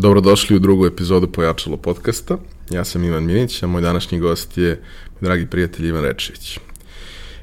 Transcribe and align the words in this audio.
Dobrodošli 0.00 0.56
u 0.56 0.58
drugu 0.58 0.86
epizodu 0.86 1.26
Pojačalo 1.32 1.76
podcasta. 1.76 2.38
Ja 2.70 2.84
sam 2.84 3.04
Ivan 3.04 3.24
Minić, 3.24 3.62
a 3.62 3.66
moj 3.66 3.82
današnji 3.82 4.18
gost 4.18 4.58
je 4.58 4.82
dragi 5.20 5.46
prijatelj 5.46 5.86
Ivan 5.86 6.04
Rečević. 6.04 6.58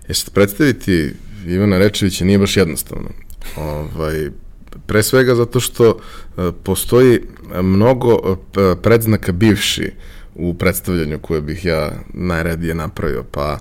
E 0.07 0.13
sad, 0.13 0.33
predstaviti 0.33 1.13
Ivana 1.47 1.77
Rečevića 1.77 2.25
nije 2.25 2.39
baš 2.39 2.57
jednostavno. 2.57 3.09
Ovaj, 3.57 4.29
pre 4.85 5.03
svega 5.03 5.35
zato 5.35 5.59
što 5.59 5.89
e, 5.89 6.51
postoji 6.63 7.19
mnogo 7.61 8.19
e, 8.23 8.35
predznaka 8.81 9.31
bivši 9.31 9.91
u 10.35 10.53
predstavljanju 10.53 11.19
koje 11.19 11.41
bih 11.41 11.65
ja 11.65 11.91
najredije 12.13 12.75
napravio, 12.75 13.23
pa 13.31 13.59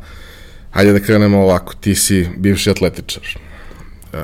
hajde 0.71 0.93
da 0.93 1.01
krenemo 1.01 1.43
ovako, 1.43 1.75
ti 1.81 1.95
si 1.95 2.29
bivši 2.37 2.71
atletičar, 2.71 3.23
uh, 4.13 4.19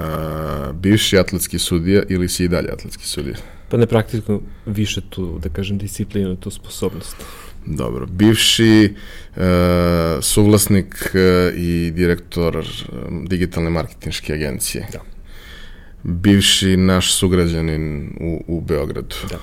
bivši 0.74 1.18
atletski 1.18 1.58
sudija 1.58 2.02
ili 2.08 2.28
si 2.28 2.44
i 2.44 2.48
dalje 2.48 2.68
atletski 2.72 3.06
sudija? 3.06 3.36
Pa 3.70 3.76
ne 3.76 3.86
praktično 3.86 4.40
više 4.66 5.00
tu, 5.00 5.38
da 5.38 5.48
kažem, 5.48 5.78
disciplinu, 5.78 6.36
tu 6.36 6.50
sposobnost. 6.50 7.16
Dobro. 7.66 8.06
Bivši 8.06 8.94
uh, 9.36 9.42
suvlasnik 10.20 10.94
uh, 11.14 11.58
i 11.58 11.90
direktor 11.90 12.56
uh, 12.56 12.64
digitalne 13.28 13.70
marketinške 13.70 14.32
agencije. 14.32 14.86
Da. 14.92 15.00
Bivši 16.02 16.76
naš 16.76 17.14
sugrađanin 17.14 18.12
u, 18.20 18.44
u 18.46 18.60
Beogradu. 18.60 19.16
Da. 19.30 19.38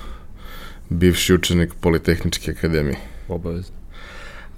Bivši 0.88 1.34
učenik 1.34 1.74
Politehničke 1.80 2.50
akademije. 2.50 2.96
Obavezno. 3.28 3.76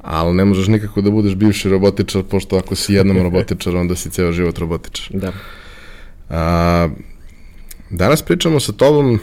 Ali 0.03 0.35
ne 0.35 0.45
možeš 0.45 0.67
nikako 0.67 1.01
da 1.01 1.11
budeš 1.11 1.35
bivši 1.35 1.69
robotičar, 1.69 2.23
pošto 2.23 2.57
ako 2.57 2.75
si 2.75 2.95
jednom 2.95 3.23
robotičar, 3.29 3.77
onda 3.77 3.97
si 3.97 4.11
ceo 4.11 4.33
život 4.33 4.59
robotičar. 4.59 5.17
Da. 5.17 5.33
A, 6.31 6.89
danas 7.91 8.23
pričamo 8.23 8.61
sa 8.61 8.73
tobom 8.73 9.21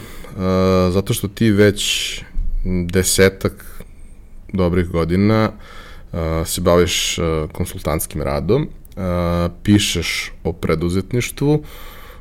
zato 0.90 1.14
što 1.14 1.28
ti 1.28 1.50
već 1.50 2.20
desetak 2.64 3.82
dobrih 4.52 4.88
godina 4.88 5.50
se 6.44 6.60
baviš 6.60 7.18
konsultantskim 7.52 8.22
radom, 8.22 8.68
pišeš 9.62 10.32
o 10.44 10.52
preduzetništvu, 10.52 11.62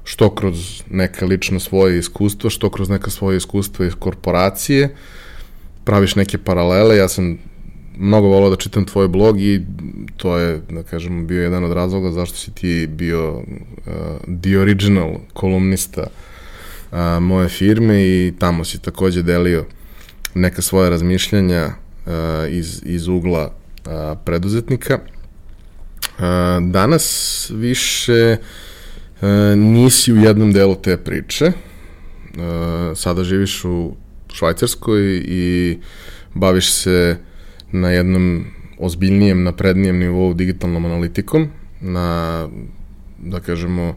što 0.04 0.36
kroz 0.36 0.84
neka 0.90 1.26
lična 1.26 1.60
svoje 1.60 2.00
iskustva, 2.00 2.50
što 2.50 2.70
kroz 2.70 2.90
neka 2.90 3.10
svoje 3.10 3.38
iskustva 3.38 3.86
iz 3.86 3.94
korporacije, 4.00 4.96
praviš 5.84 6.16
neke 6.16 6.38
paralele, 6.38 6.98
ja 6.98 7.08
sam 7.08 7.38
mnogo 7.98 8.28
volao 8.28 8.50
da 8.50 8.56
čitam 8.56 8.86
tvoj 8.86 9.08
blog 9.08 9.42
i 9.42 9.62
to 10.18 10.38
je, 10.38 10.62
da 10.70 10.84
kažemo, 10.84 11.24
bio 11.24 11.44
jedan 11.44 11.64
od 11.64 11.72
razloga 11.72 12.12
zašto 12.12 12.38
si 12.38 12.52
ti 12.52 12.88
bio 12.88 13.34
uh, 13.34 13.44
the 14.42 14.60
original 14.60 15.16
kolumnista 15.34 16.02
uh, 16.02 16.27
moje 17.22 17.50
firme 17.50 18.04
i 18.04 18.34
tamo 18.40 18.64
si 18.66 18.82
takođe 18.82 19.24
delio 19.24 19.66
neka 20.34 20.62
svoja 20.62 20.90
razmišljanja 20.90 21.66
uh, 21.66 22.12
iz, 22.50 22.82
iz 22.86 23.08
ugla 23.08 23.46
uh, 23.86 23.92
preduzetnika. 24.26 25.00
Uh, 25.00 26.24
danas 26.72 27.52
više 27.56 28.38
uh, 29.22 29.30
nisi 29.56 30.14
u 30.14 30.18
jednom 30.18 30.54
delu 30.54 30.76
te 30.76 30.98
priče. 30.98 31.46
Uh, 31.46 32.98
sada 32.98 33.24
živiš 33.24 33.66
u 33.66 33.96
Švajcarskoj 34.34 35.22
i 35.26 35.78
baviš 36.34 36.72
se 36.72 37.18
na 37.72 37.90
jednom 37.90 38.46
ozbiljnijem, 38.80 39.44
naprednijem 39.44 39.98
nivou 39.98 40.34
digitalnom 40.34 40.86
analitikom, 40.86 41.50
na, 41.82 42.48
da 43.18 43.40
kažemo, 43.40 43.96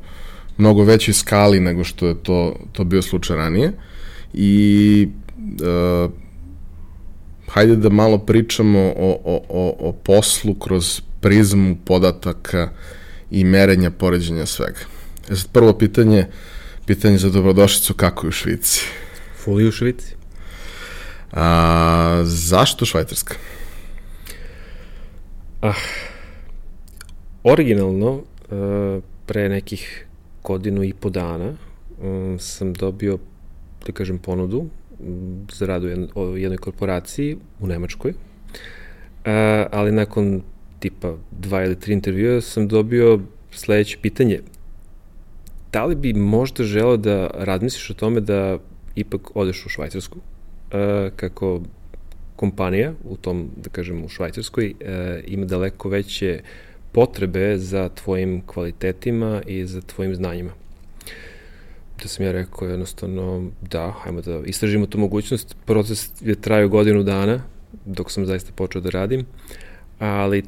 mnogo 0.60 0.84
većoj 0.84 1.14
skali 1.14 1.60
nego 1.60 1.84
što 1.84 2.06
je 2.06 2.22
to, 2.22 2.56
to 2.72 2.84
bio 2.84 3.02
slučaj 3.02 3.36
ranije. 3.36 3.72
I 4.32 5.08
uh, 5.62 6.10
hajde 7.48 7.76
da 7.76 7.88
malo 7.88 8.18
pričamo 8.18 8.78
o, 8.78 9.20
o, 9.24 9.42
o, 9.48 9.88
o 9.88 9.92
poslu 9.92 10.54
kroz 10.54 11.00
prizmu 11.20 11.76
podataka 11.84 12.70
i 13.30 13.44
merenja, 13.44 13.90
poređenja 13.90 14.46
svega. 14.46 14.80
E 15.30 15.36
sad 15.36 15.50
prvo 15.52 15.72
pitanje, 15.72 16.26
pitanje 16.86 17.18
za 17.18 17.30
dobrodošlicu, 17.30 17.94
kako 17.94 18.26
je 18.26 18.28
u 18.28 18.32
Švici? 18.32 18.80
Fuli 19.36 19.68
u 19.68 19.72
Švici. 19.72 20.14
A, 21.32 22.22
zašto 22.24 22.84
Švajcarska? 22.84 23.34
Ah, 25.62 25.74
originalno, 27.44 28.10
uh, 28.12 29.02
pre 29.26 29.48
nekih 29.48 30.06
godinu 30.44 30.84
i 30.84 30.92
po 30.92 31.10
dana 31.10 31.52
um, 32.02 32.38
sam 32.38 32.72
dobio, 32.72 33.18
da 33.86 33.92
kažem, 33.92 34.18
ponudu 34.18 34.58
um, 34.58 35.46
za 35.52 35.66
radu 35.66 35.88
u 36.14 36.36
jednoj 36.36 36.58
korporaciji 36.58 37.36
u 37.60 37.66
Nemačkoj, 37.66 38.10
uh, 38.10 38.16
ali 39.70 39.92
nakon 39.92 40.42
tipa 40.78 41.14
dva 41.30 41.64
ili 41.64 41.80
tri 41.80 41.92
intervjua 41.92 42.40
sam 42.40 42.68
dobio 42.68 43.20
sledeće 43.50 43.98
pitanje. 44.02 44.40
Da 45.72 45.84
li 45.84 45.94
bi 45.94 46.12
možda 46.12 46.64
želeo 46.64 46.96
da 46.96 47.30
razmisliš 47.34 47.90
o 47.90 47.94
tome 47.94 48.20
da 48.20 48.58
ipak 48.94 49.36
odeš 49.36 49.66
u 49.66 49.68
Švajcarsku, 49.68 50.18
uh, 50.18 51.12
kako 51.16 51.60
kompanija 52.40 52.92
u 53.04 53.16
tom, 53.16 53.50
da 53.56 53.68
kažem, 53.70 54.04
u 54.04 54.08
Švajcarskoj 54.08 54.74
e, 54.80 55.22
ima 55.26 55.44
daleko 55.44 55.88
veće 55.88 56.40
potrebe 56.92 57.58
za 57.58 57.88
tvojim 57.88 58.42
kvalitetima 58.46 59.42
i 59.46 59.66
za 59.66 59.80
tvojim 59.80 60.14
znanjima. 60.14 60.50
Da 62.02 62.08
sam 62.08 62.26
ja 62.26 62.32
rekao 62.32 62.68
jednostavno 62.68 63.50
da, 63.70 63.90
hajmo 63.90 64.20
da 64.20 64.40
istražimo 64.46 64.86
tu 64.86 64.98
mogućnost. 64.98 65.56
Proces 65.64 66.10
je 66.20 66.34
trajao 66.34 66.68
godinu 66.68 67.02
dana 67.02 67.42
dok 67.84 68.10
sam 68.10 68.26
zaista 68.26 68.52
počeo 68.54 68.80
da 68.80 68.90
radim, 68.90 69.26
ali 69.98 70.42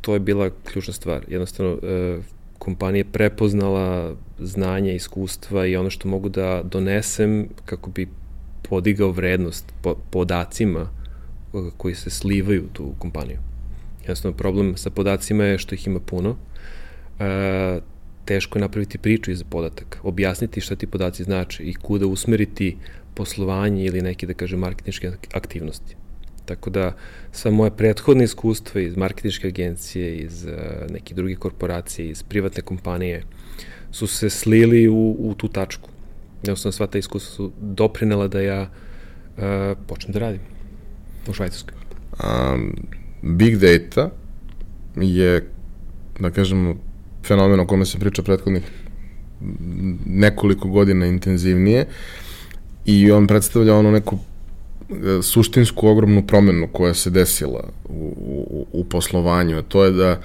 to 0.00 0.14
je 0.14 0.20
bila 0.20 0.50
ključna 0.64 0.94
stvar. 0.94 1.24
Jednostavno, 1.28 1.78
e, 1.82 2.18
kompanija 2.58 3.04
prepoznala 3.12 4.16
znanje, 4.38 4.94
iskustva 4.94 5.66
i 5.66 5.76
ono 5.76 5.90
što 5.90 6.08
mogu 6.08 6.28
da 6.28 6.62
donesem 6.64 7.48
kako 7.64 7.90
bi 7.90 8.08
podigao 8.68 9.10
vrednost 9.10 9.72
po, 9.82 9.94
podacima 10.10 10.88
koji 11.76 11.94
se 11.94 12.10
slivaju 12.10 12.68
tu 12.72 12.92
kompaniju. 12.98 13.38
Jednostavno, 14.02 14.36
problem 14.36 14.76
sa 14.76 14.90
podacima 14.90 15.44
je 15.44 15.58
što 15.58 15.74
ih 15.74 15.86
ima 15.86 16.00
puno. 16.00 16.36
E, 17.18 17.80
teško 18.24 18.58
je 18.58 18.60
napraviti 18.60 18.98
priču 18.98 19.30
iza 19.30 19.44
podataka, 19.44 19.98
objasniti 20.02 20.60
šta 20.60 20.76
ti 20.76 20.86
podaci 20.86 21.24
znači 21.24 21.62
i 21.62 21.74
kuda 21.74 22.06
usmeriti 22.06 22.76
poslovanje 23.14 23.84
ili 23.84 24.02
neke, 24.02 24.26
da 24.26 24.34
kažem, 24.34 24.58
marketinške 24.58 25.12
aktivnosti. 25.32 25.96
Tako 26.44 26.70
da, 26.70 26.96
sa 27.32 27.50
moje 27.50 27.70
prethodne 27.76 28.24
iskustva 28.24 28.80
iz 28.80 28.96
marketinške 28.96 29.48
agencije, 29.48 30.16
iz 30.16 30.44
uh, 30.44 30.90
neke 30.90 31.14
druge 31.14 31.34
korporacije, 31.34 32.08
iz 32.08 32.22
privatne 32.22 32.62
kompanije, 32.62 33.22
su 33.90 34.06
se 34.06 34.30
slili 34.30 34.88
u, 34.88 35.16
u 35.18 35.34
tu 35.34 35.48
tačku 35.48 35.90
jednostavno 36.42 36.72
sva 36.72 36.86
ta 36.86 36.98
iskustva 36.98 37.34
su 37.34 37.52
doprinela 37.60 38.28
da 38.28 38.40
ja 38.40 38.62
uh, 38.62 39.42
počnem 39.86 40.12
da 40.12 40.18
radim 40.18 40.40
u 41.28 41.32
Švajcarskoj. 41.32 41.74
Um, 42.12 42.74
big 43.22 43.56
data 43.56 44.10
je, 44.96 45.48
da 46.20 46.30
kažemo, 46.30 46.74
fenomen 47.26 47.60
o 47.60 47.66
kome 47.66 47.86
se 47.86 47.98
priča 47.98 48.22
prethodnih 48.22 48.62
nekoliko 50.06 50.68
godina 50.68 51.06
intenzivnije 51.06 51.86
i 52.84 53.10
on 53.10 53.26
predstavlja 53.26 53.74
ono 53.74 53.90
neku 53.90 54.18
e, 54.90 55.22
suštinsku 55.22 55.88
ogromnu 55.88 56.26
promenu 56.26 56.68
koja 56.72 56.94
se 56.94 57.10
desila 57.10 57.68
u, 57.88 58.14
u, 58.18 58.66
u 58.72 58.84
poslovanju, 58.84 59.58
a 59.58 59.62
to 59.62 59.84
je 59.84 59.90
da 59.90 60.20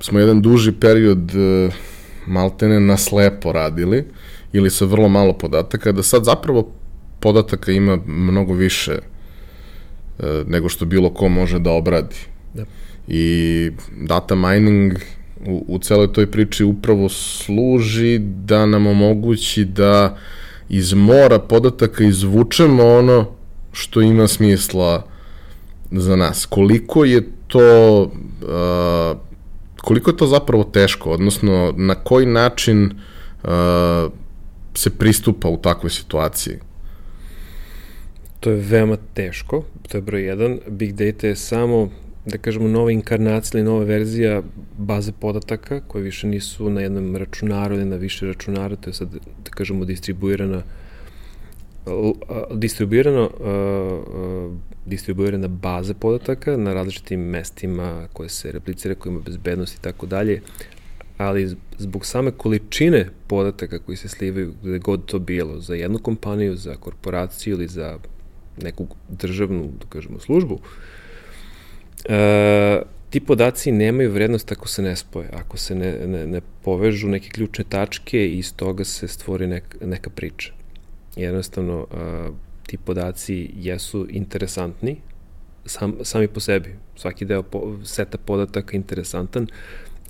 smo 0.00 0.18
jedan 0.18 0.42
duži 0.42 0.72
period 0.72 1.30
e, 1.34 1.70
maltene 2.26 2.80
na 2.80 2.96
slepo 2.96 3.52
radili 3.52 4.04
ili 4.52 4.70
sa 4.70 4.84
vrlo 4.84 5.08
malo 5.08 5.32
podataka, 5.32 5.92
da 5.92 6.02
sad 6.02 6.24
zapravo 6.24 6.72
podataka 7.20 7.72
ima 7.72 7.98
mnogo 8.06 8.54
više 8.54 8.98
nego 10.46 10.68
što 10.68 10.84
bilo 10.84 11.10
ko 11.10 11.28
može 11.28 11.58
da 11.58 11.70
obradi. 11.70 12.16
Da. 12.54 12.64
I 13.08 13.70
data 14.00 14.34
mining 14.34 14.92
u, 15.46 15.64
u 15.68 15.78
celoj 15.78 16.12
toj 16.12 16.30
priči 16.30 16.64
upravo 16.64 17.08
služi 17.08 18.18
da 18.18 18.66
nam 18.66 18.86
omogući 18.86 19.64
da 19.64 20.16
iz 20.68 20.92
mora 20.92 21.38
podataka 21.38 22.04
izvučemo 22.04 22.84
ono 22.84 23.26
što 23.72 24.00
ima 24.00 24.28
smisla 24.28 25.06
za 25.90 26.16
nas. 26.16 26.46
Koliko 26.46 27.04
je 27.04 27.22
to 27.46 28.02
uh, 28.02 29.18
koliko 29.84 30.10
je 30.10 30.16
to 30.16 30.26
zapravo 30.26 30.64
teško, 30.64 31.10
odnosno 31.10 31.74
na 31.76 31.94
koji 31.94 32.26
način 32.26 32.84
uh, 33.44 33.50
se 34.74 34.90
pristupa 34.90 35.48
u 35.48 35.56
takvoj 35.56 35.90
situaciji? 35.90 36.56
To 38.44 38.50
je 38.50 38.56
veoma 38.56 38.96
teško, 39.14 39.62
to 39.88 39.98
je 39.98 40.02
broj 40.02 40.22
jedan. 40.22 40.58
Big 40.68 40.92
data 40.92 41.26
je 41.26 41.36
samo, 41.36 41.88
da 42.26 42.38
kažemo, 42.38 42.68
nova 42.68 42.90
inkarnacija 42.92 43.58
ili 43.58 43.68
nova 43.68 43.84
verzija 43.84 44.42
baze 44.78 45.12
podataka 45.12 45.80
koje 45.80 46.02
više 46.02 46.26
nisu 46.26 46.70
na 46.70 46.80
jednom 46.80 47.16
računaru 47.16 47.74
ili 47.74 47.84
na 47.84 47.96
više 47.96 48.26
računara, 48.26 48.76
to 48.76 48.90
je 48.90 48.94
sad, 48.94 49.08
da 49.44 49.50
kažemo, 49.50 49.84
distribuirana 49.84 50.62
distribuirano, 52.50 53.30
distribuirana 54.86 55.48
baza 55.48 55.94
podataka 55.94 56.56
na 56.56 56.74
različitim 56.74 57.20
mestima 57.20 58.08
koje 58.12 58.28
se 58.28 58.52
replicira, 58.52 58.94
koje 58.94 59.10
ima 59.10 59.20
bezbednost 59.20 59.78
i 59.78 59.82
tako 59.82 60.06
dalje, 60.06 60.40
ali 61.18 61.56
zbog 61.78 62.06
same 62.06 62.30
količine 62.30 63.08
podataka 63.26 63.78
koji 63.78 63.96
se 63.96 64.08
slivaju 64.08 64.54
gde 64.62 64.78
god 64.78 65.04
to 65.04 65.18
bilo, 65.18 65.60
za 65.60 65.74
jednu 65.74 65.98
kompaniju, 65.98 66.56
za 66.56 66.76
korporaciju 66.76 67.54
ili 67.54 67.68
za 67.68 67.98
neku 68.62 68.86
državnu, 69.08 69.70
da 69.80 69.86
kažemo, 69.88 70.20
službu, 70.20 70.58
e, 72.08 72.82
ti 73.10 73.20
podaci 73.20 73.72
nemaju 73.72 74.12
vrednost 74.12 74.52
ako 74.52 74.68
se 74.68 74.82
ne 74.82 74.96
spoje, 74.96 75.30
ako 75.32 75.56
se 75.56 75.74
ne, 75.74 75.98
ne, 76.06 76.26
ne 76.26 76.40
povežu 76.62 77.08
neke 77.08 77.28
ključne 77.28 77.64
tačke 77.68 78.26
i 78.26 78.38
iz 78.38 78.54
toga 78.56 78.84
se 78.84 79.08
stvori 79.08 79.46
nek, 79.46 79.76
neka 79.80 80.10
priča. 80.10 80.52
Jednostavno, 81.16 81.86
a, 81.92 82.30
ti 82.66 82.78
podaci 82.78 83.50
jesu 83.54 84.06
interesantni 84.10 84.96
sam, 85.66 85.94
sami 86.02 86.28
po 86.28 86.40
sebi. 86.40 86.76
Svaki 86.96 87.24
deo 87.24 87.42
po, 87.42 87.78
seta 87.84 88.18
podataka 88.18 88.72
je 88.72 88.76
interesantan, 88.76 89.46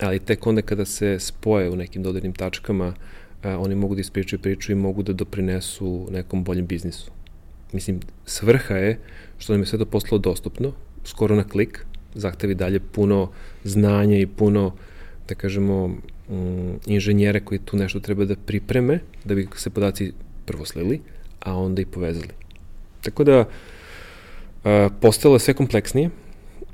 ali 0.00 0.18
tek 0.18 0.46
onda 0.46 0.62
kada 0.62 0.84
se 0.84 1.18
spoje 1.18 1.70
u 1.70 1.76
nekim 1.76 2.02
dodirnim 2.02 2.32
tačkama, 2.32 2.94
a, 3.42 3.58
oni 3.58 3.74
mogu 3.74 3.94
da 3.94 4.00
ispričaju 4.00 4.40
priču 4.40 4.72
i 4.72 4.74
mogu 4.74 5.02
da 5.02 5.12
doprinesu 5.12 6.08
nekom 6.10 6.44
boljem 6.44 6.66
biznisu. 6.66 7.10
Mislim, 7.72 8.00
svrha 8.26 8.74
je 8.74 8.98
što 9.38 9.52
nam 9.52 9.62
je 9.62 9.66
sve 9.66 9.78
to 9.78 9.86
poslalo 9.86 10.18
dostupno, 10.18 10.72
skoro 11.04 11.34
na 11.34 11.44
klik, 11.44 11.86
zahtevi 12.14 12.54
dalje 12.54 12.80
puno 12.80 13.30
znanja 13.64 14.18
i 14.18 14.26
puno, 14.26 14.74
da 15.28 15.34
kažemo, 15.34 15.88
mm, 15.88 16.74
inženjere 16.86 17.40
koji 17.40 17.58
tu 17.58 17.76
nešto 17.76 18.00
treba 18.00 18.24
da 18.24 18.36
pripreme, 18.36 18.98
da 19.24 19.34
bi 19.34 19.48
se 19.56 19.70
podaci 19.70 20.12
prvo 20.46 20.64
slili, 20.64 21.00
a 21.40 21.56
onda 21.56 21.82
i 21.82 21.86
povezali. 21.86 22.28
Tako 23.02 23.24
da, 23.24 23.44
postalo 25.00 25.34
je 25.34 25.40
sve 25.40 25.54
kompleksnije, 25.54 26.08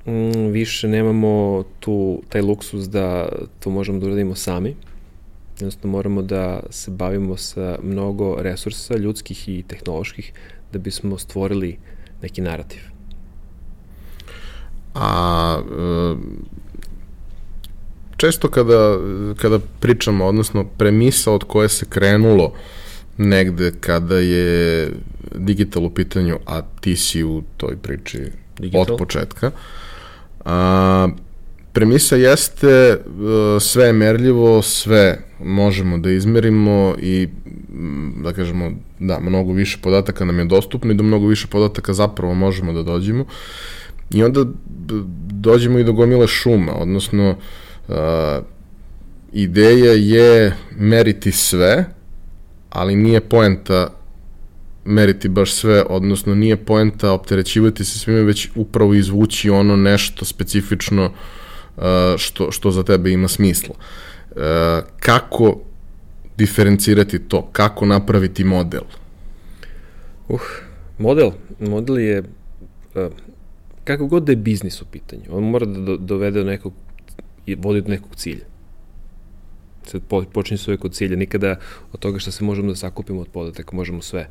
mm, 0.07 0.51
više 0.51 0.89
nemamo 0.89 1.65
tu 1.81 2.23
taj 2.29 2.43
luksus 2.43 2.89
da 2.89 3.29
to 3.61 3.71
možemo 3.71 3.99
da 3.99 4.07
uradimo 4.07 4.35
sami, 4.35 4.77
jednostavno 5.53 5.97
moramo 5.97 6.23
da 6.23 6.63
se 6.71 6.91
bavimo 6.91 7.37
sa 7.37 7.79
mnogo 7.83 8.37
resursa 8.39 8.97
ljudskih 8.97 9.49
i 9.49 9.63
tehnoloških 9.63 10.33
da 10.73 10.79
bismo 10.79 11.19
stvorili 11.19 11.79
neki 12.23 12.41
narativ 12.41 12.81
a 14.95 15.61
e, 15.61 16.17
često 18.17 18.49
kada, 18.49 18.99
kada 19.37 19.59
pričamo, 19.81 20.27
odnosno 20.27 20.65
premisa 20.79 21.33
od 21.33 21.45
koje 21.45 21.69
se 21.69 21.87
krenulo 21.89 22.53
negde 23.17 23.73
kada 23.81 24.19
je 24.19 24.91
digital 25.35 25.85
u 25.85 25.91
pitanju, 25.91 26.39
a 26.47 26.63
ti 26.81 26.97
si 26.97 27.25
u 27.25 27.43
toj 27.57 27.77
priči 27.77 28.19
digital? 28.59 28.81
od 28.81 28.99
početka, 28.99 29.51
a, 30.45 31.09
premisa 31.73 32.17
jeste 32.17 32.97
uh, 32.97 33.63
sve 33.63 33.87
je 33.87 33.93
merljivo, 33.93 34.63
sve 34.63 35.19
možemo 35.45 35.99
da 35.99 36.11
izmerimo 36.11 36.95
i 36.99 37.29
da 38.23 38.33
kažemo 38.33 38.71
da 39.01 39.21
mnogo 39.21 39.53
više 39.53 39.79
podataka 39.83 40.25
nam 40.25 40.39
je 40.39 40.45
dostupno 40.45 40.93
i 40.93 40.95
da 40.95 41.03
mnogo 41.03 41.27
više 41.27 41.47
podataka 41.47 41.93
zapravo 41.93 42.35
možemo 42.35 42.73
da 42.73 42.83
dođemo 42.83 43.25
I 44.11 44.25
onda 44.25 44.45
dođemo 45.31 45.79
i 45.79 45.85
do 45.85 45.93
gomile 45.93 46.27
šuma, 46.27 46.73
odnosno 46.75 47.37
uh, 47.89 47.95
ideja 49.33 49.93
je 49.93 50.57
meriti 50.77 51.33
sve, 51.33 51.85
ali 52.71 52.97
nije 52.97 53.21
poenta 53.21 53.89
meriti 54.85 55.29
baš 55.29 55.53
sve, 55.53 55.85
odnosno 55.89 56.35
nije 56.35 56.57
poenta 56.57 57.13
opterećivati 57.13 57.85
se 57.85 57.99
svime, 57.99 58.23
već 58.23 58.49
upravo 58.55 58.95
izvući 58.95 59.51
ono 59.51 59.77
nešto 59.77 60.25
specifično 60.25 61.05
uh, 61.77 61.83
što, 62.17 62.51
što 62.53 62.71
za 62.71 62.83
tebe 62.83 63.11
ima 63.11 63.29
smisla. 63.29 63.75
Uh, 64.31 64.37
kako 65.01 65.61
diferencirati 66.41 67.19
to? 67.19 67.49
Kako 67.53 67.87
napraviti 67.87 68.45
model? 68.45 68.83
Uh, 70.29 70.41
model? 70.99 71.31
Model 71.61 71.99
je 71.99 72.23
uh, 72.95 73.13
kako 73.85 74.07
god 74.07 74.25
da 74.25 74.33
je 74.33 74.37
biznis 74.37 74.83
u 74.83 74.85
pitanju, 74.85 75.23
on 75.31 75.45
mora 75.45 75.67
da 75.67 75.97
dovede 75.97 76.41
do 76.41 76.47
nekog, 76.47 76.73
vodi 77.59 77.81
do 77.81 77.89
nekog 77.89 78.17
cilja. 78.17 78.45
Sad 79.87 80.03
počinje 80.33 80.59
se 80.59 80.71
uvek 80.71 80.85
od 80.85 80.95
cilja, 80.95 81.17
nikada 81.17 81.57
od 81.93 82.01
toga 82.01 82.19
što 82.19 82.31
se 82.31 82.45
možemo 82.45 82.69
da 82.69 82.77
sakupimo 82.77 83.21
od 83.21 83.29
podataka, 83.29 83.77
možemo 83.77 84.03
sve. 84.03 84.29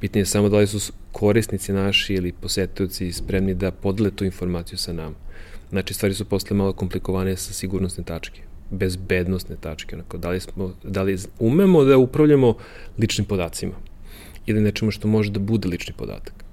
Pitanje 0.00 0.20
je 0.20 0.26
samo 0.26 0.48
da 0.48 0.56
li 0.56 0.66
su 0.66 0.92
korisnici 1.12 1.72
naši 1.72 2.14
ili 2.14 2.32
posetioci 2.32 3.12
spremni 3.12 3.54
da 3.54 3.70
podele 3.70 4.10
tu 4.10 4.24
informaciju 4.24 4.78
sa 4.78 4.92
nama. 4.92 5.16
Znači, 5.70 5.94
stvari 5.94 6.14
su 6.14 6.24
posle 6.24 6.56
malo 6.56 6.72
komplikovanije 6.72 7.36
sa 7.36 7.52
sigurnosne 7.52 8.04
tačke, 8.04 8.42
bezbednostne 8.74 9.56
tačke, 9.60 9.96
onako, 9.96 10.18
da 10.18 10.30
li, 10.30 10.40
smo, 10.40 10.72
da 10.82 11.02
li 11.02 11.18
umemo 11.38 11.84
da 11.84 11.98
upravljamo 11.98 12.54
ličnim 12.98 13.26
podacima 13.26 13.74
ili 14.46 14.60
nečemu 14.60 14.90
što 14.90 15.08
može 15.08 15.32
da 15.32 15.40
bude 15.40 15.68
lični 15.68 15.94
podatak. 15.96 16.44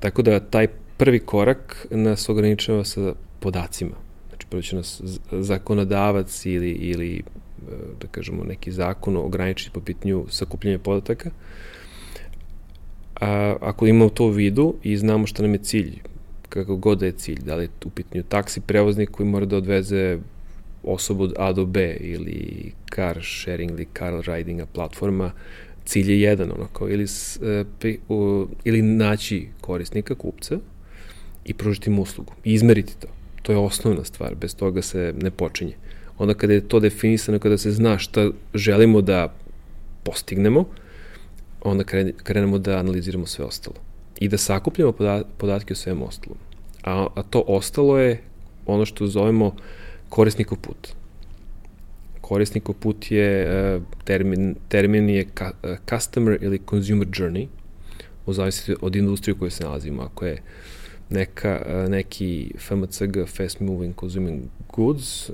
Tako 0.00 0.22
da 0.22 0.40
taj 0.40 0.68
prvi 0.96 1.18
korak 1.18 1.86
nas 1.90 2.28
ograničava 2.28 2.84
sa 2.84 3.12
podacima. 3.40 3.96
Znači, 4.28 4.46
prvo 4.50 4.62
će 4.62 4.76
nas 4.76 5.02
zakonodavac 5.32 6.46
ili, 6.46 6.70
ili 6.70 7.16
e, 7.16 7.22
da 8.00 8.06
kažemo, 8.06 8.44
neki 8.44 8.72
zakon 8.72 9.16
ograničiti 9.16 9.70
po 9.74 9.80
pitanju 9.80 10.26
sakupljanja 10.30 10.78
podataka. 10.78 11.30
A, 13.20 13.56
ako 13.60 13.86
imamo 13.86 14.08
to 14.08 14.24
u 14.24 14.30
vidu 14.30 14.74
i 14.82 14.96
znamo 14.96 15.26
šta 15.26 15.42
nam 15.42 15.52
je 15.52 15.58
cilj, 15.58 16.00
kako 16.48 16.76
god 16.76 16.98
da 16.98 17.06
je 17.06 17.12
cilj, 17.12 17.40
da 17.44 17.56
li 17.56 17.64
je 17.64 17.68
u 17.84 17.90
pitanju 17.90 18.22
taksi 18.22 18.60
prevoznik 18.60 19.10
koji 19.10 19.28
mora 19.28 19.46
da 19.46 19.56
odveze 19.56 20.18
osobu 20.86 21.24
od 21.24 21.34
A 21.38 21.52
do 21.52 21.66
B 21.66 21.96
ili 22.00 22.72
car 22.94 23.20
sharing 23.22 23.70
ili 23.70 23.86
car 23.98 24.12
ridinga 24.26 24.66
platforma, 24.66 25.32
cilj 25.84 26.10
je 26.10 26.20
jedan, 26.20 26.52
ono, 26.52 26.66
kao 26.72 26.88
ili, 26.88 27.06
e, 27.82 27.96
ili 28.64 28.82
naći 28.82 29.48
korisnika, 29.60 30.14
kupca, 30.14 30.58
i 31.44 31.54
pružiti 31.54 31.90
mu 31.90 32.02
uslugu 32.02 32.32
i 32.44 32.52
izmeriti 32.52 32.96
to. 33.00 33.08
To 33.42 33.52
je 33.52 33.58
osnovna 33.58 34.04
stvar, 34.04 34.34
bez 34.34 34.56
toga 34.56 34.82
se 34.82 35.14
ne 35.22 35.30
počinje. 35.30 35.74
Onda 36.18 36.34
kada 36.34 36.52
je 36.52 36.68
to 36.68 36.80
definisano, 36.80 37.38
kada 37.38 37.58
se 37.58 37.70
zna 37.70 37.98
šta 37.98 38.30
želimo 38.54 39.00
da 39.00 39.34
postignemo, 40.02 40.64
onda 41.62 41.84
krenemo 42.22 42.58
da 42.58 42.78
analiziramo 42.78 43.26
sve 43.26 43.44
ostalo. 43.44 43.76
I 44.20 44.28
da 44.28 44.38
sakupljamo 44.38 44.92
podatke 45.38 45.72
o 45.72 45.76
svem 45.76 46.02
ostalom. 46.02 46.38
A, 46.82 47.06
a 47.14 47.22
to 47.22 47.44
ostalo 47.46 47.98
je 47.98 48.22
ono 48.66 48.84
što 48.84 49.06
zovemo 49.06 49.54
korisnikov 50.16 50.58
put. 50.64 50.94
Korisnikov 52.20 52.74
put 52.80 53.10
je, 53.10 53.28
e, 53.44 53.80
termin, 54.04 54.54
termin 54.68 55.08
je 55.08 55.26
e, 55.26 55.76
customer 55.84 56.38
ili 56.40 56.60
consumer 56.70 57.08
journey, 57.08 57.46
u 58.26 58.32
zavisnosti 58.32 58.76
od 58.80 58.96
industrije 58.96 59.34
u 59.34 59.38
kojoj 59.38 59.50
se 59.50 59.64
nalazimo. 59.64 60.02
Ako 60.02 60.26
je 60.26 60.42
neka, 61.10 61.62
e, 61.66 61.88
neki 61.88 62.52
FMCG, 62.58 63.26
Fast 63.26 63.60
Moving 63.60 63.94
Consuming 64.00 64.42
Goods, 64.72 65.30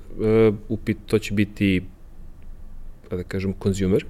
upit, 0.68 0.98
to 1.06 1.18
će 1.18 1.34
biti, 1.34 1.82
da 3.10 3.22
kažem, 3.22 3.54
consumer. 3.62 4.04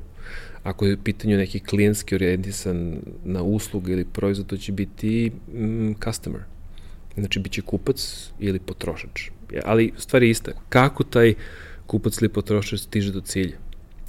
Ako 0.62 0.86
je 0.86 0.94
u 0.94 1.04
pitanju 1.04 1.36
neki 1.36 1.60
klijentski 1.60 2.14
orijentisan 2.14 2.96
na 3.24 3.42
uslugu 3.42 3.90
ili 3.90 4.04
proizvod, 4.04 4.46
to 4.46 4.56
će 4.56 4.72
biti 4.72 5.32
mm, 5.52 5.92
customer. 6.04 6.40
Znači, 7.16 7.40
bit 7.40 7.52
će 7.52 7.62
kupac 7.62 8.30
ili 8.38 8.58
potrošač. 8.58 9.30
Ali 9.64 9.92
stvar 9.96 10.22
je 10.22 10.30
ista. 10.30 10.52
Kako 10.68 11.04
taj 11.04 11.34
kupac 11.86 12.20
ili 12.20 12.28
potrošač 12.28 12.80
stiže 12.80 13.12
do 13.12 13.20
cilja? 13.20 13.56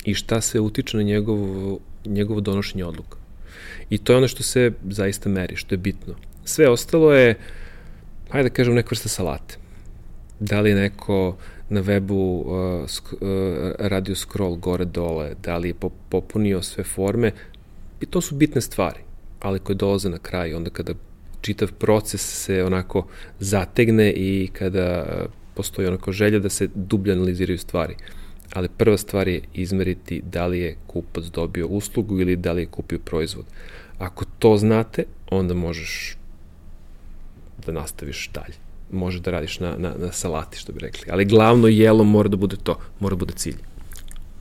I 0.06 0.14
šta 0.14 0.42
se 0.42 0.60
utiče 0.60 0.98
na 0.98 1.04
njegovo, 1.04 1.80
njegovo 2.06 2.42
donošenje 2.42 2.86
odluka? 2.86 3.18
I 3.90 3.98
to 3.98 4.14
je 4.14 4.18
ono 4.18 4.28
što 4.28 4.44
se 4.44 4.72
zaista 4.90 5.30
meri, 5.30 5.56
što 5.56 5.76
je 5.76 5.80
bitno. 5.80 6.16
Sve 6.46 6.70
ostalo 6.70 7.14
je, 7.14 7.36
hajde 8.30 8.50
da 8.50 8.56
kažem, 8.56 8.76
neka 8.76 8.90
vrsta 8.92 9.10
salate. 9.10 9.58
Da 10.40 10.62
li 10.62 10.74
neko 10.74 11.38
na 11.70 11.84
webu 11.84 12.44
uh, 12.44 12.90
sk, 12.90 13.14
uh, 13.14 13.20
radio 13.80 14.16
scroll 14.16 14.56
gore-dole, 14.56 15.36
da 15.44 15.58
li 15.58 15.68
je 15.68 15.76
popunio 16.10 16.62
sve 16.62 16.84
forme, 16.84 17.32
i 18.02 18.06
to 18.06 18.22
su 18.22 18.36
bitne 18.36 18.62
stvari, 18.62 19.00
ali 19.40 19.60
koje 19.60 19.76
dolaze 19.76 20.10
na 20.10 20.18
kraj, 20.18 20.54
onda 20.54 20.70
kada 20.70 20.94
čitav 21.44 21.72
proces 21.72 22.22
se 22.44 22.64
onako 22.64 23.08
zategne 23.40 24.12
i 24.12 24.50
kada 24.54 25.06
postoji 25.56 25.88
onako 25.88 26.12
želja 26.12 26.40
da 26.40 26.50
se 26.50 26.70
dublje 26.76 27.14
analiziraju 27.14 27.58
stvari. 27.58 27.96
Ali 28.54 28.70
prva 28.78 28.98
stvar 28.98 29.28
je 29.28 29.42
izmeriti 29.54 30.22
da 30.32 30.48
li 30.48 30.60
je 30.60 30.78
kupac 30.88 31.24
dobio 31.26 31.68
uslugu 31.68 32.20
ili 32.20 32.36
da 32.36 32.52
li 32.52 32.62
je 32.62 32.66
kupio 32.66 33.00
proizvod. 33.00 33.46
Ako 33.98 34.26
to 34.40 34.58
znate, 34.58 35.06
onda 35.32 35.54
možeš 35.54 36.18
da 37.66 37.72
nastaviš 37.72 38.30
dalje. 38.34 38.56
Može 38.92 39.20
da 39.20 39.32
radiš 39.32 39.60
na, 39.60 39.76
na, 39.78 39.94
na 39.98 40.12
salati, 40.12 40.58
što 40.58 40.74
bi 40.74 40.80
rekli. 40.80 41.12
Ali 41.12 41.26
glavno 41.26 41.68
jelo 41.68 42.04
mora 42.04 42.30
da 42.30 42.38
bude 42.38 42.58
to, 42.64 42.80
mora 43.00 43.16
da 43.16 43.20
bude 43.20 43.34
cilj. 43.34 43.58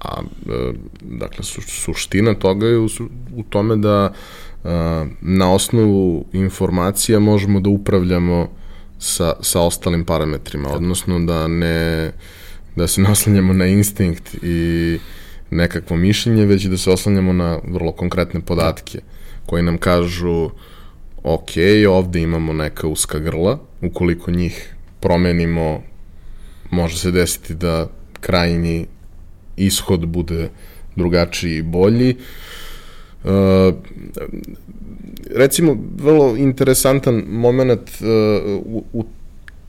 A, 0.01 0.21
e, 0.21 0.73
dakle, 1.01 1.45
su, 1.45 1.63
suština 1.63 2.35
toga 2.35 2.67
je 2.67 2.79
u, 2.79 2.89
u 3.37 3.43
tome 3.43 3.77
da 3.77 4.13
na 5.21 5.53
osnovu 5.53 6.25
informacija 6.33 7.19
možemo 7.19 7.61
da 7.61 7.71
upravljamo 7.71 8.49
sa, 8.99 9.33
sa 9.41 9.61
ostalim 9.61 10.05
parametrima, 10.05 10.69
odnosno 10.69 11.21
da 11.21 11.49
ne 11.49 12.13
da 12.77 12.87
se 12.89 13.01
naslanjamo 13.01 13.53
na 13.53 13.67
instinkt 13.67 14.35
i 14.43 14.99
nekakvo 15.51 15.97
mišljenje, 15.97 16.47
već 16.47 16.65
da 16.65 16.77
se 16.77 16.91
oslanjamo 16.91 17.33
na 17.33 17.59
vrlo 17.69 17.93
konkretne 17.93 18.41
podatke 18.41 18.99
koji 19.47 19.63
nam 19.63 19.79
kažu 19.79 20.51
ok, 21.23 21.51
ovde 21.89 22.23
imamo 22.23 22.53
neka 22.53 22.87
uska 22.87 23.19
grla, 23.19 23.59
ukoliko 23.83 24.31
njih 24.31 24.75
promenimo, 25.01 25.83
može 26.71 26.99
se 26.99 27.11
desiti 27.11 27.55
da 27.55 27.89
krajnji 28.21 28.87
ishod 29.57 30.07
bude 30.07 30.49
drugačiji 30.97 31.57
i 31.57 31.63
bolji. 31.63 32.11
Uh, 32.11 32.52
recimo, 35.35 35.77
vrlo 35.97 36.37
interesantan 36.37 37.25
moment 37.29 37.91
uh, 38.01 38.07
u, 38.65 38.85
u 38.93 39.05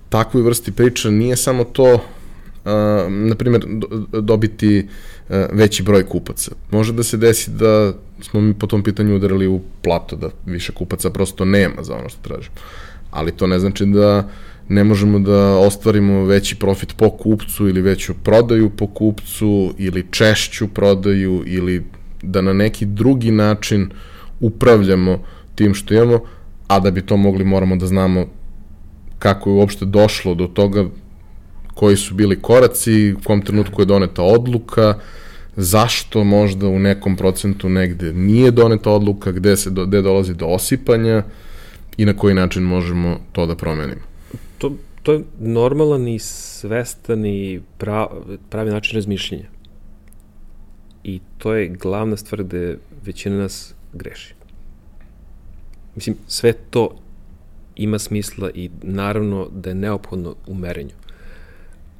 takvoj 0.09 0.43
vrsti 0.43 0.71
priča 0.71 1.09
nije 1.09 1.35
samo 1.35 1.63
to, 1.63 1.93
uh, 1.93 2.01
na 3.09 3.35
primjer, 3.35 3.65
do, 3.67 4.21
dobiti 4.21 4.87
uh, 5.29 5.35
veći 5.51 5.83
broj 5.83 6.03
kupaca. 6.03 6.51
Može 6.71 6.93
da 6.93 7.03
se 7.03 7.17
desi 7.17 7.51
da 7.51 7.93
smo 8.21 8.41
mi 8.41 8.53
po 8.53 8.67
tom 8.67 8.83
pitanju 8.83 9.15
udarili 9.15 9.47
u 9.47 9.61
plato, 9.81 10.15
da 10.15 10.29
više 10.45 10.71
kupaca 10.71 11.09
prosto 11.09 11.45
nema 11.45 11.83
za 11.83 11.95
ono 11.95 12.09
što 12.09 12.21
tražimo. 12.21 12.55
Ali 13.11 13.31
to 13.31 13.47
ne 13.47 13.59
znači 13.59 13.85
da 13.85 14.29
ne 14.69 14.83
možemo 14.83 15.19
da 15.19 15.57
ostvarimo 15.57 16.25
veći 16.25 16.55
profit 16.55 16.93
po 16.97 17.09
kupcu 17.09 17.67
ili 17.67 17.81
veću 17.81 18.13
prodaju 18.23 18.69
po 18.69 18.87
kupcu 18.87 19.73
ili 19.77 20.05
češću 20.11 20.67
prodaju 20.67 21.43
ili 21.45 21.83
da 22.23 22.41
na 22.41 22.53
neki 22.53 22.85
drugi 22.85 23.31
način 23.31 23.89
upravljamo 24.39 25.19
tim 25.55 25.73
što 25.73 25.93
imamo, 25.93 26.19
a 26.67 26.79
da 26.79 26.91
bi 26.91 27.01
to 27.01 27.17
mogli 27.17 27.43
moramo 27.43 27.75
da 27.75 27.87
znamo 27.87 28.25
kako 29.19 29.49
je 29.49 29.53
uopšte 29.53 29.85
došlo 29.85 30.35
do 30.35 30.47
toga 30.47 30.85
koji 31.73 31.97
su 31.97 32.15
bili 32.15 32.41
koraci, 32.41 33.13
u 33.13 33.19
kom 33.23 33.41
trenutku 33.41 33.81
je 33.81 33.85
doneta 33.85 34.23
odluka, 34.23 34.99
zašto 35.55 36.23
možda 36.23 36.67
u 36.67 36.79
nekom 36.79 37.15
procentu 37.15 37.69
negde 37.69 38.13
nije 38.13 38.51
doneta 38.51 38.91
odluka, 38.91 39.31
gde, 39.31 39.57
se 39.57 39.69
do, 39.69 39.85
gde 39.85 40.01
dolazi 40.01 40.33
do 40.33 40.45
osipanja 40.45 41.23
i 41.97 42.05
na 42.05 42.13
koji 42.13 42.35
način 42.35 42.63
možemo 42.63 43.19
to 43.31 43.45
da 43.45 43.55
promenimo. 43.55 44.01
To, 44.57 44.75
to 45.03 45.13
je 45.13 45.23
normalan 45.39 46.07
i 46.07 46.19
svestan 46.19 47.25
i 47.25 47.61
prav, 47.77 48.07
pravi 48.49 48.71
način 48.71 48.95
razmišljenja. 48.95 49.45
I 51.03 51.19
to 51.37 51.53
je 51.53 51.67
glavna 51.67 52.17
stvar 52.17 52.43
gde 52.43 52.77
većina 53.05 53.37
nas 53.37 53.73
greši. 53.93 54.33
Mislim, 55.95 56.15
sve 56.27 56.53
to 56.53 56.97
ima 57.75 57.99
smisla 57.99 58.49
i 58.53 58.69
naravno 58.81 59.49
da 59.51 59.69
je 59.69 59.75
neophodno 59.75 60.35
u 60.47 60.55
merenju. 60.55 60.93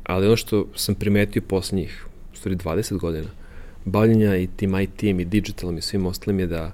Ali 0.04 0.28
ono 0.28 0.36
što 0.36 0.68
sam 0.76 0.96
primetio 0.96 1.42
poslednjih, 1.42 2.06
u 2.34 2.36
stvari 2.36 2.56
20 2.56 2.98
godina, 2.98 3.28
bavljenja 3.86 4.36
i 4.36 4.48
tim 4.56 4.80
IT-em 4.80 5.20
i 5.20 5.26
digitalom 5.26 5.78
i 5.78 5.82
svim 5.82 6.06
ostalim 6.06 6.40
je 6.40 6.48
da 6.48 6.72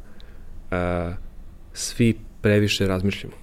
a, 0.71 1.13
svi 1.73 2.15
previše 2.41 2.87
razmišljamo. 2.87 3.35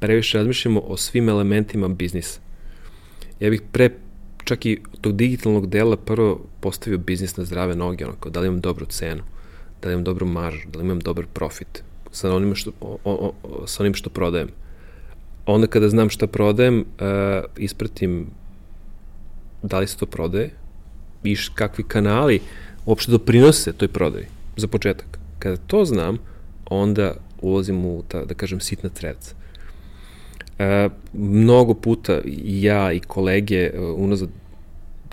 previše 0.00 0.38
razmišljamo 0.38 0.80
o 0.80 0.96
svim 0.96 1.28
elementima 1.28 1.88
biznisa. 1.88 2.40
Ja 3.40 3.50
bih 3.50 3.62
pre 3.72 3.90
čak 4.44 4.66
i 4.66 4.80
tog 5.00 5.16
digitalnog 5.16 5.66
dela 5.66 5.96
prvo 5.96 6.40
postavio 6.60 6.98
biznis 6.98 7.36
na 7.36 7.44
zdrave 7.44 7.76
noge, 7.76 8.04
onako, 8.04 8.30
da 8.30 8.40
li 8.40 8.46
imam 8.46 8.60
dobru 8.60 8.86
cenu, 8.86 9.22
da 9.82 9.88
li 9.88 9.94
imam 9.94 10.04
dobru 10.04 10.26
maržu, 10.26 10.68
da 10.72 10.78
li 10.78 10.84
imam 10.84 11.00
dobar 11.00 11.26
profit 11.32 11.82
sa 12.12 12.34
onim 12.34 12.54
što, 12.54 12.70
o, 12.80 12.98
o, 13.04 13.32
o, 13.42 13.66
sa 13.66 13.82
onim 13.82 13.94
što 13.94 14.10
prodajem. 14.10 14.48
Onda 15.46 15.66
kada 15.66 15.88
znam 15.88 16.10
šta 16.10 16.26
prodajem, 16.26 16.78
uh, 16.80 17.44
ispratim 17.56 18.26
da 19.62 19.78
li 19.78 19.86
se 19.86 19.96
to 19.96 20.06
prodaje 20.06 20.50
i 21.24 21.36
kakvi 21.54 21.84
kanali 21.88 22.40
uopšte 22.86 23.12
doprinose 23.12 23.72
toj 23.72 23.88
prodaji, 23.88 24.26
za 24.56 24.68
početak. 24.68 25.18
Kada 25.38 25.56
to 25.56 25.84
znam, 25.84 26.18
onda 26.66 27.14
ulazim 27.40 27.84
u, 27.84 28.02
ta, 28.08 28.24
da 28.24 28.34
kažem, 28.34 28.60
sitna 28.60 28.88
trevca. 28.88 29.34
E, 30.58 30.88
mnogo 31.12 31.74
puta 31.74 32.20
ja 32.44 32.92
i 32.92 33.00
kolege 33.00 33.70
uh, 33.74 33.98
unazad 33.98 34.28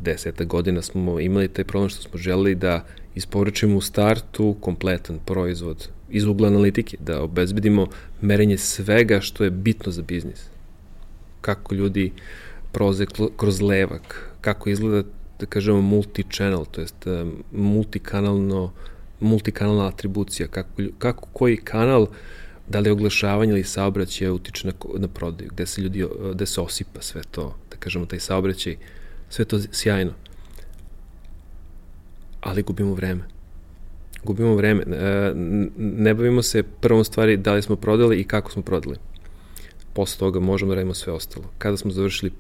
deseta 0.02 0.44
godina 0.44 0.82
smo 0.82 1.20
imali 1.20 1.48
taj 1.48 1.66
problem 1.66 1.90
što 1.90 2.02
smo 2.02 2.18
želeli 2.18 2.56
da 2.56 2.86
isporučimo 3.16 3.78
u 3.78 3.82
startu 3.82 4.56
kompletan 4.60 5.20
proizvod 5.26 5.90
iz 6.10 6.26
ugla 6.26 6.48
analitike, 6.48 6.98
da 7.00 7.24
obezbedimo 7.24 7.88
merenje 8.22 8.58
svega 8.58 9.22
što 9.22 9.44
je 9.44 9.50
bitno 9.50 9.92
za 9.92 10.02
biznis. 10.02 10.46
Kako 11.42 11.76
ljudi 11.76 12.12
proze 12.72 13.06
kroz 13.38 13.62
levak, 13.62 14.32
kako 14.42 14.70
izgleda, 14.70 15.08
da 15.40 15.46
kažemo, 15.46 15.82
multi-channel, 15.82 16.66
to 16.72 16.82
jest 16.82 17.08
e, 17.08 17.26
multikanalno, 17.52 18.72
multikanalna 19.20 19.88
atribucija, 19.88 20.48
kako, 20.48 20.70
kako 20.98 21.28
koji 21.34 21.58
kanal, 21.58 22.08
da 22.72 22.80
li 22.80 22.90
je 22.90 22.92
oglašavanje 22.92 23.52
ili 23.52 23.64
saobraćaj 23.64 24.30
utiče 24.30 24.68
na, 24.68 24.74
na 24.98 25.08
prodaju, 25.08 25.50
gde 25.54 25.66
se 25.66 25.82
ljudi, 25.82 26.06
gde 26.34 26.46
se 26.46 26.62
osipa 26.62 27.02
sve 27.02 27.22
to, 27.32 27.56
da 27.72 27.78
kažemo, 27.78 28.06
taj 28.06 28.20
saobraćaj, 28.20 28.76
sve 29.30 29.46
to 29.46 29.60
sjajno. 29.72 30.14
Ali 32.42 32.64
gubimo 32.64 32.94
vreme 32.94 33.24
gubimo 34.24 34.56
vreme. 34.56 34.84
E, 34.84 35.34
ne 35.78 36.14
bavimo 36.14 36.42
se 36.42 36.64
prvom 36.64 37.04
stvari 37.04 37.38
da 37.38 37.54
li 37.54 37.62
smo 37.62 37.76
prodali 37.76 38.20
i 38.20 38.24
kako 38.24 38.52
smo 38.52 38.62
prodali. 38.62 38.98
Posle 39.94 40.20
toga 40.20 40.40
možemo 40.40 40.70
da 40.70 40.76
radimo 40.76 40.94
sve 40.94 41.14
ostalo. 41.14 41.46
Kada 41.58 41.78
smo 41.78 41.92
završili 41.92 42.32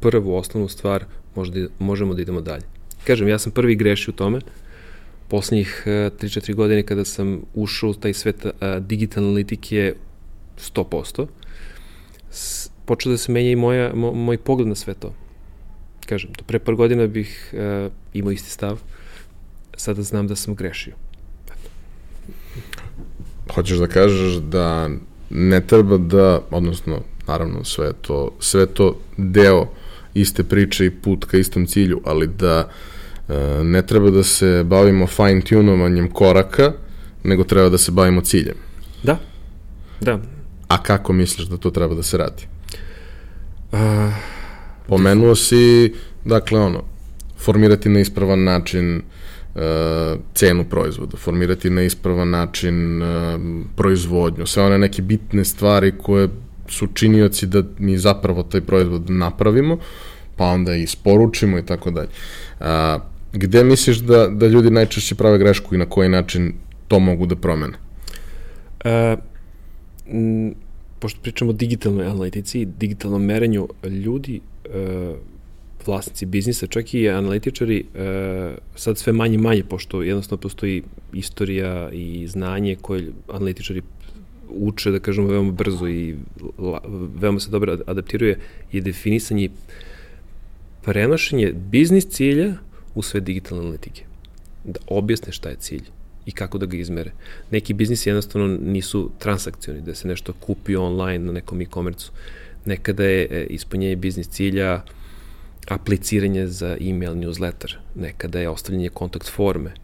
prvu 0.00 0.36
osnovnu 0.36 0.68
stvar, 0.68 1.04
možda, 1.34 1.60
možemo 1.78 2.14
da 2.14 2.22
idemo 2.22 2.40
dalje. 2.40 2.62
Kažem, 3.06 3.28
ja 3.28 3.38
sam 3.38 3.52
prvi 3.52 3.74
grešio 3.74 4.12
u 4.12 4.16
tome. 4.16 4.40
Poslednjih 5.30 5.82
3-4 5.86 6.50
e, 6.50 6.54
godine 6.54 6.82
kada 6.82 7.04
sam 7.04 7.40
ušao 7.54 7.90
u 7.90 7.94
taj 7.94 8.14
svet 8.14 8.46
e, 8.46 8.52
digitalne 8.80 9.28
analitike 9.28 9.94
100%, 10.74 11.26
počeo 12.84 13.12
da 13.12 13.18
se 13.18 13.32
menja 13.32 13.50
i 13.50 13.56
moja, 13.56 13.94
moj 13.94 14.38
pogled 14.38 14.68
na 14.68 14.74
sve 14.74 14.94
to. 14.94 15.14
Kažem, 16.06 16.32
to 16.34 16.44
pre 16.44 16.58
par 16.58 16.74
godina 16.74 17.06
bih 17.06 17.54
uh, 17.54 17.92
imao 18.14 18.32
isti 18.32 18.50
stav, 18.50 18.80
sada 19.76 20.02
znam 20.02 20.28
da 20.28 20.36
sam 20.36 20.54
grešio 20.54 20.94
hoćeš 23.54 23.78
da 23.78 23.86
kažeš 23.86 24.34
da 24.34 24.90
ne 25.30 25.60
treba 25.66 25.96
da, 25.96 26.40
odnosno, 26.50 27.00
naravno, 27.28 27.64
sve 27.64 27.92
to, 27.92 28.30
sve 28.40 28.66
to 28.66 28.98
deo 29.16 29.66
iste 30.14 30.44
priče 30.44 30.86
i 30.86 30.90
put 30.90 31.24
ka 31.24 31.36
istom 31.36 31.66
cilju, 31.66 32.00
ali 32.04 32.26
da 32.26 32.58
e, 32.58 32.89
ne 33.62 33.82
treba 33.86 34.10
da 34.10 34.22
se 34.22 34.64
bavimo 34.64 35.06
fine 35.06 35.40
tunovanjem 35.40 36.10
koraka, 36.10 36.72
nego 37.24 37.44
treba 37.44 37.68
da 37.68 37.78
se 37.78 37.92
bavimo 37.92 38.20
ciljem. 38.20 38.56
Da, 39.02 39.18
da. 40.00 40.18
A 40.68 40.82
kako 40.82 41.12
misliš 41.12 41.46
da 41.48 41.56
to 41.56 41.70
treba 41.70 41.94
da 41.94 42.02
se 42.02 42.16
radi? 42.16 42.46
Uh, 43.72 43.78
Pomenuo 44.86 45.34
si, 45.34 45.94
dakle, 46.24 46.60
ono, 46.60 46.82
formirati 47.38 47.88
na 47.88 48.00
ispravan 48.00 48.44
način 48.44 48.96
uh, 48.96 49.02
E, 49.54 50.16
cenu 50.34 50.64
proizvoda, 50.64 51.16
formirati 51.16 51.70
na 51.70 51.82
ispravan 51.82 52.30
način 52.30 53.02
e, 53.02 53.06
proizvodnju, 53.76 54.46
sve 54.46 54.62
one 54.62 54.78
neke 54.78 55.02
bitne 55.02 55.44
stvari 55.44 55.92
koje 56.02 56.28
su 56.68 56.86
činioci 56.94 57.46
da 57.46 57.62
mi 57.78 57.98
zapravo 57.98 58.42
taj 58.42 58.60
proizvod 58.60 59.10
napravimo, 59.10 59.78
pa 60.36 60.44
onda 60.44 60.74
i 60.74 60.82
isporučimo 60.82 61.58
i 61.58 61.66
tako 61.66 61.90
dalje. 61.90 62.08
Gde 63.32 63.64
misliš 63.64 63.98
da, 63.98 64.26
da 64.28 64.46
ljudi 64.46 64.70
najčešće 64.70 65.14
prave 65.14 65.38
grešku 65.38 65.74
i 65.74 65.78
na 65.78 65.86
koji 65.86 66.08
način 66.08 66.52
to 66.88 66.98
mogu 66.98 67.26
da 67.26 67.36
promene? 67.36 67.78
E, 68.84 69.16
m, 70.06 70.54
pošto 70.98 71.20
pričamo 71.22 71.50
o 71.50 71.54
digitalnoj 71.54 72.06
analitici 72.06 72.60
i 72.60 72.66
digitalnom 72.66 73.24
merenju, 73.24 73.68
ljudi 73.84 74.40
e, 74.64 75.14
vlasnici 75.86 76.26
biznisa, 76.26 76.66
čak 76.66 76.94
i 76.94 77.08
analitičari, 77.08 77.84
e, 77.94 78.54
sad 78.76 78.98
sve 78.98 79.12
manje 79.12 79.38
manje, 79.38 79.64
pošto 79.64 80.02
jednostavno 80.02 80.40
postoji 80.40 80.82
istorija 81.12 81.90
i 81.92 82.26
znanje 82.28 82.76
koje 82.82 83.12
analitičari 83.28 83.82
uče, 84.48 84.90
da 84.90 84.98
kažemo, 84.98 85.28
veoma 85.28 85.52
brzo 85.52 85.88
i 85.88 86.16
la, 86.58 86.80
veoma 87.20 87.40
se 87.40 87.50
dobro 87.50 87.78
adaptiruje, 87.86 88.38
je 88.72 88.80
definisanje 88.80 89.48
prenošenje 90.82 91.52
biznis 91.52 92.06
cilja 92.08 92.54
u 92.94 93.02
sve 93.02 93.20
digitalne 93.20 93.62
analitike. 93.62 94.04
Da 94.64 94.80
objasne 94.86 95.32
šta 95.32 95.48
je 95.48 95.56
cilj 95.56 95.82
i 96.26 96.32
kako 96.32 96.58
da 96.58 96.66
ga 96.66 96.76
izmere. 96.76 97.12
Neki 97.50 97.74
biznisi 97.74 98.08
jednostavno 98.08 98.58
nisu 98.62 99.10
transakcioni, 99.18 99.80
da 99.80 99.94
se 99.94 100.08
nešto 100.08 100.32
kupi 100.32 100.76
online 100.76 101.24
na 101.24 101.32
nekom 101.32 101.60
e-komercu. 101.60 102.12
Nekada 102.64 103.04
je 103.04 103.28
e, 103.30 103.46
ispunjenje 103.50 103.96
biznis 103.96 104.28
cilja 104.28 104.74
uh, 104.74 105.00
apliciranje 105.68 106.46
za 106.46 106.76
email 106.80 107.14
newsletter, 107.14 107.76
nekada 107.94 108.40
je 108.40 108.48
ostavljanje 108.48 108.88
kontakt 108.88 109.28
forme 109.28 109.74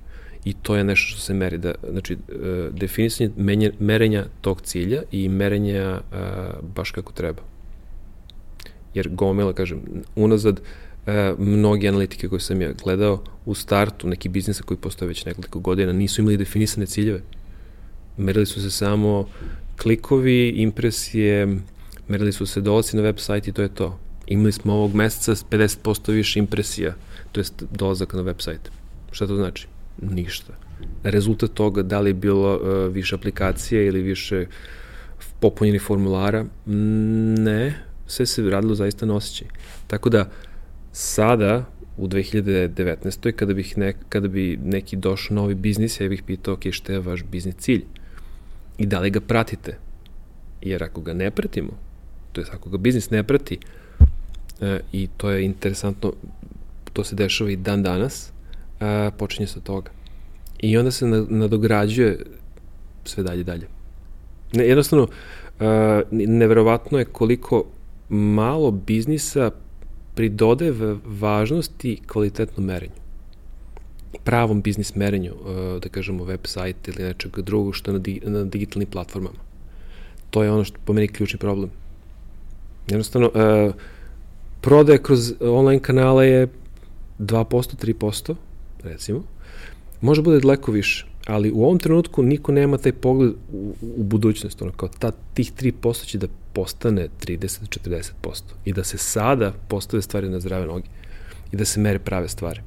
I 0.44 0.52
to 0.52 0.76
je 0.76 0.84
nešto 0.84 1.06
što 1.10 1.20
se 1.20 1.34
meri. 1.34 1.58
Da, 1.58 1.74
znači, 1.90 2.14
e, 2.14 2.68
definisanje 2.70 3.30
menje, 3.36 3.72
merenja 3.78 4.26
tog 4.40 4.60
cilja 4.62 5.02
i 5.12 5.28
merenja 5.28 6.00
a, 6.12 6.52
baš 6.74 6.90
kako 6.90 7.12
treba. 7.12 7.42
Jer 8.94 9.08
gomila, 9.08 9.52
kažem, 9.52 9.80
unazad, 10.16 10.60
e, 10.60 10.62
mnogi 11.38 11.88
analitike 11.88 12.28
koje 12.28 12.40
sam 12.40 12.62
ja 12.62 12.72
gledao 12.72 13.22
u 13.44 13.54
startu, 13.54 14.08
neki 14.08 14.28
biznisa 14.28 14.62
koji 14.62 14.78
postoje 14.78 15.08
već 15.08 15.24
nekoliko 15.24 15.58
godina, 15.58 15.92
nisu 15.92 16.20
imali 16.20 16.36
definisane 16.36 16.86
ciljeve. 16.86 17.22
Merili 18.16 18.46
su 18.46 18.62
se 18.62 18.70
samo 18.70 19.28
klikovi, 19.82 20.48
impresije, 20.48 21.58
merili 22.08 22.32
su 22.32 22.46
se 22.46 22.60
dolaci 22.60 22.96
na 22.96 23.02
web 23.02 23.18
sajt 23.18 23.48
i 23.48 23.52
to 23.52 23.62
je 23.62 23.68
to. 23.68 23.98
Imali 24.26 24.52
smo 24.52 24.72
ovog 24.72 24.94
meseca 24.94 25.34
50% 25.50 26.12
više 26.12 26.38
impresija, 26.38 26.94
to 27.32 27.40
je 27.40 27.44
dolazak 27.70 28.12
na 28.12 28.22
web 28.22 28.36
sajt. 28.38 28.70
Šta 29.10 29.26
to 29.26 29.36
znači? 29.36 29.66
Ništa. 30.02 30.52
Rezultat 31.02 31.50
toga, 31.50 31.82
da 31.82 32.00
li 32.00 32.10
je 32.10 32.14
bilo 32.14 32.56
uh, 32.56 32.94
više 32.94 33.14
aplikacije 33.14 33.86
ili 33.86 34.02
više 34.02 34.46
popunjeni 35.40 35.78
formulara, 35.78 36.44
ne, 36.66 37.74
sve 38.06 38.26
se 38.26 38.50
radilo 38.50 38.74
zaista 38.74 39.06
na 39.06 39.14
osjećaj. 39.14 39.48
Tako 39.86 40.08
da, 40.08 40.30
sada, 40.96 41.64
u 41.96 42.08
2019. 42.08 43.32
kada, 43.32 43.54
bih 43.54 43.78
ne, 43.78 43.94
kada 44.08 44.28
bi 44.28 44.58
neki 44.64 44.96
došao 44.96 45.34
novi 45.34 45.54
biznis, 45.54 46.00
ja 46.00 46.08
bih 46.08 46.22
pitao, 46.26 46.54
ok, 46.54 46.60
šta 46.70 46.92
je 46.92 47.00
vaš 47.00 47.24
biznis 47.24 47.56
cilj? 47.56 47.84
I 48.78 48.86
da 48.86 49.00
li 49.00 49.10
ga 49.10 49.20
pratite? 49.20 49.78
Jer 50.62 50.84
ako 50.84 51.00
ga 51.00 51.12
ne 51.12 51.30
pratimo, 51.30 51.70
to 52.32 52.40
je 52.40 52.46
ako 52.52 52.70
ga 52.70 52.78
biznis 52.78 53.10
ne 53.10 53.22
prati, 53.22 53.58
e, 54.60 54.80
i 54.92 55.08
to 55.16 55.30
je 55.30 55.44
interesantno, 55.44 56.12
to 56.92 57.04
se 57.04 57.16
dešava 57.16 57.50
i 57.50 57.56
dan 57.56 57.82
danas, 57.82 58.32
a, 58.80 59.10
počinje 59.18 59.46
sa 59.46 59.60
toga. 59.60 59.90
I 60.58 60.78
onda 60.78 60.90
se 60.90 61.06
nadograđuje 61.28 62.24
sve 63.04 63.22
dalje 63.22 63.44
dalje. 63.44 63.68
Ne, 64.52 64.64
jednostavno, 64.64 65.08
a, 65.60 66.02
neverovatno 66.10 66.98
je 66.98 67.04
koliko 67.04 67.64
malo 68.08 68.70
biznisa 68.70 69.50
pridode 70.16 70.72
važnosti 71.04 71.98
kvalitetnom 72.06 72.66
merenju. 72.66 73.04
Pravom 74.24 74.62
biznis 74.62 74.94
merenju, 74.94 75.34
da 75.82 75.88
kažemo 75.88 76.24
web 76.24 76.48
sajt 76.48 76.88
ili 76.88 77.04
nečeg 77.04 77.40
drugog 77.40 77.74
što 77.76 77.90
je 77.90 78.20
na, 78.24 78.44
digitalnim 78.44 78.88
platformama. 78.88 79.38
To 80.30 80.42
je 80.42 80.52
ono 80.52 80.64
što 80.64 80.78
po 80.84 80.92
meni 80.92 81.08
ključni 81.08 81.38
problem. 81.38 81.70
Jednostavno, 82.88 83.30
prodaje 84.60 85.02
kroz 85.02 85.34
online 85.40 85.82
kanale 85.82 86.26
je 86.26 86.48
2%, 87.18 87.76
3%, 87.84 88.34
recimo, 88.82 89.22
može 90.00 90.22
bude 90.22 90.40
daleko 90.40 90.72
više, 90.72 91.06
ali 91.26 91.52
u 91.52 91.64
ovom 91.64 91.78
trenutku 91.78 92.22
niko 92.22 92.52
nema 92.52 92.78
taj 92.78 92.92
pogled 92.92 93.32
u, 93.52 93.74
u 93.96 94.02
budućnost, 94.02 94.62
ono 94.62 94.72
kao 94.72 94.88
ta, 94.88 95.12
tih 95.34 95.52
3% 95.52 96.06
će 96.06 96.18
da 96.18 96.26
postane 96.56 97.08
30-40% 97.26 98.02
i 98.64 98.72
da 98.72 98.84
se 98.84 98.98
sada 98.98 99.52
postave 99.68 100.02
stvari 100.02 100.28
na 100.28 100.40
zdrave 100.40 100.66
noge 100.66 100.88
i 101.52 101.56
da 101.56 101.64
se 101.64 101.80
mere 101.80 101.98
prave 101.98 102.28
stvari. 102.28 102.60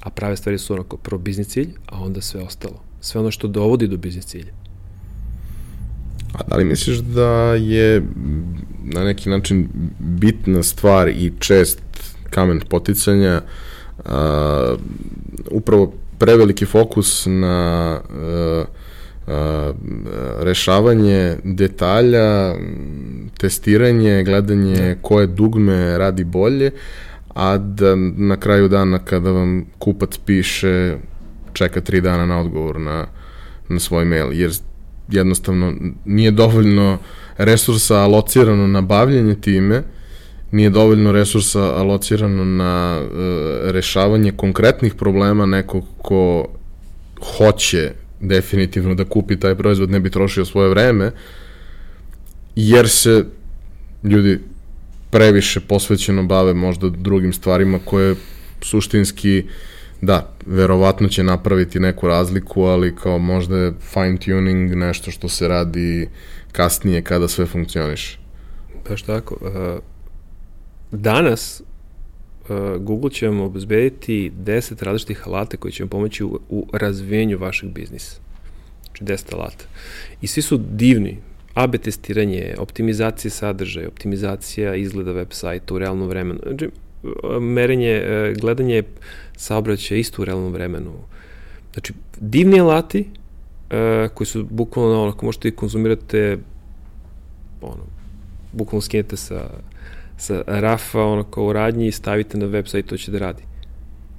A 0.00 0.10
prave 0.10 0.36
stvari 0.36 0.58
su 0.58 0.74
onako 0.74 0.96
prvo 0.96 1.18
biznis 1.18 1.48
cilj, 1.48 1.70
a 1.86 2.02
onda 2.02 2.20
sve 2.20 2.42
ostalo. 2.42 2.82
Sve 3.00 3.20
ono 3.20 3.30
što 3.30 3.48
dovodi 3.48 3.88
do 3.88 3.96
biznis 3.96 4.26
cilja. 4.26 4.52
A 6.34 6.42
da 6.48 6.56
li 6.56 6.64
misliš 6.64 6.98
da 6.98 7.54
je 7.54 8.02
na 8.84 9.04
neki 9.04 9.30
način 9.30 9.68
bitna 9.98 10.62
stvar 10.62 11.08
i 11.08 11.32
čest 11.38 11.80
kamen 12.30 12.60
poticanja 12.68 13.42
a, 14.04 14.76
upravo 15.50 15.94
preveliki 16.18 16.66
fokus 16.66 17.26
na 17.26 18.00
a, 18.10 18.64
rešavanje 20.40 21.36
detalja, 21.44 22.54
testiranje, 23.38 24.24
gledanje 24.24 24.94
da. 24.94 25.02
koje 25.02 25.26
dugme 25.26 25.98
radi 25.98 26.24
bolje, 26.24 26.70
a 27.34 27.58
da 27.58 27.94
na 28.16 28.36
kraju 28.36 28.68
dana 28.68 28.98
kada 28.98 29.30
vam 29.30 29.64
kupac 29.78 30.18
piše 30.18 30.96
čeka 31.52 31.80
tri 31.80 32.00
dana 32.00 32.26
na 32.26 32.40
odgovor 32.40 32.80
na, 32.80 33.06
na 33.68 33.80
svoj 33.80 34.04
mail, 34.04 34.32
jer 34.32 34.50
jednostavno 35.08 35.72
nije 36.04 36.30
dovoljno 36.30 36.98
resursa 37.36 37.96
alocirano 37.96 38.66
na 38.66 38.80
bavljanje 38.80 39.34
time, 39.34 39.82
nije 40.50 40.70
dovoljno 40.70 41.12
resursa 41.12 41.60
alocirano 41.60 42.44
na 42.44 43.00
e, 43.00 43.06
rešavanje 43.72 44.32
konkretnih 44.32 44.94
problema 44.94 45.46
nekog 45.46 45.84
ko 45.98 46.48
hoće 47.36 47.92
definitivno 48.28 48.94
da 48.94 49.04
kupi 49.04 49.40
taj 49.40 49.54
proizvod, 49.54 49.90
ne 49.90 50.00
bi 50.00 50.10
trošio 50.10 50.44
svoje 50.44 50.70
vreme, 50.70 51.10
jer 52.56 52.88
se 52.88 53.24
ljudi 54.04 54.40
previše 55.10 55.60
posvećeno 55.60 56.22
bave 56.22 56.54
možda 56.54 56.88
drugim 56.88 57.32
stvarima 57.32 57.78
koje 57.84 58.14
suštinski 58.60 59.44
da, 60.00 60.34
verovatno 60.46 61.08
će 61.08 61.22
napraviti 61.22 61.80
neku 61.80 62.08
razliku, 62.08 62.62
ali 62.62 62.96
kao 62.96 63.18
možda 63.18 63.56
je 63.58 63.72
fine 63.92 64.16
tuning 64.16 64.74
nešto 64.74 65.10
što 65.10 65.28
se 65.28 65.48
radi 65.48 66.08
kasnije 66.52 67.02
kada 67.02 67.28
sve 67.28 67.46
funkcioniše. 67.46 68.18
Baš 68.88 69.02
tako. 69.02 69.36
Danas 70.90 71.62
Google 72.78 73.10
će 73.10 73.28
vam 73.28 73.40
obezbediti 73.40 74.32
10 74.44 74.82
različitih 74.84 75.28
alata 75.28 75.56
koji 75.56 75.72
će 75.72 75.82
vam 75.82 75.88
pomoći 75.88 76.24
u, 76.24 76.40
u 76.48 76.66
razvijenju 76.72 77.38
vašeg 77.38 77.70
biznisa. 77.70 78.16
Znači 78.84 79.04
10 79.04 79.34
alata. 79.34 79.64
I 80.20 80.26
svi 80.26 80.42
su 80.42 80.60
divni. 80.70 81.18
AB 81.54 81.76
testiranje, 81.76 82.54
optimizacija 82.58 83.30
sadržaja, 83.30 83.88
optimizacija 83.88 84.74
izgleda 84.74 85.12
web 85.12 85.28
sajta 85.30 85.74
u 85.74 85.78
realnom 85.78 86.08
vremenu. 86.08 86.40
Znači, 86.42 86.70
merenje, 87.40 87.90
e, 87.90 88.34
gledanje 88.40 88.82
saobraćaja 89.36 89.98
isto 89.98 90.22
u 90.22 90.24
realnom 90.24 90.52
vremenu. 90.52 90.92
Znači, 91.72 91.92
divni 92.20 92.60
alati 92.60 93.06
koji 94.14 94.26
su 94.26 94.44
bukvalno, 94.50 95.08
ako 95.08 95.26
možete 95.26 95.48
i 95.48 95.56
konzumirate 95.56 96.38
ono, 97.62 97.84
bukvalno 98.52 98.80
skinete 98.80 99.16
sa, 99.16 99.50
sa 100.16 100.42
rafa, 100.46 101.02
ono, 101.02 101.24
kao 101.24 101.44
u 101.44 101.52
radnji 101.52 101.86
i 101.86 101.92
stavite 101.92 102.38
na 102.38 102.46
web 102.46 102.66
sajt, 102.66 102.86
to 102.86 102.96
će 102.96 103.12
da 103.12 103.18
radi. 103.18 103.42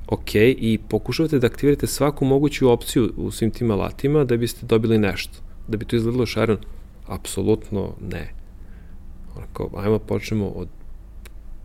Ok, 0.07 0.35
i 0.35 0.79
pokušavate 0.89 1.39
da 1.39 1.47
aktivirate 1.47 1.87
svaku 1.87 2.25
moguću 2.25 2.69
opciju 2.69 3.13
u 3.17 3.31
svim 3.31 3.51
tim 3.51 3.71
alatima 3.71 4.23
da 4.23 4.37
biste 4.37 4.65
dobili 4.65 4.97
nešto. 4.97 5.39
Da 5.67 5.77
bi 5.77 5.85
to 5.85 5.95
izgledalo 5.95 6.25
šareno? 6.25 6.59
Apsolutno 7.07 7.93
ne. 8.11 8.33
Onako, 9.35 9.69
ajmo 9.77 9.99
počnemo 9.99 10.47
od 10.47 10.67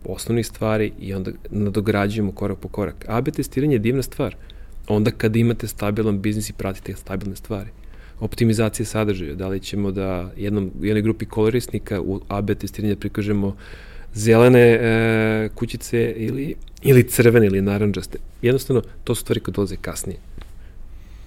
osnovnih 0.05 0.47
stvari 0.47 0.91
i 0.99 1.13
onda 1.13 1.31
nadograđujemo 1.49 2.31
korak 2.31 2.57
po 2.57 2.67
korak. 2.67 3.05
AB 3.07 3.29
testiranje 3.29 3.75
je 3.75 3.79
divna 3.79 4.01
stvar. 4.01 4.35
Onda 4.87 5.11
kada 5.11 5.39
imate 5.39 5.67
stabilan 5.67 6.21
biznis 6.21 6.49
i 6.49 6.53
pratite 6.53 6.95
stabilne 6.95 7.35
stvari. 7.35 7.69
Optimizacija 8.19 8.85
sadržaja, 8.85 9.35
da 9.35 9.47
li 9.47 9.59
ćemo 9.59 9.91
da 9.91 10.31
jednom, 10.37 10.71
jednoj 10.81 11.01
grupi 11.01 11.25
kolorisnika 11.25 12.01
u 12.01 12.21
AB 12.27 12.51
testiranje 12.51 12.95
prikažemo 12.95 13.55
zelene 14.13 14.59
e, 14.59 15.49
kućice 15.55 16.13
ili, 16.17 16.55
ili 16.81 17.03
crvene 17.03 17.47
ili 17.47 17.61
naranđaste. 17.61 18.17
Jednostavno, 18.41 18.81
to 19.03 19.15
su 19.15 19.21
stvari 19.21 19.39
koje 19.39 19.53
dolaze 19.53 19.75
kasnije. 19.75 20.19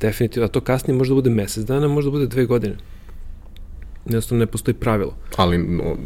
Definitivno, 0.00 0.44
a 0.44 0.48
to 0.48 0.60
kasnije 0.60 0.98
može 0.98 1.10
da 1.10 1.14
bude 1.14 1.30
mesec 1.30 1.64
dana, 1.64 1.88
može 1.88 2.06
da 2.06 2.10
bude 2.10 2.26
dve 2.26 2.44
godine. 2.44 2.74
Jednostavno 4.04 4.44
ne 4.44 4.46
postoji 4.46 4.74
pravilo. 4.74 5.16
Ali 5.36 5.58
no, 5.58 5.96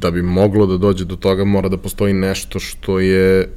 da 0.00 0.10
bi 0.10 0.22
moglo 0.22 0.66
da 0.66 0.76
dođe 0.76 1.04
do 1.04 1.16
toga 1.16 1.44
mora 1.44 1.68
da 1.68 1.76
postoji 1.76 2.14
nešto 2.14 2.60
što 2.60 3.00
je 3.00 3.48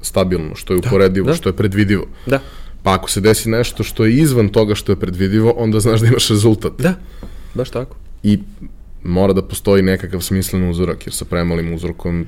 stabilno, 0.00 0.54
što 0.54 0.74
je 0.74 0.80
da, 0.80 0.88
uporedivo, 0.88 1.26
da, 1.26 1.32
da. 1.32 1.36
što 1.36 1.48
je 1.48 1.56
predvidivo. 1.56 2.06
Da. 2.26 2.40
Pa 2.82 2.94
ako 2.94 3.10
se 3.10 3.20
desi 3.20 3.50
nešto 3.50 3.82
što 3.82 4.04
je 4.04 4.16
izvan 4.16 4.48
toga 4.48 4.74
što 4.74 4.92
je 4.92 4.96
predvidivo, 4.96 5.54
onda 5.56 5.80
znaš 5.80 6.00
da 6.00 6.06
imaš 6.06 6.28
rezultat. 6.28 6.72
Da, 6.78 6.94
baš 7.54 7.70
tako. 7.70 7.96
I 8.22 8.38
mora 9.04 9.32
da 9.32 9.42
postoji 9.42 9.82
nekakav 9.82 10.20
smislen 10.20 10.70
uzorak, 10.70 11.06
jer 11.06 11.14
sa 11.14 11.24
premalim 11.24 11.74
uzorkom... 11.74 12.26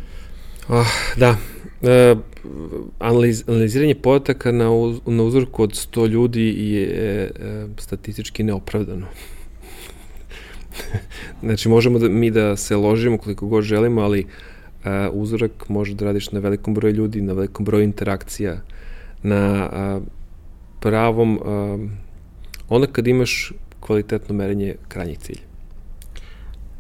Oh, 0.69 0.87
da, 1.17 1.37
e, 1.83 2.17
analiz, 2.99 3.45
analiziranje 3.49 3.95
podataka 3.95 4.53
na, 4.53 4.71
uz, 4.71 5.01
na 5.07 5.23
uzorku 5.23 5.63
od 5.63 5.71
100 5.71 6.09
ljudi 6.09 6.55
je 6.59 7.25
e, 7.25 7.67
statistički 7.79 8.43
neopravdano. 8.43 9.07
znači, 11.43 11.69
možemo 11.69 11.99
da, 11.99 12.09
mi 12.09 12.31
da 12.31 12.57
se 12.57 12.77
ložimo 12.77 13.19
koliko 13.19 13.47
god 13.47 13.65
želimo, 13.65 14.01
ali 14.01 14.27
uh, 14.85 14.91
uzorak 15.13 15.69
može 15.69 15.95
da 15.95 16.05
radiš 16.05 16.31
na 16.33 16.41
velikom 16.41 16.75
broju 16.75 16.95
ljudi, 16.95 17.21
na 17.21 17.33
velikom 17.33 17.65
broju 17.65 17.85
interakcija, 17.85 18.61
na 19.23 19.71
uh, 19.73 20.03
pravom, 20.81 21.37
uh, 21.37 21.81
onda 22.69 22.87
kad 22.87 23.07
imaš 23.07 23.53
kvalitetno 23.81 24.35
merenje 24.35 24.75
krajnjih 24.89 25.19
cilja. 25.19 25.54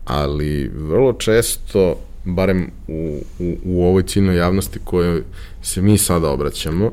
Ali 0.04 0.70
vrlo 0.74 1.12
često, 1.12 1.96
barem 2.24 2.70
u, 2.88 3.22
u, 3.38 3.56
u 3.64 3.84
ovoj 3.84 4.02
ciljnoj 4.02 4.36
javnosti 4.36 4.78
kojoj 4.84 5.22
se 5.62 5.82
mi 5.82 5.98
sada 5.98 6.30
obraćamo, 6.30 6.92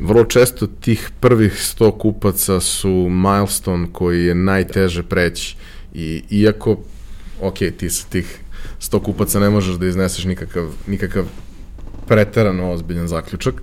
vrlo 0.00 0.24
često 0.24 0.66
tih 0.66 1.10
prvih 1.20 1.52
100 1.52 1.98
kupaca 1.98 2.60
su 2.60 3.08
milestone 3.10 3.88
koji 3.92 4.24
je 4.24 4.34
najteže 4.34 5.02
preći. 5.02 5.56
I 5.94 6.22
iako 6.30 6.76
ok, 7.40 7.58
ti 7.76 7.90
sa 7.90 8.06
tih 8.08 8.38
100 8.80 9.02
kupaca 9.02 9.40
ne 9.40 9.50
možeš 9.50 9.76
da 9.76 9.86
izneseš 9.86 10.24
nikakav, 10.24 10.72
nikakav 10.86 11.24
preterano 12.06 12.70
ozbiljan 12.70 13.08
zaključak, 13.08 13.62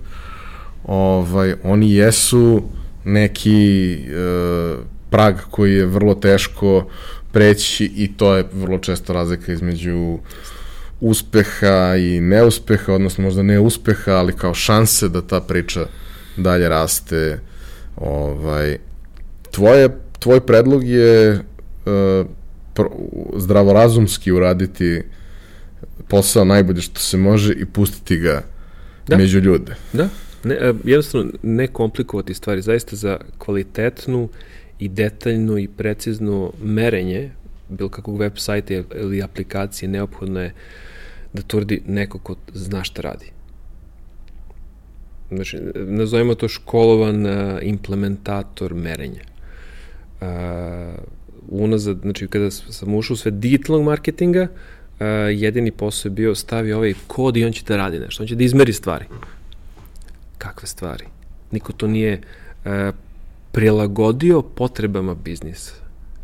ovaj, 0.84 1.54
oni 1.62 1.94
jesu 1.94 2.62
neki 3.04 3.92
e, 3.92 4.76
prag 5.10 5.36
koji 5.50 5.74
je 5.74 5.86
vrlo 5.86 6.14
teško 6.14 6.86
preći 7.32 7.84
i 7.96 8.16
to 8.16 8.36
je 8.36 8.44
vrlo 8.52 8.78
često 8.78 9.12
razlika 9.12 9.52
između 9.52 10.18
uspeha 11.00 11.96
i 11.96 12.20
neuspeha, 12.20 12.92
odnosno 12.92 13.24
možda 13.24 13.42
ne 13.42 13.60
uspeha, 13.60 14.12
ali 14.12 14.32
kao 14.32 14.54
šanse 14.54 15.08
da 15.08 15.22
ta 15.22 15.40
priča 15.40 15.86
dalje 16.36 16.68
raste. 16.68 17.40
Ovaj, 17.96 18.78
tvoje, 19.50 19.88
tvoj 20.18 20.40
predlog 20.40 20.84
je 20.84 21.32
uh, 21.32 22.26
zdravorazumski 23.36 24.32
uraditi 24.32 25.02
posao 26.08 26.44
najbolje 26.44 26.80
što 26.80 27.00
se 27.00 27.16
može 27.16 27.52
i 27.52 27.64
pustiti 27.64 28.16
ga 28.16 28.42
da. 29.06 29.16
među 29.16 29.38
ljude. 29.38 29.74
Da, 29.92 30.08
ne, 30.44 30.54
e, 30.54 30.74
jednostavno 30.84 31.30
ne 31.42 31.66
komplikovati 31.66 32.34
stvari, 32.34 32.62
zaista 32.62 32.96
za 32.96 33.16
kvalitetnu 33.38 34.28
i 34.78 34.88
detaljno 34.88 35.58
i 35.58 35.68
precizno 35.68 36.52
merenje 36.62 37.30
bilo 37.68 37.88
kakvog 37.88 38.18
web 38.18 38.32
sajta 38.36 38.74
ili 38.74 39.22
aplikacije 39.22 39.88
neophodno 39.88 40.40
je 40.40 40.54
da 41.32 41.42
tvrdi 41.42 41.82
neko 41.86 42.18
ko 42.18 42.36
zna 42.54 42.84
šta 42.84 43.02
radi. 43.02 43.26
Znači, 45.30 45.58
nazovimo 45.74 46.34
to 46.34 46.48
školovan 46.48 47.26
implementator 47.62 48.74
merenja. 48.74 49.22
Uh, 50.20 50.26
unazad, 51.48 51.98
znači 52.02 52.28
kada 52.28 52.50
sam 52.50 52.94
ušao 52.94 53.14
u 53.14 53.16
sve 53.16 53.30
digitalnog 53.30 53.84
marketinga, 53.84 54.42
uh, 54.42 55.06
jedini 55.30 55.70
posao 55.70 56.08
je 56.08 56.14
bio 56.14 56.34
stavi 56.34 56.72
ovaj 56.72 56.94
kod 57.06 57.36
i 57.36 57.44
on 57.44 57.52
će 57.52 57.64
da 57.64 57.76
radi 57.76 57.98
nešto, 57.98 58.22
on 58.22 58.26
će 58.26 58.34
da 58.34 58.44
izmeri 58.44 58.72
stvari. 58.72 59.04
Kakve 60.38 60.68
stvari? 60.68 61.04
Niko 61.50 61.72
to 61.72 61.86
nije 61.86 62.20
uh, 62.64 62.94
prilagodio 63.52 64.42
potrebama 64.42 65.14
biznisa. 65.14 65.72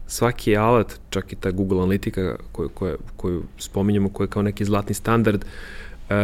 Svaki 0.07 0.57
alat, 0.57 1.01
čak 1.11 1.33
i 1.33 1.37
ta 1.37 1.51
Google 1.51 1.79
analitika 1.79 2.37
koju, 2.53 2.69
koju, 2.69 2.99
koju 3.17 3.43
spominjamo, 3.59 4.09
koja 4.09 4.25
je 4.25 4.31
kao 4.31 4.43
neki 4.43 4.65
zlatni 4.65 4.95
standard, 4.95 5.45
uh, 5.45 6.17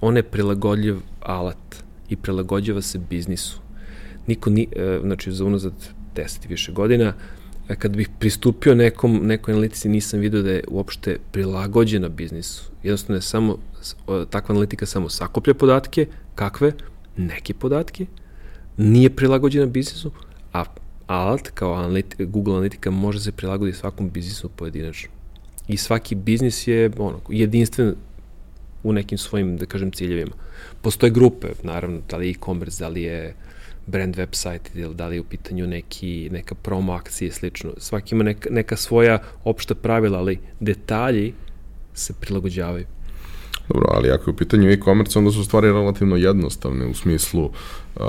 on 0.00 0.16
je 0.16 0.22
prilagodljiv 0.22 0.96
alat 1.20 1.84
i 2.08 2.16
prilagođava 2.16 2.82
se 2.82 2.98
biznisu. 2.98 3.60
Niko 4.26 4.50
ni, 4.50 4.66
uh, 4.76 5.00
znači 5.02 5.32
za 5.32 5.44
unazad 5.44 5.72
10 6.14 6.44
i 6.44 6.48
više 6.48 6.72
godina, 6.72 7.08
uh, 7.08 7.14
kad 7.74 7.96
bih 7.96 8.08
pristupio 8.18 8.74
nekom, 8.74 9.20
nekoj 9.22 9.52
analitici 9.52 9.88
nisam 9.88 10.20
vidio 10.20 10.42
da 10.42 10.50
je 10.50 10.64
uopšte 10.68 11.18
prilagođena 11.32 12.08
biznisu. 12.08 12.70
Jednostavno 12.82 13.16
je 13.16 13.22
samo, 13.22 13.58
takva 14.30 14.52
analitika 14.52 14.86
samo 14.86 15.08
sakoplja 15.08 15.54
podatke, 15.54 16.06
kakve? 16.34 16.72
Neke 17.16 17.54
podatke, 17.54 18.06
nije 18.76 19.10
prilagođena 19.10 19.66
biznisu, 19.66 20.10
a 20.60 20.64
alat 21.06 21.50
kao 21.54 21.74
analiti, 21.74 22.24
Google 22.24 22.54
Analitika 22.54 22.90
može 22.90 23.20
se 23.20 23.32
prilagoditi 23.32 23.78
svakom 23.78 24.10
biznisu 24.10 24.48
pojedinačno. 24.48 25.10
I 25.68 25.76
svaki 25.76 26.14
biznis 26.14 26.66
je 26.66 26.90
ono, 26.98 27.20
jedinstven 27.28 27.94
u 28.82 28.92
nekim 28.92 29.18
svojim, 29.18 29.56
da 29.56 29.66
kažem, 29.66 29.92
ciljevima. 29.92 30.32
Postoje 30.82 31.10
grupe, 31.10 31.48
naravno, 31.62 32.00
da 32.08 32.16
li 32.16 32.26
je 32.26 32.30
e-commerce, 32.30 32.84
da 32.84 32.88
li 32.88 33.02
je 33.02 33.34
brand 33.86 34.16
website 34.16 34.68
ili 34.74 34.94
da 34.94 35.06
li 35.06 35.16
je 35.16 35.20
u 35.20 35.24
pitanju 35.24 35.66
neki, 35.66 36.28
neka 36.32 36.54
promo 36.54 36.92
akcija 36.92 37.28
i 37.28 37.32
slično. 37.32 37.70
Svaki 37.78 38.14
ima 38.14 38.24
neka, 38.24 38.50
neka 38.50 38.76
svoja 38.76 39.18
opšta 39.44 39.74
pravila, 39.74 40.18
ali 40.18 40.38
detalji 40.60 41.32
se 41.94 42.12
prilagođavaju. 42.20 42.86
Dobro, 43.68 43.88
ali 43.94 44.10
ako 44.10 44.30
je 44.30 44.34
u 44.34 44.36
pitanju 44.36 44.70
e-commerce, 44.70 45.18
onda 45.18 45.30
su 45.30 45.44
stvari 45.44 45.66
relativno 45.66 46.16
jednostavne 46.16 46.86
u 46.86 46.94
smislu 46.94 47.44
uh, 47.44 48.02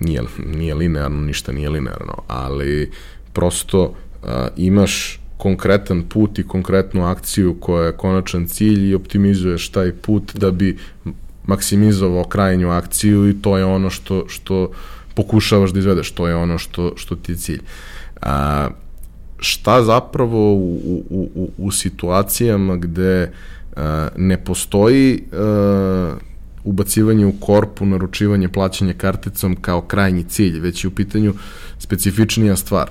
nije, 0.00 0.22
nije 0.46 0.74
linearno, 0.74 1.20
ništa 1.20 1.52
nije 1.52 1.68
linearno, 1.68 2.14
ali 2.26 2.90
prosto 3.32 3.94
a, 4.22 4.48
imaš 4.56 5.20
konkretan 5.36 6.02
put 6.02 6.38
i 6.38 6.46
konkretnu 6.46 7.04
akciju 7.04 7.56
koja 7.60 7.86
je 7.86 7.96
konačan 7.96 8.46
cilj 8.46 8.90
i 8.90 8.94
optimizuješ 8.94 9.68
taj 9.68 9.92
put 9.92 10.34
da 10.34 10.50
bi 10.50 10.78
maksimizovao 11.46 12.24
krajnju 12.24 12.70
akciju 12.70 13.28
i 13.28 13.42
to 13.42 13.58
je 13.58 13.64
ono 13.64 13.90
što, 13.90 14.24
što 14.28 14.70
pokušavaš 15.14 15.70
da 15.70 15.78
izvedeš, 15.78 16.10
to 16.10 16.28
je 16.28 16.36
ono 16.36 16.58
što, 16.58 16.92
što 16.96 17.16
ti 17.16 17.32
je 17.32 17.36
cilj. 17.36 17.60
A, 18.22 18.68
šta 19.38 19.82
zapravo 19.82 20.54
u, 20.54 20.80
u, 21.10 21.30
u, 21.34 21.50
u 21.58 21.70
situacijama 21.70 22.76
gde 22.76 23.32
a, 23.76 24.08
ne 24.16 24.44
postoji 24.44 25.22
a, 25.32 26.14
ubacivanje 26.66 27.26
u 27.26 27.32
korpu, 27.40 27.86
naručivanje, 27.86 28.48
plaćanje 28.48 28.94
karticom 28.94 29.56
kao 29.60 29.80
krajnji 29.80 30.24
cilj, 30.24 30.60
već 30.60 30.84
je 30.84 30.88
u 30.88 30.90
pitanju 30.90 31.34
specifičnija 31.78 32.56
stvar. 32.56 32.90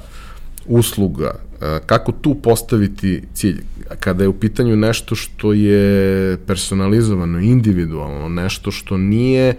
Usluga, 0.65 1.31
e, 1.61 1.79
kako 1.85 2.11
tu 2.11 2.35
postaviti 2.35 3.23
cilj? 3.33 3.63
Kada 3.99 4.23
je 4.23 4.27
u 4.27 4.39
pitanju 4.39 4.75
nešto 4.75 5.15
što 5.15 5.53
je 5.53 6.37
personalizovano, 6.37 7.39
individualno, 7.39 8.29
nešto 8.29 8.71
što 8.71 8.97
nije 8.97 9.49
e, 9.49 9.55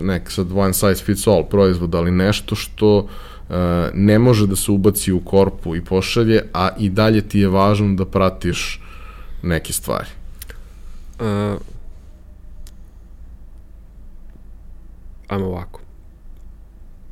nek 0.00 0.30
sad 0.30 0.52
one 0.52 0.74
size 0.74 1.04
fits 1.04 1.26
all 1.26 1.44
proizvod, 1.44 1.94
ali 1.94 2.10
nešto 2.10 2.54
što 2.54 3.08
e, 3.50 3.54
ne 3.94 4.18
može 4.18 4.46
da 4.46 4.56
se 4.56 4.70
ubaci 4.70 5.12
u 5.12 5.20
korpu 5.20 5.76
i 5.76 5.84
pošalje, 5.84 6.42
a 6.54 6.68
i 6.78 6.90
dalje 6.90 7.22
ti 7.22 7.40
je 7.40 7.48
važno 7.48 7.94
da 7.94 8.04
pratiš 8.04 8.80
neke 9.42 9.72
stvari. 9.72 10.08
Ajmo 15.28 15.46
ovako, 15.46 15.80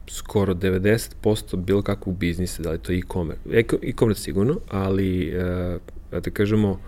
skoro 0.08 0.54
90% 0.54 1.56
bilo 1.56 1.82
kakvog 1.82 2.16
biznisa, 2.16 2.62
da 2.62 2.70
li 2.70 2.78
to 2.78 2.92
e-commerce, 2.92 3.42
e-commerce 3.82 4.22
sigurno, 4.22 4.60
ali 4.70 5.28
e, 5.28 5.78
da 6.20 6.30
kažemo 6.30 6.80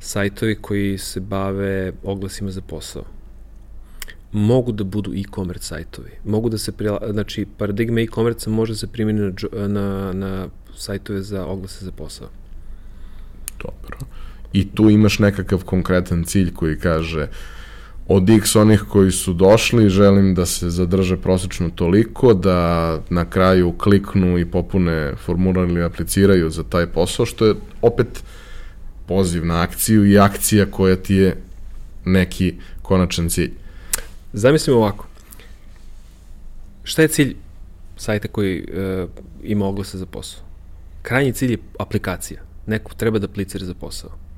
sajtovi 0.00 0.54
koji 0.54 0.98
se 0.98 1.20
bave 1.20 1.92
oglasima 2.02 2.50
za 2.50 2.60
posao 2.60 3.04
mogu 4.32 4.72
da 4.72 4.84
budu 4.84 5.14
e-commerce 5.14 5.66
sajtovi. 5.66 6.10
Mogu 6.24 6.48
da 6.48 6.58
se, 6.58 6.72
prila, 6.72 7.00
znači, 7.10 7.46
paradigma 7.58 8.00
e-commerce 8.00 8.50
može 8.50 8.72
da 8.72 8.76
se 8.76 8.86
primjeni 8.86 9.20
na, 9.52 9.68
na, 9.68 10.12
na 10.12 10.48
sajtove 10.76 11.22
za 11.22 11.46
oglase 11.46 11.84
za 11.84 11.92
posao. 11.92 12.28
Dobro. 13.58 13.98
I 14.52 14.68
tu 14.74 14.90
imaš 14.90 15.18
nekakav 15.18 15.64
konkretan 15.64 16.24
cilj 16.24 16.54
koji 16.54 16.78
kaže 16.78 17.22
uh, 17.22 17.59
od 18.12 18.30
x 18.30 18.56
onih 18.56 18.84
koji 18.88 19.12
su 19.12 19.32
došli 19.32 19.88
želim 19.88 20.34
da 20.34 20.46
se 20.46 20.70
zadrže 20.70 21.16
prosečno 21.16 21.70
toliko 21.70 22.34
da 22.34 22.98
na 23.10 23.24
kraju 23.24 23.72
kliknu 23.78 24.38
i 24.38 24.44
popune 24.44 25.14
formular 25.24 25.68
ili 25.68 25.84
apliciraju 25.84 26.50
za 26.50 26.62
taj 26.62 26.86
posao, 26.86 27.26
što 27.26 27.46
je 27.46 27.54
opet 27.82 28.22
poziv 29.06 29.46
na 29.46 29.62
akciju 29.62 30.06
i 30.06 30.18
akcija 30.18 30.66
koja 30.70 30.96
ti 30.96 31.14
je 31.14 31.36
neki 32.04 32.54
konačan 32.82 33.28
cilj. 33.28 33.52
Zamislimo 34.32 34.78
ovako. 34.78 35.06
Šta 36.84 37.02
je 37.02 37.08
cilj 37.08 37.36
sajta 37.96 38.28
koji 38.28 38.60
uh, 38.62 39.10
ima 39.42 39.66
oglase 39.66 39.98
za 39.98 40.06
posao? 40.06 40.42
Krajnji 41.02 41.32
cilj 41.32 41.50
je 41.50 41.58
aplikacija. 41.78 42.42
Neko 42.66 42.94
treba 42.94 43.18
da 43.18 43.24
aplicira 43.30 43.66
za 43.66 43.74
posao 43.74 44.29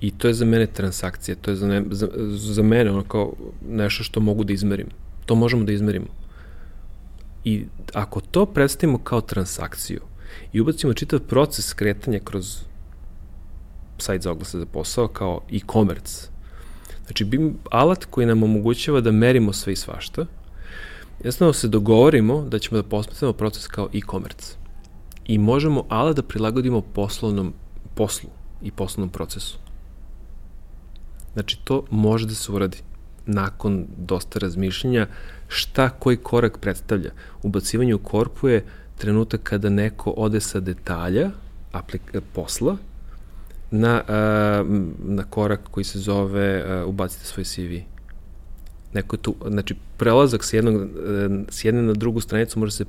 I 0.00 0.10
to 0.10 0.28
je 0.28 0.34
za 0.34 0.44
mene 0.44 0.66
transakcija, 0.66 1.36
to 1.40 1.50
je 1.50 1.56
za, 1.56 1.66
ne, 1.66 1.84
za, 1.90 2.08
za 2.28 2.62
mene 2.62 2.90
ono 2.90 3.02
kao 3.02 3.32
nešto 3.68 4.04
što 4.04 4.20
mogu 4.20 4.44
da 4.44 4.52
izmerim. 4.52 4.86
To 5.26 5.34
možemo 5.34 5.64
da 5.64 5.72
izmerimo. 5.72 6.06
I 7.44 7.64
ako 7.94 8.20
to 8.20 8.46
predstavimo 8.46 8.98
kao 8.98 9.20
transakciju 9.20 10.00
i 10.52 10.60
ubacimo 10.60 10.94
čitav 10.94 11.20
proces 11.20 11.72
kretanja 11.72 12.18
kroz 12.24 12.56
sajt 13.98 14.22
za 14.22 14.30
oglase 14.30 14.58
za 14.58 14.66
posao 14.66 15.08
kao 15.08 15.40
e-commerce, 15.52 16.28
znači 17.06 17.24
bi 17.24 17.52
alat 17.70 18.04
koji 18.04 18.26
nam 18.26 18.42
omogućava 18.42 19.00
da 19.00 19.12
merimo 19.12 19.52
sve 19.52 19.72
i 19.72 19.76
svašta, 19.76 20.26
jasno 21.24 21.52
se 21.52 21.68
dogovorimo 21.68 22.42
da 22.42 22.58
ćemo 22.58 22.82
da 22.82 22.88
posmetamo 22.88 23.32
proces 23.32 23.66
kao 23.66 23.88
e-commerce. 23.94 24.54
I 25.26 25.38
možemo 25.38 25.84
alat 25.88 26.16
da 26.16 26.22
prilagodimo 26.22 26.80
poslovnom 26.80 27.52
poslu 27.94 28.30
i 28.62 28.70
poslovnom 28.70 29.10
procesu. 29.10 29.58
Znači, 31.38 31.58
to 31.64 31.84
može 31.90 32.26
da 32.26 32.34
se 32.34 32.52
uradi 32.52 32.78
nakon 33.26 33.86
dosta 33.96 34.38
razmišljenja 34.38 35.06
šta 35.48 35.90
koji 35.90 36.16
korak 36.16 36.58
predstavlja. 36.58 37.10
Ubacivanje 37.42 37.94
u 37.94 37.98
korpu 37.98 38.48
je 38.48 38.64
trenutak 38.96 39.42
kada 39.42 39.70
neko 39.70 40.14
ode 40.16 40.40
sa 40.40 40.60
detalja 40.60 41.30
aplik 41.72 42.02
posla 42.32 42.76
na, 43.70 44.02
a, 44.08 44.64
na 45.04 45.22
korak 45.22 45.60
koji 45.70 45.84
se 45.84 45.98
zove 45.98 46.64
a, 46.66 46.84
ubacite 46.86 47.24
svoj 47.24 47.44
CV. 47.44 47.86
Neko 48.94 49.16
tu, 49.16 49.34
znači, 49.48 49.74
prelazak 49.96 50.44
s, 50.44 50.52
jednog, 50.52 50.74
e, 50.74 50.88
s 51.48 51.64
jedne 51.64 51.82
na 51.82 51.92
drugu 51.92 52.20
stranicu 52.20 52.58
može 52.58 52.72
se, 52.72 52.84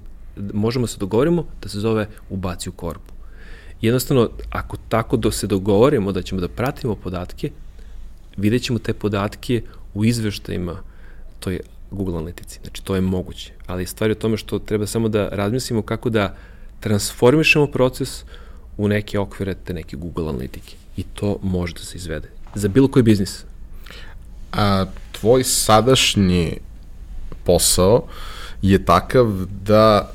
možemo 0.54 0.88
se 0.88 0.98
dogovorimo 1.00 1.46
da 1.62 1.70
se 1.70 1.80
zove 1.80 2.08
ubaci 2.30 2.70
u 2.70 2.72
korpu. 2.72 3.14
Jednostavno, 3.82 4.30
ako 4.50 4.78
tako 4.90 5.18
do 5.18 5.32
se 5.32 5.48
dogovorimo 5.48 6.12
da 6.12 6.22
ćemo 6.22 6.42
da 6.42 6.48
pratimo 6.48 6.96
podatke, 6.96 7.52
vidjet 8.38 8.64
ćemo 8.64 8.80
te 8.80 8.94
podatke 8.94 9.62
u 9.94 10.06
izveštajima 10.06 10.76
toj 11.40 11.60
Google 11.92 12.16
analitici. 12.16 12.60
Znači, 12.62 12.84
to 12.84 12.96
je 12.96 13.02
moguće. 13.02 13.54
Ali 13.68 13.86
stvar 13.86 14.10
je 14.10 14.12
o 14.12 14.20
tome 14.20 14.38
što 14.38 14.60
treba 14.60 14.88
samo 14.88 15.10
da 15.10 15.30
razmislimo 15.30 15.82
kako 15.82 16.10
da 16.10 16.36
transformišemo 16.80 17.68
proces 17.68 18.24
u 18.78 18.88
neke 18.88 19.20
okvire 19.20 19.56
te 19.56 19.74
neke 19.74 19.98
Google 19.98 20.30
analitike. 20.30 20.76
I 20.98 21.04
to 21.04 21.40
može 21.44 21.74
da 21.74 21.80
se 21.80 21.98
izvede. 21.98 22.30
Za 22.56 22.68
bilo 22.68 22.88
koji 22.88 23.04
biznis. 23.04 23.44
A 24.52 24.86
tvoj 25.12 25.44
sadašnji 25.44 26.58
posao 27.44 28.08
je 28.62 28.86
takav 28.86 29.46
da 29.66 30.12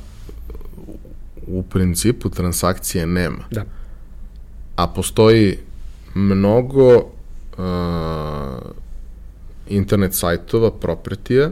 u 1.47 1.63
principu 1.63 2.29
transakcije 2.29 3.05
nema. 3.07 3.43
Da. 3.51 3.65
A 4.75 4.87
postoji 4.87 5.57
mnogo 6.13 7.14
uh, 7.57 8.71
internet 9.67 10.13
sajtova, 10.13 10.71
propretija, 10.71 11.49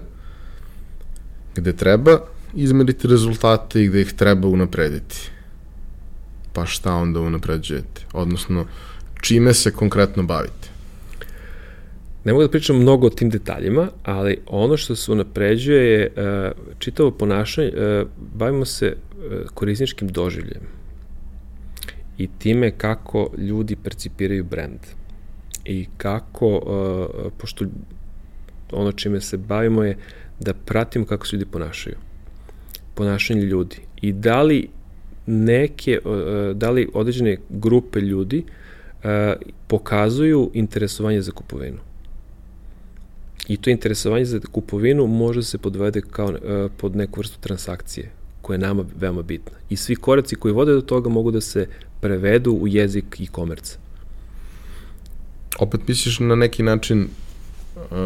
gde 1.55 1.73
treba 1.73 2.19
izmeriti 2.53 3.07
rezultate 3.07 3.83
i 3.83 3.87
gde 3.87 4.01
ih 4.01 4.13
treba 4.13 4.47
unaprediti. 4.47 5.29
Pa 6.53 6.65
šta 6.65 6.93
onda 6.93 7.19
unapređujete? 7.19 8.05
Odnosno, 8.13 8.65
čime 9.21 9.53
se 9.53 9.71
konkretno 9.71 10.23
bavite? 10.23 10.69
Ne 12.23 12.33
mogu 12.33 12.43
da 12.43 12.49
pričam 12.49 12.77
mnogo 12.77 13.07
o 13.07 13.09
tim 13.09 13.29
detaljima, 13.29 13.87
ali 14.03 14.37
ono 14.47 14.77
što 14.77 14.95
se 14.95 15.11
unapređuje 15.11 15.91
je 15.91 16.07
uh, 16.07 16.51
čitavo 16.79 17.11
ponašanje, 17.11 17.71
uh, 17.75 18.07
bavimo 18.33 18.65
se 18.65 18.95
uh, 18.95 19.49
korisničkim 19.53 20.07
doživljem 20.07 20.61
i 22.17 22.27
time 22.39 22.71
kako 22.71 23.29
ljudi 23.37 23.75
percipiraju 23.75 24.43
brand 24.43 24.79
i 25.65 25.88
kako, 25.97 26.47
uh, 26.47 27.32
pošto 27.38 27.65
ono 28.71 28.91
čime 28.91 29.21
se 29.21 29.38
bavimo 29.38 29.84
je 29.84 29.97
da 30.39 30.54
pratimo 30.54 31.06
kako 31.06 31.28
se 31.28 31.36
ljudi 31.36 31.45
ponašaju. 31.52 31.95
Ponašanje 32.93 33.41
ljudi. 33.41 33.78
I 34.02 34.12
da 34.13 34.41
li 34.41 34.69
neke, 35.26 35.99
da 36.56 36.69
li 36.69 36.89
određene 36.93 37.38
grupe 37.49 37.99
ljudi 37.99 38.43
pokazuju 39.67 40.52
interesovanje 40.54 41.21
za 41.21 41.32
kupovinu. 41.32 41.78
I 43.47 43.58
to 43.58 43.69
interesovanje 43.69 44.26
za 44.26 44.39
kupovinu 44.39 45.08
može 45.08 45.39
da 45.39 45.43
se 45.43 45.58
podvede 45.58 46.02
kao 46.02 46.34
pod 46.78 46.95
neku 46.95 47.19
vrstu 47.19 47.39
transakcije 47.39 48.12
koja 48.41 48.56
je 48.56 48.60
nama 48.60 48.86
veoma 48.99 49.21
bitna. 49.21 49.58
I 49.69 49.76
svi 49.76 49.95
koraci 49.95 50.36
koji 50.36 50.54
vode 50.54 50.73
do 50.73 50.82
toga 50.82 51.10
mogu 51.10 51.32
da 51.32 51.41
se 51.41 51.67
prevedu 52.02 52.52
u 52.52 52.67
jezik 52.67 53.21
e 53.21 53.26
komerca. 53.32 53.82
Opet 55.59 55.87
misliš 55.87 56.19
na 56.19 56.35
neki 56.35 56.63
način 56.63 57.07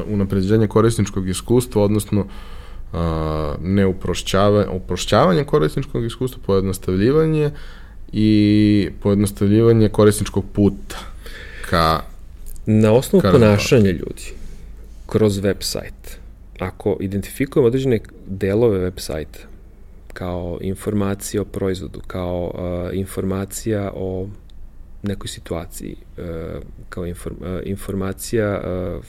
unapređenje 0.08 0.68
korisničkog 0.68 1.30
iskustva, 1.30 1.84
odnosno 1.84 2.20
uh, 2.22 3.00
ne 3.62 3.86
uprošćavanje, 3.86 4.70
uprošćavanje 4.70 5.44
korisničkog 5.44 6.06
iskustva, 6.06 6.42
pojednostavljivanje 6.46 7.52
i 8.12 8.90
pojednostavljivanje 9.02 9.90
korisničkog 9.90 10.46
puta 10.54 10.98
ka 11.70 12.02
Na 12.66 12.92
osnovu 12.92 13.22
ka 13.22 13.32
ponašanja 13.32 13.92
ljudi 13.92 14.34
kroz 15.06 15.38
web 15.38 15.58
sajt, 15.60 16.20
ako 16.60 16.98
identifikujemo 17.00 17.68
određene 17.68 18.00
delove 18.26 18.80
web 18.80 18.94
sajta 18.98 19.40
kao 20.14 20.58
informacija 20.62 21.42
o 21.42 21.46
proizvodu, 21.46 22.02
kao 22.08 22.52
uh, 22.54 22.98
informacija 22.98 23.92
o 23.96 24.28
nekoj 25.08 25.28
situaciji, 25.28 25.96
uh, 26.18 26.26
kao 26.90 27.06
inform, 27.06 27.36
uh, 27.42 27.48
informacija 27.66 28.62
uh, 28.62 29.06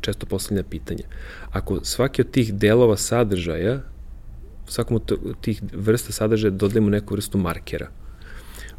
često 0.00 0.26
postavljena 0.26 0.68
pitanja. 0.70 1.04
Ako 1.50 1.84
svaki 1.84 2.22
od 2.22 2.30
tih 2.30 2.54
delova 2.54 2.96
sadržaja, 2.96 3.80
svakom 4.68 4.96
od 4.96 5.40
tih 5.40 5.62
vrsta 5.72 6.12
sadržaja 6.12 6.50
dodajemo 6.50 6.90
neku 6.90 7.14
vrstu 7.14 7.38
markera, 7.38 7.88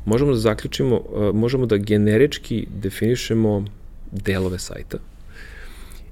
možemo 0.05 0.31
da 0.31 0.37
zaključimo, 0.37 1.01
možemo 1.33 1.65
da 1.65 1.77
generički 1.77 2.67
definišemo 2.71 3.65
delove 4.11 4.59
sajta. 4.59 4.97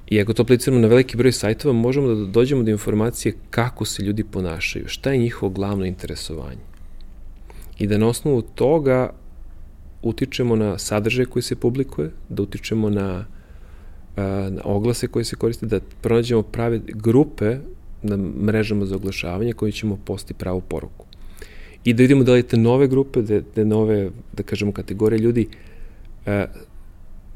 I 0.08 0.22
ako 0.22 0.34
to 0.34 0.44
apliciramo 0.44 0.82
na 0.82 0.88
veliki 0.88 1.18
broj 1.18 1.32
sajtova, 1.32 1.74
možemo 1.74 2.08
da 2.08 2.26
dođemo 2.26 2.64
do 2.64 2.72
informacije 2.72 3.34
kako 3.50 3.86
se 3.86 4.04
ljudi 4.04 4.24
ponašaju, 4.24 4.88
šta 4.88 5.12
je 5.12 5.18
njihovo 5.18 5.50
glavno 5.50 5.86
interesovanje. 5.86 6.62
I 7.80 7.88
da 7.88 7.98
na 7.98 8.08
osnovu 8.08 8.42
toga 8.42 9.14
utičemo 10.06 10.56
na 10.56 10.78
sadržaj 10.78 11.26
koji 11.26 11.44
se 11.44 11.56
publikuje, 11.56 12.12
da 12.30 12.44
utičemo 12.44 12.90
na 12.90 13.26
na 14.50 14.62
oglase 14.64 15.08
koje 15.08 15.26
se 15.26 15.36
koriste, 15.36 15.66
da 15.66 15.80
pronađemo 16.02 16.42
prave 16.42 16.80
grupe 16.88 17.58
na 18.02 18.18
mrežama 18.18 18.86
za 18.86 18.96
oglašavanje 18.96 19.54
koji 19.54 19.72
ćemo 19.72 20.00
posti 20.06 20.34
pravu 20.34 20.62
poruku. 20.62 21.06
I 21.84 21.94
da 21.94 22.02
vidimo 22.02 22.24
da 22.24 22.34
li 22.34 22.44
te 22.44 22.58
nove 22.58 22.88
grupe, 22.88 23.22
da, 23.22 23.42
da 23.56 23.64
nove, 23.64 24.10
da 24.34 24.44
kažemo, 24.44 24.72
kategorije 24.72 25.20
ljudi 25.20 25.48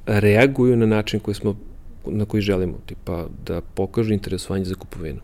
reaguju 0.05 0.75
na 0.75 0.85
način 0.85 1.19
koji 1.19 1.35
smo, 1.35 1.55
na 2.05 2.25
koji 2.25 2.41
želimo, 2.41 2.77
tipa 2.85 3.27
da 3.45 3.61
pokažu 3.61 4.13
interesovanje 4.13 4.65
za 4.65 4.75
kupovinu. 4.75 5.19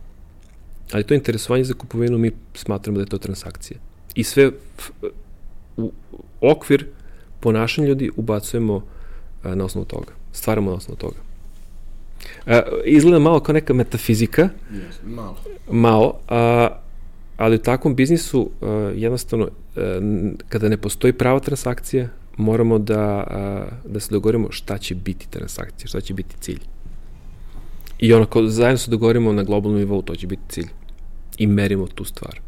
Ali 0.92 1.04
to 1.04 1.14
interesovanje 1.14 1.64
za 1.64 1.74
kupovinu 1.74 2.18
mi 2.18 2.30
smatramo 2.54 2.98
da 2.98 3.02
je 3.02 3.08
to 3.08 3.18
transakcija. 3.18 3.78
I 4.14 4.24
sve 4.24 4.50
u 5.76 5.92
okvir 6.40 6.86
ponašanja 7.40 7.88
ljudi 7.88 8.10
ubacujemo 8.16 8.84
na 9.44 9.64
osnovu 9.64 9.84
toga. 9.84 10.12
Stvaramo 10.32 10.70
na 10.70 10.76
osnovu 10.76 10.96
toga. 10.96 11.16
Uh, 12.46 12.52
izgleda 12.84 13.18
malo 13.18 13.40
kao 13.40 13.52
neka 13.52 13.74
metafizika. 13.74 14.48
Yes, 14.72 15.14
malo. 15.14 15.36
Malo, 15.70 16.18
a, 16.28 16.68
ali 17.36 17.56
u 17.56 17.58
takvom 17.58 17.94
biznisu 17.94 18.40
uh, 18.40 18.68
jednostavno 18.94 19.44
uh, 19.44 19.82
kada 20.48 20.68
ne 20.68 20.76
postoji 20.76 21.12
prava 21.12 21.40
transakcija, 21.40 22.08
moramo 22.36 22.78
da, 22.78 23.24
uh, 23.84 23.92
da 23.92 24.00
se 24.00 24.10
dogovorimo 24.10 24.48
šta 24.50 24.78
će 24.78 24.94
biti 24.94 25.30
transakcija, 25.30 25.88
šta 25.88 26.00
će 26.00 26.14
biti 26.14 26.36
cilj. 26.40 26.60
I 27.98 28.12
ono, 28.12 28.26
kao 28.26 28.46
zajedno 28.46 28.78
se 28.78 28.90
dogovorimo 28.90 29.32
na 29.32 29.42
globalnom 29.42 29.78
nivou, 29.78 30.02
to 30.02 30.14
će 30.16 30.26
biti 30.26 30.42
cilj. 30.48 30.68
I 31.38 31.46
merimo 31.46 31.86
tu 31.86 32.04
stvar. 32.04 32.40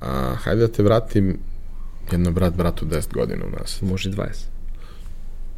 A, 0.00 0.34
hajde 0.34 0.60
da 0.60 0.68
te 0.68 0.82
vratim 0.82 1.38
jedno 2.12 2.30
brat 2.30 2.54
bratu 2.54 2.86
10 2.86 3.12
godina 3.14 3.44
u 3.46 3.50
nas. 3.50 3.82
Može 3.82 4.10
20 4.10 4.26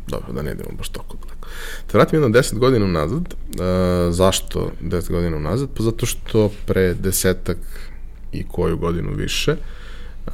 dobro, 0.08 0.32
da 0.32 0.42
ne 0.42 0.52
idemo 0.52 0.70
baš 0.78 0.88
toliko 0.88 1.16
daleko. 1.16 1.48
Te 1.86 1.98
vratim 1.98 2.22
jedno 2.22 2.38
10 2.38 2.58
godina 2.58 2.84
unazad. 2.84 3.22
Uh, 3.22 4.14
zašto 4.14 4.70
10 4.82 5.10
godina 5.10 5.36
unazad? 5.36 5.68
Pa 5.76 5.82
zato 5.82 6.06
što 6.06 6.50
pre 6.66 6.94
desetak 6.94 7.58
i 8.32 8.48
koju 8.48 8.78
godinu 8.78 9.12
više 9.14 9.56
uh, 10.26 10.32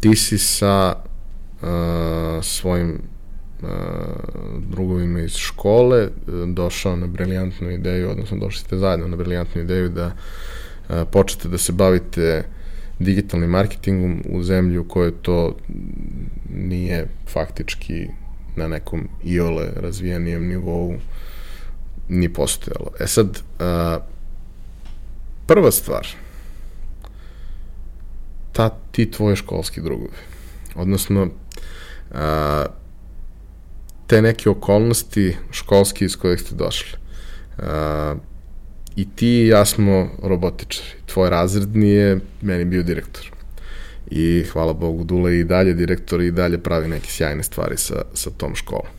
ti 0.00 0.16
si 0.16 0.38
sa 0.38 0.94
uh, 1.62 1.68
svojim 2.42 2.98
uh, 3.62 3.68
drugovima 4.58 5.20
iz 5.20 5.36
škole 5.36 6.04
uh, 6.04 6.48
došao 6.48 6.96
na 6.96 7.06
briljantnu 7.06 7.70
ideju, 7.70 8.10
odnosno 8.10 8.38
došli 8.38 8.60
ste 8.60 8.78
zajedno 8.78 9.08
na 9.08 9.16
briljantnu 9.16 9.62
ideju 9.62 9.88
da 9.88 10.06
uh, 10.06 10.96
počete 11.12 11.48
da 11.48 11.58
se 11.58 11.72
bavite 11.72 12.44
digitalnim 12.98 13.50
marketingom 13.50 14.22
u 14.28 14.42
zemlji 14.42 14.78
u 14.78 14.88
kojoj 14.88 15.12
to 15.22 15.56
nije 16.54 17.08
faktički 17.28 18.06
na 18.56 18.68
nekom 18.68 19.08
iole 19.24 19.68
razvijenijem 19.76 20.46
nivou 20.46 20.94
ni 22.08 22.32
postojalo. 22.32 22.90
E 23.00 23.06
sad, 23.06 23.42
a, 23.58 23.98
prva 25.46 25.70
stvar, 25.70 26.06
ta, 28.52 28.70
ti 28.90 29.10
tvoje 29.10 29.36
školski 29.36 29.80
drugovi, 29.80 30.16
odnosno 30.74 31.28
a, 32.14 32.66
te 34.06 34.22
neke 34.22 34.50
okolnosti 34.50 35.36
školski 35.50 36.04
iz 36.04 36.16
kojih 36.16 36.40
ste 36.40 36.54
došli. 36.54 36.98
A, 37.58 38.14
I 38.96 39.08
ti 39.16 39.26
i 39.26 39.46
ja 39.46 39.64
smo 39.64 40.10
robotičari. 40.22 40.88
Tvoj 41.06 41.30
razredni 41.30 41.88
je 41.88 42.20
meni 42.42 42.64
bio 42.64 42.82
direktor 42.82 43.36
i 44.10 44.44
hvala 44.52 44.72
Bogu 44.72 45.04
Dule 45.04 45.38
i 45.38 45.44
dalje 45.44 45.74
direktor 45.74 46.20
i 46.20 46.30
dalje 46.30 46.58
pravi 46.58 46.88
neke 46.88 47.10
sjajne 47.10 47.42
stvari 47.42 47.76
sa, 47.76 48.02
sa 48.14 48.30
tom 48.30 48.54
školom. 48.54 48.92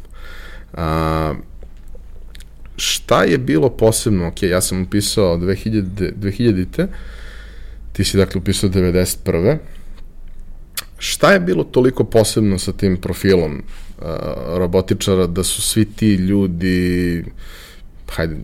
A, 0.74 1.34
šta 2.76 3.24
je 3.24 3.38
bilo 3.38 3.70
posebno, 3.70 4.28
ok, 4.28 4.44
ja 4.44 4.62
sam 4.62 4.82
upisao 4.82 5.38
2000, 5.38 6.14
2000-te, 6.20 6.88
ti 7.94 8.04
si 8.04 8.18
dakle 8.18 8.40
upisao 8.40 8.70
91. 8.70 9.58
Šta 10.98 11.32
je 11.34 11.40
bilo 11.40 11.64
toliko 11.64 12.04
posebno 12.04 12.60
sa 12.60 12.74
tim 12.74 12.98
profilom 12.98 13.64
a, 14.02 14.16
robotičara 14.58 15.28
da 15.28 15.44
su 15.44 15.62
svi 15.62 15.86
ti 15.86 16.14
ljudi 16.14 17.24
hajde, 18.10 18.36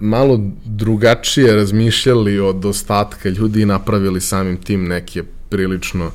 malo 0.00 0.40
drugačije 0.64 1.56
razmišljali 1.56 2.40
od 2.40 2.64
ostatka 2.64 3.28
ljudi 3.28 3.62
i 3.62 3.66
napravili 3.66 4.20
samim 4.20 4.56
tim 4.56 4.88
neke 4.88 5.22
prilično 5.48 6.10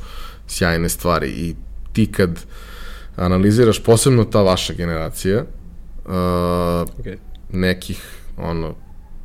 sjajne 0.47 0.89
stvari 0.89 1.29
i 1.29 1.55
ti 1.93 2.11
kad 2.11 2.45
analiziraš 3.15 3.83
posebno 3.83 4.23
ta 4.23 4.41
vaša 4.41 4.73
generacija 4.73 5.41
uh, 5.41 6.11
okay. 6.11 7.15
nekih 7.53 8.03
ono 8.37 8.75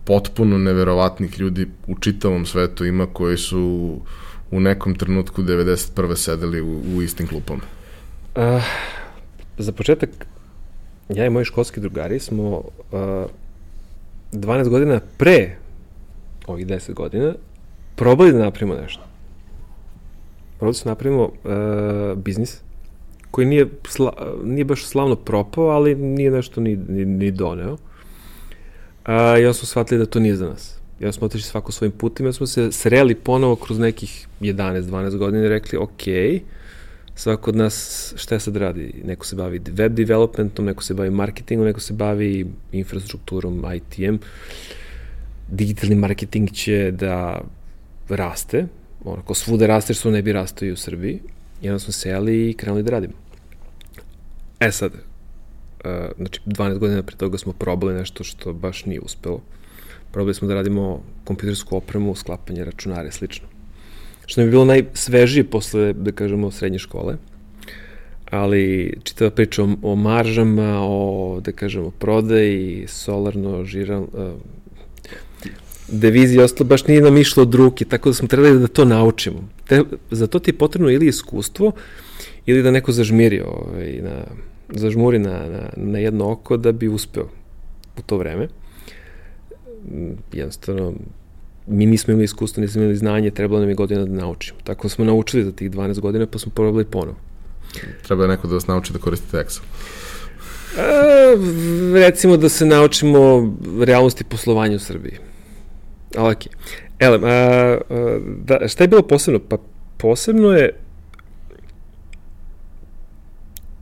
potpuno 0.04 0.58
neverovatnih 0.58 1.38
ljudi 1.38 1.66
u 1.86 1.98
čitavom 1.98 2.46
svetu 2.46 2.84
ima 2.84 3.06
koji 3.06 3.36
su 3.36 3.96
u 4.50 4.60
nekom 4.60 4.94
trenutku 4.94 5.42
91. 5.42 6.16
sedeli 6.16 6.60
u, 6.60 6.82
u 6.96 7.02
istim 7.02 7.26
klupama? 7.26 7.62
Uh, 8.36 8.62
za 9.58 9.72
početak, 9.72 10.10
ja 11.08 11.26
i 11.26 11.30
moji 11.30 11.44
školski 11.44 11.80
drugari 11.80 12.18
smo 12.18 12.48
uh, 12.48 12.62
12 14.32 14.68
godina 14.68 15.00
pre 15.16 15.56
ovih 16.46 16.66
10 16.66 16.94
godina 16.94 17.34
probali 17.96 18.32
da 18.32 18.38
napravimo 18.38 18.74
nešto. 18.74 19.02
Probali 20.58 20.76
da 20.84 20.90
napravimo 20.90 21.22
uh, 21.24 22.18
biznis 22.18 22.60
koji 23.30 23.46
nije, 23.46 23.66
sla, 23.88 24.12
nije 24.44 24.64
baš 24.64 24.84
slavno 24.84 25.16
propao, 25.16 25.68
ali 25.68 25.94
nije 25.94 26.30
nešto 26.30 26.60
ni, 26.60 26.76
ni, 26.88 27.04
ni 27.04 27.30
doneo. 27.30 27.76
A, 29.04 29.38
I 29.38 29.44
onda 29.44 29.52
smo 29.52 29.66
shvatili 29.66 29.98
da 29.98 30.06
to 30.06 30.20
nije 30.20 30.36
za 30.36 30.48
nas. 30.48 30.78
I 31.00 31.04
onda 31.04 31.12
smo 31.12 31.26
otišli 31.26 31.48
svako 31.48 31.72
svojim 31.72 31.92
putima, 31.92 32.26
onda 32.26 32.36
smo 32.36 32.46
se 32.46 32.72
sreli 32.72 33.14
ponovo 33.14 33.56
kroz 33.56 33.78
nekih 33.78 34.28
11-12 34.40 35.16
godina 35.16 35.44
i 35.44 35.48
rekli, 35.48 35.78
ok, 35.78 36.06
svako 37.20 37.50
od 37.50 37.56
nas 37.56 38.12
šta 38.16 38.38
sad 38.40 38.56
radi? 38.56 39.02
Neko 39.04 39.26
se 39.26 39.37
bavi 39.37 39.61
web 39.70 39.94
developmentom, 39.94 40.64
neko 40.64 40.83
se 40.83 40.94
bavi 40.94 41.11
marketingom, 41.11 41.66
neko 41.66 41.80
se 41.80 41.92
bavi 41.92 42.46
infrastrukturom, 42.72 43.64
IT-em. 43.74 44.18
Digitalni 45.48 45.94
marketing 45.94 46.50
će 46.52 46.90
da 46.90 47.40
raste, 48.09 48.66
onako 49.04 49.35
svuda 49.35 49.66
raste 49.66 49.94
što 49.94 50.11
ne 50.11 50.22
bi 50.22 50.33
rastao 50.33 50.68
i 50.68 50.72
u 50.72 50.76
Srbiji. 50.76 51.20
I 51.62 51.68
onda 51.68 51.78
smo 51.78 51.92
seli 51.92 52.50
i 52.50 52.54
krenuli 52.54 52.83
da 52.83 52.90
radimo. 52.90 53.14
E 54.61 54.72
sad, 54.72 54.92
uh, 54.92 55.90
znači 56.16 56.40
12 56.46 56.78
godina 56.78 57.02
pre 57.02 57.16
toga 57.16 57.38
smo 57.38 57.52
probali 57.52 57.94
nešto 57.94 58.24
što 58.24 58.52
baš 58.52 58.85
nije 58.85 59.00
uspelo. 59.00 59.42
Probali 60.12 60.35
smo 60.35 60.48
da 60.48 60.54
radimo 60.54 61.02
kompjutersku 61.24 61.76
opremu, 61.76 62.14
sklapanje 62.14 62.64
računara 62.64 63.09
i 63.09 63.12
slično. 63.12 63.59
Što 64.30 64.40
mi 64.40 64.46
je 64.46 64.50
bilo 64.50 64.64
najsvežije 64.64 65.44
posle, 65.44 65.92
da 65.92 66.12
kažemo, 66.12 66.50
srednje 66.50 66.78
škole. 66.78 67.16
Ali 68.30 68.94
čitava 69.02 69.30
priča 69.30 69.64
o, 69.64 69.68
o 69.82 69.94
maržama, 69.96 70.78
o, 70.82 71.40
da 71.44 71.52
kažemo, 71.52 71.90
prodaji, 71.90 72.84
solarno, 72.88 73.64
žiran, 73.64 74.02
uh, 74.02 74.30
devizi 75.88 76.36
i 76.36 76.40
ostalo 76.40 76.68
baš 76.68 76.86
nije 76.86 77.02
nam 77.02 77.18
išlo 77.18 77.42
od 77.42 77.54
ruke, 77.54 77.84
tako 77.84 78.08
da 78.08 78.14
smo 78.14 78.28
trebali 78.28 78.58
da 78.58 78.68
to 78.68 78.84
naučimo. 78.84 79.48
Te, 79.66 79.82
za 80.10 80.26
to 80.26 80.38
ti 80.38 80.50
je 80.50 80.58
potrebno 80.58 80.90
ili 80.90 81.06
iskustvo, 81.06 81.72
ili 82.46 82.62
da 82.62 82.70
neko 82.70 82.92
zažmiri 82.92 83.40
ovaj, 83.40 83.98
na, 84.02 84.24
zažmuri 84.68 85.18
na, 85.18 85.40
na, 85.48 85.70
na 85.76 85.98
jedno 85.98 86.30
oko 86.30 86.56
da 86.56 86.72
bi 86.72 86.88
uspeo 86.88 87.26
u 87.98 88.02
to 88.06 88.18
vreme. 88.18 88.48
Jednostavno, 90.32 90.94
mi 91.70 91.87
nismo 91.87 92.12
imali 92.12 92.24
iskustvo, 92.24 92.61
nismo 92.61 92.83
imali 92.83 92.96
znanje, 92.96 93.30
trebalo 93.30 93.61
nam 93.61 93.68
je 93.68 93.74
godina 93.74 94.04
da 94.04 94.12
naučimo. 94.12 94.59
Tako 94.64 94.88
smo 94.88 95.04
naučili 95.04 95.44
za 95.44 95.52
tih 95.52 95.70
12 95.70 96.00
godina, 96.00 96.26
pa 96.26 96.38
smo 96.38 96.52
probali 96.54 96.85
ponovo. 96.85 97.16
Treba 98.02 98.24
je 98.24 98.28
neko 98.28 98.48
da 98.48 98.54
vas 98.54 98.66
nauči 98.66 98.92
da 98.92 98.98
koristite 98.98 99.37
Excel. 99.37 99.61
A, 100.76 100.83
recimo 101.94 102.37
da 102.37 102.48
se 102.48 102.66
naučimo 102.66 103.52
realnosti 103.80 104.24
poslovanja 104.24 104.76
u 104.76 104.78
Srbiji. 104.78 105.18
Ali, 106.16 106.33
ok. 106.33 106.38
Ele, 106.98 107.18
a, 107.22 107.78
a, 107.90 108.18
da, 108.44 108.68
šta 108.68 108.85
je 108.85 108.88
bilo 108.88 109.02
posebno? 109.02 109.40
Pa 109.48 109.56
posebno 109.96 110.52
je 110.52 110.74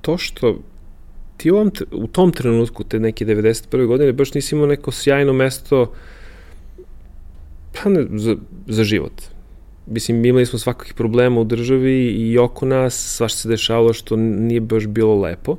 to 0.00 0.18
što 0.18 0.58
ti 1.36 1.50
u, 1.50 1.54
ovom, 1.54 1.72
u 1.92 2.06
tom 2.06 2.32
trenutku, 2.32 2.84
te 2.84 3.00
neke 3.00 3.24
91. 3.24 3.86
godine, 3.86 4.12
baš 4.12 4.34
nisi 4.34 4.54
imao 4.54 4.66
neko 4.66 4.90
sjajno 4.92 5.32
mesto 5.32 5.92
pa 7.82 7.90
ne, 7.90 8.06
za, 8.14 8.36
za 8.66 8.84
život. 8.84 9.12
Mislim, 9.86 10.24
imali 10.24 10.46
smo 10.46 10.58
svakakih 10.58 10.94
problema 10.94 11.40
u 11.40 11.44
državi 11.44 12.06
i 12.06 12.38
oko 12.38 12.66
nas, 12.66 12.94
svašta 13.16 13.38
se 13.38 13.48
dešavalo 13.48 13.92
što 13.92 14.16
nije 14.16 14.60
baš 14.60 14.86
bilo 14.86 15.20
lepo. 15.20 15.56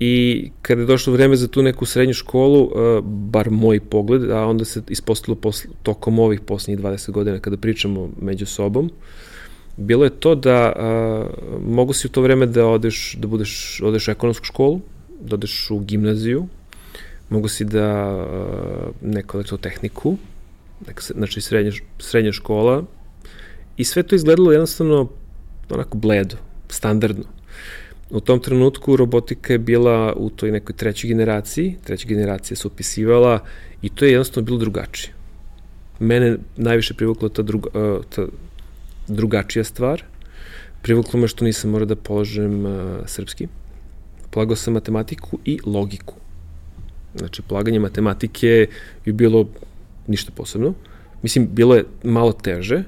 I 0.00 0.50
kada 0.62 0.80
je 0.80 0.86
došlo 0.86 1.12
vreme 1.12 1.36
za 1.36 1.48
tu 1.48 1.62
neku 1.62 1.86
srednju 1.86 2.14
školu, 2.14 2.64
uh, 2.64 3.04
bar 3.04 3.50
moj 3.50 3.80
pogled, 3.80 4.30
a 4.30 4.46
onda 4.46 4.64
se 4.64 4.82
ispostavilo 4.88 5.36
posle, 5.36 5.70
tokom 5.82 6.18
ovih 6.18 6.40
poslednjih 6.40 6.84
20 6.84 7.10
godina 7.10 7.38
kada 7.38 7.56
pričamo 7.56 8.10
među 8.20 8.46
sobom, 8.46 8.90
bilo 9.76 10.04
je 10.04 10.10
to 10.10 10.34
da 10.34 10.72
a, 10.76 11.26
mogu 11.66 11.92
si 11.92 12.06
u 12.06 12.10
to 12.10 12.22
vreme 12.22 12.46
da 12.46 12.66
odeš, 12.66 13.16
da 13.18 13.26
budeš, 13.26 13.80
odeš 13.84 14.08
u 14.08 14.10
ekonomsku 14.10 14.44
školu, 14.44 14.80
da 15.20 15.34
odeš 15.34 15.70
u 15.70 15.78
gimnaziju, 15.78 16.46
mogu 17.30 17.48
si 17.48 17.64
da 17.64 17.84
a, 17.84 18.90
neku 19.02 19.36
elektrotehniku, 19.36 20.16
neka, 20.86 21.02
znači 21.14 21.40
srednja, 21.40 21.72
srednja 21.98 22.32
škola, 22.32 22.84
i 23.76 23.84
sve 23.84 24.02
to 24.02 24.14
izgledalo 24.14 24.52
jednostavno 24.52 25.08
onako 25.70 25.98
bledo, 25.98 26.36
standardno. 26.68 27.24
U 28.10 28.20
tom 28.20 28.40
trenutku 28.40 28.96
robotika 28.96 29.52
je 29.52 29.58
bila 29.58 30.12
u 30.16 30.30
toj 30.30 30.50
nekoj 30.50 30.76
trećoj 30.76 31.08
generaciji, 31.08 31.76
treća 31.84 32.08
generacija 32.08 32.56
se 32.56 32.68
upisivala 32.68 33.40
i 33.82 33.88
to 33.88 34.04
je 34.04 34.10
jednostavno 34.10 34.44
bilo 34.44 34.58
drugačije. 34.58 35.12
Mene 35.98 36.36
najviše 36.56 36.94
privukla 36.94 37.28
ta, 37.28 37.42
druga, 37.42 37.70
ta 38.14 38.26
drugačija 39.08 39.64
stvar. 39.64 40.02
Privuklo 40.82 41.20
me 41.20 41.28
što 41.28 41.44
nisam 41.44 41.70
morao 41.70 41.86
da 41.86 41.96
položem 41.96 42.66
uh, 42.66 42.72
srpski. 43.06 43.48
Polagao 44.30 44.56
sam 44.56 44.74
matematiku 44.74 45.38
i 45.44 45.58
logiku. 45.66 46.14
Znači, 47.14 47.42
polaganje 47.42 47.80
matematike 47.80 48.68
je 49.04 49.12
bilo 49.12 49.48
ništa 50.06 50.32
posebno. 50.34 50.74
Mislim, 51.22 51.48
bilo 51.52 51.74
je 51.74 51.84
malo 52.04 52.32
teže, 52.32 52.84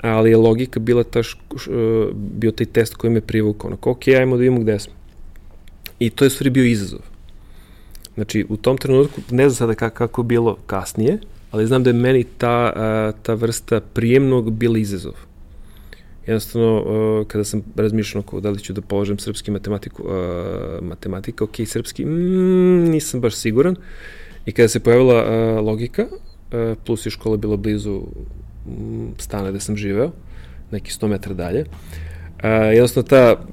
ali 0.00 0.30
je 0.30 0.36
logika 0.36 0.80
bila 0.80 1.04
ta 1.04 1.22
š, 1.22 1.36
š, 1.56 1.70
bio 2.14 2.50
taj 2.50 2.66
test 2.66 2.94
koji 2.94 3.12
me 3.12 3.20
privukao. 3.20 3.68
Onako, 3.68 3.90
ok, 3.90 4.08
ajmo 4.08 4.36
da 4.36 4.40
vidimo 4.40 4.60
gde 4.60 4.78
smo. 4.78 4.92
I 5.98 6.10
to 6.10 6.24
je 6.24 6.30
stvari 6.30 6.50
bio 6.50 6.64
izazov. 6.64 7.00
Znači, 8.14 8.46
u 8.48 8.56
tom 8.56 8.78
trenutku, 8.78 9.20
ne 9.30 9.48
znam 9.48 9.56
sada 9.56 9.74
kako, 9.74 9.96
kako 9.96 10.22
bilo 10.22 10.56
kasnije, 10.66 11.18
ali 11.50 11.66
znam 11.66 11.82
da 11.82 11.90
je 11.90 11.94
meni 11.94 12.24
ta, 12.24 12.72
ta 13.22 13.34
vrsta 13.34 13.80
prijemnog 13.80 14.52
bila 14.52 14.78
izazov 14.78 15.14
jednostavno, 16.26 16.82
uh, 16.82 17.26
kada 17.26 17.44
sam 17.44 17.62
razmišljao 17.76 18.20
oko 18.20 18.40
da 18.40 18.50
li 18.50 18.58
ću 18.58 18.72
da 18.72 18.80
položem 18.80 19.18
srpski 19.18 19.50
matematiku, 19.50 20.02
matematika, 20.82 21.44
ok, 21.44 21.56
srpski, 21.66 22.04
mm, 22.04 22.90
nisam 22.90 23.20
baš 23.20 23.34
siguran. 23.34 23.76
I 24.46 24.52
kada 24.52 24.68
se 24.68 24.80
pojavila 24.80 25.60
logika, 25.60 26.06
plus 26.84 27.06
je 27.06 27.10
škola 27.10 27.36
bila 27.36 27.56
blizu 27.56 28.02
stana 29.18 29.50
gde 29.50 29.60
sam 29.60 29.76
živeo, 29.76 30.10
neki 30.70 30.92
100 30.92 31.08
metara 31.08 31.34
dalje, 31.34 31.60
uh, 31.60 32.48
jednostavno 32.72 33.08
ta 33.08 33.46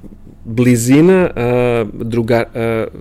blizina, 0.44 1.30
uh, 1.30 2.06
druga, 2.06 2.44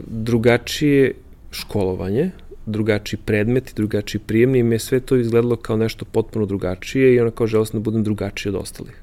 drugačije 0.07 1.13
školovanje, 1.51 2.31
drugačiji 2.65 3.19
predmet, 3.25 3.73
drugačiji 3.75 4.21
prijemni 4.21 4.59
i 4.59 4.63
me 4.63 4.79
sve 4.79 4.99
to 4.99 5.17
izgledalo 5.17 5.55
kao 5.55 5.77
nešto 5.77 6.05
potpuno 6.05 6.45
drugačije 6.45 7.15
i 7.15 7.19
ona 7.19 7.31
kao 7.31 7.47
želeo 7.47 7.65
sam 7.65 7.79
da 7.79 7.83
budem 7.83 8.03
drugačiji 8.03 8.49
od 8.49 8.55
ostalih. 8.55 9.01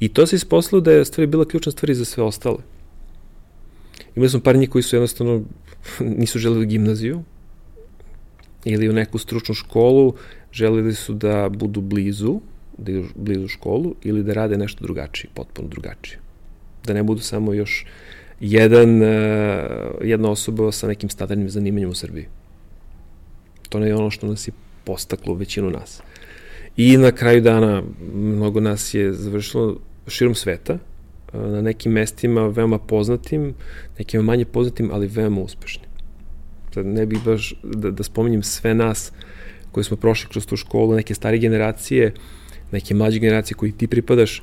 I 0.00 0.08
to 0.08 0.26
se 0.26 0.36
isposlao 0.36 0.80
da 0.80 0.92
je 0.92 1.04
stvari 1.04 1.26
bila 1.26 1.44
ključna 1.44 1.72
stvar 1.72 1.94
za 1.94 2.04
sve 2.04 2.22
ostale. 2.22 2.58
Imali 4.16 4.30
smo 4.30 4.40
par 4.40 4.56
njih 4.56 4.70
koji 4.70 4.82
su 4.82 4.96
jednostavno 4.96 5.42
nisu 6.20 6.38
želeli 6.38 6.66
gimnaziju 6.66 7.22
ili 8.68 8.88
u 8.88 8.92
neku 8.92 9.18
stručnu 9.18 9.54
školu, 9.54 10.14
želeli 10.52 10.94
su 10.94 11.14
da 11.14 11.48
budu 11.48 11.80
blizu, 11.80 12.40
da 12.78 12.92
idu 12.92 13.04
blizu 13.14 13.48
školu 13.48 13.94
ili 14.02 14.22
da 14.22 14.32
rade 14.32 14.58
nešto 14.58 14.84
drugačije, 14.84 15.30
potpuno 15.34 15.68
drugačije. 15.68 16.18
Da 16.84 16.94
ne 16.94 17.02
budu 17.02 17.20
samo 17.20 17.54
još 17.54 17.86
jedan, 18.40 19.02
eh, 19.02 19.64
jedna 20.02 20.30
osoba 20.30 20.72
sa 20.72 20.86
nekim 20.86 21.10
standardnim 21.10 21.50
zanimanjem 21.50 21.90
u 21.90 21.94
Srbiji. 21.94 22.26
To 23.68 23.78
ne 23.78 23.88
je 23.88 23.96
ono 23.96 24.10
što 24.10 24.26
nas 24.26 24.48
je 24.48 24.52
postaklo 24.84 25.34
većinu 25.34 25.70
nas. 25.70 26.02
I 26.76 26.96
na 26.96 27.12
kraju 27.12 27.40
dana 27.40 27.82
mnogo 28.14 28.60
nas 28.60 28.94
je 28.94 29.12
završilo 29.12 29.76
širom 30.06 30.34
sveta, 30.34 30.78
na 31.32 31.62
nekim 31.62 31.92
mestima 31.92 32.46
veoma 32.46 32.78
poznatim, 32.78 33.54
nekim 33.98 34.24
manje 34.24 34.44
poznatim, 34.44 34.90
ali 34.92 35.06
veoma 35.06 35.40
uspešnim. 35.40 35.85
Sad 36.76 36.86
ne 36.86 37.06
bih 37.06 37.22
baš 37.24 37.54
da, 37.62 37.90
da 37.90 38.02
spominjem 38.02 38.42
sve 38.42 38.74
nas 38.74 39.12
koji 39.72 39.84
smo 39.84 39.96
prošli 39.96 40.28
kroz 40.28 40.46
tu 40.46 40.56
školu, 40.56 40.94
neke 40.94 41.14
stare 41.14 41.38
generacije, 41.38 42.12
neke 42.72 42.94
mlađe 42.94 43.18
generacije 43.18 43.56
koji 43.56 43.72
ti 43.72 43.86
pripadaš, 43.86 44.42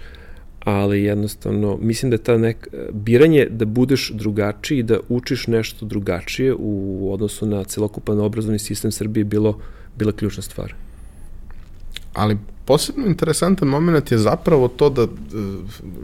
ali 0.60 1.04
jednostavno 1.04 1.78
mislim 1.82 2.12
da 2.12 2.18
ta 2.18 2.38
nek, 2.38 2.68
biranje 2.92 3.46
da 3.50 3.66
budeš 3.66 4.10
drugačiji 4.14 4.80
i 4.80 4.84
da 4.84 4.98
učiš 5.10 5.48
nešto 5.48 5.86
drugačije 5.86 6.56
u 6.58 7.10
odnosu 7.14 7.46
na 7.46 7.64
celokupan 7.64 8.20
obrazovni 8.20 8.60
sistem 8.60 8.92
Srbije 8.92 9.24
bilo, 9.24 9.60
bila 9.98 10.12
ključna 10.12 10.44
stvar. 10.44 10.74
Ali 12.14 12.38
posebno 12.66 13.06
interesantan 13.08 13.68
moment 13.68 14.12
je 14.12 14.18
zapravo 14.18 14.68
to 14.68 14.90
da 14.90 15.04
e, 15.04 15.08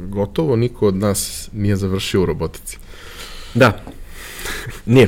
gotovo 0.10 0.56
niko 0.56 0.88
od 0.88 0.96
nas 0.96 1.50
nije 1.54 1.76
završio 1.76 2.22
u 2.22 2.26
robotici. 2.26 2.78
Da. 3.54 3.82
Nije. 4.86 5.08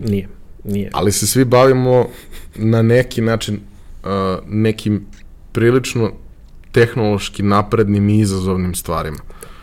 Nije. 0.00 0.39
Nije. 0.64 0.90
Ali 0.92 1.12
se 1.12 1.26
svi 1.26 1.44
bavimo 1.44 2.06
na 2.54 2.82
neki 2.82 3.20
način 3.20 3.60
uh, 4.04 4.10
nekim 4.48 5.06
prilično 5.52 6.12
tehnološki 6.72 7.42
naprednim 7.42 8.08
i 8.08 8.20
izazovnim 8.20 8.74
stvarima. 8.74 9.18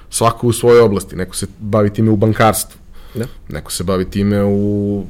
Svako 0.10 0.48
u 0.48 0.54
svojoj 0.54 0.82
oblasti. 0.82 1.16
Neko 1.16 1.36
se 1.36 1.48
bavi 1.60 1.94
time 1.94 2.12
u 2.12 2.16
bankarstvu. 2.16 2.80
Da. 3.16 3.26
Neko 3.50 3.72
se 3.72 3.84
bavi 3.84 4.10
time 4.10 4.44
u 4.44 5.06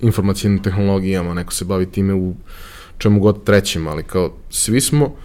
informacijnim 0.00 0.62
tehnologijama, 0.62 1.34
neko 1.34 1.52
se 1.52 1.64
bavi 1.64 1.86
time 1.86 2.14
u 2.14 2.34
čemu 2.98 3.20
god 3.20 3.44
trećim, 3.44 3.86
ali 3.88 4.02
kao 4.02 4.32
svi 4.50 4.80
smo 4.80 5.16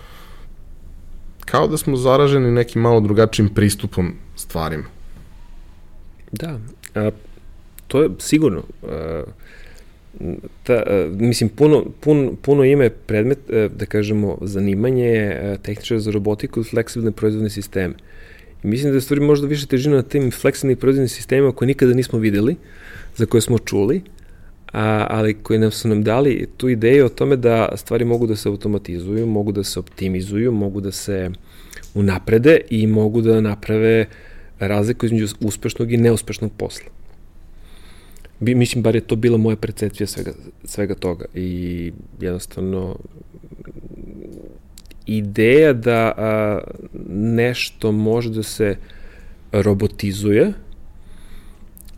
kao 1.45 1.67
da 1.67 1.77
smo 1.77 1.97
zaraženi 1.97 2.51
nekim 2.51 2.81
malo 2.81 2.99
drugačijim 2.99 3.49
pristupom 3.49 4.13
stvarima. 4.35 4.83
Da, 6.31 6.59
a, 6.95 7.11
to 7.87 8.01
je 8.01 8.09
sigurno. 8.19 8.63
A, 8.83 9.23
ta, 10.63 10.73
a, 10.73 11.07
mislim, 11.11 11.49
puno, 11.49 11.85
puno, 11.99 12.33
puno 12.41 12.63
ime 12.63 12.89
predmet, 12.89 13.39
a, 13.49 13.67
da 13.75 13.85
kažemo, 13.85 14.37
zanimanje 14.41 15.05
je 15.05 15.57
tehničar 15.63 15.99
za 15.99 16.11
robotiku 16.11 16.61
i 16.61 16.63
fleksibilne 16.63 17.11
proizvodne 17.11 17.49
sisteme. 17.49 17.93
I 18.63 18.67
mislim 18.67 18.91
da 18.91 18.97
je 18.97 19.01
stvari 19.01 19.21
možda 19.21 19.47
više 19.47 19.67
težina 19.67 19.95
na 19.95 20.03
tim 20.03 20.31
fleksibilnim 20.31 20.77
proizvodnim 20.77 21.09
sistemima 21.09 21.51
koje 21.51 21.67
nikada 21.67 21.93
nismo 21.93 22.19
videli, 22.19 22.55
za 23.15 23.25
koje 23.25 23.41
smo 23.41 23.57
čuli, 23.57 24.01
a, 24.73 25.07
ali 25.09 25.33
koji 25.33 25.59
nam 25.59 25.71
su 25.71 25.87
nam 25.87 26.03
dali 26.03 26.47
tu 26.57 26.69
ideju 26.69 27.05
o 27.05 27.09
tome 27.09 27.35
da 27.35 27.69
stvari 27.75 28.05
mogu 28.05 28.27
da 28.27 28.35
se 28.35 28.49
automatizuju, 28.49 29.27
mogu 29.27 29.51
da 29.51 29.63
se 29.63 29.79
optimizuju, 29.79 30.51
mogu 30.51 30.81
da 30.81 30.91
se 30.91 31.29
unaprede 31.93 32.61
i 32.69 32.87
mogu 32.87 33.21
da 33.21 33.41
naprave 33.41 34.05
razliku 34.59 35.05
između 35.05 35.27
uspešnog 35.41 35.91
i 35.91 35.97
neuspešnog 35.97 36.51
posla. 36.57 36.98
Bi, 38.39 38.55
mislim, 38.55 38.83
bar 38.83 38.95
je 38.95 39.01
to 39.01 39.15
bila 39.15 39.37
moja 39.37 39.55
percepcija 39.55 40.07
svega, 40.07 40.31
svega 40.63 40.95
toga 40.95 41.25
i 41.35 41.91
jednostavno 42.19 42.95
ideja 45.05 45.73
da 45.73 46.13
a, 46.17 46.59
nešto 47.09 47.91
može 47.91 48.29
da 48.29 48.43
se 48.43 48.75
robotizuje, 49.51 50.53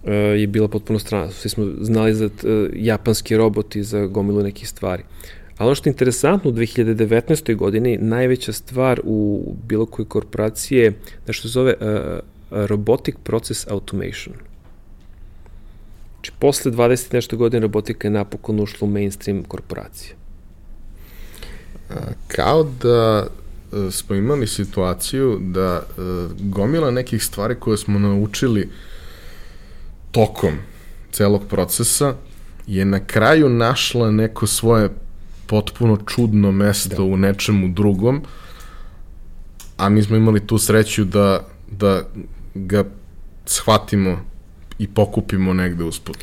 E, 0.03 0.13
je 0.15 0.47
bila 0.47 0.67
potpuno 0.67 0.99
strana. 0.99 1.31
Svi 1.31 1.49
smo 1.49 1.67
znali 1.81 2.13
za 2.13 2.25
e, 2.25 2.29
japanski 2.73 3.37
roboti, 3.37 3.83
za 3.83 4.05
gomilu 4.05 4.43
nekih 4.43 4.69
stvari. 4.69 5.03
Ali 5.57 5.67
ono 5.67 5.75
što 5.75 5.89
je 5.89 5.91
interesantno, 5.91 6.49
u 6.51 6.53
2019. 6.53 7.55
godini 7.55 7.97
najveća 7.97 8.53
stvar 8.53 9.01
u 9.03 9.45
bilo 9.67 9.85
kojoj 9.85 10.07
korporaciji 10.07 10.77
je 10.77 10.93
nešto 11.27 11.47
se 11.47 11.51
zove 11.51 11.73
uh, 11.79 11.87
Robotic 12.51 13.15
Process 13.23 13.67
Automation. 13.67 14.33
Znači, 16.21 16.31
posle 16.39 16.71
20 16.71 17.13
nešto 17.13 17.37
godina 17.37 17.61
robotika 17.61 18.07
je 18.07 18.11
napokon 18.11 18.59
ušla 18.59 18.87
u 18.87 18.91
mainstream 18.91 19.43
korporacije. 19.43 20.15
Kao 22.27 22.63
da 22.63 23.27
smo 23.91 24.15
imali 24.15 24.47
situaciju 24.47 25.39
da 25.41 25.83
gomila 26.39 26.91
nekih 26.91 27.23
stvari 27.23 27.55
koje 27.55 27.77
smo 27.77 27.99
naučili 27.99 28.69
tokom 30.11 30.53
celog 31.11 31.41
procesa 31.49 32.15
je 32.67 32.85
na 32.85 33.05
kraju 33.05 33.49
našla 33.49 34.11
neko 34.11 34.47
svoje 34.47 34.89
potpuno 35.47 35.97
čudno 36.05 36.51
mesto 36.51 36.95
da. 36.95 37.03
u 37.03 37.17
nečemu 37.17 37.67
drugom, 37.67 38.21
a 39.77 39.89
mi 39.89 40.03
smo 40.03 40.15
imali 40.15 40.47
tu 40.47 40.57
sreću 40.57 41.03
da, 41.03 41.47
da 41.71 42.01
ga 42.53 42.85
shvatimo 43.45 44.30
i 44.81 44.87
pokupimo 44.87 45.53
negde 45.53 45.83
usput. 45.83 46.17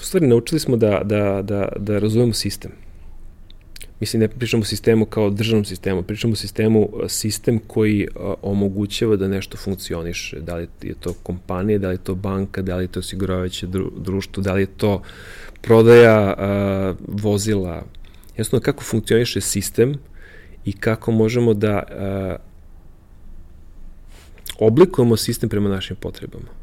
U 0.00 0.04
stvari, 0.04 0.26
naučili 0.26 0.60
smo 0.60 0.76
da, 0.76 1.00
da, 1.04 1.42
da, 1.42 1.68
da 1.76 1.98
razumemo 1.98 2.32
sistem. 2.32 2.70
Mislim, 4.00 4.20
ne 4.20 4.28
pričamo 4.28 4.60
o 4.60 4.64
sistemu 4.64 5.06
kao 5.06 5.30
državnom 5.30 5.64
sistemu, 5.64 6.02
pričamo 6.02 6.32
o 6.32 6.36
sistemu, 6.36 6.88
sistem 7.08 7.60
koji 7.66 8.08
omogućava 8.42 9.16
da 9.16 9.28
nešto 9.28 9.56
funkcioniše. 9.56 10.40
Da 10.40 10.56
li 10.56 10.68
je 10.82 10.94
to 11.00 11.12
kompanija, 11.22 11.78
da 11.78 11.88
li 11.88 11.94
je 11.94 11.98
to 11.98 12.14
banka, 12.14 12.62
da 12.62 12.76
li 12.76 12.84
je 12.84 12.88
to 12.88 13.00
osiguravajuće 13.00 13.66
društvo, 13.96 14.42
da 14.42 14.54
li 14.54 14.62
je 14.62 14.66
to 14.66 15.02
prodaja 15.60 16.34
a, 16.38 16.94
vozila. 17.08 17.84
Jasno, 18.36 18.60
kako 18.60 18.82
funkcioniše 18.82 19.40
sistem 19.40 19.94
i 20.64 20.72
kako 20.72 21.12
možemo 21.12 21.54
da 21.54 21.76
a, 21.76 22.36
oblikujemo 24.58 25.16
sistem 25.16 25.48
prema 25.48 25.68
našim 25.68 25.96
potrebama 25.96 26.61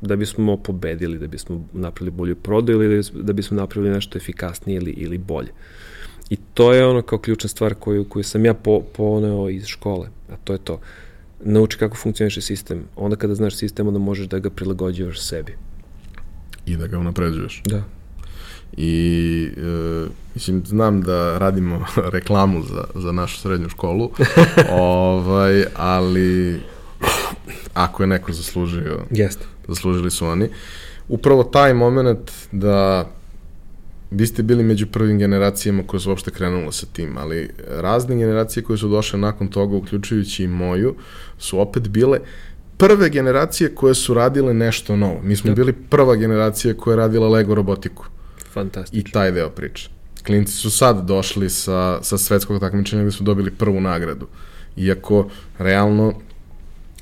da 0.00 0.16
bismo 0.16 0.56
pobedili, 0.56 1.18
da 1.18 1.26
bismo 1.26 1.64
napravili 1.72 2.10
bolju 2.10 2.36
prodaju 2.36 2.82
ili 2.82 3.02
da 3.14 3.32
bismo 3.32 3.56
napravili 3.56 3.94
nešto 3.94 4.18
efikasnije 4.18 4.76
ili, 4.76 4.90
ili 4.90 5.18
bolje. 5.18 5.52
I 6.30 6.36
to 6.54 6.72
je 6.72 6.86
ono 6.86 7.02
kao 7.02 7.18
ključna 7.18 7.48
stvar 7.48 7.74
koju, 7.74 8.04
koju 8.04 8.24
sam 8.24 8.44
ja 8.44 8.54
po, 8.54 8.80
poneo 8.80 9.48
iz 9.48 9.66
škole, 9.66 10.08
a 10.32 10.36
to 10.44 10.52
je 10.52 10.58
to. 10.58 10.80
Nauči 11.44 11.78
kako 11.78 11.96
funkcioniše 11.96 12.40
sistem. 12.40 12.84
Onda 12.96 13.16
kada 13.16 13.34
znaš 13.34 13.56
sistem, 13.56 13.88
onda 13.88 13.98
možeš 13.98 14.26
da 14.26 14.38
ga 14.38 14.50
prilagođavaš 14.50 15.20
sebi. 15.20 15.56
I 16.66 16.76
da 16.76 16.86
ga 16.86 16.98
unapređuješ. 16.98 17.62
Da. 17.66 17.82
I, 18.76 19.48
e, 19.56 20.06
mislim, 20.34 20.62
znam 20.66 21.02
da 21.02 21.38
radimo 21.38 21.84
reklamu 22.16 22.62
za, 22.62 22.84
za 22.94 23.12
našu 23.12 23.40
srednju 23.40 23.68
školu, 23.68 24.10
ovaj, 24.72 25.64
ali 25.76 26.60
ako 27.74 28.02
je 28.02 28.06
neko 28.06 28.32
zaslužio, 28.32 29.00
Jeste. 29.10 29.44
zaslužili 29.68 30.10
su 30.10 30.26
oni. 30.26 30.48
Upravo 31.08 31.44
taj 31.44 31.74
moment 31.74 32.30
da 32.52 33.10
vi 34.10 34.26
ste 34.26 34.42
bili 34.42 34.64
među 34.64 34.86
prvim 34.86 35.18
generacijama 35.18 35.82
koje 35.86 36.00
su 36.00 36.10
uopšte 36.10 36.30
krenule 36.30 36.72
sa 36.72 36.86
tim, 36.92 37.18
ali 37.18 37.50
razne 37.68 38.16
generacije 38.16 38.62
koje 38.62 38.78
su 38.78 38.88
došle 38.88 39.18
nakon 39.18 39.48
toga, 39.48 39.76
uključujući 39.76 40.44
i 40.44 40.48
moju, 40.48 40.94
su 41.38 41.60
opet 41.60 41.88
bile 41.88 42.18
prve 42.76 43.08
generacije 43.08 43.74
koje 43.74 43.94
su 43.94 44.14
radile 44.14 44.54
nešto 44.54 44.96
novo. 44.96 45.20
Mi 45.22 45.36
smo 45.36 45.50
da. 45.50 45.54
bili 45.54 45.72
prva 45.72 46.16
generacija 46.16 46.74
koja 46.74 46.92
je 46.92 46.96
radila 46.96 47.28
Lego 47.28 47.54
robotiku. 47.54 48.04
Fantastično. 48.52 49.00
I 49.00 49.12
taj 49.12 49.32
deo 49.32 49.50
priče. 49.50 49.90
Klinci 50.26 50.52
su 50.52 50.70
sad 50.70 51.06
došli 51.06 51.50
sa, 51.50 52.02
sa 52.02 52.18
svetskog 52.18 52.60
takmičenja 52.60 53.02
gde 53.02 53.10
su 53.10 53.24
dobili 53.24 53.50
prvu 53.50 53.80
nagradu. 53.80 54.26
Iako, 54.76 55.28
realno, 55.58 56.14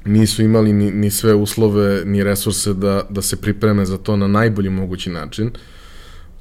nisu 0.04 0.42
imali 0.42 0.72
ni, 0.72 0.90
ni 0.90 1.10
sve 1.10 1.34
uslove, 1.34 2.04
ni 2.04 2.24
resurse 2.24 2.74
da, 2.74 3.06
da 3.10 3.22
se 3.22 3.40
pripreme 3.40 3.84
za 3.84 3.98
to 3.98 4.16
na 4.16 4.26
najbolji 4.26 4.70
mogući 4.70 5.10
način. 5.10 5.50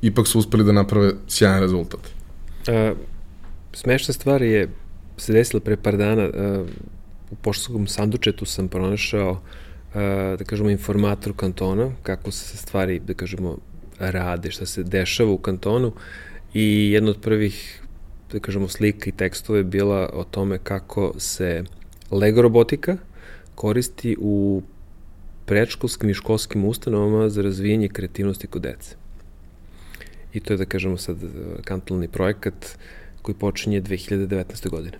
Ipak 0.01 0.27
su 0.27 0.39
uspeli 0.39 0.63
da 0.63 0.71
naprave 0.71 1.11
sjajan 1.27 1.59
rezultat. 1.59 1.99
A, 2.67 2.93
smešna 3.73 4.13
stvar 4.13 4.41
je 4.41 4.69
se 5.17 5.33
desila 5.33 5.59
pre 5.59 5.77
par 5.77 5.97
dana 5.97 6.23
a, 6.23 6.63
u 7.31 7.35
poštanskom 7.35 7.87
sandučetu 7.87 8.45
sam 8.45 8.67
pronašao 8.67 9.41
a, 9.93 10.35
da 10.39 10.43
kažemo 10.43 10.69
informator 10.69 11.33
kantona 11.35 11.91
kako 12.03 12.31
se 12.31 12.57
stvari 12.57 12.99
da 12.99 13.13
kažemo 13.13 13.57
rade, 13.99 14.51
šta 14.51 14.65
se 14.65 14.83
dešava 14.83 15.31
u 15.31 15.37
kantonu 15.37 15.91
i 16.53 16.91
jedna 16.91 17.09
od 17.09 17.21
prvih 17.21 17.81
da 18.31 18.39
kažemo 18.39 18.67
slika 18.67 19.09
i 19.09 19.11
tekstova 19.11 19.57
je 19.57 19.63
bila 19.63 20.09
o 20.13 20.23
tome 20.23 20.57
kako 20.57 21.13
se 21.17 21.63
Lego 22.11 22.41
robotika 22.41 22.97
koristi 23.57 24.17
u 24.19 24.61
predškolskim 25.45 26.09
i 26.09 26.13
školskim 26.13 26.65
ustanovama 26.65 27.29
za 27.29 27.41
razvijenje 27.41 27.87
kreativnosti 27.87 28.47
kod 28.47 28.61
dece 28.61 28.95
i 30.33 30.39
to 30.39 30.53
je 30.53 30.57
da 30.57 30.65
kažemo 30.65 30.97
sad 30.97 31.17
kantonalni 31.63 32.07
projekat 32.07 32.77
koji 33.21 33.35
počinje 33.35 33.81
2019. 33.81 34.69
godine. 34.69 34.97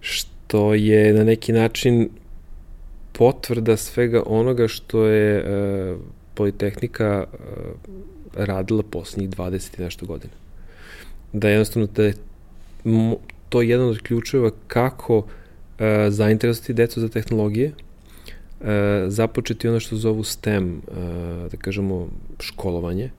Što 0.00 0.74
je 0.74 1.12
na 1.12 1.24
neki 1.24 1.52
način 1.52 2.08
potvrda 3.12 3.76
svega 3.76 4.22
onoga 4.26 4.68
što 4.68 5.06
je 5.06 5.38
e, 5.38 5.96
Politehnika 6.34 7.24
e, 7.24 7.36
radila 8.34 8.82
poslednjih 8.82 9.30
20 9.30 9.78
i 9.78 9.82
nešto 9.82 10.06
godina. 10.06 10.32
Da 11.32 11.48
jednostavno 11.48 11.88
da 11.96 12.02
je 12.04 12.14
to 13.48 13.62
jedan 13.62 13.88
od 13.88 13.98
ključeva 13.98 14.50
kako 14.66 15.26
zainteresovati 16.10 16.72
decu 16.72 17.00
za 17.00 17.08
tehnologije, 17.08 17.72
e, 18.60 19.04
započeti 19.08 19.68
ono 19.68 19.80
što 19.80 19.96
zovu 19.96 20.24
STEM, 20.24 20.74
e, 20.76 20.80
da 21.50 21.56
kažemo 21.56 22.08
školovanje, 22.40 23.10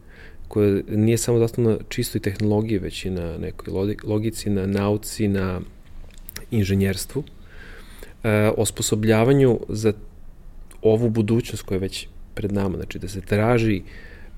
koja 0.47 0.81
nije 0.89 1.17
samo 1.17 1.39
zasnovna 1.39 1.77
čistoj 1.89 2.21
tehnologiji, 2.21 2.79
već 2.79 3.05
i 3.05 3.09
na 3.09 3.37
nekoj 3.37 3.95
logici, 4.03 4.49
na 4.49 4.65
nauci, 4.65 5.27
na 5.27 5.61
inženjerstvu. 6.51 7.23
e, 8.23 8.51
osposobljavanju 8.57 9.59
za 9.69 9.93
ovu 10.81 11.09
budućnost 11.09 11.63
koja 11.63 11.75
je 11.75 11.79
već 11.79 12.07
pred 12.35 12.51
nama, 12.51 12.75
znači 12.75 12.99
da 12.99 13.07
se 13.07 13.21
traži 13.21 13.81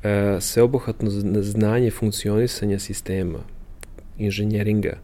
e, 0.03 0.37
sveobuhvatno 0.39 1.09
znanje 1.41 1.91
funkcionisanja 1.91 2.79
sistema, 2.79 3.39
inženjeringa, 4.17 4.97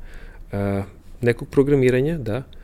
e, 0.52 0.84
nekog 1.22 1.48
programiranja, 1.50 2.18
da, 2.18 2.36
e, 2.36 2.59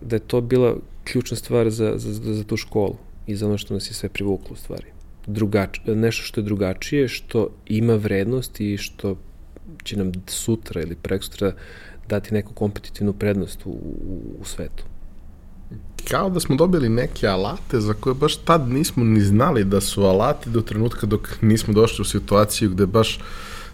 da 0.00 0.16
je 0.16 0.20
to 0.26 0.40
bila 0.40 0.76
ključna 1.04 1.36
stvar 1.36 1.70
za, 1.70 1.92
za, 1.96 2.34
za 2.34 2.44
tu 2.44 2.56
školu 2.56 2.96
i 3.26 3.36
za 3.36 3.46
ono 3.46 3.58
što 3.58 3.74
nas 3.74 3.90
je 3.90 3.94
sve 3.94 4.08
privuklo 4.08 4.52
u 4.52 4.56
stvari. 4.56 4.86
Drugač, 5.26 5.78
nešto 5.86 6.22
što 6.22 6.40
je 6.40 6.44
drugačije, 6.44 7.08
što 7.08 7.48
ima 7.66 7.94
vrednost 7.94 8.60
i 8.60 8.76
što 8.76 9.16
će 9.84 9.96
nam 9.96 10.12
sutra 10.26 10.82
ili 10.82 10.96
preksutra 11.02 11.52
dati 12.08 12.34
neku 12.34 12.52
kompetitivnu 12.52 13.12
prednost 13.12 13.66
u, 13.66 13.70
u, 13.70 14.20
u 14.40 14.44
svetu. 14.44 14.84
Kao 16.10 16.30
da 16.30 16.40
smo 16.40 16.56
dobili 16.56 16.88
neke 16.88 17.26
alate 17.26 17.80
za 17.80 17.94
koje 17.94 18.14
baš 18.14 18.36
tad 18.36 18.68
nismo 18.68 19.04
ni 19.04 19.20
znali 19.20 19.64
da 19.64 19.80
su 19.80 20.02
alati 20.02 20.50
do 20.50 20.60
trenutka 20.60 21.06
dok 21.06 21.28
nismo 21.40 21.74
došli 21.74 22.02
u 22.02 22.04
situaciju 22.04 22.70
gde 22.70 22.86
baš 22.86 23.18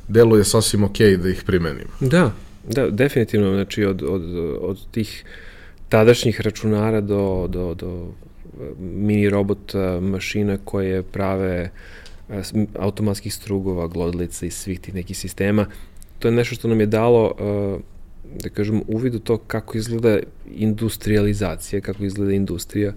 deluje 0.08 0.44
sasvim 0.44 0.84
ok 0.84 0.98
da 0.98 1.28
ih 1.28 1.42
primenimo. 1.46 1.90
Da, 2.00 2.32
da, 2.68 2.90
definitivno, 2.90 3.54
znači 3.54 3.84
od, 3.84 4.02
od, 4.02 4.22
od 4.60 4.78
tih 4.90 5.24
tadašnjih 5.88 6.40
računara 6.40 7.00
do, 7.00 7.46
do, 7.50 7.74
do 7.74 8.12
mini 8.78 9.30
robota 9.30 10.00
mašina 10.00 10.58
koje 10.64 11.02
prave 11.02 11.70
automatskih 12.78 13.34
strugova, 13.34 13.86
glodlica 13.86 14.46
i 14.46 14.50
svih 14.50 14.80
tih 14.80 14.94
nekih 14.94 15.18
sistema. 15.18 15.66
To 16.18 16.28
je 16.28 16.32
nešto 16.32 16.54
što 16.54 16.68
nam 16.68 16.80
je 16.80 16.86
dalo 16.86 17.34
da 18.34 18.48
kažem, 18.48 18.82
uvid 18.86 19.14
u 19.14 19.18
to 19.18 19.36
kako 19.36 19.78
izgleda 19.78 20.18
industrializacija, 20.56 21.80
kako 21.80 22.04
izgleda 22.04 22.32
industrija. 22.32 22.92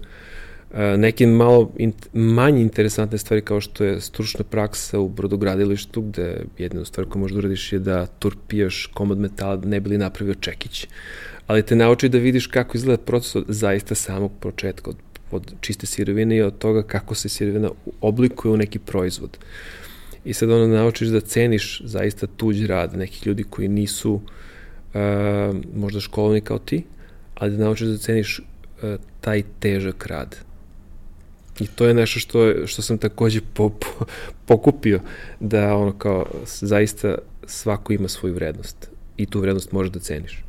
Neke 0.74 1.26
malo 1.26 1.70
in, 1.76 1.92
manje 2.12 2.62
interesantne 2.62 3.18
stvari 3.18 3.42
kao 3.42 3.60
što 3.60 3.84
je 3.84 4.00
stručna 4.00 4.44
praksa 4.44 4.98
u 4.98 5.08
brodogradilištu, 5.08 6.02
gde 6.02 6.44
jedna 6.58 6.84
stvar 6.84 7.06
koju 7.06 7.20
možda 7.20 7.38
uradiš 7.38 7.72
je 7.72 7.78
da 7.78 8.06
turpijaš 8.06 8.86
komad 8.94 9.18
metala 9.18 9.56
da 9.56 9.68
ne 9.68 9.80
bi 9.80 9.90
li 9.90 9.98
napravio 9.98 10.34
čekić. 10.34 10.86
Ali 11.46 11.62
te 11.62 11.76
nauči 11.76 12.08
da 12.08 12.18
vidiš 12.18 12.46
kako 12.46 12.76
izgleda 12.76 13.02
proces 13.02 13.36
od 13.36 13.44
zaista 13.48 13.94
samog 13.94 14.32
početka, 14.40 14.90
od, 14.90 14.96
od 15.30 15.52
čiste 15.60 15.86
sirovine 15.86 16.36
i 16.36 16.42
od 16.42 16.58
toga 16.58 16.82
kako 16.82 17.14
se 17.14 17.28
sirovina 17.28 17.70
oblikuje 18.00 18.52
u 18.52 18.56
neki 18.56 18.78
proizvod. 18.78 19.38
I 20.24 20.32
sad 20.32 20.50
ono 20.50 20.66
naučiš 20.66 21.08
da 21.08 21.20
ceniš 21.20 21.82
zaista 21.84 22.26
tuđ 22.26 22.64
rad 22.64 22.96
nekih 22.96 23.26
ljudi 23.26 23.44
koji 23.44 23.68
nisu 23.68 24.12
uh, 24.14 24.20
možda 25.74 26.00
školovni 26.00 26.40
kao 26.40 26.58
ti, 26.58 26.84
ali 27.34 27.56
da 27.56 27.64
naučiš 27.64 27.88
da 27.88 27.98
ceniš 27.98 28.38
uh, 28.38 28.94
taj 29.20 29.42
težak 29.60 30.06
rad. 30.06 30.51
I 31.60 31.66
to 31.66 31.86
je 31.86 31.94
nešto 31.94 32.20
što, 32.20 32.66
što 32.66 32.82
sam 32.82 32.98
takođe 32.98 33.40
po, 33.54 33.68
po, 33.68 34.04
pokupio, 34.46 35.00
da 35.40 35.76
ono 35.76 35.92
kao 35.92 36.26
zaista 36.44 37.14
svako 37.46 37.92
ima 37.92 38.08
svoju 38.08 38.34
vrednost 38.34 38.90
i 39.16 39.26
tu 39.26 39.40
vrednost 39.40 39.72
možeš 39.72 39.92
da 39.92 40.00
ceniš. 40.00 40.44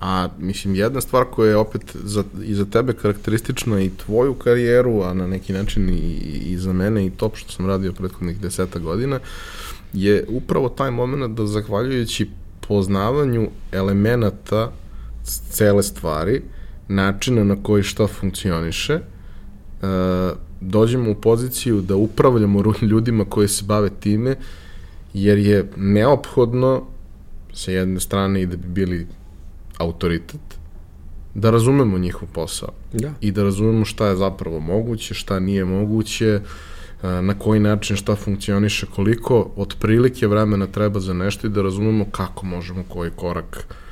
A 0.00 0.28
mislim, 0.38 0.74
jedna 0.74 1.00
stvar 1.00 1.24
koja 1.24 1.50
je 1.50 1.56
opet 1.56 1.96
za, 2.04 2.24
i 2.44 2.54
za 2.54 2.64
tebe 2.64 2.92
karakteristična 2.92 3.80
i 3.80 3.90
tvoju 3.90 4.34
karijeru, 4.34 5.02
a 5.02 5.14
na 5.14 5.26
neki 5.26 5.52
način 5.52 5.88
i, 5.88 6.16
i 6.46 6.56
za 6.58 6.72
mene 6.72 7.06
i 7.06 7.10
to 7.10 7.30
što 7.34 7.52
sam 7.52 7.66
radio 7.66 7.92
prethodnih 7.92 8.40
deseta 8.40 8.78
godina, 8.78 9.20
je 9.92 10.24
upravo 10.28 10.68
taj 10.68 10.90
moment 10.90 11.36
da 11.36 11.46
zahvaljujući 11.46 12.30
poznavanju 12.68 13.48
elemenata 13.72 14.72
cele 15.50 15.82
stvari, 15.82 16.42
načina 16.88 17.44
na 17.44 17.62
koji 17.62 17.82
šta 17.82 18.06
funkcioniše, 18.06 18.92
e, 18.92 19.00
dođemo 20.60 21.10
u 21.10 21.14
poziciju 21.14 21.80
da 21.80 21.96
upravljamo 21.96 22.62
ljudima 22.82 23.24
koji 23.24 23.48
se 23.48 23.64
bave 23.64 23.90
time, 24.00 24.36
jer 25.14 25.38
je 25.38 25.70
neophodno 25.76 26.82
sa 27.52 27.70
jedne 27.70 28.00
strane 28.00 28.42
i 28.42 28.46
da 28.46 28.56
bi 28.56 28.68
bili 28.68 29.06
autoritet, 29.78 30.40
da 31.34 31.50
razumemo 31.50 31.98
njihov 31.98 32.28
posao. 32.32 32.68
Da. 32.92 33.12
I 33.20 33.32
da 33.32 33.42
razumemo 33.42 33.84
šta 33.84 34.06
je 34.06 34.16
zapravo 34.16 34.60
moguće, 34.60 35.14
šta 35.14 35.38
nije 35.38 35.64
moguće, 35.64 36.40
na 37.02 37.34
koji 37.38 37.60
način 37.60 37.96
šta 37.96 38.16
funkcioniše, 38.16 38.86
koliko 38.86 39.50
otprilike 39.56 40.26
vremena 40.26 40.66
treba 40.66 41.00
za 41.00 41.14
nešto 41.14 41.46
i 41.46 41.50
da 41.50 41.62
razumemo 41.62 42.04
kako 42.04 42.46
možemo 42.46 42.84
koji 42.88 43.10
korak 43.10 43.66
u 43.66 43.89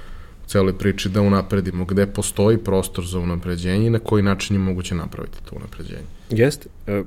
celoj 0.48 0.78
priči 0.78 1.08
da 1.08 1.22
unapredimo, 1.22 1.84
gde 1.84 2.06
postoji 2.06 2.58
prostor 2.58 3.06
za 3.06 3.18
unapređenje 3.18 3.86
i 3.86 3.90
na 3.90 3.98
koji 3.98 4.22
način 4.22 4.56
je 4.56 4.60
moguće 4.60 4.94
napraviti 4.94 5.38
to 5.44 5.56
unapređenje. 5.56 6.06
Jeste. 6.30 6.68
E, 6.86 7.02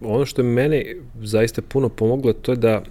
ono 0.00 0.26
što 0.26 0.42
je 0.42 0.48
mene 0.48 0.96
zaista 1.22 1.62
puno 1.62 1.88
pomoglo, 1.88 2.32
to 2.32 2.52
je 2.52 2.56
da 2.56 2.82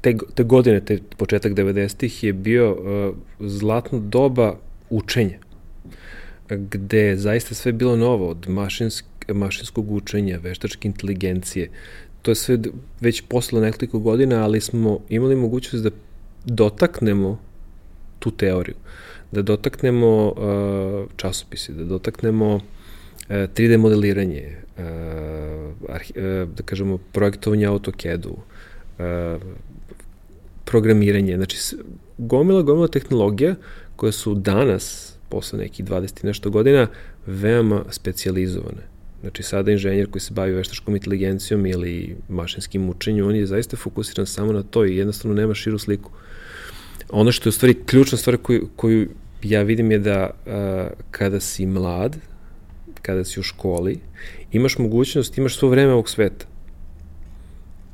te, 0.00 0.16
te 0.34 0.44
godine, 0.44 0.80
te 0.80 0.98
početak 1.16 1.52
90-ih 1.52 2.24
je 2.24 2.32
bio 2.32 2.72
uh, 2.72 3.16
zlatno 3.50 3.98
doba 3.98 4.54
učenja, 4.90 5.38
gde 6.48 6.98
je 6.98 7.16
zaista 7.16 7.54
sve 7.54 7.72
bilo 7.72 7.96
novo, 7.96 8.28
od 8.28 8.48
mašinske 8.48 9.34
mašinskog 9.34 9.90
učenja, 9.92 10.38
veštačke 10.42 10.88
inteligencije. 10.88 11.70
To 12.22 12.30
je 12.30 12.34
sve 12.34 12.58
već 13.00 13.22
posle 13.28 13.60
nekoliko 13.60 13.98
godina, 13.98 14.44
ali 14.44 14.60
smo 14.60 14.98
imali 15.08 15.36
mogućnost 15.36 15.84
da 15.84 15.90
dotaknemo 16.44 17.38
tu 18.18 18.30
teoriju, 18.30 18.74
da 19.32 19.42
dotaknemo 19.42 20.26
uh, 20.26 21.10
časopise, 21.16 21.72
da 21.72 21.84
dotaknemo 21.84 22.54
uh, 22.54 22.62
3D 23.28 23.76
modeliranje, 23.76 24.56
uh, 24.78 24.84
arhi, 25.88 26.14
uh, 26.16 26.48
da 26.48 26.62
kažemo 26.62 26.98
projektovanje 27.12 27.66
AutoCAD-u, 27.66 28.30
uh, 28.30 29.42
programiranje, 30.64 31.36
znači 31.36 31.76
gomila, 32.18 32.62
gomila 32.62 32.88
tehnologija 32.88 33.54
koje 33.96 34.12
su 34.12 34.34
danas, 34.34 35.14
posle 35.28 35.58
nekih 35.58 35.86
20 35.86 36.24
nešto 36.24 36.50
godina, 36.50 36.86
veoma 37.26 37.84
specializovane. 37.90 38.82
Znači 39.20 39.42
sada 39.42 39.72
inženjer 39.72 40.10
koji 40.10 40.20
se 40.20 40.34
bavi 40.34 40.52
veštačkom 40.52 40.94
inteligencijom 40.94 41.66
ili 41.66 42.16
mašinskim 42.28 42.88
učenjem, 42.90 43.26
on 43.26 43.36
je 43.36 43.46
zaista 43.46 43.76
fokusiran 43.76 44.26
samo 44.26 44.52
na 44.52 44.62
to 44.62 44.84
i 44.84 44.96
jednostavno 44.96 45.34
nema 45.34 45.54
širu 45.54 45.78
sliku. 45.78 46.10
Ono 47.10 47.32
što 47.32 47.48
je 47.48 47.50
u 47.50 47.52
stvari 47.52 47.74
ključna 47.86 48.18
stvar 48.18 48.36
koju, 48.36 48.68
koju 48.76 49.08
ja 49.42 49.62
vidim 49.62 49.90
je 49.90 49.98
da 49.98 50.30
uh, 50.30 50.52
kada 51.10 51.40
si 51.40 51.66
mlad, 51.66 52.16
kada 53.02 53.24
si 53.24 53.40
u 53.40 53.42
školi, 53.42 53.98
imaš 54.52 54.78
mogućnost, 54.78 55.38
imaš 55.38 55.56
svo 55.56 55.68
vreme 55.68 55.92
ovog 55.92 56.08
sveta. 56.08 56.46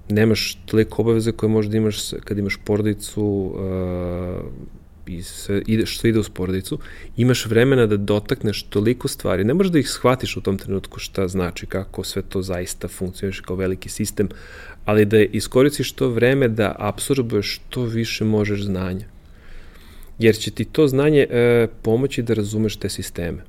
Nemaš 0.08 0.58
toliko 0.66 1.02
obaveze 1.02 1.32
koje 1.32 1.50
možda 1.50 1.76
imaš 1.76 1.98
kad 2.24 2.38
imaš 2.38 2.58
porodicu, 2.64 3.24
uh, 3.24 4.74
i 5.06 5.22
sve, 5.22 5.62
ide, 5.66 5.86
što 5.86 6.08
ide 6.08 6.18
u 6.18 6.22
porodicu, 6.34 6.78
imaš 7.16 7.46
vremena 7.46 7.86
da 7.86 7.96
dotakneš 7.96 8.62
toliko 8.62 9.08
stvari. 9.08 9.44
Ne 9.44 9.54
možeš 9.54 9.72
da 9.72 9.78
ih 9.78 9.88
shvatiš 9.88 10.36
u 10.36 10.40
tom 10.40 10.58
trenutku 10.58 10.98
šta 10.98 11.28
znači, 11.28 11.66
kako 11.66 12.04
sve 12.04 12.22
to 12.22 12.42
zaista 12.42 12.88
funkcioniše 12.88 13.42
kao 13.42 13.56
veliki 13.56 13.88
sistem, 13.88 14.28
ali 14.84 15.04
da 15.04 15.18
iskoristiš 15.18 15.92
to 15.92 16.08
vreme 16.08 16.48
da 16.48 16.76
absorbuješ 16.78 17.54
što 17.54 17.82
više 17.82 18.24
možeš 18.24 18.62
znanja. 18.62 19.06
Jer 20.18 20.36
će 20.36 20.50
ti 20.50 20.64
to 20.64 20.88
znanje 20.88 21.26
e, 21.30 21.66
pomoći 21.82 22.22
da 22.22 22.34
razumeš 22.34 22.76
te 22.76 22.88
sisteme 22.88 23.42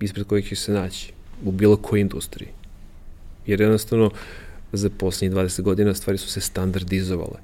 ispred 0.00 0.26
kojih 0.26 0.48
će 0.48 0.56
se 0.56 0.72
naći 0.72 1.12
u 1.44 1.52
bilo 1.52 1.76
kojoj 1.76 2.00
industriji. 2.00 2.48
Jer 3.46 3.60
jednostavno 3.60 4.10
za 4.72 4.90
poslednjih 4.98 5.38
20 5.38 5.62
godina 5.62 5.94
stvari 5.94 6.18
su 6.18 6.28
se 6.28 6.40
standardizovale 6.40 7.38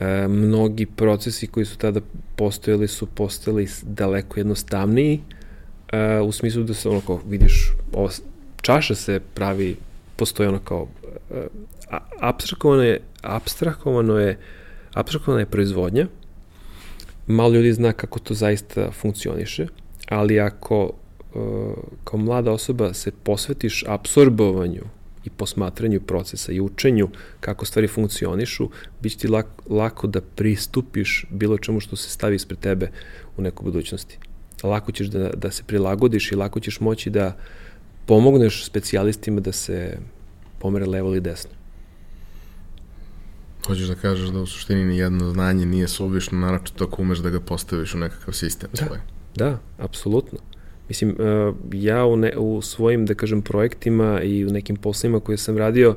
e, 0.00 0.28
mnogi 0.28 0.86
procesi 0.86 1.46
koji 1.46 1.66
su 1.66 1.78
tada 1.78 2.00
postojali 2.36 2.88
su 2.88 3.06
postali 3.06 3.68
daleko 3.82 4.40
jednostavniji 4.40 5.20
e, 5.92 6.20
u 6.20 6.32
smislu 6.32 6.62
da 6.62 6.74
se 6.74 6.88
ono 6.88 7.00
kao 7.00 7.20
vidiš 7.28 7.72
ova 7.92 8.10
čaša 8.62 8.94
se 8.94 9.20
pravi 9.34 9.76
postoji 10.18 10.48
ono 10.48 10.58
kao 10.58 10.86
e, 11.30 11.46
abstrahovano 12.20 12.82
je 12.82 13.00
abstrahovano 13.22 14.18
je 14.18 14.38
abstrahovana 14.94 15.40
je 15.40 15.46
proizvodnja 15.46 16.06
malo 17.26 17.54
ljudi 17.54 17.72
zna 17.72 17.92
kako 17.92 18.18
to 18.18 18.34
zaista 18.34 18.90
funkcioniše 18.90 19.66
ali 20.08 20.40
ako 20.40 20.90
e, 20.90 21.38
kao 22.04 22.18
mlada 22.18 22.52
osoba 22.52 22.94
se 22.94 23.10
posvetiš 23.10 23.84
absorbovanju 23.86 24.82
i 25.24 25.30
posmatranju 25.30 26.00
procesa 26.00 26.52
i 26.52 26.60
učenju 26.60 27.08
kako 27.40 27.66
stvari 27.66 27.88
funkcionišu, 27.88 28.70
bit 29.00 29.12
će 29.12 29.18
ti 29.18 29.28
lako, 29.28 29.74
lako 29.74 30.06
da 30.06 30.20
pristupiš 30.20 31.24
bilo 31.30 31.58
čemu 31.58 31.80
što 31.80 31.96
se 31.96 32.10
stavi 32.10 32.36
ispred 32.36 32.58
tebe 32.58 32.90
u 33.36 33.42
nekoj 33.42 33.64
budućnosti. 33.64 34.18
Lako 34.62 34.92
ćeš 34.92 35.06
da, 35.06 35.30
da 35.30 35.50
se 35.50 35.62
prilagodiš 35.66 36.32
i 36.32 36.36
lako 36.36 36.60
ćeš 36.60 36.80
moći 36.80 37.10
da 37.10 37.36
pomogneš 38.08 38.64
specijalistima 38.64 39.40
da 39.40 39.52
se 39.52 39.98
pomere 40.58 40.86
levo 40.86 41.08
ili 41.08 41.20
desno. 41.20 41.50
Hoćeš 43.66 43.88
da 43.88 43.94
kažeš 43.94 44.28
da 44.28 44.40
u 44.40 44.46
suštini 44.46 44.84
ni 44.84 44.98
jedno 44.98 45.30
znanje 45.30 45.66
nije 45.66 45.88
suvišno, 45.88 46.38
naravno 46.38 46.68
ako 46.80 47.02
umeš 47.02 47.18
da 47.18 47.30
ga 47.30 47.40
postaviš 47.40 47.94
u 47.94 47.98
nekakav 47.98 48.34
sistem 48.34 48.70
da. 48.72 48.86
svoj. 48.86 48.98
Da, 49.34 49.58
apsolutno. 49.78 50.38
Mislim, 50.88 51.10
uh, 51.10 51.54
ja 51.72 52.04
u, 52.04 52.16
ne, 52.16 52.36
u 52.36 52.62
svojim, 52.62 53.06
da 53.06 53.14
kažem, 53.14 53.42
projektima 53.42 54.22
i 54.22 54.44
u 54.46 54.50
nekim 54.50 54.76
poslovima 54.76 55.20
koje 55.20 55.38
sam 55.38 55.58
radio, 55.58 55.96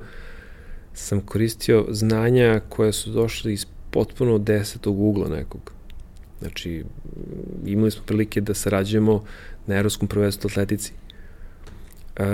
sam 0.94 1.22
koristio 1.22 1.86
znanja 1.90 2.62
koje 2.70 2.94
su 2.94 3.12
došle 3.12 3.54
iz 3.54 3.66
potpuno 3.92 4.38
desetog 4.38 5.00
ugla 5.00 5.30
nekog. 5.30 5.72
Znači, 6.40 6.84
imali 7.66 7.92
smo 7.92 8.04
prilike 8.06 8.42
da 8.42 8.54
sarađujemo 8.54 9.24
na 9.68 9.76
Evropskom 9.76 10.08
prvenstvu 10.08 10.48
atletici. 10.48 10.94
Uh, 12.20 12.26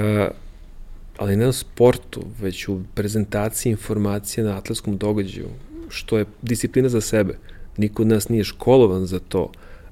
ali 1.17 1.35
ne 1.35 1.45
na 1.45 1.53
sportu, 1.53 2.21
već 2.41 2.67
u 2.67 2.81
prezentaciji 2.93 3.71
informacije 3.71 4.43
na 4.43 4.57
atletskom 4.57 4.97
događaju, 4.97 5.47
što 5.89 6.17
je 6.17 6.25
disciplina 6.41 6.89
za 6.89 7.01
sebe. 7.01 7.37
Niko 7.77 8.01
od 8.01 8.07
nas 8.07 8.29
nije 8.29 8.43
školovan 8.43 9.05
za 9.05 9.19
to, 9.19 9.51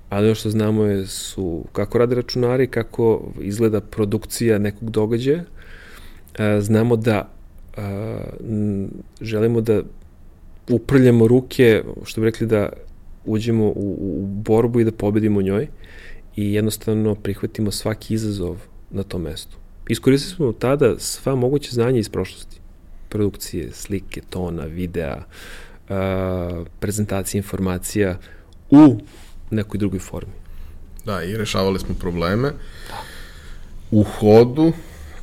ali 0.09 0.25
ono 0.25 0.35
što 0.35 0.49
znamo 0.49 0.83
je 0.83 1.07
su 1.07 1.63
kako 1.71 1.97
rade 1.97 2.15
računari, 2.15 2.67
kako 2.67 3.31
izgleda 3.41 3.81
produkcija 3.81 4.59
nekog 4.59 4.89
događaja. 4.89 5.43
Znamo 6.59 6.95
da 6.95 7.29
želimo 9.21 9.61
da 9.61 9.81
uprljamo 10.69 11.27
ruke, 11.27 11.83
što 12.03 12.21
bi 12.21 12.25
rekli 12.25 12.47
da 12.47 12.69
uđemo 13.25 13.65
u, 13.65 13.97
u 14.01 14.25
borbu 14.25 14.79
i 14.79 14.83
da 14.83 14.91
pobedimo 14.91 15.39
u 15.39 15.41
njoj 15.41 15.67
i 16.35 16.53
jednostavno 16.53 17.15
prihvatimo 17.15 17.71
svaki 17.71 18.13
izazov 18.13 18.57
na 18.91 19.03
tom 19.03 19.21
mestu. 19.21 19.57
Iskoristili 19.89 20.35
smo 20.35 20.51
tada 20.51 20.99
sva 20.99 21.35
moguće 21.35 21.71
znanja 21.71 21.99
iz 21.99 22.09
prošlosti. 22.09 22.59
Produkcije, 23.09 23.71
slike, 23.71 24.21
tona, 24.29 24.63
videa, 24.65 25.17
uh, 25.17 26.67
prezentacije 26.79 27.39
informacija 27.39 28.17
u 28.69 28.99
nekoj 29.51 29.77
drugoj 29.77 29.99
formi. 29.99 30.33
Da, 31.05 31.23
i 31.23 31.37
rešavali 31.37 31.79
smo 31.79 31.95
probleme 31.99 32.49
da. 32.89 33.01
u 33.91 34.03
hodu, 34.03 34.73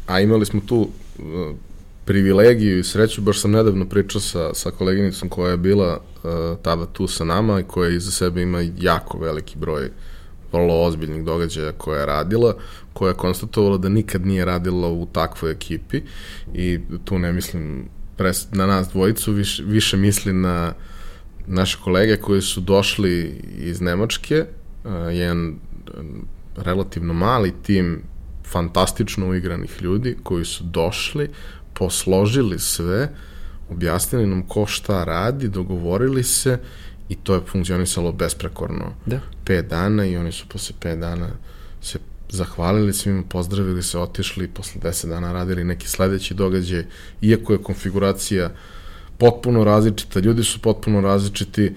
a 0.06 0.20
imali 0.20 0.46
smo 0.46 0.60
tu 0.66 0.78
uh, 0.78 1.56
privilegiju 2.04 2.78
i 2.78 2.84
sreću, 2.84 3.22
baš 3.22 3.40
sam 3.40 3.50
nedavno 3.50 3.88
pričao 3.88 4.20
sa, 4.20 4.54
sa 4.54 4.70
koleginicom 4.70 5.28
koja 5.28 5.50
je 5.50 5.56
bila 5.56 5.96
uh, 5.98 6.30
tada 6.62 6.86
tu 6.86 7.06
sa 7.06 7.24
nama 7.24 7.60
i 7.60 7.64
koja 7.64 7.90
iza 7.90 8.10
sebe 8.10 8.42
ima 8.42 8.64
jako 8.78 9.18
veliki 9.18 9.58
broj 9.58 9.90
vrlo 10.52 10.82
ozbiljnih 10.82 11.24
događaja 11.24 11.72
koja 11.72 12.00
je 12.00 12.06
radila, 12.06 12.54
koja 12.92 13.08
je 13.08 13.16
konstatovala 13.16 13.78
da 13.78 13.88
nikad 13.88 14.26
nije 14.26 14.44
radila 14.44 14.88
u 14.88 15.06
takvoj 15.06 15.50
ekipi 15.52 16.00
i 16.54 16.80
tu 17.04 17.18
ne 17.18 17.32
mislim 17.32 17.88
pres, 18.16 18.46
na 18.52 18.66
nas 18.66 18.88
dvojicu, 18.88 19.32
više, 19.32 19.62
više 19.62 19.96
misli 19.96 20.32
na 20.32 20.72
naše 21.46 21.78
kolege 21.84 22.16
koji 22.16 22.42
su 22.42 22.60
došli 22.60 23.40
iz 23.58 23.80
Nemačke, 23.80 24.44
uh, 24.84 24.92
jedan 25.12 25.54
relativno 26.56 27.14
mali 27.14 27.52
tim 27.62 28.02
fantastično 28.46 29.28
uigranih 29.28 29.82
ljudi 29.82 30.16
koji 30.22 30.44
su 30.44 30.64
došli, 30.64 31.30
posložili 31.74 32.58
sve, 32.58 33.08
objasnili 33.70 34.26
nam 34.26 34.42
ko 34.42 34.66
šta 34.66 35.04
radi, 35.04 35.48
dogovorili 35.48 36.22
se 36.22 36.58
i 37.12 37.16
to 37.22 37.34
je 37.34 37.40
funkcionisalo 37.52 38.12
besprekorno. 38.12 38.94
Da. 39.06 39.20
Pet 39.44 39.66
dana 39.66 40.06
i 40.06 40.16
oni 40.16 40.32
su 40.32 40.48
posle 40.48 40.74
pet 40.80 40.98
dana 40.98 41.28
se 41.80 41.98
zahvalili 42.28 42.92
svima, 42.92 43.22
pozdravili 43.28 43.82
se, 43.82 43.98
otišli, 43.98 44.48
posle 44.48 44.80
10 44.80 45.08
dana 45.08 45.32
radili 45.32 45.64
neki 45.64 45.88
sledeći 45.88 46.34
događaj, 46.34 46.84
iako 47.22 47.52
je 47.52 47.62
konfiguracija 47.62 48.50
potpuno 49.18 49.64
različita, 49.64 50.20
ljudi 50.20 50.44
su 50.44 50.60
potpuno 50.60 51.00
različiti, 51.00 51.74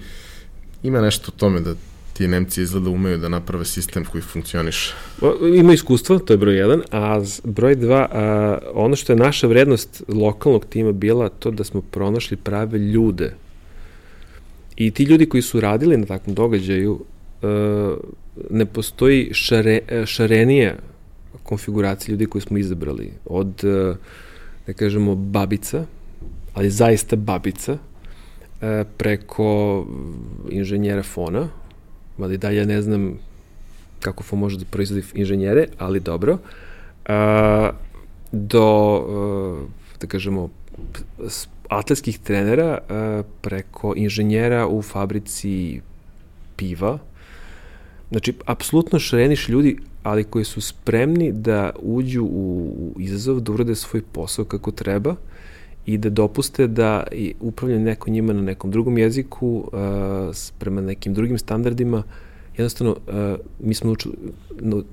ima 0.82 1.00
nešto 1.00 1.32
u 1.34 1.38
tome 1.38 1.60
da 1.60 1.74
ti 2.12 2.28
Nemci 2.28 2.62
izgleda 2.62 2.90
umeju 2.90 3.18
da 3.18 3.28
naprave 3.28 3.64
sistem 3.64 4.04
koji 4.04 4.22
funkcioniše. 4.22 4.94
Ima 5.54 5.72
iskustva, 5.72 6.18
to 6.18 6.32
je 6.32 6.36
broj 6.36 6.56
jedan, 6.56 6.82
a 6.90 7.20
broj 7.44 7.74
dva, 7.74 8.08
a, 8.12 8.58
ono 8.74 8.96
što 8.96 9.12
je 9.12 9.16
naša 9.16 9.46
vrednost 9.46 10.02
lokalnog 10.08 10.64
tima 10.64 10.92
bila 10.92 11.28
to 11.28 11.50
da 11.50 11.64
smo 11.64 11.80
pronašli 11.80 12.36
prave 12.36 12.78
ljude. 12.78 13.34
I 14.76 14.90
ti 14.90 15.02
ljudi 15.02 15.26
koji 15.28 15.42
su 15.42 15.60
radili 15.60 15.96
na 15.96 16.06
takvom 16.06 16.34
događaju, 16.34 17.00
a, 17.42 17.96
ne 18.50 18.66
postoji 18.66 19.30
šare, 19.32 19.80
šarenija 20.06 20.74
konfiguracija 21.42 22.12
ljudi 22.12 22.26
koji 22.26 22.42
smo 22.42 22.58
izabrali. 22.58 23.12
Od, 23.24 23.62
da 24.66 24.72
kažemo, 24.72 25.14
babica, 25.14 25.84
ali 26.54 26.70
zaista 26.70 27.16
babica, 27.16 27.78
preko 28.96 29.86
inženjera 30.50 31.02
fona, 31.02 31.48
mada 32.18 32.34
i 32.34 32.38
dalje 32.38 32.66
ne 32.66 32.82
znam 32.82 33.18
kako 34.00 34.22
FO 34.22 34.36
može 34.36 34.58
da 34.58 34.64
proizvodi 34.64 35.02
inženjere, 35.14 35.66
ali 35.78 36.00
dobro, 36.00 36.38
do, 38.32 38.66
da 40.00 40.06
kažemo, 40.06 40.50
atletskih 41.70 42.18
trenera 42.18 42.78
a, 42.88 43.22
preko 43.40 43.94
inženjera 43.96 44.66
u 44.66 44.82
fabrici 44.82 45.80
piva. 46.56 46.98
Znači, 48.10 48.32
apsolutno 48.44 48.98
šareniš 48.98 49.48
ljudi, 49.48 49.76
ali 50.02 50.24
koji 50.24 50.44
su 50.44 50.60
spremni 50.60 51.32
da 51.32 51.70
uđu 51.82 52.24
u, 52.24 52.94
izazov, 52.98 53.40
da 53.40 53.52
urade 53.52 53.74
svoj 53.74 54.02
posao 54.12 54.44
kako 54.44 54.70
treba 54.70 55.14
i 55.86 55.98
da 55.98 56.10
dopuste 56.10 56.66
da 56.66 57.04
upravljanje 57.40 57.84
neko 57.84 58.10
njima 58.10 58.32
na 58.32 58.42
nekom 58.42 58.70
drugom 58.70 58.98
jeziku, 58.98 59.48
uh, 59.48 60.36
prema 60.58 60.80
nekim 60.80 61.14
drugim 61.14 61.38
standardima, 61.38 62.02
jednostavno 62.56 62.90
uh, 62.92 63.40
mi 63.60 63.74
smo 63.74 63.90
učili, 63.90 64.14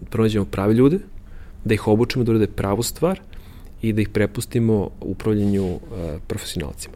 pronađemo 0.09 0.45
prave 0.45 0.73
ljude, 0.73 0.99
da 1.65 1.73
ih 1.73 1.87
obučimo 1.87 2.23
da 2.23 2.31
urade 2.31 2.47
pravu 2.47 2.83
stvar 2.83 3.19
i 3.83 3.93
da 3.93 4.01
ih 4.01 4.09
prepustimo 4.09 4.89
upravljanju 5.01 5.65
uh, 5.65 5.79
profesionalcima. 6.27 6.95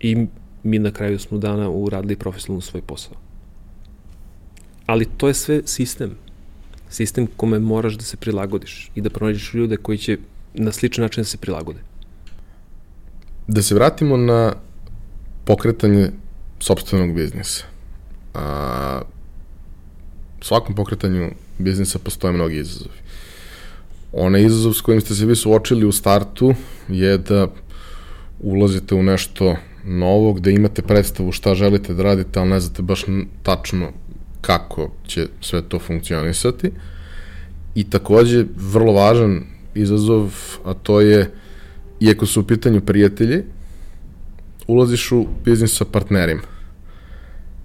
I 0.00 0.26
mi 0.62 0.78
na 0.78 0.90
kraju 0.90 1.18
smo 1.18 1.38
dana 1.38 1.68
uradili 1.70 2.16
profesionalno 2.16 2.60
svoj 2.60 2.82
posao. 2.82 3.14
Ali 4.86 5.06
to 5.16 5.28
je 5.28 5.34
sve 5.34 5.62
sistem. 5.64 6.16
Sistem 6.90 7.26
kome 7.36 7.58
moraš 7.58 7.94
da 7.94 8.04
se 8.04 8.16
prilagodiš 8.16 8.90
i 8.94 9.00
da 9.00 9.10
pronađeš 9.10 9.54
ljude 9.54 9.76
koji 9.76 9.98
će 9.98 10.18
na 10.54 10.72
sličan 10.72 11.02
način 11.02 11.20
da 11.20 11.24
se 11.24 11.38
prilagode. 11.38 11.80
Da 13.46 13.62
se 13.62 13.74
vratimo 13.74 14.16
na 14.16 14.54
pokretanje 15.44 16.10
sobstvenog 16.60 17.14
biznisa. 17.14 17.64
A, 18.34 19.02
svakom 20.40 20.74
pokretanju 20.74 21.30
biznisa 21.58 21.98
postoje 21.98 22.32
mnogi 22.32 22.56
izazovi. 22.56 22.98
Onaj 24.12 24.42
izazov 24.42 24.72
s 24.72 24.80
kojim 24.80 25.00
ste 25.00 25.14
se 25.14 25.26
vi 25.26 25.36
suočili 25.36 25.86
u 25.86 25.92
startu 25.92 26.54
je 26.88 27.18
da 27.18 27.48
ulazite 28.40 28.94
u 28.94 29.02
nešto 29.02 29.56
novo, 29.84 30.32
gde 30.32 30.52
imate 30.52 30.82
predstavu 30.82 31.32
šta 31.32 31.54
želite 31.54 31.94
da 31.94 32.02
radite, 32.02 32.40
ali 32.40 32.50
ne 32.50 32.60
znate 32.60 32.82
baš 32.82 33.04
tačno 33.42 33.92
kako 34.40 34.90
će 35.06 35.26
sve 35.40 35.62
to 35.62 35.78
funkcionisati. 35.78 36.70
I 37.74 37.84
takođe, 37.84 38.44
vrlo 38.56 38.92
važan 38.92 39.42
izazov, 39.74 40.34
a 40.64 40.74
to 40.74 41.00
je 41.00 41.30
iako 42.00 42.26
su 42.26 42.40
u 42.40 42.44
pitanju 42.44 42.80
prijatelji, 42.80 43.42
ulaziš 44.66 45.12
u 45.12 45.26
biznis 45.44 45.76
sa 45.76 45.84
partnerima. 45.84 46.42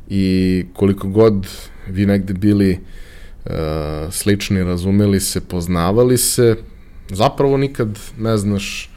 I 0.10 0.66
koliko 0.74 1.08
god 1.08 1.48
vi 1.88 2.06
negde 2.06 2.34
bili 2.34 2.72
uh, 2.72 3.03
slični, 4.12 4.64
razumeli 4.64 5.20
se, 5.20 5.42
poznavali 5.42 6.18
se, 6.18 6.58
zapravo 7.10 7.58
nikad 7.58 8.00
ne 8.18 8.38
znaš 8.38 8.90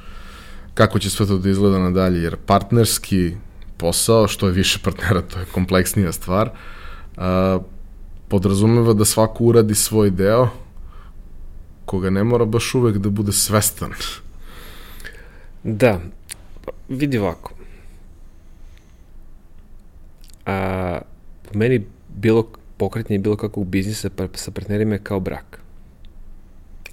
kako 0.75 0.99
će 0.99 1.11
sve 1.11 1.27
to 1.27 1.39
da 1.39 1.51
izgleda 1.51 1.79
nadalje, 1.79 2.23
jer 2.23 2.37
partnerski 2.37 3.37
posao, 3.77 4.29
što 4.29 4.47
je 4.47 4.53
više 4.53 4.79
partnera, 4.85 5.23
to 5.23 5.39
je 5.39 5.45
kompleksnija 5.45 6.13
stvar, 6.13 6.51
uh, 7.17 7.63
podrazumeva 8.29 8.93
da 8.93 9.05
svako 9.05 9.45
uradi 9.45 9.75
svoj 9.75 10.11
deo, 10.11 10.49
koga 11.85 12.11
ne 12.11 12.25
mora 12.25 12.45
baš 12.45 12.75
uvek 12.75 12.97
da 12.99 13.11
bude 13.11 13.33
svestan. 13.33 13.93
Da, 15.63 16.01
vidi 16.89 17.19
ovako. 17.19 17.53
A, 20.47 20.99
meni 21.55 21.87
bilo 22.09 22.47
pokretanje 22.77 23.18
bilo 23.18 23.37
kakvog 23.37 23.66
biznisa 23.66 24.11
sa 24.35 24.51
partnerima 24.51 24.95
je 24.95 25.01
kao 25.03 25.20
brak. 25.20 25.61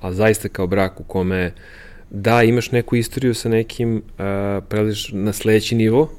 A 0.01 0.13
zaista 0.13 0.49
kao 0.49 0.67
brak 0.67 0.99
u 0.99 1.03
kome 1.03 1.53
da, 2.09 2.43
imaš 2.43 2.71
neku 2.71 2.95
istoriju 2.95 3.33
sa 3.33 3.49
nekim, 3.49 4.01
prelaziš 4.69 5.09
na 5.13 5.33
sledeći 5.33 5.75
nivo, 5.75 6.11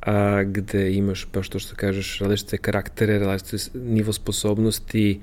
a, 0.00 0.42
gde 0.42 0.92
imaš, 0.92 1.26
pa 1.32 1.42
što 1.42 1.58
što 1.58 1.76
kažeš, 1.76 2.18
različite 2.18 2.58
karaktere, 2.58 3.18
različite 3.18 3.78
nivo 3.78 4.12
sposobnosti, 4.12 5.20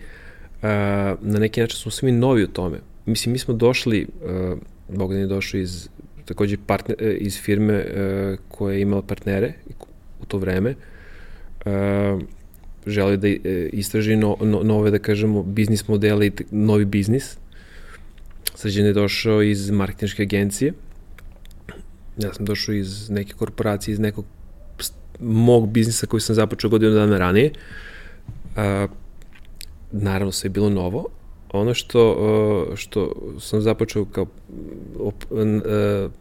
a, 0.61 1.15
na 1.21 1.39
neki 1.39 1.61
način 1.61 1.77
smo 1.77 1.91
svi 1.91 2.11
novi 2.11 2.43
u 2.43 2.47
tome. 2.47 2.77
Mislim, 3.05 3.33
mi 3.33 3.39
smo 3.39 3.53
došli, 3.53 4.07
a, 4.25 4.55
Bogdan 4.89 5.19
je 5.19 5.27
došao 5.27 5.59
iz 5.59 5.89
takođe 6.25 6.57
partner, 6.67 6.97
e, 6.99 7.13
iz 7.13 7.39
firme 7.39 7.77
uh, 7.77 8.39
koja 8.47 8.73
je 8.73 8.81
imala 8.81 9.01
partnere 9.01 9.53
u 10.21 10.25
to 10.25 10.37
vreme. 10.37 10.75
Uh, 11.65 12.21
želeo 12.87 13.17
da 13.17 13.27
e, 13.27 13.69
istraži 13.73 14.15
no, 14.15 14.37
no, 14.41 14.63
nove, 14.63 14.91
da 14.91 14.99
kažemo, 14.99 15.43
biznis 15.43 15.87
modele 15.87 16.27
i 16.27 16.31
novi 16.51 16.85
biznis. 16.85 17.37
Srđan 18.55 18.85
je 18.85 18.93
došao 18.93 19.41
iz 19.41 19.69
marketinške 19.69 20.23
agencije. 20.23 20.73
Ja 22.17 22.33
sam 22.33 22.45
došao 22.45 22.75
iz 22.75 23.09
neke 23.09 23.33
korporacije, 23.33 23.93
iz 23.93 23.99
nekog 23.99 24.25
mog 25.19 25.69
biznisa 25.69 26.07
koji 26.07 26.21
sam 26.21 26.35
započeo 26.35 26.69
godinu 26.69 26.93
dana 26.93 27.17
ranije. 27.17 27.51
A, 28.55 28.87
naravno, 29.91 30.31
sve 30.31 30.47
je 30.47 30.51
bilo 30.51 30.69
novo. 30.69 31.05
Ono 31.53 31.73
što, 31.73 32.73
što 32.75 33.13
sam 33.39 33.61
započeo 33.61 34.05
kao 34.05 34.25
op, 34.99 35.23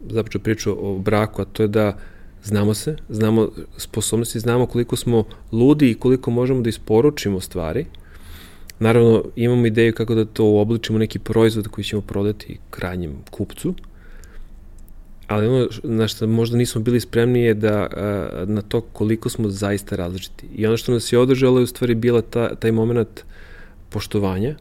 započeo 0.09 0.41
priču 0.41 0.77
o 0.79 0.99
braku, 0.99 1.41
a 1.41 1.45
to 1.45 1.63
je 1.63 1.67
da 1.67 1.97
znamo 2.43 2.73
se, 2.73 2.95
znamo 3.09 3.49
sposobnosti, 3.77 4.39
znamo 4.39 4.65
koliko 4.65 4.95
smo 4.95 5.23
ludi 5.51 5.91
i 5.91 5.95
koliko 5.95 6.31
možemo 6.31 6.61
da 6.61 6.69
isporučimo 6.69 7.39
stvari. 7.39 7.85
Naravno, 8.79 9.23
imamo 9.35 9.65
ideju 9.65 9.93
kako 9.93 10.15
da 10.15 10.25
to 10.25 10.45
obličimo 10.45 10.99
neki 10.99 11.19
proizvod 11.19 11.67
koji 11.67 11.85
ćemo 11.85 12.01
prodati 12.01 12.57
krajnjem 12.69 13.15
kupcu, 13.31 13.73
ali 15.27 15.47
ono 15.47 15.67
na 15.83 16.07
što 16.07 16.27
možda 16.27 16.57
nismo 16.57 16.81
bili 16.81 16.99
spremni 16.99 17.39
je 17.39 17.53
da 17.53 17.87
na 18.45 18.61
to 18.61 18.81
koliko 18.81 19.29
smo 19.29 19.49
zaista 19.49 19.95
različiti. 19.95 20.47
I 20.55 20.67
ono 20.67 20.77
što 20.77 20.91
nas 20.91 21.13
je 21.13 21.19
održalo 21.19 21.59
je 21.59 21.63
u 21.63 21.67
stvari 21.67 21.95
bila 21.95 22.21
ta, 22.21 22.55
taj 22.55 22.71
moment 22.71 23.23
poštovanja 23.89 24.55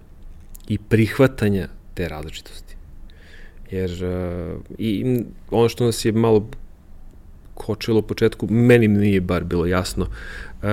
i 0.68 0.78
prihvatanja 0.78 1.68
te 1.95 2.09
različitosti. 2.09 2.76
Jer 3.70 3.91
i 4.78 5.20
ono 5.51 5.68
što 5.68 5.85
nas 5.85 6.05
je 6.05 6.12
malo 6.12 6.49
kočilo 7.55 7.98
u 7.98 8.03
početku, 8.03 8.46
meni 8.50 8.88
nije 8.88 9.20
bar 9.20 9.44
bilo 9.44 9.66
jasno 9.66 10.07
uh, 10.62 10.68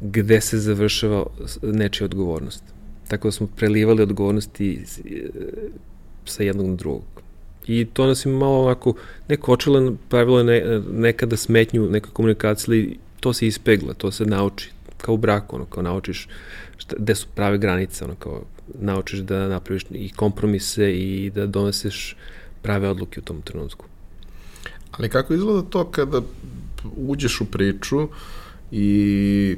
gde 0.00 0.40
se 0.40 0.58
završava 0.58 1.26
nečija 1.62 2.04
odgovornost. 2.04 2.64
Tako 3.08 3.28
da 3.28 3.32
smo 3.32 3.46
prelivali 3.56 4.02
odgovornosti 4.02 4.82
sa 6.24 6.42
jednog 6.42 6.66
na 6.66 6.74
drugog. 6.74 7.04
I 7.66 7.86
to 7.92 8.06
nas 8.06 8.26
je 8.26 8.32
malo 8.32 8.64
onako, 8.64 8.94
ne 9.28 9.36
kočilo, 9.36 9.96
pravilo 10.08 10.38
je 10.38 10.44
ne, 10.44 10.80
nekada 10.92 11.36
smetnju 11.36 11.90
nekoj 11.90 12.10
komunikaciji, 12.12 12.66
ali 12.68 12.98
to 13.20 13.32
se 13.32 13.46
ispegla, 13.46 13.94
to 13.94 14.10
se 14.10 14.24
nauči. 14.24 14.70
Kao 14.96 15.14
u 15.14 15.18
braku, 15.18 15.56
ono, 15.56 15.64
kao 15.64 15.82
naučiš 15.82 16.28
šta, 16.76 16.96
gde 16.98 17.14
su 17.14 17.26
prave 17.34 17.58
granice, 17.58 18.04
ono, 18.04 18.14
kao 18.14 18.42
naučiš 18.80 19.18
da 19.18 19.48
napraviš 19.48 19.84
i 19.90 20.10
kompromise 20.16 20.92
i 20.92 21.30
da 21.34 21.46
doneseš 21.46 22.16
prave 22.62 22.88
odluke 22.88 23.20
u 23.20 23.22
tom 23.22 23.42
trenutku. 23.42 23.86
Ali 24.98 25.08
kako 25.08 25.34
izgleda 25.34 25.62
to 25.62 25.84
kada 25.84 26.20
uđeš 26.96 27.40
u 27.40 27.44
priču 27.44 28.08
i 28.70 29.56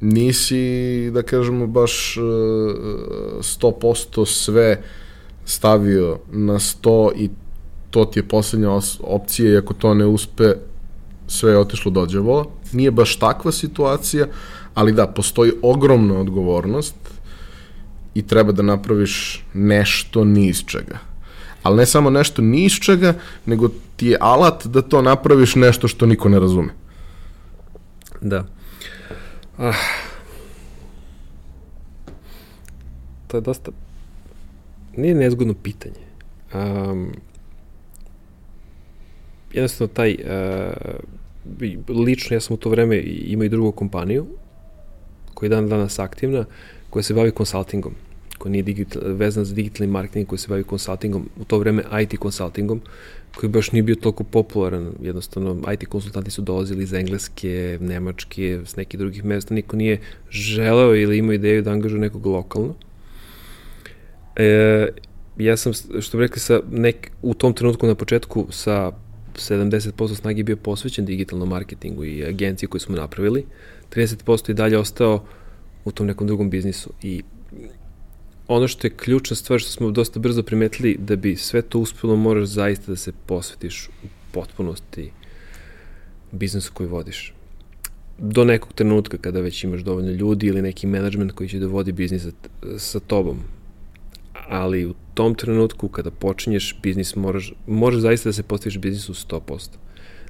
nisi, 0.00 1.10
da 1.14 1.22
kažemo, 1.22 1.66
baš 1.66 2.16
100% 2.18 4.22
e, 4.22 4.26
sve 4.26 4.82
stavio 5.44 6.18
na 6.32 6.54
100 6.54 7.12
i 7.16 7.30
to 7.90 8.04
ti 8.04 8.18
je 8.18 8.28
poslednja 8.28 8.70
opcija 9.00 9.52
i 9.52 9.56
ako 9.56 9.74
to 9.74 9.94
ne 9.94 10.06
uspe, 10.06 10.54
sve 11.26 11.52
je 11.52 11.58
otišlo 11.58 11.90
do 11.90 12.06
džavola. 12.06 12.44
Nije 12.72 12.90
baš 12.90 13.16
takva 13.16 13.52
situacija, 13.52 14.26
ali 14.74 14.92
da, 14.92 15.06
postoji 15.06 15.52
ogromna 15.62 16.20
odgovornost 16.20 16.94
i 18.14 18.26
treba 18.26 18.52
da 18.52 18.62
napraviš 18.62 19.44
nešto 19.54 20.24
ni 20.24 20.48
iz 20.48 20.64
čega. 20.66 21.11
Ali 21.62 21.76
ne 21.76 21.86
samo 21.86 22.10
nešto 22.10 22.42
ni 22.42 22.64
iz 22.64 22.72
čega, 22.72 23.14
nego 23.46 23.68
ti 23.96 24.06
je 24.06 24.18
alat 24.20 24.66
da 24.66 24.82
to 24.82 25.02
napraviš 25.02 25.54
nešto 25.54 25.88
što 25.88 26.06
niko 26.06 26.28
ne 26.28 26.40
razume. 26.40 26.68
Da. 28.20 28.44
Ah. 29.58 29.74
To 33.26 33.36
je 33.36 33.40
dosta... 33.40 33.70
Nije 34.96 35.14
nezgodno 35.14 35.54
pitanje. 35.54 36.04
Um, 36.54 37.12
jednostavno 39.52 39.94
taj... 39.94 40.16
Uh, 40.24 41.12
lično 41.88 42.36
ja 42.36 42.40
sam 42.40 42.54
u 42.54 42.56
to 42.56 42.70
vreme 42.70 43.02
imao 43.04 43.44
i 43.44 43.48
drugu 43.48 43.72
kompaniju 43.72 44.26
koja 45.34 45.46
je 45.46 45.50
dan 45.50 45.68
danas 45.68 45.98
aktivna, 45.98 46.44
koja 46.90 47.02
se 47.02 47.14
bavi 47.14 47.30
konsultingom, 47.30 47.94
koja 48.42 48.52
nije 48.52 48.62
digital, 48.62 49.02
vezana 49.06 49.44
za 49.44 49.54
digitalni 49.54 49.92
marketing, 49.92 50.26
koja 50.26 50.38
se 50.38 50.48
bavi 50.48 50.64
konsultingom, 50.64 51.28
u 51.40 51.44
to 51.44 51.58
vreme 51.58 51.82
IT 52.02 52.18
konsultingom, 52.18 52.80
koji 53.36 53.50
baš 53.50 53.72
nije 53.72 53.82
bio 53.82 53.94
toliko 53.94 54.24
popularan, 54.24 54.92
jednostavno 55.02 55.72
IT 55.72 55.86
konsultanti 55.86 56.30
su 56.30 56.42
dolazili 56.42 56.82
iz 56.82 56.92
Engleske, 56.92 57.78
Nemačke, 57.80 58.60
s 58.64 58.76
nekih 58.76 59.00
drugih 59.00 59.24
mesta, 59.24 59.54
niko 59.54 59.76
nije 59.76 60.00
želeo 60.30 60.96
ili 60.96 61.18
imao 61.18 61.32
ideju 61.32 61.62
da 61.62 61.70
angažuje 61.70 62.00
nekog 62.00 62.26
lokalno. 62.26 62.74
E, 64.36 64.88
ja 65.38 65.56
sam, 65.56 65.72
što 66.00 66.18
bi 66.18 66.24
rekli, 66.24 66.40
sa 66.40 66.60
nek, 66.70 67.10
u 67.22 67.34
tom 67.34 67.54
trenutku 67.54 67.86
na 67.86 67.94
početku 67.94 68.46
sa 68.50 68.92
70% 69.34 70.14
snage 70.14 70.42
bio 70.42 70.56
posvećen 70.56 71.04
digitalnom 71.04 71.48
marketingu 71.48 72.04
i 72.04 72.24
agenciji 72.24 72.68
koju 72.68 72.80
smo 72.80 72.96
napravili. 72.96 73.44
30% 73.94 74.50
i 74.50 74.54
dalje 74.54 74.78
ostao 74.78 75.24
u 75.84 75.92
tom 75.92 76.06
nekom 76.06 76.26
drugom 76.26 76.50
biznisu. 76.50 76.90
I 77.02 77.22
ono 78.54 78.68
što 78.68 78.86
je 78.86 78.96
ključna 78.96 79.36
stvar 79.36 79.60
što 79.60 79.70
smo 79.70 79.90
dosta 79.90 80.20
brzo 80.20 80.42
primetili, 80.42 80.96
da 81.00 81.16
bi 81.16 81.36
sve 81.36 81.62
to 81.62 81.78
uspelo 81.78 82.16
moraš 82.16 82.48
zaista 82.48 82.92
da 82.92 82.96
se 82.96 83.12
posvetiš 83.26 83.88
u 83.88 84.06
potpunosti 84.32 85.10
biznisu 86.32 86.72
koji 86.74 86.88
vodiš. 86.88 87.34
Do 88.18 88.44
nekog 88.44 88.72
trenutka 88.72 89.18
kada 89.18 89.40
već 89.40 89.64
imaš 89.64 89.80
dovoljno 89.80 90.10
ljudi 90.10 90.46
ili 90.46 90.62
neki 90.62 90.86
menadžment 90.86 91.32
koji 91.32 91.48
će 91.48 91.58
da 91.58 91.66
vodi 91.66 91.92
biznis 91.92 92.26
sa 92.78 93.00
tobom. 93.00 93.38
Ali 94.48 94.86
u 94.86 94.94
tom 95.14 95.34
trenutku 95.34 95.88
kada 95.88 96.10
počinješ 96.10 96.76
biznis 96.82 97.16
moraš, 97.16 97.52
moraš 97.66 98.00
zaista 98.00 98.28
da 98.28 98.32
se 98.32 98.42
postaviš 98.42 98.78
biznisu 98.78 99.14
100%. 99.14 99.68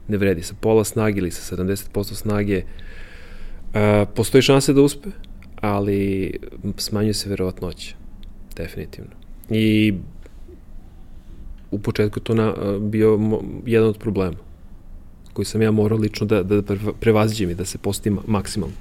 Ne 0.08 0.16
vredi 0.16 0.42
sa 0.42 0.54
pola 0.60 0.84
snage 0.84 1.18
ili 1.18 1.30
sa 1.30 1.56
70% 1.56 2.14
snage. 2.14 2.62
Uh, 2.62 4.08
postoji 4.14 4.42
šanse 4.42 4.72
da 4.72 4.82
uspe, 4.82 5.08
ali 5.60 6.32
smanjuje 6.76 7.14
se 7.14 7.28
verovatnoća 7.28 8.01
definitivno. 8.56 9.10
I 9.50 9.94
u 11.70 11.78
početku 11.78 12.20
to 12.20 12.34
na, 12.34 12.54
bio 12.80 13.18
jedan 13.66 13.88
od 13.88 13.98
problema 13.98 14.36
koji 15.32 15.46
sam 15.46 15.62
ja 15.62 15.70
morao 15.70 15.98
lično 15.98 16.26
da, 16.26 16.42
da 16.42 16.76
prevaziđem 17.00 17.50
i 17.50 17.54
da 17.54 17.64
se 17.64 17.78
postim 17.78 18.18
maksimalno. 18.26 18.74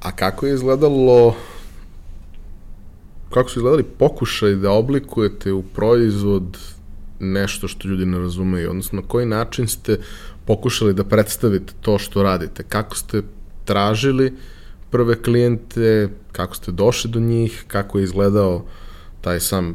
A 0.00 0.12
kako 0.12 0.46
je 0.46 0.54
izgledalo 0.54 1.34
kako 3.30 3.50
su 3.50 3.58
izgledali 3.58 3.82
pokušaj 3.82 4.54
da 4.54 4.70
oblikujete 4.70 5.52
u 5.52 5.62
proizvod 5.62 6.58
nešto 7.20 7.68
što 7.68 7.88
ljudi 7.88 8.06
ne 8.06 8.18
razumeju, 8.18 8.70
odnosno 8.70 9.00
na 9.00 9.08
koji 9.08 9.26
način 9.26 9.68
ste 9.68 9.98
pokušali 10.44 10.94
da 10.94 11.04
predstavite 11.04 11.72
to 11.80 11.98
što 11.98 12.22
radite, 12.22 12.62
kako 12.62 12.96
ste 12.96 13.22
tražili 13.64 14.32
prve 14.90 15.22
klijente, 15.22 16.08
kako 16.32 16.54
ste 16.54 16.72
došli 16.72 17.10
do 17.10 17.20
njih, 17.20 17.64
kako 17.68 17.98
je 17.98 18.04
izgledao 18.04 18.56
uh, 18.56 18.62
taj 19.26 19.40
sam 19.40 19.74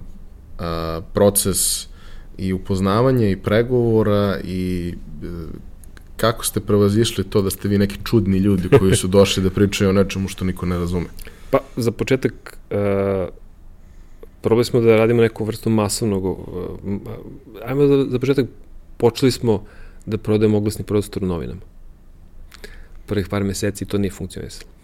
a, 0.59 1.01
proces 1.13 1.87
i 2.37 2.53
upoznavanja 2.53 3.27
i 3.29 3.35
pregovora 3.35 4.39
i 4.43 4.93
e, 5.23 5.27
kako 6.17 6.45
ste 6.45 6.59
prevazišli 6.59 7.23
to 7.23 7.41
da 7.41 7.49
ste 7.49 7.67
vi 7.67 7.77
neki 7.77 7.97
čudni 8.03 8.37
ljudi 8.37 8.69
koji 8.79 8.95
su 8.95 9.07
došli 9.07 9.43
da 9.43 9.49
pričaju 9.49 9.89
o 9.89 9.93
nečemu 9.93 10.27
što 10.27 10.45
niko 10.45 10.65
ne 10.65 10.77
razume? 10.79 11.05
Pa, 11.49 11.59
za 11.75 11.91
početak, 11.91 12.57
uh, 12.71 13.27
probali 14.41 14.65
smo 14.65 14.79
da 14.81 14.95
radimo 14.95 15.21
neku 15.21 15.45
vrstu 15.45 15.69
masovnog, 15.69 16.23
uh, 16.25 16.37
ajmo 17.65 17.87
za, 17.87 18.05
za 18.09 18.19
početak, 18.19 18.45
počeli 18.97 19.31
smo 19.31 19.63
da 20.05 20.17
prodajemo 20.17 20.57
oglasni 20.57 20.85
prostor 20.85 21.23
u 21.23 21.27
novinama. 21.27 21.61
Prvih 23.05 23.27
par 23.27 23.43
meseci 23.43 23.85
to 23.85 23.97
nije 23.97 24.11
funkcionisalo 24.11 24.80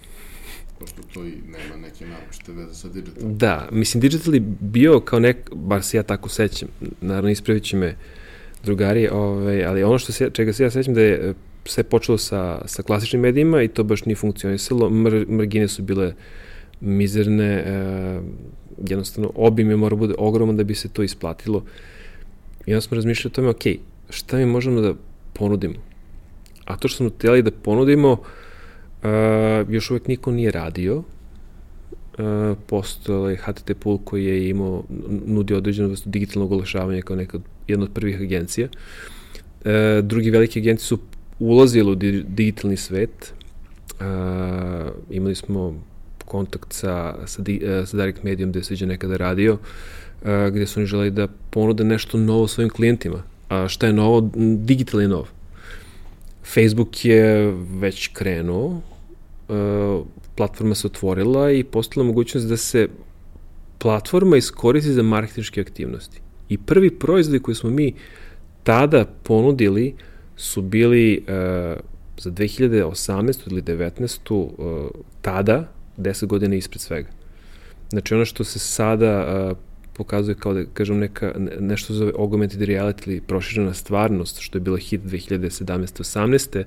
pošto 0.79 1.01
to 1.13 1.25
i 1.25 1.31
nema 1.31 1.75
neke 1.81 2.05
naročite 2.05 2.51
veze 2.51 2.73
sa 2.73 2.89
digital. 2.89 3.29
Da, 3.29 3.67
mislim, 3.71 4.01
digital 4.01 4.33
je 4.33 4.39
bio 4.59 4.99
kao 4.99 5.19
nek, 5.19 5.49
bar 5.55 5.83
se 5.83 5.97
ja 5.97 6.03
tako 6.03 6.29
sećam, 6.29 6.69
naravno 7.01 7.29
ispravit 7.29 7.63
će 7.63 7.77
me 7.77 7.95
drugari, 8.63 9.07
ovaj, 9.11 9.65
ali 9.65 9.83
ono 9.83 9.97
što 9.97 10.11
se, 10.11 10.29
čega 10.33 10.53
se 10.53 10.63
ja 10.63 10.71
sećam 10.71 10.93
da 10.93 11.01
je 11.01 11.13
e, 11.13 11.33
sve 11.65 11.83
počelo 11.83 12.17
sa, 12.17 12.61
sa 12.65 12.83
klasičnim 12.83 13.21
medijima 13.21 13.61
i 13.61 13.67
to 13.67 13.83
baš 13.83 14.05
nije 14.05 14.15
funkcionisalo, 14.15 14.89
Mr, 14.89 15.25
mrgine 15.29 15.67
su 15.67 15.83
bile 15.83 16.13
mizerne, 16.81 17.53
e, 17.53 18.19
jednostavno 18.87 19.31
obim 19.35 19.69
je 19.69 19.75
mora 19.75 19.95
bude 19.95 20.13
ogroman 20.17 20.57
da 20.57 20.63
bi 20.63 20.75
se 20.75 20.89
to 20.89 21.03
isplatilo. 21.03 21.63
I 22.65 22.73
onda 22.73 22.81
smo 22.81 22.95
razmišljali 22.95 23.31
o 23.31 23.35
tome, 23.35 23.49
ok, 23.49 23.63
šta 24.09 24.37
mi 24.37 24.45
možemo 24.45 24.81
da 24.81 24.93
ponudimo? 25.33 25.75
A 26.65 26.77
to 26.77 26.87
što 26.87 26.97
smo 26.97 27.09
htjeli 27.09 27.41
da 27.41 27.51
ponudimo, 27.51 28.11
Uh, 28.11 28.46
još 29.69 29.91
uvek 29.91 30.07
niko 30.07 30.31
nije 30.31 30.51
radio. 30.51 30.97
Uh, 30.97 32.57
postojala 32.67 33.29
je 33.31 33.37
HTT 33.37 33.71
Pool 33.79 33.97
koji 33.97 34.25
je 34.25 34.49
imao, 34.49 34.83
nudio 35.25 35.57
određenu 35.57 35.89
vrstu 35.89 36.09
digitalnog 36.09 36.51
oglašavanja 36.51 37.01
kao 37.01 37.15
neka 37.15 37.39
jedna 37.67 37.85
od 37.85 37.91
prvih 37.93 38.21
agencija. 38.21 38.67
Uh, 38.67 39.71
drugi 40.03 40.29
veliki 40.29 40.59
agencije 40.59 40.87
su 40.87 40.99
ulazili 41.39 41.91
u 41.91 41.95
digitalni 41.95 42.77
svet, 42.77 43.33
imali 45.09 45.35
smo 45.35 45.83
kontakt 46.25 46.73
sa, 46.73 47.15
sa, 47.25 47.41
di, 47.41 47.61
sa 47.85 47.97
Direct 47.97 48.23
Medium 48.23 48.49
gde 48.51 48.63
se 48.63 48.85
nekada 48.85 49.17
radio, 49.17 49.53
uh, 49.53 50.29
gde 50.51 50.65
su 50.65 50.79
oni 50.79 50.87
želeli 50.87 51.11
da 51.11 51.27
ponude 51.49 51.83
nešto 51.83 52.17
novo 52.17 52.47
svojim 52.47 52.69
klijentima. 52.69 53.23
A 53.49 53.67
šta 53.67 53.87
je 53.87 53.93
novo? 53.93 54.29
Digital 54.57 55.01
je 55.01 55.07
nov. 55.07 55.36
Facebook 56.53 57.05
je 57.05 57.51
već 57.79 58.07
krenuo, 58.07 58.81
uh, 59.47 60.05
platforma 60.35 60.75
se 60.75 60.87
otvorila 60.87 61.51
i 61.51 61.63
postala 61.63 62.05
mogućnost 62.05 62.47
da 62.47 62.57
se 62.57 62.87
platforma 63.77 64.37
iskoristi 64.37 64.93
za 64.93 65.03
marketinške 65.03 65.61
aktivnosti. 65.61 66.21
I 66.49 66.57
prvi 66.57 66.91
proizvodi 66.99 67.39
koje 67.39 67.55
smo 67.55 67.69
mi 67.69 67.93
tada 68.63 69.05
ponudili 69.23 69.95
su 70.35 70.61
bili 70.61 71.17
uh, 71.17 71.25
za 72.17 72.31
2018. 72.31 73.51
ili 73.51 73.61
19. 73.61 74.31
Uh, 74.31 74.91
tada 75.21 75.71
10 75.97 76.25
godina 76.25 76.55
ispred 76.55 76.81
svega. 76.81 77.09
Znači 77.89 78.13
ono 78.13 78.25
što 78.25 78.43
se 78.43 78.59
sada 78.59 79.53
pokazuje 79.97 80.35
kao 80.35 80.53
da 80.53 80.65
kažem 80.73 80.99
neka, 80.99 81.33
nešto 81.59 81.93
zove 81.93 82.11
augmented 82.19 82.61
reality 82.61 83.07
ili 83.07 83.21
proširena 83.21 83.73
stvarnost, 83.73 84.39
što 84.39 84.57
je 84.57 84.61
bila 84.61 84.77
hit 84.77 85.01
2017-18. 85.01 86.63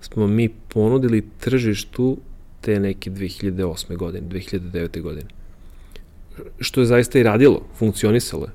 smo 0.00 0.26
mi 0.26 0.48
ponudili 0.48 1.28
tržištu 1.40 2.18
te 2.60 2.80
neke 2.80 3.10
2008. 3.10 3.96
godine, 3.96 4.28
2009. 4.28 5.02
godine. 5.02 5.28
Što 6.60 6.80
je 6.80 6.86
zaista 6.86 7.18
i 7.18 7.22
radilo, 7.22 7.62
funkcionisalo 7.78 8.44
je. 8.44 8.52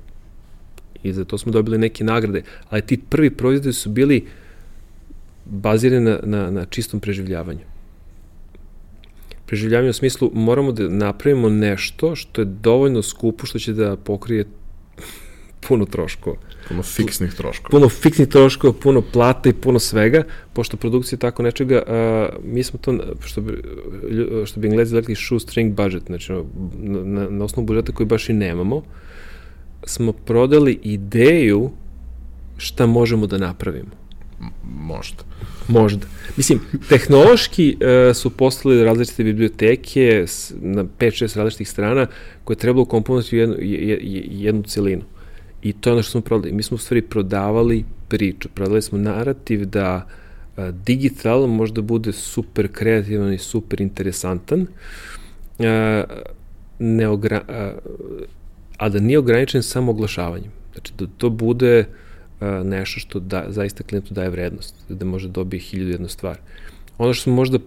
I 1.02 1.12
za 1.12 1.24
to 1.24 1.38
smo 1.38 1.52
dobili 1.52 1.78
neke 1.78 2.04
nagrade, 2.04 2.42
ali 2.70 2.82
ti 2.82 3.00
prvi 3.08 3.30
proizvode 3.30 3.72
su 3.72 3.90
bili 3.90 4.26
bazirani 5.44 6.04
na, 6.04 6.18
na, 6.22 6.50
na 6.50 6.64
čistom 6.64 7.00
preživljavanju 7.00 7.72
preživljavanje 9.52 9.90
u 9.90 9.92
smislu 9.92 10.30
moramo 10.34 10.72
da 10.72 10.88
napravimo 10.88 11.48
nešto 11.48 12.14
što 12.16 12.40
je 12.40 12.44
dovoljno 12.44 13.02
skupo 13.02 13.46
što 13.46 13.58
će 13.58 13.72
da 13.72 13.96
pokrije 13.96 14.44
puno 15.68 15.84
troškova. 15.84 16.36
Puno 16.68 16.82
fiksnih 16.82 17.34
troškova. 17.34 17.70
Puno 17.70 17.88
fiksnih 17.88 18.28
troškova, 18.28 18.72
puno 18.72 19.02
plata 19.12 19.48
i 19.48 19.52
puno 19.52 19.78
svega, 19.78 20.22
pošto 20.52 20.76
produkcija 20.76 21.18
tako 21.18 21.42
nečega, 21.42 21.82
a, 21.86 22.28
mi 22.44 22.62
smo 22.62 22.78
to, 22.78 22.94
što 23.24 23.40
bi, 23.40 23.62
što 24.46 24.60
bi 24.60 24.68
englezi 24.68 24.96
rekli 24.96 25.14
shoestring 25.14 25.74
budget, 25.74 26.02
znači 26.06 26.32
na, 26.32 26.42
na, 27.04 27.28
na 27.30 27.44
osnovu 27.44 27.66
budžeta 27.66 27.92
koji 27.92 28.06
baš 28.06 28.28
i 28.28 28.32
nemamo, 28.32 28.82
smo 29.84 30.12
prodali 30.12 30.78
ideju 30.82 31.70
šta 32.56 32.86
možemo 32.86 33.26
da 33.26 33.38
napravimo. 33.38 34.01
Možda. 34.64 35.22
Možda. 35.68 36.06
Mislim, 36.36 36.60
tehnološki 36.88 37.76
uh, 37.76 38.16
su 38.16 38.30
postale 38.30 38.84
različite 38.84 39.24
biblioteke 39.24 40.24
s, 40.26 40.52
na 40.60 40.84
5-6 40.98 41.36
različitih 41.36 41.68
strana 41.68 42.06
koje 42.44 42.56
trebalo 42.56 42.84
komponovati 42.84 43.36
u 43.36 43.38
jednu, 43.38 43.56
jednu 44.30 44.62
celinu. 44.62 45.02
I 45.62 45.72
to 45.72 45.90
je 45.90 45.92
ono 45.92 46.02
što 46.02 46.10
smo 46.10 46.20
prodali. 46.20 46.52
Mi 46.52 46.62
smo 46.62 46.74
u 46.74 46.78
stvari 46.78 47.02
prodavali 47.02 47.84
priču, 48.08 48.48
prodali 48.54 48.82
smo 48.82 48.98
narativ 48.98 49.64
da 49.64 50.06
uh, 50.56 50.68
digital 50.68 51.46
možda 51.46 51.82
bude 51.82 52.12
super 52.12 52.68
kreativan 52.72 53.32
i 53.32 53.38
super 53.38 53.80
interesantan, 53.80 54.60
uh, 54.60 55.66
ne 56.78 57.08
ogra, 57.08 57.42
uh, 57.48 57.82
a 58.76 58.88
da 58.88 59.00
nije 59.00 59.18
ograničen 59.18 59.62
samo 59.62 59.90
oglašavanjem. 59.90 60.50
Znači 60.72 60.92
da 60.98 61.06
to 61.18 61.30
bude 61.30 61.80
uh, 61.80 62.01
nešto 62.64 63.00
što 63.00 63.20
da, 63.20 63.44
zaista 63.48 63.82
klijentu 63.82 64.14
daje 64.14 64.30
vrednost, 64.30 64.74
da 64.88 65.04
može 65.04 65.28
da 65.28 65.32
dobije 65.32 65.60
hiljadu 65.60 65.90
jednu 65.90 66.08
stvar. 66.08 66.38
Ono 66.98 67.14
što 67.14 67.22
smo 67.22 67.34
možda 67.34 67.58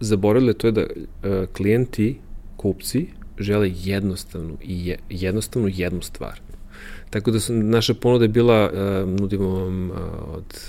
zaboravili 0.00 0.54
to 0.54 0.66
je 0.66 0.72
da 0.72 0.82
uh, 0.82 1.46
klijenti, 1.56 2.18
kupci, 2.56 3.06
žele 3.38 3.70
jednostavnu 3.74 4.56
i 4.62 4.86
je, 4.86 4.98
jednostavnu 5.10 5.68
jednu 5.72 6.02
stvar. 6.02 6.40
Tako 7.10 7.30
da 7.30 7.40
su, 7.40 7.54
naša 7.54 7.94
ponuda 7.94 8.24
je 8.24 8.28
bila, 8.28 8.70
uh, 8.70 9.08
nudimo 9.20 9.48
vam 9.48 9.90
uh, 9.90 9.96
od, 10.28 10.60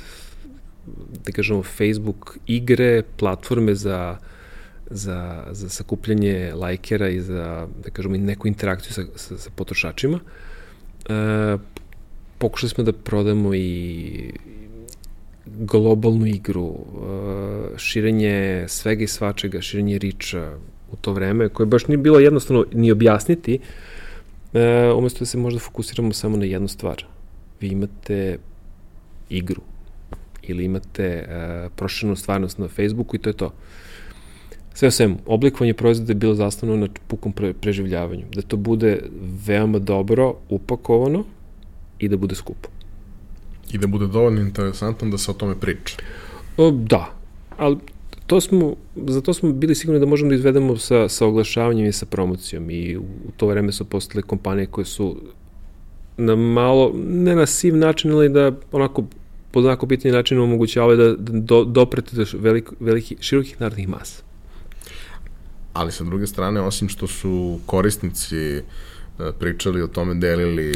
da 1.26 1.32
kažemo, 1.32 1.64
Facebook 1.64 2.38
igre, 2.48 3.04
platforme 3.18 3.76
za 3.76 4.18
za, 4.90 5.44
za 5.52 5.70
sakupljanje 5.70 6.52
lajkera 6.56 7.10
i 7.10 7.22
za, 7.22 7.68
da 7.84 7.90
kažemo, 7.90 8.18
neku 8.18 8.48
interakciju 8.48 8.94
sa, 8.94 9.04
sa, 9.16 9.38
sa 9.38 9.50
potrošačima. 9.56 10.20
Uh, 11.10 11.62
pokušali 12.38 12.70
smo 12.70 12.84
da 12.84 12.94
prodamo 12.94 13.54
i 13.54 14.32
globalnu 15.46 16.26
igru, 16.26 16.64
uh, 16.64 17.78
širenje 17.78 18.66
svega 18.68 19.04
i 19.04 19.08
svačega, 19.08 19.62
širenje 19.62 19.98
riča 19.98 20.54
u 20.92 20.96
to 20.96 21.14
vreme, 21.14 21.50
koje 21.50 21.68
baš 21.68 21.88
nije 21.88 21.98
bilo 21.98 22.20
jednostavno 22.20 22.66
ni 22.74 22.92
objasniti, 22.92 23.60
uh, 24.54 24.98
umesto 24.98 25.20
da 25.20 25.26
se 25.26 25.38
možda 25.38 25.60
fokusiramo 25.60 26.14
samo 26.14 26.38
na 26.38 26.46
jednu 26.46 26.68
stvar. 26.68 27.06
Vi 27.62 27.68
imate 27.68 28.38
igru 29.30 29.62
ili 30.42 30.66
imate 30.66 31.28
uh, 31.28 31.72
proširenu 31.76 32.16
stvarnost 32.16 32.58
na 32.58 32.68
Facebooku 32.68 33.16
i 33.16 33.20
to 33.20 33.30
je 33.30 33.34
to. 33.34 33.54
Sve 34.74 34.88
o 34.88 34.92
svemu, 34.92 35.18
oblikovanje 35.26 35.74
proizvoda 35.74 36.12
je 36.12 36.16
bilo 36.16 36.36
zastavno 36.36 36.76
na 36.76 36.88
pukom 37.08 37.34
pre 37.34 37.54
preživljavanju. 37.54 38.26
Da 38.34 38.42
to 38.42 38.58
bude 38.58 39.00
veoma 39.48 39.80
dobro 39.80 40.36
upakovano, 40.50 41.24
i 42.00 42.08
da 42.08 42.18
bude 42.18 42.36
skupo. 42.36 42.70
I 43.72 43.78
da 43.78 43.88
bude 43.88 44.08
dovoljno 44.08 44.42
interesantno 44.42 45.10
da 45.10 45.18
se 45.18 45.32
o 45.32 45.34
tome 45.34 45.56
priča. 45.60 45.98
O, 46.58 46.72
da, 46.72 47.14
ali 47.58 47.78
to 48.28 48.42
smo, 48.42 48.76
za 48.96 49.22
to 49.22 49.34
smo 49.34 49.52
bili 49.52 49.76
sigurni 49.76 50.00
da 50.00 50.06
možemo 50.06 50.30
da 50.30 50.36
izvedemo 50.36 50.78
sa, 50.78 51.10
sa 51.10 51.26
oglašavanjem 51.26 51.86
i 51.86 51.92
sa 51.92 52.06
promocijom 52.06 52.70
i 52.70 52.98
u, 52.98 53.02
u 53.02 53.32
to 53.38 53.48
vreme 53.48 53.72
su 53.72 53.86
postale 53.86 54.22
kompanije 54.22 54.66
koje 54.66 54.86
su 54.86 55.22
na 56.18 56.36
malo, 56.36 56.92
ne 57.10 57.36
na 57.36 57.46
siv 57.46 57.78
način, 57.78 58.12
ali 58.12 58.30
da 58.30 58.52
onako 58.72 59.04
po 59.52 59.62
znako 59.62 59.88
pitanje 59.88 60.14
načina 60.14 60.44
omogućavaju 60.44 60.98
da, 60.98 61.08
da 61.16 61.40
do, 61.40 61.64
doprete 61.64 62.16
do 62.16 62.26
velik, 62.40 62.72
veliki, 62.80 63.18
širokih 63.20 63.62
narodnih 63.62 63.88
masa. 63.88 64.24
Ali 65.74 65.92
sa 65.92 66.04
druge 66.04 66.28
strane, 66.28 66.62
osim 66.62 66.90
što 66.90 67.08
su 67.08 67.60
korisnici 67.66 68.38
e, 68.38 68.62
pričali 69.40 69.82
o 69.82 69.88
tome, 69.88 70.14
delili 70.14 70.76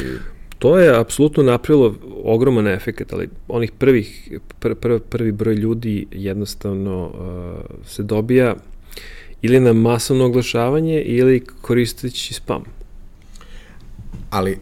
to 0.60 0.78
je 0.78 0.99
apsolutno 0.99 1.43
napravilo 1.43 1.95
ogroman 2.24 2.68
efekt, 2.68 3.14
ali 3.14 3.30
onih 3.47 3.72
prvih, 3.72 4.32
pr, 4.60 4.76
pr, 4.76 4.99
prvi 5.10 5.32
broj 5.32 5.53
ljudi 5.53 6.07
jednostavno 6.12 7.05
uh, 7.05 7.88
se 7.88 8.03
dobija 8.03 8.55
ili 9.41 9.60
na 9.60 9.74
masovno 9.74 10.26
oglašavanje 10.26 11.01
ili 11.01 11.45
koristeći 11.62 12.34
spam. 12.34 12.64
Ali 14.30 14.51
e, 14.51 14.57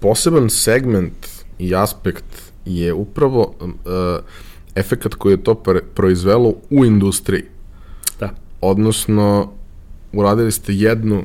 poseban 0.00 0.50
segment 0.50 1.26
i 1.58 1.74
aspekt 1.74 2.52
je 2.64 2.92
upravo 2.92 3.54
uh, 3.60 3.70
efekat 4.74 5.14
koji 5.14 5.32
je 5.32 5.44
to 5.44 5.62
proizvelo 5.94 6.54
u 6.70 6.84
industriji. 6.84 7.42
Da. 8.20 8.30
Odnosno, 8.60 9.52
uradili 10.12 10.52
ste 10.52 10.74
jednu 10.74 11.24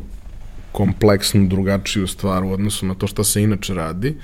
kompleksnu, 0.71 1.47
drugačiju 1.47 2.07
stvar 2.07 2.43
u 2.43 2.51
odnosu 2.51 2.85
na 2.85 2.95
to 2.95 3.07
šta 3.07 3.23
se 3.23 3.43
inače 3.43 3.73
radi. 3.73 4.15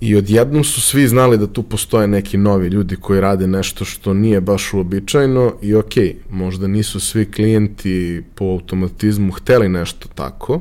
I 0.00 0.16
odjednom 0.16 0.64
su 0.64 0.80
svi 0.80 1.08
znali 1.08 1.38
da 1.38 1.46
tu 1.46 1.62
postoje 1.62 2.08
neki 2.08 2.38
novi 2.38 2.68
ljudi 2.68 2.96
koji 2.96 3.20
rade 3.20 3.46
nešto 3.46 3.84
što 3.84 4.14
nije 4.14 4.40
baš 4.40 4.72
uobičajeno 4.72 5.54
i 5.62 5.74
ok, 5.74 5.92
možda 6.30 6.66
nisu 6.66 7.00
svi 7.00 7.30
klijenti 7.30 8.22
po 8.34 8.44
automatizmu 8.44 9.32
hteli 9.32 9.68
nešto 9.68 10.08
tako, 10.14 10.60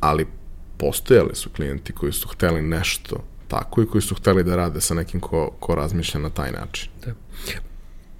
ali 0.00 0.26
postojali 0.76 1.34
su 1.34 1.50
klijenti 1.50 1.92
koji 1.92 2.12
su 2.12 2.28
hteli 2.28 2.62
nešto 2.62 3.24
tako 3.48 3.82
i 3.82 3.86
koji 3.86 4.02
su 4.02 4.14
hteli 4.14 4.44
da 4.44 4.56
rade 4.56 4.80
sa 4.80 4.94
nekim 4.94 5.20
ko, 5.20 5.50
ko 5.60 5.74
razmišlja 5.74 6.20
na 6.20 6.30
taj 6.30 6.52
način. 6.52 6.90
Da. 7.06 7.12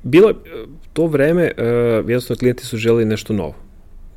Bilo 0.02 0.32
to 0.92 1.06
vreme, 1.06 1.52
uh, 1.58 1.64
jednostavno 2.08 2.38
klijenti 2.38 2.64
su 2.64 2.76
želi 2.76 3.04
nešto 3.04 3.32
novo 3.32 3.65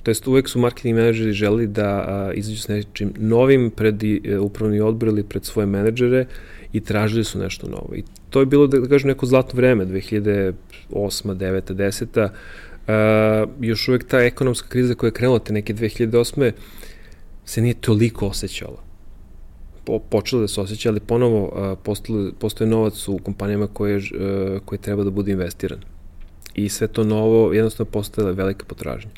to 0.04 0.12
jest 0.12 0.28
uvek 0.28 0.50
su 0.50 0.60
marketing 0.60 0.96
menadžeri 0.96 1.32
želi 1.32 1.68
da 1.68 2.32
izađu 2.36 2.62
s 2.62 2.68
nečim 2.68 3.14
novim 3.18 3.72
pred 3.72 4.04
e, 4.04 4.40
upravni 4.40 4.80
odbor 4.80 5.08
ili 5.08 5.24
pred 5.24 5.46
svoje 5.46 5.66
menadžere 5.66 6.26
i 6.74 6.80
tražili 6.80 7.24
su 7.24 7.40
nešto 7.40 7.68
novo. 7.68 7.96
I 7.96 8.04
to 8.30 8.40
je 8.40 8.46
bilo, 8.46 8.68
da, 8.68 8.88
kažem, 8.88 9.08
neko 9.08 9.26
zlatno 9.26 9.58
vreme, 9.58 9.86
2008. 9.86 10.54
9. 10.92 11.74
10. 11.74 12.30
A, 12.88 13.46
još 13.62 13.88
uvek 13.88 14.08
ta 14.08 14.20
ekonomska 14.20 14.68
kriza 14.70 14.96
koja 14.96 15.08
je 15.08 15.14
krenula 15.14 15.40
te 15.40 15.54
neke 15.54 15.74
2008. 15.74 16.52
se 17.46 17.62
nije 17.62 17.74
toliko 17.74 18.28
osjećala. 18.28 18.84
Po, 19.84 20.00
počela 20.00 20.42
da 20.42 20.48
se 20.48 20.62
osjeća, 20.62 20.90
ali 20.90 21.00
ponovo 21.00 21.52
a, 21.56 21.76
postoje, 22.40 22.70
novac 22.70 23.08
u 23.08 23.18
kompanijama 23.18 23.68
koje, 23.68 23.98
a, 23.98 24.60
koje 24.66 24.80
treba 24.80 25.04
da 25.04 25.10
bude 25.10 25.32
investiran. 25.32 25.80
I 26.56 26.70
sve 26.70 26.88
to 26.88 27.04
novo 27.04 27.54
jednostavno 27.54 27.92
postoje 27.92 28.34
velika 28.34 28.66
potražnja 28.66 29.12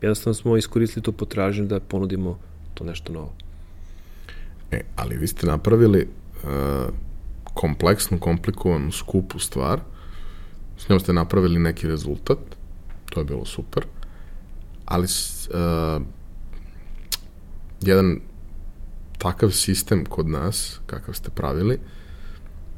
jednostavno 0.00 0.34
smo 0.34 0.56
iskoristili 0.56 1.02
tu 1.02 1.12
potražnju 1.12 1.66
da 1.66 1.80
ponudimo 1.80 2.38
to 2.74 2.84
nešto 2.84 3.12
novo. 3.12 3.32
E, 4.70 4.80
ali 4.96 5.16
vi 5.16 5.26
ste 5.26 5.46
napravili 5.46 6.08
uh, 6.42 6.50
kompleksnu, 7.54 8.18
komplikovanu, 8.18 8.92
skupu 8.92 9.38
stvar, 9.38 9.80
njom 10.90 11.00
ste 11.00 11.12
napravili 11.12 11.58
neki 11.58 11.88
rezultat, 11.88 12.38
to 13.10 13.20
je 13.20 13.24
bilo 13.24 13.44
super, 13.44 13.84
ali 14.84 15.04
uh, 15.04 16.02
jedan 17.80 18.20
takav 19.18 19.50
sistem 19.50 20.04
kod 20.04 20.28
nas, 20.28 20.80
kakav 20.86 21.14
ste 21.14 21.30
pravili, 21.30 21.78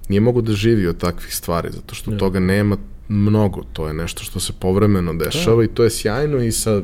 nije 0.08 0.20
mogu 0.20 0.42
da 0.42 0.52
živi 0.52 0.86
od 0.86 0.98
takvih 0.98 1.34
stvari, 1.34 1.68
zato 1.72 1.94
što 1.94 2.12
ja. 2.12 2.18
toga 2.18 2.40
nema 2.40 2.76
mnogo, 3.08 3.62
to 3.72 3.86
je 3.88 3.94
nešto 3.94 4.22
što 4.24 4.40
se 4.40 4.52
povremeno 4.52 5.14
dešava 5.14 5.56
da. 5.56 5.64
i 5.64 5.68
to 5.68 5.84
je 5.84 5.90
sjajno 5.90 6.38
i 6.38 6.52
sa 6.52 6.82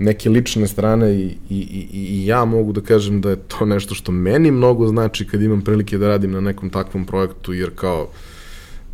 neke 0.00 0.30
lične 0.30 0.68
strane 0.68 1.14
i, 1.14 1.36
i, 1.50 1.58
i, 1.58 1.88
i 1.92 2.26
ja 2.26 2.44
mogu 2.44 2.72
da 2.72 2.80
kažem 2.80 3.20
da 3.20 3.30
je 3.30 3.36
to 3.36 3.66
nešto 3.66 3.94
što 3.94 4.12
meni 4.12 4.50
mnogo 4.50 4.86
znači 4.88 5.26
kad 5.26 5.42
imam 5.42 5.60
prilike 5.60 5.98
da 5.98 6.08
radim 6.08 6.32
na 6.32 6.40
nekom 6.40 6.70
takvom 6.70 7.04
projektu, 7.04 7.52
jer 7.52 7.70
kao 7.74 8.08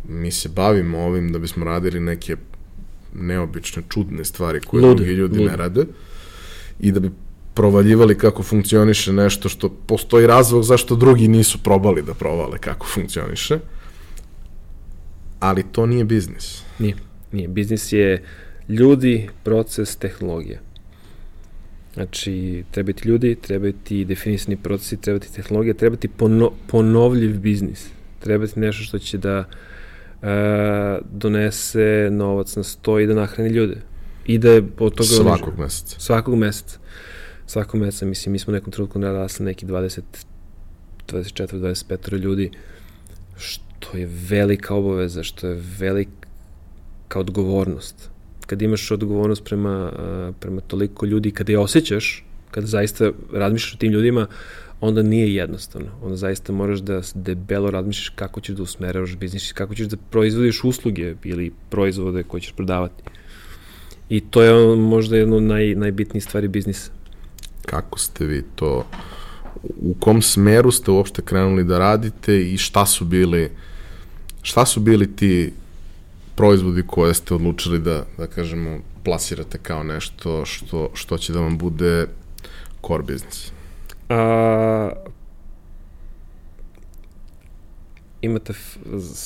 mi 0.09 0.31
se 0.31 0.49
bavimo 0.49 0.99
ovim 0.99 1.31
da 1.31 1.39
bismo 1.39 1.65
radili 1.65 1.99
neke 1.99 2.35
neobične, 3.15 3.83
čudne 3.89 4.25
stvari 4.25 4.59
koje 4.59 4.81
lude, 4.81 4.95
drugi 4.95 5.11
ljudi 5.11 5.37
lude. 5.39 5.51
ne 5.51 5.57
rade 5.57 5.85
i 6.79 6.91
da 6.91 6.99
bi 6.99 7.11
provaljivali 7.53 8.17
kako 8.17 8.43
funkcioniše 8.43 9.13
nešto 9.13 9.49
što 9.49 9.69
postoji 9.69 10.27
razlog 10.27 10.63
zašto 10.63 10.95
drugi 10.95 11.27
nisu 11.27 11.63
probali 11.63 12.01
da 12.01 12.13
provale 12.13 12.57
kako 12.57 12.87
funkcioniše. 12.87 13.59
Ali 15.39 15.63
to 15.71 15.85
nije 15.85 16.05
biznis. 16.05 16.61
Nije. 16.79 16.95
Nije. 17.31 17.47
Biznis 17.47 17.91
je 17.91 18.23
ljudi, 18.69 19.29
proces, 19.43 19.95
tehnologija. 19.95 20.66
Znači, 21.97 22.63
treba 22.71 22.93
ti 22.93 23.07
ljudi, 23.07 23.35
treba 23.35 23.71
ti 23.83 24.05
definisani 24.05 24.57
procesi, 24.57 25.01
treba 25.01 25.19
ti 25.19 25.33
tehnologija, 25.33 25.73
treba 25.73 25.95
ti 25.95 26.07
pono, 26.07 26.51
ponovljiv 26.67 27.39
biznis. 27.39 27.87
Treba 28.19 28.47
ti 28.47 28.59
nešto 28.59 28.83
što 28.83 28.99
će 28.99 29.17
da 29.17 29.43
e, 30.21 30.99
donese 31.11 32.09
novac 32.11 32.55
na 32.55 32.63
sto 32.63 32.99
i 32.99 33.07
da 33.07 33.15
nahrani 33.15 33.49
ljude. 33.49 33.81
I 34.25 34.37
da 34.37 34.51
je 34.51 34.63
od 34.79 34.95
toga... 34.95 35.09
Svakog 35.09 35.59
meseca. 35.59 35.99
Svakog 35.99 36.35
meseca. 36.35 36.79
Svakog 37.45 37.79
meseca, 37.79 38.05
mislim, 38.05 38.31
mi 38.31 38.39
smo 38.39 38.51
u 38.51 38.53
nekom 38.53 38.71
trenutku 38.71 38.99
narasli 38.99 39.45
neki 39.45 39.65
20, 39.65 40.01
24, 41.07 41.59
25 41.59 42.17
ljudi, 42.17 42.51
što 43.37 43.97
je 43.97 44.09
velika 44.29 44.75
obaveza, 44.75 45.23
što 45.23 45.47
je 45.47 45.61
velika 45.79 47.19
odgovornost 47.19 48.16
kad 48.47 48.61
imaš 48.61 48.91
odgovornost 48.91 49.43
prema, 49.43 49.91
prema 50.39 50.61
toliko 50.61 51.05
ljudi, 51.05 51.31
kada 51.31 51.51
je 51.51 51.59
osjećaš, 51.59 52.25
kada 52.51 52.67
zaista 52.67 53.11
razmišljaš 53.33 53.73
o 53.73 53.77
tim 53.77 53.91
ljudima, 53.91 54.27
onda 54.81 55.03
nije 55.03 55.35
jednostavno. 55.35 55.87
Onda 56.01 56.15
zaista 56.15 56.53
moraš 56.53 56.79
da 56.79 57.01
debelo 57.15 57.71
razmišljaš 57.71 58.09
kako 58.09 58.41
ćeš 58.41 58.55
da 58.55 58.63
usmeravaš 58.63 59.15
biznis, 59.15 59.51
kako 59.53 59.75
ćeš 59.75 59.87
da 59.87 59.97
proizvodiš 60.09 60.63
usluge 60.63 61.15
ili 61.23 61.51
proizvode 61.69 62.23
koje 62.23 62.41
ćeš 62.41 62.51
prodavati. 62.51 63.03
I 64.09 64.19
to 64.19 64.41
je 64.41 64.75
možda 64.75 65.17
jedno 65.17 65.35
od 65.35 65.43
naj, 65.43 65.75
najbitnijih 65.75 66.23
stvari 66.23 66.47
biznisa. 66.47 66.91
Kako 67.65 67.99
ste 67.99 68.25
vi 68.25 68.43
to, 68.55 68.85
u 69.81 69.93
kom 69.99 70.21
smeru 70.21 70.71
ste 70.71 70.91
uopšte 70.91 71.21
krenuli 71.21 71.63
da 71.63 71.79
radite 71.79 72.41
i 72.41 72.57
šta 72.57 72.85
su 72.85 73.05
bili, 73.05 73.49
šta 74.41 74.65
su 74.65 74.79
bili 74.79 75.15
ti 75.15 75.53
proizvodi 76.37 76.83
koje 76.87 77.13
ste 77.13 77.33
odlučili 77.33 77.79
da, 77.79 78.05
da 78.17 78.27
kažemo, 78.27 78.79
plasirate 79.03 79.57
kao 79.57 79.83
nešto 79.83 80.45
što, 80.45 80.89
što 80.93 81.17
će 81.17 81.33
da 81.33 81.39
vam 81.39 81.57
bude 81.57 82.07
core 82.87 83.03
business? 83.03 83.51
A, 84.09 84.89
imate 88.21 88.53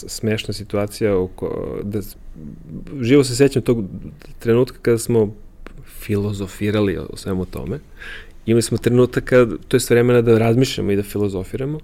smešna 0.07 0.53
situacija 0.53 1.17
oko, 1.17 1.77
da 1.83 1.99
živo 3.01 3.23
se 3.23 3.35
sećam 3.35 3.61
tog 3.61 3.83
trenutka 4.39 4.77
kada 4.81 4.97
smo 4.97 5.33
filozofirali 5.99 6.97
o 6.97 7.17
svemu 7.17 7.45
tome. 7.45 7.79
Imali 8.45 8.61
smo 8.61 8.77
trenutak 8.77 9.23
kada, 9.23 9.55
to 9.67 9.77
je 9.77 9.81
vremena 9.89 10.21
da 10.21 10.37
razmišljamo 10.37 10.91
i 10.91 10.95
da 10.95 11.03
filozofiramo. 11.03 11.79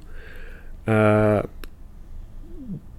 A, 0.88 1.42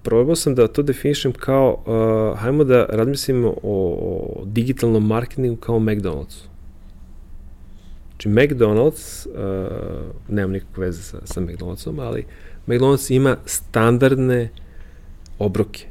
probao 0.03 0.35
sam 0.35 0.55
da 0.55 0.67
to 0.67 0.81
definišem 0.81 1.31
kao, 1.31 1.83
uh, 1.85 2.39
hajmo 2.39 2.63
da 2.63 2.85
razmislimo 2.85 3.47
o, 3.47 3.55
o 3.63 4.45
digitalnom 4.45 5.07
marketingu 5.07 5.55
kao 5.55 5.79
McDonald'su. 5.79 6.47
Znači, 8.09 8.29
McDonald's, 8.29 9.27
uh, 9.27 10.35
nemam 10.35 10.51
nikakve 10.51 10.85
veze 10.85 11.03
sa, 11.03 11.17
sa 11.25 11.41
McDonald'som, 11.41 11.99
ali 11.99 12.25
McDonald's 12.67 13.13
ima 13.13 13.37
standardne 13.45 14.49
obroke 15.39 15.85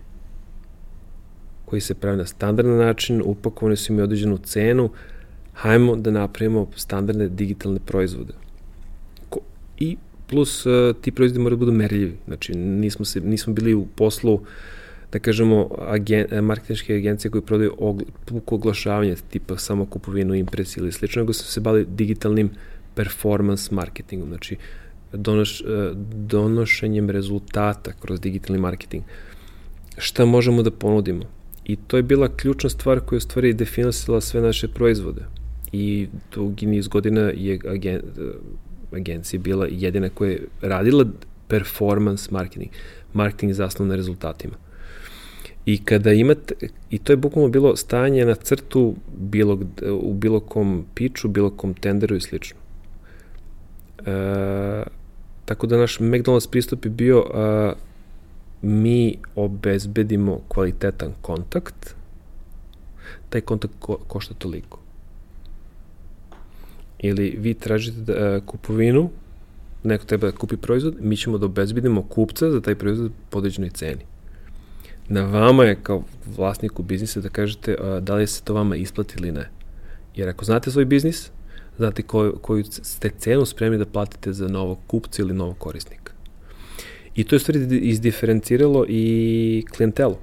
koji 1.64 1.80
se 1.80 1.94
pravi 1.94 2.16
na 2.16 2.26
standardan 2.26 2.76
način, 2.76 3.22
upakovani 3.24 3.76
su 3.76 3.92
im 3.92 3.98
određenu 3.98 4.38
cenu, 4.38 4.90
hajmo 5.52 5.96
da 5.96 6.10
napravimo 6.10 6.68
standardne 6.76 7.28
digitalne 7.28 7.80
proizvode. 7.86 8.32
Ko, 9.28 9.40
I 9.78 9.96
plus 10.28 10.66
uh, 10.66 10.96
ti 11.00 11.12
proizvodi 11.12 11.42
moraju 11.42 11.56
da 11.56 11.64
budu 11.64 11.72
merljivi. 11.72 12.16
Znači, 12.26 12.54
nismo, 12.54 13.04
se, 13.04 13.20
nismo 13.20 13.52
bili 13.52 13.74
u 13.74 13.86
poslu 13.86 14.40
da 15.12 15.18
kažemo, 15.18 15.68
agen, 15.86 16.26
marketinške 16.44 16.94
agencije 16.94 17.30
koje 17.30 17.42
prodaju 17.42 17.74
ogl, 17.78 18.04
puko 18.24 18.54
oglašavanje, 18.54 19.16
tipa 19.30 19.56
samo 19.56 19.86
kupovinu 19.86 20.34
impresije 20.34 20.82
ili 20.82 20.92
slično, 20.92 21.22
nego 21.22 21.32
smo 21.32 21.46
se 21.46 21.60
bali 21.60 21.86
digitalnim 21.88 22.50
performance 22.94 23.74
marketingom, 23.74 24.28
znači 24.28 24.56
donoš, 25.12 25.60
e, 25.60 25.64
donošenjem 26.14 27.10
rezultata 27.10 27.92
kroz 28.00 28.20
digitalni 28.20 28.60
marketing. 28.60 29.04
Šta 29.98 30.24
možemo 30.24 30.62
da 30.62 30.70
ponudimo? 30.70 31.24
I 31.64 31.76
to 31.76 31.96
je 31.96 32.02
bila 32.02 32.28
ključna 32.36 32.70
stvar 32.70 33.00
koja 33.00 33.16
je 33.16 33.18
u 33.18 33.20
stvari 33.20 33.52
definisala 33.52 34.20
sve 34.20 34.40
naše 34.40 34.68
proizvode. 34.68 35.24
I 35.72 36.08
dugi 36.34 36.66
niz 36.66 36.88
godina 36.88 37.20
je 37.20 37.58
agen, 37.68 38.00
agencija 38.92 39.40
bila 39.40 39.66
jedina 39.70 40.08
koja 40.08 40.30
je 40.30 40.46
radila 40.60 41.04
performance 41.48 42.28
marketing. 42.30 42.70
Marketing 43.12 43.52
zasnovan 43.52 43.88
na 43.88 43.96
rezultatima. 43.96 44.54
I 45.66 45.84
kada 45.84 46.12
imate, 46.12 46.54
i 46.90 46.98
to 46.98 47.12
je 47.12 47.16
bukvalno 47.16 47.48
bilo 47.48 47.76
stajanje 47.76 48.24
na 48.24 48.34
crtu 48.34 48.94
bilo, 49.16 49.60
u 50.00 50.14
bilo 50.14 50.40
kom 50.40 50.84
piču, 50.94 51.28
bilo 51.28 51.50
kom 51.50 51.74
tenderu 51.74 52.16
i 52.16 52.20
slično. 52.20 52.58
E, 54.06 54.82
tako 55.44 55.66
da 55.66 55.76
naš 55.76 55.98
McDonald's 55.98 56.50
pristup 56.50 56.84
je 56.84 56.90
bio 56.90 57.24
a, 57.34 57.72
mi 58.62 59.18
obezbedimo 59.34 60.40
kvalitetan 60.48 61.12
kontakt, 61.20 61.94
taj 63.28 63.40
kontakt 63.40 63.74
ko, 63.80 63.96
košta 63.96 64.34
toliko 64.34 64.87
ili 66.98 67.36
vi 67.38 67.54
tražite 67.54 68.00
da, 68.00 68.36
uh, 68.36 68.44
kupovinu, 68.44 69.10
neko 69.82 70.04
treba 70.04 70.30
da 70.30 70.36
kupi 70.36 70.56
proizvod, 70.56 70.96
mi 71.00 71.16
ćemo 71.16 71.38
da 71.38 71.46
obezbedimo 71.46 72.02
kupca 72.02 72.50
za 72.50 72.60
taj 72.60 72.74
proizvod 72.74 73.12
po 73.30 73.38
određenoj 73.38 73.70
ceni. 73.70 74.02
Na 75.08 75.24
vama 75.24 75.64
je 75.64 75.78
kao 75.82 76.02
vlasniku 76.36 76.82
biznisa 76.82 77.20
da 77.20 77.28
kažete 77.28 77.76
uh, 77.80 77.98
da 78.02 78.14
li 78.14 78.26
se 78.26 78.42
to 78.42 78.54
vama 78.54 78.76
isplati 78.76 79.14
ili 79.18 79.32
ne. 79.32 79.50
Jer 80.16 80.28
ako 80.28 80.44
znate 80.44 80.70
svoj 80.70 80.84
biznis, 80.84 81.30
znate 81.76 82.02
koju, 82.02 82.38
koju 82.42 82.64
ste 82.64 83.10
cenu 83.18 83.46
spremni 83.46 83.78
da 83.78 83.86
platite 83.86 84.32
za 84.32 84.48
novog 84.48 84.78
kupca 84.86 85.22
ili 85.22 85.34
novog 85.34 85.58
korisnika. 85.58 86.12
I 87.14 87.24
to 87.24 87.36
je 87.36 87.40
stvari 87.40 87.78
izdiferenciralo 87.80 88.84
i 88.88 89.64
klijentelu. 89.76 90.16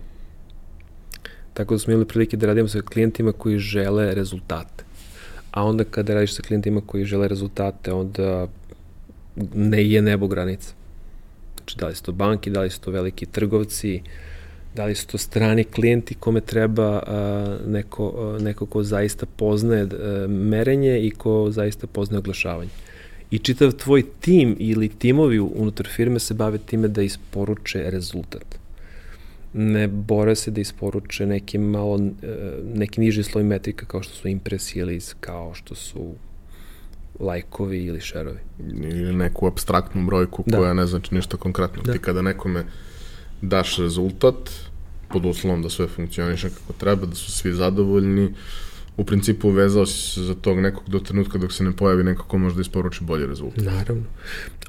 Tako 1.53 1.73
da 1.73 1.79
smo 1.79 1.93
imali 1.93 2.07
prilike 2.07 2.37
da 2.37 2.47
radimo 2.47 2.67
sa 2.67 2.81
klijentima 2.81 3.31
koji 3.31 3.59
žele 3.59 4.13
rezultate 4.15 4.84
a 5.55 5.63
onda 5.63 5.83
kada 5.83 6.13
radiš 6.13 6.33
sa 6.33 6.41
klijentima 6.41 6.81
koji 6.85 7.05
žele 7.05 7.27
rezultate, 7.27 7.93
onda 7.93 8.47
ne 9.53 9.89
je 9.89 10.01
nebo 10.01 10.27
granica. 10.27 10.73
Znači, 11.57 11.77
da 11.77 11.87
li 11.87 11.95
su 11.95 12.03
to 12.03 12.11
banki, 12.11 12.49
da 12.49 12.61
li 12.61 12.69
su 12.69 12.81
to 12.81 12.91
veliki 12.91 13.25
trgovci, 13.25 14.01
da 14.75 14.85
li 14.85 14.95
su 14.95 15.07
to 15.07 15.17
strani 15.17 15.63
klijenti 15.63 16.15
kome 16.15 16.41
treba 16.41 17.03
a, 17.07 17.57
neko, 17.67 18.13
a, 18.17 18.43
neko 18.43 18.65
ko 18.65 18.83
zaista 18.83 19.25
poznaje 19.25 19.83
a, 19.83 20.27
merenje 20.27 20.99
i 20.99 21.11
ko 21.11 21.47
zaista 21.51 21.87
poznaje 21.87 22.19
oglašavanje. 22.19 22.71
I 23.31 23.39
čitav 23.39 23.71
tvoj 23.71 24.03
tim 24.19 24.55
ili 24.59 24.89
timovi 24.89 25.39
unutar 25.39 25.87
firme 25.87 26.19
se 26.19 26.33
bave 26.33 26.57
time 26.57 26.87
da 26.87 27.01
isporuče 27.01 27.91
rezultat 27.91 28.64
ne 29.57 29.87
bore 29.87 30.35
se 30.35 30.51
da 30.51 30.61
isporuče 30.61 31.25
neki 31.25 31.57
malo, 31.57 31.99
e, 32.23 32.27
neki 32.73 33.01
niži 33.01 33.23
sloj 33.23 33.43
metrika 33.43 33.85
kao 33.85 34.03
što 34.03 34.15
su 34.15 34.27
impresije 34.27 34.81
ili 34.81 34.99
kao 35.19 35.53
što 35.53 35.75
su 35.75 36.13
lajkovi 37.19 37.83
ili 37.83 38.01
šerovi. 38.01 38.39
Ili 38.73 39.13
neku 39.13 39.47
abstraktnu 39.47 40.05
brojku 40.05 40.43
da. 40.47 40.57
koja 40.57 40.73
ne 40.73 40.85
znači 40.85 41.15
ništa 41.15 41.37
konkretno. 41.37 41.83
Da. 41.83 41.93
Ti 41.93 41.99
kada 41.99 42.21
nekome 42.21 42.65
daš 43.41 43.77
rezultat, 43.77 44.51
pod 45.09 45.25
uslovom 45.25 45.61
da 45.61 45.69
sve 45.69 45.87
funkcioniše 45.87 46.49
kako 46.49 46.73
treba, 46.73 47.05
da 47.05 47.15
su 47.15 47.31
svi 47.31 47.53
zadovoljni, 47.53 48.33
u 48.97 49.03
principu 49.03 49.49
vezao 49.49 49.85
si 49.85 50.11
se 50.13 50.21
za 50.21 50.35
tog 50.35 50.59
nekog 50.59 50.83
do 50.87 50.99
trenutka 50.99 51.37
dok 51.37 51.53
se 51.53 51.63
ne 51.63 51.71
pojavi 51.71 52.03
neko 52.03 52.23
ko 52.23 52.37
može 52.37 52.55
da 52.55 52.61
isporuči 52.61 53.03
bolji 53.03 53.25
rezultat. 53.25 53.63
Naravno. 53.63 54.03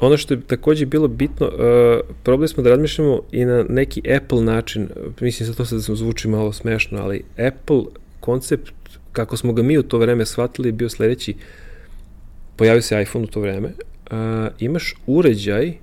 Ono 0.00 0.16
što 0.16 0.34
je 0.34 0.40
takođe 0.40 0.86
bilo 0.86 1.08
bitno, 1.08 1.46
uh, 1.46 2.14
probali 2.22 2.48
smo 2.48 2.62
da 2.62 2.70
razmišljamo 2.70 3.20
i 3.32 3.44
na 3.44 3.64
neki 3.68 4.02
Apple 4.16 4.42
način, 4.42 4.88
mislim 5.20 5.48
sa 5.48 5.54
to 5.54 5.64
sad 5.64 5.80
zvuči 5.80 6.28
malo 6.28 6.52
smešno, 6.52 6.98
ali 6.98 7.22
Apple 7.48 7.82
koncept, 8.20 8.72
kako 9.12 9.36
smo 9.36 9.52
ga 9.52 9.62
mi 9.62 9.78
u 9.78 9.82
to 9.82 9.98
vreme 9.98 10.26
shvatili, 10.26 10.68
je 10.68 10.72
bio 10.72 10.88
sledeći, 10.88 11.34
pojavio 12.56 12.82
se 12.82 13.02
iPhone 13.02 13.24
u 13.24 13.28
to 13.28 13.40
vreme, 13.40 13.68
uh, 13.68 14.16
imaš 14.58 14.94
uređaj 15.06 15.74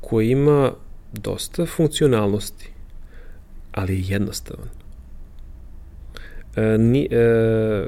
koji 0.00 0.30
ima 0.30 0.72
dosta 1.12 1.66
funkcionalnosti, 1.66 2.68
ali 3.72 3.94
je 3.94 4.04
jednostavan. 4.08 4.79
E, 6.56 6.78
ni, 6.78 7.08
e, 7.10 7.86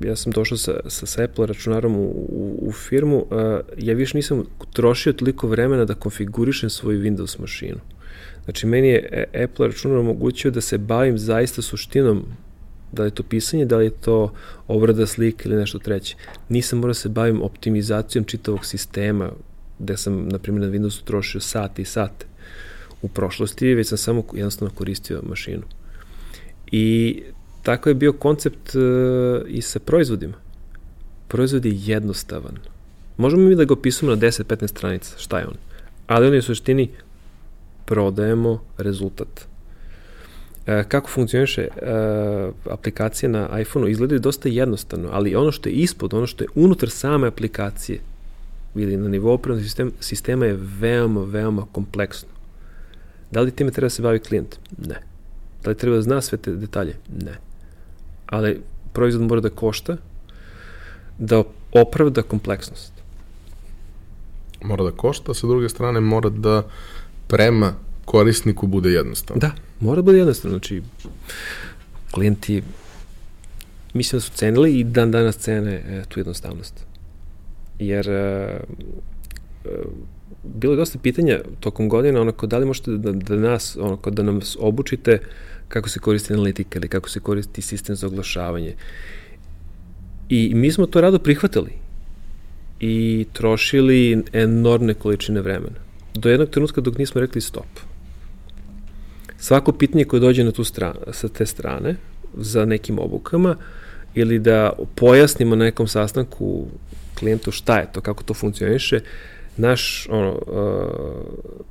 ja 0.00 0.16
sam 0.16 0.32
došao 0.32 0.58
sa, 0.58 0.72
sa, 0.86 1.06
sa 1.06 1.24
Apple 1.24 1.46
računarom 1.46 1.96
u, 1.96 2.04
u, 2.28 2.58
u 2.62 2.72
firmu, 2.72 3.26
e, 3.30 3.60
ja 3.78 3.94
više 3.94 4.16
nisam 4.16 4.44
trošio 4.72 5.12
toliko 5.12 5.48
vremena 5.48 5.84
da 5.84 5.94
konfigurišem 5.94 6.70
svoju 6.70 7.00
Windows 7.00 7.40
mašinu. 7.40 7.78
Znači, 8.44 8.66
meni 8.66 8.88
je 8.88 9.08
e, 9.32 9.44
Apple 9.44 9.66
računar 9.66 9.98
omogućio 9.98 10.50
da 10.50 10.60
se 10.60 10.78
bavim 10.78 11.18
zaista 11.18 11.62
suštinom 11.62 12.24
da 12.92 13.02
li 13.02 13.06
je 13.06 13.14
to 13.14 13.22
pisanje, 13.22 13.64
da 13.64 13.76
li 13.76 13.84
je 13.84 13.90
to 13.90 14.32
obrada 14.68 15.06
slike 15.06 15.48
ili 15.48 15.58
nešto 15.58 15.78
treće. 15.78 16.16
Nisam 16.48 16.78
morao 16.78 16.90
da 16.90 16.94
se 16.94 17.08
bavim 17.08 17.42
optimizacijom 17.42 18.24
čitavog 18.24 18.66
sistema, 18.66 19.32
gde 19.78 19.96
sam, 19.96 20.28
na 20.28 20.38
primjer, 20.38 20.70
na 20.70 20.78
Windowsu 20.78 21.04
trošio 21.04 21.40
sate 21.40 21.82
i 21.82 21.84
sate 21.84 22.26
u 23.02 23.08
prošlosti, 23.08 23.74
već 23.74 23.88
sam 23.88 23.98
samo 23.98 24.24
jednostavno 24.34 24.74
koristio 24.74 25.22
mašinu. 25.28 25.62
I 26.72 27.22
tako 27.62 27.88
je 27.88 27.94
bio 27.94 28.12
koncept 28.12 28.74
uh, 28.74 28.82
i 29.46 29.62
sa 29.62 29.78
proizvodima. 29.78 30.34
Proizvod 31.28 31.64
je 31.64 31.72
jednostavan. 31.76 32.58
Možemo 33.16 33.42
mi 33.42 33.54
da 33.54 33.64
ga 33.64 33.72
opisujemo 33.72 34.16
na 34.16 34.22
10-15 34.22 34.66
stranica, 34.66 35.18
šta 35.18 35.38
je 35.38 35.46
on. 35.46 35.54
Ali 36.06 36.26
on 36.26 36.32
je 36.32 36.38
u 36.38 36.42
suštini 36.42 36.90
prodajemo 37.84 38.62
rezultat. 38.78 39.46
E, 40.66 40.84
kako 40.88 41.08
funkcioniše 41.08 41.62
e, 41.62 41.68
aplikacija 42.70 43.28
na 43.28 43.60
iPhone-u 43.60 43.88
izgleda 43.88 44.18
dosta 44.18 44.48
jednostavno, 44.48 45.08
ali 45.12 45.34
ono 45.34 45.52
što 45.52 45.68
je 45.68 45.72
ispod, 45.72 46.14
ono 46.14 46.26
što 46.26 46.44
je 46.44 46.48
unutar 46.54 46.90
same 46.90 47.26
aplikacije 47.26 48.00
ili 48.74 48.96
na 48.96 49.08
nivou 49.08 49.34
operativnog 49.34 49.64
sistema, 49.64 49.90
sistema 50.00 50.46
je 50.46 50.58
veoma, 50.80 51.24
veoma 51.24 51.66
kompleksno. 51.72 52.28
Da 53.30 53.40
li 53.40 53.50
time 53.50 53.70
treba 53.70 53.86
da 53.86 53.90
se 53.90 54.02
bavi 54.02 54.18
klijent? 54.18 54.56
Ne. 54.78 55.02
Da 55.64 55.70
li 55.70 55.76
treba 55.76 55.96
da 55.96 56.02
zna 56.02 56.20
sve 56.20 56.38
te 56.38 56.52
detalje? 56.52 56.94
Ne. 57.24 57.51
Ali 58.32 58.60
proizvod 58.92 59.28
mora 59.28 59.40
da 59.40 59.50
košta, 59.50 59.96
da 61.18 61.42
opravda 61.72 62.22
kompleksnost. 62.22 62.92
Mora 64.62 64.84
da 64.84 64.90
košta, 64.90 65.34
sa 65.34 65.46
druge 65.46 65.68
strane 65.68 66.00
mora 66.00 66.30
da 66.30 66.62
prema 67.28 67.74
korisniku 68.04 68.66
bude 68.66 68.90
jednostavno. 68.90 69.40
Da, 69.40 69.50
mora 69.80 69.96
da 69.96 70.02
bude 70.02 70.18
jednostavno. 70.18 70.58
Znači, 70.58 70.82
klijenti 72.10 72.62
mislim 73.94 74.16
da 74.16 74.20
su 74.20 74.32
cenili 74.32 74.78
i 74.78 74.84
dan 74.84 75.10
danas 75.10 75.36
cene 75.36 75.72
e, 75.72 76.02
tu 76.08 76.20
jednostavnost. 76.20 76.86
Jer 77.78 78.08
e, 78.08 78.60
e, 79.64 79.68
bilo 80.42 80.72
je 80.72 80.76
dosta 80.76 80.98
pitanja 80.98 81.40
tokom 81.60 81.88
godina, 81.88 82.20
onako, 82.20 82.46
da 82.46 82.58
li 82.58 82.66
možete 82.66 82.90
da, 82.90 83.12
da 83.12 83.36
nas, 83.36 83.76
onako, 83.80 84.10
da 84.10 84.22
nam 84.22 84.40
obučite 84.58 85.18
kako 85.72 85.88
se 85.88 86.00
koristi 86.00 86.32
analitika 86.32 86.78
ili 86.78 86.88
kako 86.88 87.08
se 87.08 87.20
koristi 87.20 87.62
sistem 87.62 87.96
za 87.96 88.06
oglašavanje. 88.06 88.74
I 90.28 90.54
mi 90.54 90.72
smo 90.72 90.86
to 90.86 91.00
rado 91.00 91.18
prihvatili 91.18 91.72
i 92.80 93.26
trošili 93.32 94.22
enormne 94.32 94.94
količine 94.94 95.40
vremena. 95.40 95.80
Do 96.14 96.30
jednog 96.30 96.50
trenutka 96.50 96.80
dok 96.80 96.98
nismo 96.98 97.20
rekli 97.20 97.40
stop. 97.40 97.80
Svako 99.38 99.72
pitanje 99.72 100.04
koje 100.04 100.20
dođe 100.20 100.44
na 100.44 100.52
tu 100.52 100.64
stranu, 100.64 101.00
sa 101.12 101.28
te 101.28 101.46
strane, 101.46 101.96
za 102.36 102.64
nekim 102.64 102.98
obukama, 102.98 103.56
ili 104.14 104.38
da 104.38 104.72
pojasnimo 104.94 105.56
na 105.56 105.64
nekom 105.64 105.88
sastanku 105.88 106.66
klijentu 107.18 107.50
šta 107.50 107.78
je 107.78 107.92
to, 107.92 108.00
kako 108.00 108.22
to 108.22 108.34
funkcioniše, 108.34 109.00
naš 109.56 110.06
ono, 110.10 110.32
uh, 110.32 111.66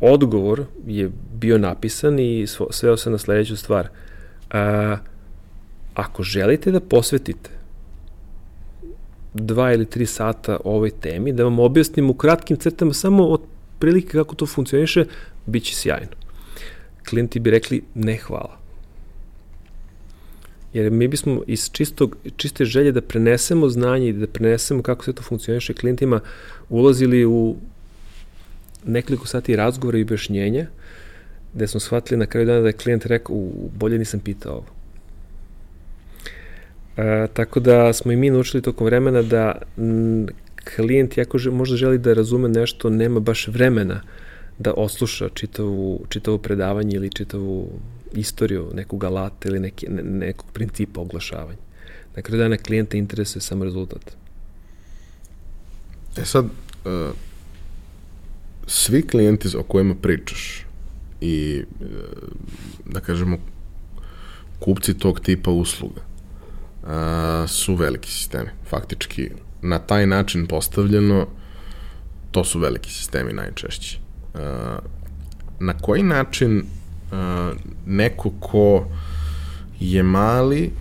odgovor 0.00 0.64
je 0.86 1.10
bio 1.34 1.58
napisan 1.58 2.18
i 2.18 2.46
sveo 2.70 2.96
se 2.96 3.10
na 3.10 3.18
sledeću 3.18 3.56
stvar. 3.56 3.88
Uh, 4.44 4.98
ako 5.94 6.22
želite 6.22 6.70
da 6.70 6.80
posvetite 6.80 7.50
dva 9.34 9.72
ili 9.72 9.86
tri 9.86 10.06
sata 10.06 10.58
ovoj 10.64 10.90
temi, 10.90 11.32
da 11.32 11.44
vam 11.44 11.58
objasnim 11.58 12.10
u 12.10 12.14
kratkim 12.14 12.56
crtama 12.56 12.92
samo 12.92 13.24
od 13.24 13.40
prilike 13.78 14.08
kako 14.08 14.34
to 14.34 14.46
funkcioniše, 14.46 15.04
bit 15.46 15.64
će 15.64 15.74
sjajno. 15.74 16.16
Klijenti 17.08 17.40
bi 17.40 17.50
rekli 17.50 17.82
ne 17.94 18.16
hvala. 18.16 18.58
Jer 20.72 20.90
mi 20.90 21.08
bismo 21.08 21.42
iz 21.46 21.70
čistog, 21.72 22.16
čiste 22.36 22.64
želje 22.64 22.92
da 22.92 23.00
prenesemo 23.00 23.68
znanje 23.68 24.08
i 24.08 24.12
da 24.12 24.26
prenesemo 24.26 24.82
kako 24.82 25.04
sve 25.04 25.12
to 25.12 25.22
funkcioniše 25.22 25.74
klijentima 25.74 26.20
ulazili 26.68 27.24
u 27.24 27.56
nekoliko 28.86 29.26
sati 29.26 29.56
razgovora 29.56 29.98
i 29.98 30.02
objašnjenja, 30.02 30.66
gde 31.54 31.66
smo 31.66 31.80
shvatili 31.80 32.18
na 32.18 32.26
kraju 32.26 32.46
dana 32.46 32.60
da 32.60 32.66
je 32.66 32.72
klijent 32.72 33.06
rekao, 33.06 33.36
bolje 33.78 33.98
nisam 33.98 34.20
pitao 34.20 34.52
ovo. 34.52 34.66
E, 36.96 37.26
tako 37.32 37.60
da 37.60 37.92
smo 37.92 38.12
i 38.12 38.16
mi 38.16 38.30
naučili 38.30 38.62
tokom 38.62 38.84
vremena 38.84 39.22
da 39.22 39.62
m, 39.78 40.26
klijent, 40.76 41.16
jako 41.16 41.38
že, 41.38 41.50
možda 41.50 41.76
želi 41.76 41.98
da 41.98 42.14
razume 42.14 42.48
nešto, 42.48 42.90
nema 42.90 43.20
baš 43.20 43.48
vremena 43.48 44.00
da 44.58 44.72
osluša 44.72 45.28
čitavu, 45.34 46.04
čitavu 46.08 46.38
predavanje 46.38 46.96
ili 46.96 47.10
čitavu 47.10 47.68
istoriju 48.14 48.70
nekog 48.74 49.04
alata 49.04 49.48
ili 49.48 49.60
neki, 49.60 49.86
ne, 49.88 50.02
nekog 50.02 50.46
principa 50.52 51.00
oglašavanja. 51.00 51.58
Na 52.16 52.22
kraju 52.22 52.42
dana 52.42 52.56
klijenta 52.56 52.96
interesuje 52.96 53.42
samo 53.42 53.64
rezultat. 53.64 54.16
E 56.16 56.24
sad, 56.24 56.44
uh, 56.44 56.90
svi 58.66 59.06
klijenti 59.06 59.56
o 59.56 59.62
kojima 59.62 59.94
pričaš 59.94 60.66
i, 61.20 61.64
uh, 61.80 61.86
da 62.86 63.00
kažemo, 63.00 63.38
kupci 64.58 64.98
tog 64.98 65.20
tipa 65.20 65.50
usluga 65.50 66.00
uh, 66.82 66.88
su 67.50 67.74
veliki 67.74 68.10
sistemi. 68.10 68.48
Faktički, 68.68 69.30
na 69.62 69.78
taj 69.78 70.06
način 70.06 70.46
postavljeno, 70.46 71.26
to 72.30 72.44
su 72.44 72.58
veliki 72.58 72.92
sistemi 72.92 73.32
najčešće. 73.32 73.98
Uh, 74.34 74.40
na 75.60 75.78
koji 75.78 76.02
način 76.02 76.64
neko 77.86 78.30
ko 78.40 78.86
je 79.80 80.02
mali 80.02 80.72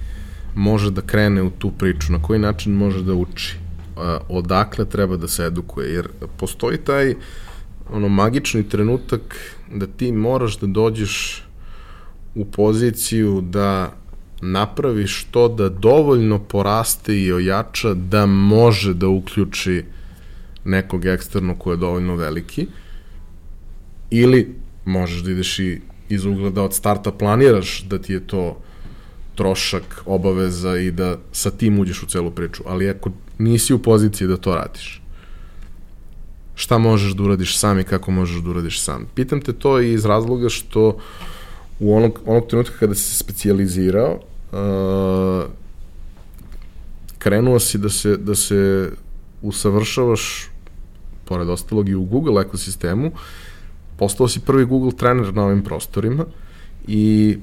može 0.55 0.91
da 0.91 1.01
krene 1.01 1.41
u 1.41 1.49
tu 1.49 1.71
priču, 1.71 2.11
na 2.11 2.21
koji 2.21 2.39
način 2.39 2.73
može 2.73 3.03
da 3.03 3.13
uči, 3.13 3.57
odakle 4.29 4.85
treba 4.89 5.17
da 5.17 5.27
se 5.27 5.45
edukuje, 5.45 5.93
jer 5.93 6.07
postoji 6.37 6.77
taj 6.77 7.15
ono 7.91 8.09
magični 8.09 8.69
trenutak 8.69 9.55
da 9.73 9.87
ti 9.87 10.11
moraš 10.11 10.57
da 10.59 10.67
dođeš 10.67 11.43
u 12.35 12.45
poziciju 12.45 13.41
da 13.41 13.93
napraviš 14.41 15.23
to 15.31 15.47
da 15.47 15.69
dovoljno 15.69 16.39
poraste 16.39 17.17
i 17.21 17.33
ojača 17.33 17.93
da 17.93 18.25
može 18.25 18.93
da 18.93 19.07
uključi 19.07 19.83
nekog 20.65 21.05
eksterno 21.05 21.55
ko 21.55 21.71
je 21.71 21.77
dovoljno 21.77 22.15
veliki 22.15 22.67
ili 24.09 24.55
možeš 24.85 25.21
da 25.21 25.31
ideš 25.31 25.59
i 25.59 25.81
iz 26.09 26.25
ugla 26.25 26.49
da 26.49 26.63
od 26.63 26.73
starta 26.73 27.11
planiraš 27.11 27.83
da 27.83 27.99
ti 28.01 28.13
je 28.13 28.27
to 28.27 28.57
trošak, 29.35 30.03
obaveza 30.05 30.77
i 30.77 30.91
da 30.91 31.17
sa 31.31 31.51
tim 31.51 31.79
uđeš 31.79 32.03
u 32.03 32.05
celu 32.05 32.31
priču, 32.31 32.63
ali 32.65 32.89
ako 32.89 33.11
nisi 33.37 33.73
u 33.73 33.79
poziciji 33.79 34.27
da 34.27 34.37
to 34.37 34.55
radiš, 34.55 35.01
šta 36.55 36.77
možeš 36.77 37.13
da 37.13 37.23
uradiš 37.23 37.57
sam 37.57 37.79
i 37.79 37.83
kako 37.83 38.11
možeš 38.11 38.41
da 38.41 38.49
uradiš 38.49 38.81
sam. 38.81 39.05
Pitam 39.15 39.41
te 39.41 39.53
to 39.53 39.81
i 39.81 39.93
iz 39.93 40.05
razloga 40.05 40.49
što 40.49 40.97
u 41.79 41.95
onog, 41.95 42.19
onog 42.25 42.47
trenutka 42.47 42.77
kada 42.79 42.95
si 42.95 43.01
se 43.01 43.17
specializirao, 43.17 44.19
uh, 44.51 45.49
krenuo 47.19 47.59
si 47.59 47.77
da 47.77 47.89
se, 47.89 48.17
da 48.17 48.35
se 48.35 48.91
usavršavaš, 49.41 50.49
pored 51.25 51.49
ostalog 51.49 51.89
i 51.89 51.95
u 51.95 52.03
Google 52.03 52.41
ekosistemu, 52.41 53.11
postao 53.97 54.27
si 54.27 54.39
prvi 54.39 54.65
Google 54.65 54.91
trener 54.91 55.33
na 55.33 55.43
ovim 55.43 55.63
prostorima 55.63 56.25
i 56.87 57.37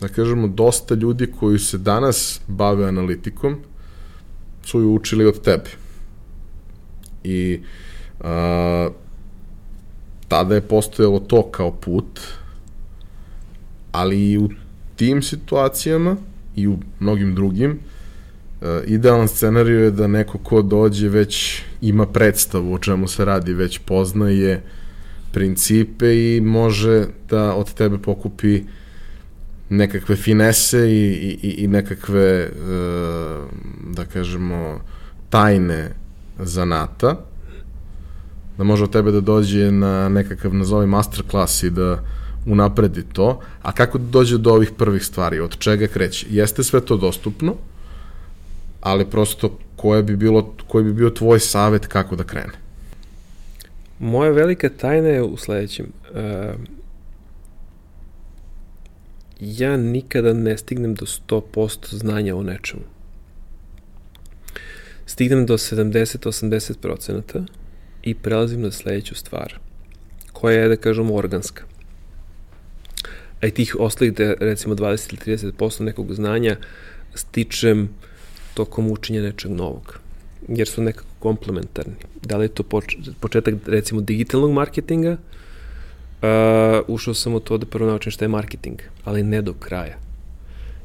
da 0.00 0.08
kažemo, 0.08 0.48
dosta 0.48 0.94
ljudi 0.94 1.26
koji 1.40 1.58
se 1.58 1.78
danas 1.78 2.40
bave 2.46 2.88
analitikom 2.88 3.56
su 4.64 4.80
ju 4.80 4.94
učili 4.94 5.26
od 5.26 5.40
tebe. 5.40 5.70
I 7.24 7.60
a, 8.20 8.88
tada 10.28 10.54
je 10.54 10.60
postojalo 10.60 11.20
to 11.20 11.42
kao 11.50 11.70
put, 11.72 12.20
ali 13.92 14.30
i 14.30 14.38
u 14.38 14.48
tim 14.96 15.22
situacijama 15.22 16.16
i 16.56 16.68
u 16.68 16.78
mnogim 17.00 17.34
drugim, 17.34 17.78
e, 18.62 18.82
idealan 18.86 19.28
scenariju 19.28 19.80
je 19.80 19.90
da 19.90 20.06
neko 20.06 20.38
ko 20.38 20.62
dođe 20.62 21.08
već 21.08 21.62
ima 21.80 22.06
predstavu 22.06 22.74
o 22.74 22.78
čemu 22.78 23.08
se 23.08 23.24
radi, 23.24 23.54
već 23.54 23.78
poznaje 23.78 24.62
principe 25.32 26.36
i 26.36 26.40
može 26.40 27.06
da 27.30 27.54
od 27.54 27.74
tebe 27.74 27.98
pokupi 27.98 28.62
nekakve 29.68 30.16
finese 30.16 30.90
i, 30.90 31.38
i, 31.42 31.54
i 31.64 31.68
nekakve, 31.68 32.28
e, 32.40 32.50
da 33.90 34.04
kažemo, 34.04 34.80
tajne 35.30 35.90
zanata, 36.38 37.16
da 38.58 38.64
može 38.64 38.84
od 38.84 38.92
tebe 38.92 39.10
da 39.10 39.20
dođe 39.20 39.70
na 39.70 40.08
nekakav, 40.08 40.54
nazovi, 40.54 40.86
masterclass 40.86 41.62
i 41.62 41.70
da 41.70 42.02
unapredi 42.46 43.02
to, 43.12 43.40
a 43.62 43.72
kako 43.72 43.98
da 43.98 44.04
dođe 44.04 44.38
do 44.38 44.52
ovih 44.52 44.70
prvih 44.78 45.04
stvari, 45.04 45.40
od 45.40 45.58
čega 45.58 45.86
kreće? 45.86 46.26
Jeste 46.30 46.64
sve 46.64 46.80
to 46.80 46.96
dostupno, 46.96 47.54
ali 48.80 49.10
prosto 49.10 49.58
koje 49.76 50.02
bi 50.02 50.16
bilo, 50.16 50.54
koji 50.68 50.84
bi 50.84 50.92
bio 50.92 51.10
tvoj 51.10 51.40
savet 51.40 51.86
kako 51.86 52.16
da 52.16 52.24
krene? 52.24 52.52
Moja 53.98 54.30
velika 54.30 54.68
tajna 54.68 55.08
je 55.08 55.22
u 55.22 55.36
sledećem. 55.36 55.86
Uh, 56.10 56.18
ja 59.40 59.76
nikada 59.76 60.32
ne 60.32 60.58
stignem 60.58 60.94
do 60.94 61.06
100% 61.06 61.94
znanja 61.94 62.36
o 62.36 62.42
nečemu. 62.42 62.82
Stignem 65.06 65.46
do 65.46 65.54
70-80% 65.54 67.44
i 68.04 68.14
prelazim 68.14 68.62
na 68.62 68.70
sledeću 68.70 69.14
stvar, 69.14 69.58
koja 70.32 70.60
je, 70.60 70.68
da 70.68 70.76
kažemo, 70.76 71.14
organska. 71.14 71.64
A 73.42 73.46
i 73.46 73.50
tih 73.50 73.76
ostalih, 73.78 74.12
recimo 74.40 74.74
20 74.74 75.28
ili 75.28 75.38
30% 75.38 75.82
nekog 75.82 76.14
znanja 76.14 76.56
stičem 77.14 77.88
tokom 78.54 78.90
učenja 78.90 79.22
nečeg 79.22 79.50
novog 79.50 80.04
jer 80.48 80.68
su 80.68 80.82
nekako 80.82 81.08
komplementarni. 81.18 81.94
Da 82.22 82.36
li 82.36 82.44
je 82.44 82.48
to 82.48 82.62
poč 82.62 82.96
početak, 83.20 83.54
recimo, 83.66 84.00
digitalnog 84.00 84.52
marketinga, 84.52 85.10
uh, 85.12 85.18
ušao 86.88 87.14
sam 87.14 87.34
u 87.34 87.40
to 87.40 87.58
da 87.58 87.66
prvo 87.66 87.90
naučim 87.90 88.12
šta 88.12 88.24
je 88.24 88.28
marketing, 88.28 88.78
ali 89.04 89.22
ne 89.22 89.42
do 89.42 89.52
kraja. 89.52 89.96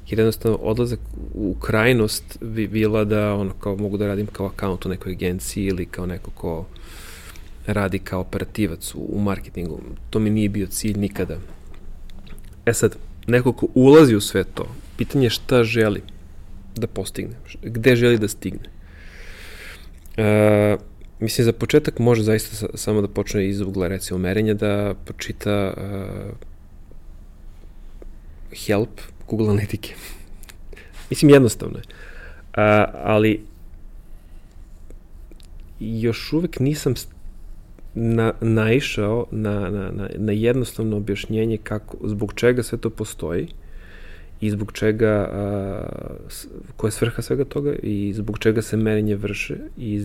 Jer 0.10 0.20
jednostavno 0.20 0.58
odlazak 0.58 1.00
u 1.34 1.56
krajnost 1.60 2.38
bi 2.41 2.68
bila 2.68 3.04
da 3.04 3.34
ono, 3.34 3.54
kao 3.54 3.76
mogu 3.76 3.98
da 3.98 4.08
radim 4.08 4.28
kao 4.28 4.46
akaunt 4.46 4.86
u 4.86 4.90
nekoj 4.90 5.12
agenciji 5.12 5.66
ili 5.66 5.86
kao 5.86 6.06
neko 6.06 6.32
ko 6.32 6.66
radi 7.74 8.00
kao 8.00 8.22
operativac 8.22 8.96
u, 8.96 9.00
u 9.00 9.22
marketingu. 9.22 9.82
To 10.10 10.20
mi 10.20 10.30
nije 10.30 10.50
bio 10.50 10.68
cilj 10.68 10.98
nikada. 10.98 11.38
E 12.66 12.74
sad, 12.74 12.96
neko 13.28 13.54
ko 13.54 13.68
ulazi 13.74 14.16
u 14.16 14.22
sve 14.22 14.44
to, 14.44 14.68
pitanje 14.98 15.26
je 15.26 15.30
šta 15.30 15.64
želi 15.64 16.02
da 16.76 16.88
postigne, 16.88 17.36
gde 17.64 17.96
želi 17.96 18.18
da 18.18 18.28
stigne. 18.28 18.70
E, 20.18 20.78
mislim, 21.20 21.46
za 21.46 21.54
početak 21.54 22.00
može 22.00 22.24
zaista 22.24 22.56
sa, 22.56 22.68
samo 22.74 23.02
da 23.02 23.08
počne 23.08 23.48
iz 23.48 23.62
ugla, 23.62 23.88
recimo, 23.88 24.20
merenja, 24.20 24.54
da 24.54 24.94
počita 25.06 25.74
uh, 25.78 26.36
help 28.66 29.02
Google 29.28 29.50
Analitike. 29.50 29.94
mislim, 31.10 31.32
jednostavno 31.32 31.78
je. 31.78 31.84
Uh, 31.84 32.90
ali 33.04 33.41
još 35.80 36.34
uvek 36.34 36.60
nisam 36.60 36.94
na, 38.00 38.34
naišao 38.42 39.26
na, 39.32 39.70
na, 39.70 39.92
na, 39.92 40.10
na 40.16 40.32
jednostavno 40.32 40.98
objašnjenje 40.98 41.58
kako, 41.58 41.98
zbog 42.08 42.34
čega 42.36 42.64
sve 42.64 42.78
to 42.78 42.90
postoji 42.90 43.48
i 44.42 44.50
zbog 44.52 44.72
čega, 44.72 45.30
a, 45.32 45.84
koja 46.78 46.88
je 46.88 46.92
svrha 46.92 47.22
svega 47.22 47.46
toga 47.46 47.74
i 47.84 48.14
zbog 48.16 48.40
čega 48.40 48.62
se 48.62 48.78
merenje 48.78 49.16
vrše 49.16 49.56
i 49.78 50.04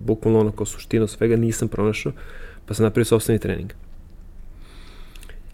bukvalno 0.00 0.40
ono 0.40 0.52
kao 0.52 0.66
suštino 0.66 1.06
svega 1.06 1.36
nisam 1.36 1.68
pronašao, 1.68 2.12
pa 2.66 2.74
sam 2.74 2.84
napravio 2.84 3.04
sobstveni 3.04 3.38
trening 3.38 3.72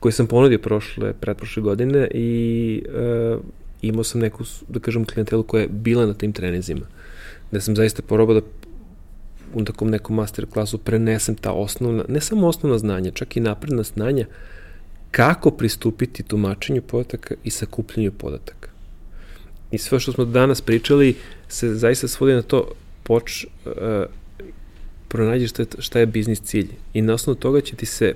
koji 0.03 0.13
sam 0.13 0.27
ponudio 0.27 0.59
prošle, 0.59 1.13
pretprošle 1.21 1.63
godine 1.63 2.09
i 2.15 2.83
uh, 2.87 3.41
imao 3.83 4.05
sam 4.05 4.21
neku, 4.21 4.45
da 4.69 4.81
kažem, 4.81 5.05
klijentelu 5.05 5.43
koja 5.43 5.63
je 5.63 5.69
bila 5.69 6.07
na 6.07 6.15
tim 6.15 6.33
trenizima, 6.33 6.87
da 7.53 7.61
sam 7.61 7.77
zaista 7.77 8.03
porobao 8.03 8.35
da 8.35 8.47
u 9.55 9.65
takom 9.65 9.91
nekom 9.91 10.17
master 10.17 10.47
klasu 10.47 10.79
prenesem 10.79 11.35
ta 11.35 11.53
osnovna, 11.53 12.05
ne 12.09 12.21
samo 12.21 12.47
osnovna 12.47 12.79
znanja, 12.79 13.11
čak 13.11 13.37
i 13.37 13.41
napredna 13.41 13.83
znanja, 13.83 14.27
kako 15.11 15.51
pristupiti 15.51 16.23
tumačenju 16.23 16.83
podataka 16.83 17.35
i 17.45 17.51
sakupljanju 17.51 18.13
podataka. 18.13 18.69
I 19.71 19.79
sve 19.79 20.01
što 20.01 20.13
smo 20.13 20.25
danas 20.25 20.61
pričali 20.61 21.17
se 21.49 21.75
zaista 21.75 22.09
svodi 22.09 22.33
na 22.33 22.43
to 22.43 22.69
poč, 23.03 23.45
uh, 23.45 23.73
pronađi 25.09 25.49
šta 25.49 25.63
je, 25.63 25.67
šta 25.79 25.99
je 25.99 26.07
biznis 26.07 26.41
cilj 26.41 26.69
i 26.95 27.03
na 27.03 27.15
osnovu 27.15 27.35
toga 27.39 27.61
će 27.61 27.77
ti 27.77 27.87
se 27.87 28.15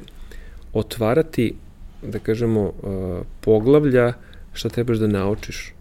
otvarati, 0.73 1.55
da 2.03 2.19
kažemo, 2.19 2.61
uh, 2.63 3.27
poglavlja 3.41 4.13
šta 4.53 4.69
trebaš 4.69 4.99
da 4.99 5.07
naučiš. 5.07 5.73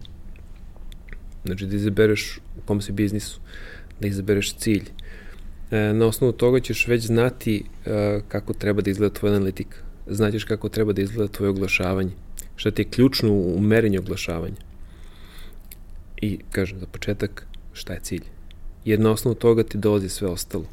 Znači 1.44 1.66
da 1.66 1.76
izabereš 1.76 2.38
u 2.58 2.60
kom 2.66 2.80
si 2.80 2.92
biznisu, 2.92 3.40
da 4.00 4.08
izabereš 4.08 4.54
cilj. 4.54 4.90
E, 5.70 5.92
na 5.92 6.06
osnovu 6.06 6.32
toga 6.32 6.60
ćeš 6.60 6.86
već 6.86 7.06
znati 7.06 7.64
uh, 7.64 7.92
kako 8.28 8.52
treba 8.52 8.82
da 8.82 8.90
izgleda 8.90 9.14
tvoja 9.14 9.34
analitika 9.34 9.86
znaćeš 10.06 10.44
kako 10.44 10.68
treba 10.68 10.92
da 10.92 11.02
izgleda 11.02 11.32
tvoje 11.32 11.50
oglašavanje, 11.50 12.10
šta 12.56 12.70
ti 12.70 12.82
je 12.82 12.90
ključno 12.90 13.32
u 13.32 13.60
merenju 13.60 14.00
oglašavanja. 14.00 14.56
I, 16.16 16.38
kažem, 16.50 16.80
za 16.80 16.86
početak, 16.86 17.46
šta 17.72 17.92
je 17.92 18.00
cilj? 18.00 18.24
Jer 18.84 19.00
na 19.00 19.10
osnovu 19.10 19.34
toga 19.34 19.62
ti 19.62 19.78
dolazi 19.78 20.08
sve 20.08 20.28
ostalo. 20.28 20.64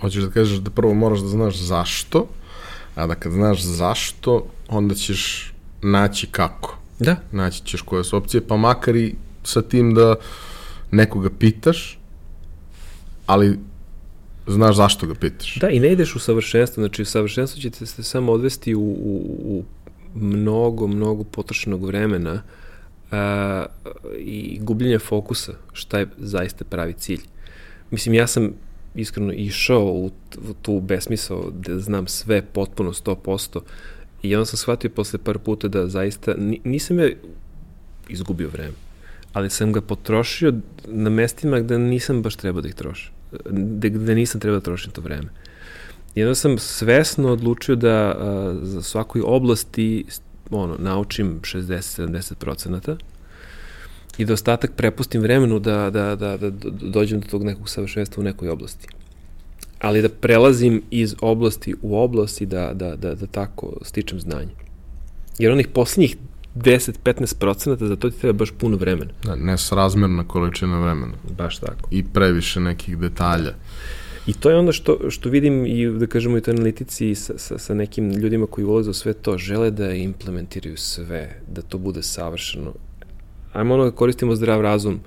Hoćeš 0.00 0.22
da 0.22 0.30
kažeš 0.30 0.58
da 0.58 0.70
prvo 0.70 0.94
moraš 0.94 1.20
da 1.20 1.28
znaš 1.28 1.56
zašto, 1.56 2.26
a 2.94 3.06
da 3.06 3.14
kad 3.14 3.32
znaš 3.32 3.62
zašto, 3.62 4.46
onda 4.68 4.94
ćeš 4.94 5.52
naći 5.82 6.26
kako. 6.26 6.78
Da. 6.98 7.16
Naći 7.32 7.64
ćeš 7.64 7.82
koje 7.82 8.04
su 8.04 8.16
opcije, 8.16 8.46
pa 8.46 8.56
makar 8.56 8.96
i 8.96 9.14
sa 9.44 9.62
tim 9.62 9.94
da 9.94 10.14
nekoga 10.90 11.30
pitaš, 11.38 11.98
ali 13.26 13.58
znaš 14.46 14.76
zašto 14.76 15.06
ga 15.06 15.14
pitaš. 15.14 15.56
Da, 15.56 15.68
i 15.68 15.80
ne 15.80 15.92
ideš 15.92 16.16
u 16.16 16.18
savršenstvo, 16.18 16.82
znači 16.82 17.02
u 17.02 17.04
savršenstvo 17.04 17.60
će 17.60 17.70
te 17.70 17.86
se 17.86 18.02
samo 18.02 18.32
odvesti 18.32 18.74
u, 18.74 18.80
u, 18.80 19.24
u 19.44 19.64
mnogo, 20.14 20.86
mnogo 20.86 21.24
potrošenog 21.24 21.84
vremena 21.84 22.42
a, 23.10 23.66
i 24.18 24.58
gubljenja 24.62 24.98
fokusa, 24.98 25.52
šta 25.72 25.98
je 25.98 26.06
zaista 26.18 26.64
pravi 26.64 26.92
cilj. 26.92 27.20
Mislim, 27.90 28.14
ja 28.14 28.26
sam 28.26 28.50
iskreno 28.94 29.32
išao 29.32 29.84
u, 29.84 30.06
u 30.48 30.54
tu 30.62 30.80
besmisao 30.80 31.50
da 31.50 31.78
znam 31.78 32.06
sve 32.06 32.42
potpuno 32.42 32.92
100% 32.92 33.60
i 34.22 34.36
onda 34.36 34.46
sam 34.46 34.56
shvatio 34.56 34.90
posle 34.90 35.18
par 35.18 35.38
puta 35.38 35.68
da 35.68 35.88
zaista 35.88 36.34
nisam 36.64 36.98
ja 36.98 37.08
izgubio 38.08 38.48
vreme, 38.48 38.74
ali 39.32 39.50
sam 39.50 39.72
ga 39.72 39.80
potrošio 39.80 40.54
na 40.86 41.10
mestima 41.10 41.60
gde 41.60 41.78
nisam 41.78 42.22
baš 42.22 42.36
trebao 42.36 42.62
da 42.62 42.68
ih 42.68 42.74
trošim 42.74 43.15
gde, 43.50 43.88
gde 43.88 44.14
nisam 44.14 44.40
trebao 44.40 44.60
da 44.60 44.64
trošim 44.64 44.92
to 44.92 45.00
vreme. 45.00 45.28
Onda 46.16 46.34
sam 46.34 46.58
svesno 46.58 47.32
odlučio 47.32 47.76
da 47.76 47.92
a, 47.92 48.58
za 48.62 48.82
svakoj 48.82 49.22
oblasti 49.24 50.04
ono, 50.50 50.76
naučim 50.78 51.40
60-70 51.42 52.34
procenata 52.34 52.96
i 54.18 54.24
da 54.24 54.32
ostatak 54.32 54.72
prepustim 54.76 55.22
vremenu 55.22 55.58
da, 55.58 55.90
da, 55.90 56.16
da, 56.16 56.36
da 56.36 56.50
dođem 56.70 57.20
do 57.20 57.26
tog 57.26 57.44
nekog 57.44 57.68
savršenstva 57.68 58.20
u 58.20 58.24
nekoj 58.24 58.48
oblasti. 58.48 58.88
Ali 59.80 60.02
da 60.02 60.08
prelazim 60.08 60.82
iz 60.90 61.14
oblasti 61.20 61.74
u 61.82 61.98
oblast 61.98 62.40
i 62.40 62.46
da, 62.46 62.72
da, 62.74 62.96
da, 62.96 63.14
da 63.14 63.26
tako 63.26 63.72
stičem 63.82 64.20
znanje. 64.20 64.50
Jer 65.38 65.52
onih 65.52 65.68
poslednjih 65.68 66.16
10-15 66.56 67.38
procenata, 67.38 67.86
za 67.86 67.96
to 67.96 68.10
ti 68.10 68.20
treba 68.20 68.38
baš 68.38 68.50
puno 68.58 68.76
vremena. 68.76 69.10
Da, 69.24 69.34
nesrazmerna 69.34 70.24
količina 70.28 70.80
vremena. 70.80 71.12
Baš 71.38 71.58
tako. 71.58 71.88
I 71.90 72.04
previše 72.04 72.60
nekih 72.60 72.98
detalja. 72.98 73.52
I 74.26 74.32
to 74.32 74.50
je 74.50 74.56
onda 74.56 74.72
što, 74.72 75.10
što 75.10 75.28
vidim 75.28 75.66
i 75.66 75.86
da 75.90 76.06
kažemo 76.06 76.38
i 76.38 76.40
to 76.40 76.50
analitici 76.50 77.14
sa, 77.14 77.38
sa, 77.38 77.58
sa 77.58 77.74
nekim 77.74 78.10
ljudima 78.10 78.46
koji 78.46 78.64
ulaze 78.64 78.90
u 78.90 78.94
sve 78.94 79.12
to, 79.12 79.38
žele 79.38 79.70
da 79.70 79.92
implementiraju 79.92 80.76
sve, 80.76 81.40
da 81.48 81.62
to 81.62 81.78
bude 81.78 82.02
savršeno. 82.02 82.72
Ajmo 83.52 83.74
ono 83.74 83.84
da 83.84 83.90
koristimo 83.90 84.36
zdrav 84.36 84.60
razum. 84.60 85.00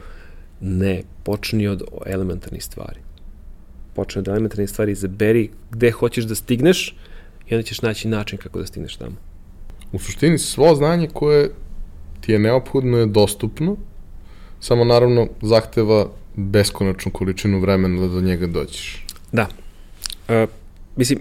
Ne, 0.61 1.03
počni 1.23 1.67
od 1.67 1.83
elementarnih 2.05 2.63
stvari. 2.63 2.99
Počni 3.95 4.19
od 4.19 4.27
elementarnih 4.27 4.69
stvari, 4.69 4.91
izaberi 4.91 5.49
gde 5.71 5.91
hoćeš 5.91 6.23
da 6.25 6.35
stigneš 6.35 6.95
i 7.47 7.55
onda 7.55 7.63
ćeš 7.63 7.81
naći 7.81 8.07
način 8.07 8.37
kako 8.37 8.59
da 8.59 8.65
stigneš 8.65 8.95
tamo 8.95 9.28
u 9.91 9.99
suštini 9.99 10.37
svo 10.37 10.75
znanje 10.75 11.07
koje 11.13 11.49
ti 12.21 12.31
je 12.31 12.39
neophodno 12.39 12.97
je 12.97 13.05
dostupno, 13.05 13.75
samo 14.59 14.83
naravno 14.83 15.27
zahteva 15.41 16.09
beskonačnu 16.35 17.11
količinu 17.11 17.59
vremena 17.59 18.01
da 18.01 18.07
do 18.07 18.21
njega 18.21 18.47
dođeš. 18.47 19.05
Da. 19.31 19.47
Uh, 20.27 20.49
mislim, 20.95 21.19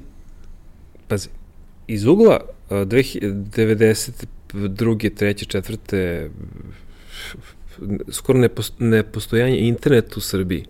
pazi, 1.09 1.29
iz 1.87 2.07
ugla 2.07 2.41
uh, 2.71 2.77
92. 2.77 4.15
3. 4.53 5.69
4. 5.79 6.29
skoro 8.11 8.49
nepostojanje 8.79 9.59
interneta 9.59 10.15
u 10.17 10.21
Srbiji, 10.21 10.65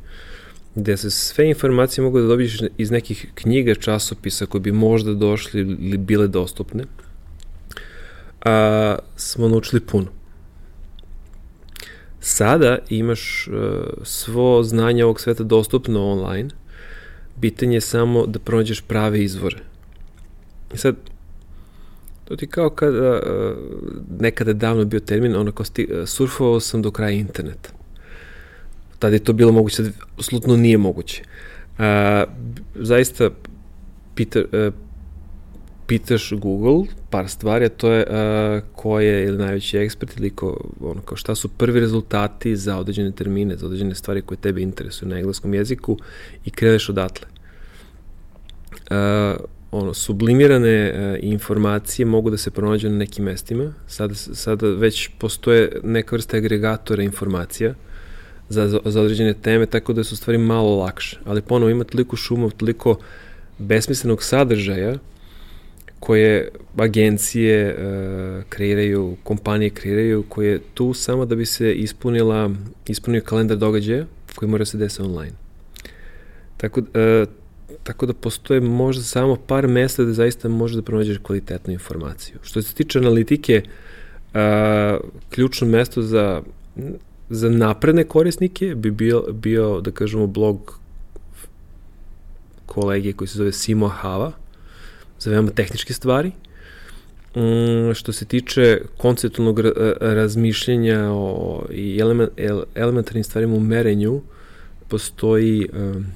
gde 0.75 0.97
se 0.97 1.11
sve 1.11 1.49
informacije 1.49 2.05
mogu 2.05 2.21
da 2.21 2.27
dobiješ 2.27 2.59
iz 2.77 2.91
nekih 2.91 3.27
knjiga, 3.35 3.75
časopisa 3.75 4.47
koji 4.47 4.61
bi 4.63 4.73
možda 4.73 5.15
došli 5.15 5.61
ili 5.61 5.99
bile 5.99 6.29
dostupne, 6.29 6.85
a, 8.45 8.97
smo 9.17 9.49
naučili 9.49 9.81
puno. 9.81 10.07
Sada 12.21 12.79
imaš 12.89 13.49
uh, 13.49 13.55
svo 14.03 14.63
znanje 14.63 15.05
ovog 15.05 15.21
sveta 15.21 15.43
dostupno 15.43 16.07
online, 16.07 16.49
pitanje 17.41 17.77
je 17.77 17.81
samo 17.81 18.27
da 18.27 18.39
pronađeš 18.39 18.81
prave 18.81 19.25
izvore. 19.25 19.59
I 20.75 20.77
sad, 20.77 20.97
to 22.25 22.37
ti 22.37 22.47
kao 22.47 22.71
kada, 22.71 23.13
uh, 23.13 23.57
nekada 24.21 24.53
davno 24.53 24.85
bio 24.85 25.01
termin, 25.01 25.37
onako 25.37 25.65
sti, 25.65 25.89
uh, 25.91 26.09
surfovao 26.09 26.61
sam 26.61 26.83
do 26.83 26.91
kraja 26.91 27.11
interneta. 27.11 27.71
Tada 28.99 29.15
je 29.15 29.25
to 29.25 29.33
bilo 29.33 29.53
moguće, 29.53 29.77
sad 29.77 29.93
nije 30.47 30.79
moguće. 30.79 31.23
Uh, 31.79 31.85
zaista, 32.75 33.31
Peter, 34.15 34.47
uh, 34.53 34.75
pitaš 35.89 36.33
Google 36.33 36.85
par 37.11 37.29
stvari, 37.29 37.65
a 37.65 37.69
to 37.69 37.93
je 37.93 38.05
uh, 38.07 38.63
ko 38.73 39.01
je 39.01 39.25
ili 39.25 39.39
najveći 39.39 39.79
ekspert 39.79 40.17
ili 40.17 40.31
ko, 40.31 40.57
ono, 40.81 41.01
kao 41.01 41.17
šta 41.17 41.35
su 41.35 41.49
prvi 41.49 41.81
rezultati 41.81 42.57
za 42.57 42.79
određene 42.79 43.13
termine, 43.13 43.57
za 43.57 43.67
određene 43.67 43.95
stvari 43.95 44.23
koje 44.23 44.39
tebe 44.39 44.63
interesuju 44.63 45.09
na 45.09 45.19
engleskom 45.19 45.55
jeziku 45.55 45.99
i 46.45 46.51
kreneš 46.51 46.89
odatle. 46.89 47.27
Uh, 48.91 48.97
ono, 49.71 49.95
sublimirane 49.95 50.93
uh, 50.93 51.19
informacije 51.23 52.07
mogu 52.07 52.31
da 52.31 52.37
se 52.37 52.51
pronađu 52.51 52.91
na 52.91 52.97
nekim 52.97 53.25
mestima. 53.25 53.73
Sada, 53.87 54.15
sada 54.15 54.67
već 54.67 55.09
postoje 55.19 55.81
neka 55.85 56.17
vrsta 56.17 56.37
agregatora 56.37 57.03
informacija 57.03 57.75
za, 58.49 58.81
za 58.85 59.01
određene 59.01 59.35
teme, 59.35 59.67
tako 59.67 59.93
da 59.93 60.05
su 60.05 60.17
stvari 60.17 60.39
malo 60.39 60.77
lakše. 60.77 61.19
Ali 61.25 61.43
ponovo 61.43 61.71
ima 61.71 61.85
toliko 61.85 62.17
šuma, 62.17 62.51
toliko 62.51 62.99
besmislenog 63.59 64.23
sadržaja 64.23 64.99
koje 66.01 66.49
agencije 66.77 67.75
uh, 67.75 68.45
kreiraju, 68.49 69.17
kompanije 69.23 69.71
kreiraju, 69.71 70.25
koje 70.29 70.51
je 70.51 70.61
tu 70.75 70.95
samo 70.95 71.27
da 71.27 71.37
bi 71.37 71.47
se 71.47 71.75
ispunila, 71.75 72.51
ispunio 72.87 73.23
kalendar 73.25 73.57
događaja 73.57 74.07
koji 74.35 74.49
mora 74.49 74.65
se 74.65 74.79
desi 74.79 75.03
online. 75.03 75.33
Tako, 76.57 76.81
uh, 76.81 77.29
tako 77.83 78.07
da 78.07 78.13
postoje 78.13 78.61
možda 78.61 79.03
samo 79.03 79.37
par 79.37 79.69
mesta 79.69 80.05
da 80.05 80.13
zaista 80.13 80.49
može 80.49 80.77
da 80.77 80.83
pronađeš 80.83 81.19
kvalitetnu 81.19 81.73
informaciju. 81.73 82.37
Što 82.43 82.63
se 82.63 82.75
tiče 82.75 82.99
analitike, 82.99 83.63
uh, 83.63 84.41
ključno 85.31 85.69
mesto 85.69 86.03
za, 86.03 86.43
za 87.31 87.49
napredne 87.51 88.05
korisnike 88.05 88.75
bi 88.75 88.91
bio, 88.91 89.25
bio 89.33 89.81
da 89.81 89.91
kažemo, 89.91 90.27
blog 90.27 90.79
kolege 92.67 93.13
koji 93.13 93.29
se 93.29 93.39
zove 93.39 93.53
Simo 93.53 93.89
Hava, 93.89 94.33
za 95.19 95.31
veoma 95.31 95.51
tehničke 95.51 95.93
stvari. 95.93 96.33
Um, 97.35 97.95
što 97.95 98.13
se 98.13 98.25
tiče 98.25 98.81
konceptualnog 98.97 99.61
razmišljenja 100.01 101.11
o, 101.13 101.63
i 101.71 101.99
element, 102.01 102.31
elementarnim 102.75 103.25
stvarima 103.25 103.55
u 103.55 103.61
merenju, 103.61 104.23
postoji 104.89 105.69
um, 105.73 106.07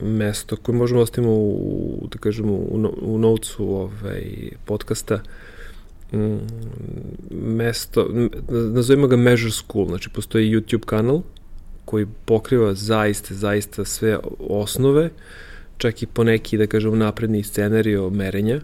mesto 0.00 0.56
koje 0.56 0.76
možemo 0.76 0.98
da 0.98 1.02
ostavimo 1.02 1.32
u, 1.32 2.08
da 2.12 2.18
kažemo, 2.18 2.52
u, 2.52 2.94
u 3.02 3.18
novcu 3.18 3.74
ovaj, 3.74 4.22
podcasta, 4.64 5.20
um, 6.12 6.40
mesto, 7.30 8.08
nazovimo 8.48 9.06
ga 9.06 9.16
Measure 9.16 9.50
School, 9.50 9.86
znači 9.86 10.10
postoji 10.10 10.50
YouTube 10.50 10.84
kanal 10.84 11.22
koji 11.84 12.06
pokriva 12.24 12.74
zaista, 12.74 13.34
zaista 13.34 13.84
sve 13.84 14.18
osnove, 14.38 15.10
čak 15.78 16.02
i 16.02 16.06
po 16.06 16.24
neki, 16.24 16.58
da 16.58 16.66
kažem, 16.66 16.98
napredni 16.98 17.42
scenario 17.42 18.10
merenja. 18.10 18.60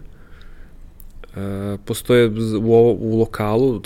Uh, 1.35 1.79
postoje 1.85 2.27
u, 2.57 2.97
u 2.99 3.19
lokalu, 3.19 3.79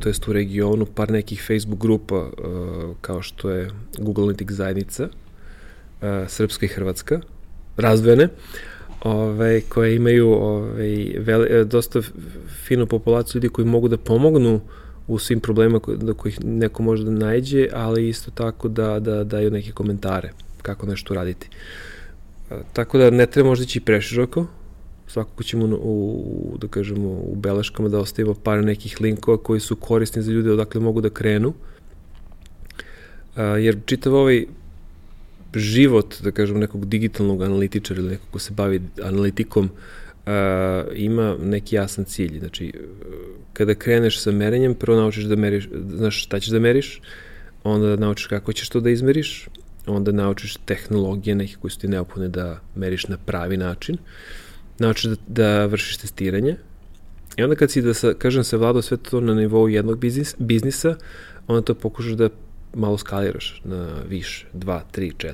to 0.00 0.08
jest 0.08 0.28
u 0.28 0.32
regionu, 0.32 0.86
par 0.86 1.10
nekih 1.10 1.42
Facebook 1.46 1.80
grupa 1.80 2.16
uh, 2.16 2.96
kao 3.00 3.22
što 3.22 3.50
je 3.50 3.70
Google 3.98 4.24
Analytics 4.24 4.52
zajednica, 4.52 5.04
uh, 5.04 6.28
Srpska 6.28 6.66
i 6.66 6.68
Hrvatska, 6.68 7.20
razvojene, 7.76 8.28
ovaj, 9.02 9.60
koje 9.68 9.96
imaju 9.96 10.28
ovaj, 10.28 11.14
veli, 11.18 11.64
dosta 11.64 12.00
finu 12.66 12.86
populaciju 12.86 13.38
ljudi 13.38 13.48
koji 13.48 13.66
mogu 13.66 13.88
da 13.88 13.96
pomognu 13.96 14.60
u 15.06 15.18
svim 15.18 15.40
problemima 15.40 15.80
do 15.96 16.14
kojih 16.14 16.44
neko 16.44 16.82
može 16.82 17.04
da 17.04 17.10
najđe, 17.10 17.68
ali 17.72 18.08
isto 18.08 18.30
tako 18.30 18.68
da, 18.68 19.00
da 19.00 19.24
daju 19.24 19.50
neke 19.50 19.72
komentare 19.72 20.30
kako 20.62 20.86
nešto 20.86 21.14
raditi. 21.14 21.48
Uh, 21.50 21.97
Tako 22.72 22.98
da 22.98 23.10
ne 23.10 23.26
treba 23.26 23.48
možda 23.48 23.64
ići 23.64 23.80
preširoko, 23.80 24.46
svakako 25.06 25.42
ćemo 25.42 25.66
u, 25.66 26.10
u, 26.52 26.58
da 26.58 26.68
kažemo, 26.68 27.08
u 27.08 27.34
beleškama 27.36 27.88
da 27.88 27.98
ostavimo 27.98 28.34
par 28.34 28.64
nekih 28.64 29.00
linkova 29.00 29.38
koji 29.42 29.60
su 29.60 29.76
korisni 29.76 30.22
za 30.22 30.32
ljude 30.32 30.52
odakle 30.52 30.80
mogu 30.80 31.00
da 31.00 31.10
krenu. 31.10 31.54
A, 33.36 33.42
jer 33.42 33.76
čitav 33.86 34.14
ovaj 34.14 34.46
život, 35.54 36.14
da 36.22 36.30
kažem, 36.30 36.58
nekog 36.58 36.86
digitalnog 36.86 37.42
analitičara 37.42 38.00
ili 38.00 38.10
nekog 38.10 38.26
ko 38.30 38.38
se 38.38 38.52
bavi 38.54 38.82
analitikom, 39.02 39.70
a, 40.26 40.84
ima 40.94 41.36
neki 41.42 41.76
jasan 41.76 42.04
cilj. 42.04 42.38
Znači, 42.38 42.72
kada 43.52 43.74
kreneš 43.74 44.20
sa 44.20 44.32
merenjem, 44.32 44.74
prvo 44.74 44.96
naučiš 44.96 45.24
da 45.24 45.36
meriš, 45.36 45.68
znaš 45.94 46.24
šta 46.24 46.40
ćeš 46.40 46.48
da 46.48 46.58
meriš, 46.58 47.00
onda 47.64 47.96
naučiš 47.96 48.26
kako 48.26 48.52
ćeš 48.52 48.68
to 48.68 48.80
da 48.80 48.90
izmeriš, 48.90 49.48
onda 49.88 50.12
naučiš 50.12 50.56
tehnologije 50.56 51.34
neke 51.34 51.54
koje 51.60 51.70
su 51.70 51.78
ti 51.78 51.88
neophodne 51.88 52.28
da 52.28 52.60
meriš 52.74 53.08
na 53.08 53.16
pravi 53.16 53.56
način, 53.56 53.96
naučiš 54.78 55.04
da, 55.04 55.16
da 55.26 55.66
vršiš 55.66 55.96
testiranje 55.96 56.56
i 57.36 57.42
onda 57.42 57.56
kad 57.56 57.70
si, 57.70 57.82
da 57.82 57.94
sa, 57.94 58.14
kažem, 58.14 58.44
se 58.44 58.56
vladao 58.56 58.82
sve 58.82 58.96
to 58.96 59.20
na 59.20 59.34
nivou 59.34 59.68
jednog 59.68 59.98
biznis, 59.98 60.34
biznisa, 60.38 60.96
onda 61.46 61.62
to 61.62 61.74
pokušaš 61.74 62.12
da 62.12 62.28
malo 62.74 62.98
skaliraš 62.98 63.62
na 63.64 63.88
više, 64.08 64.46
2, 64.54 64.80
3, 64.94 65.12
4. 65.16 65.32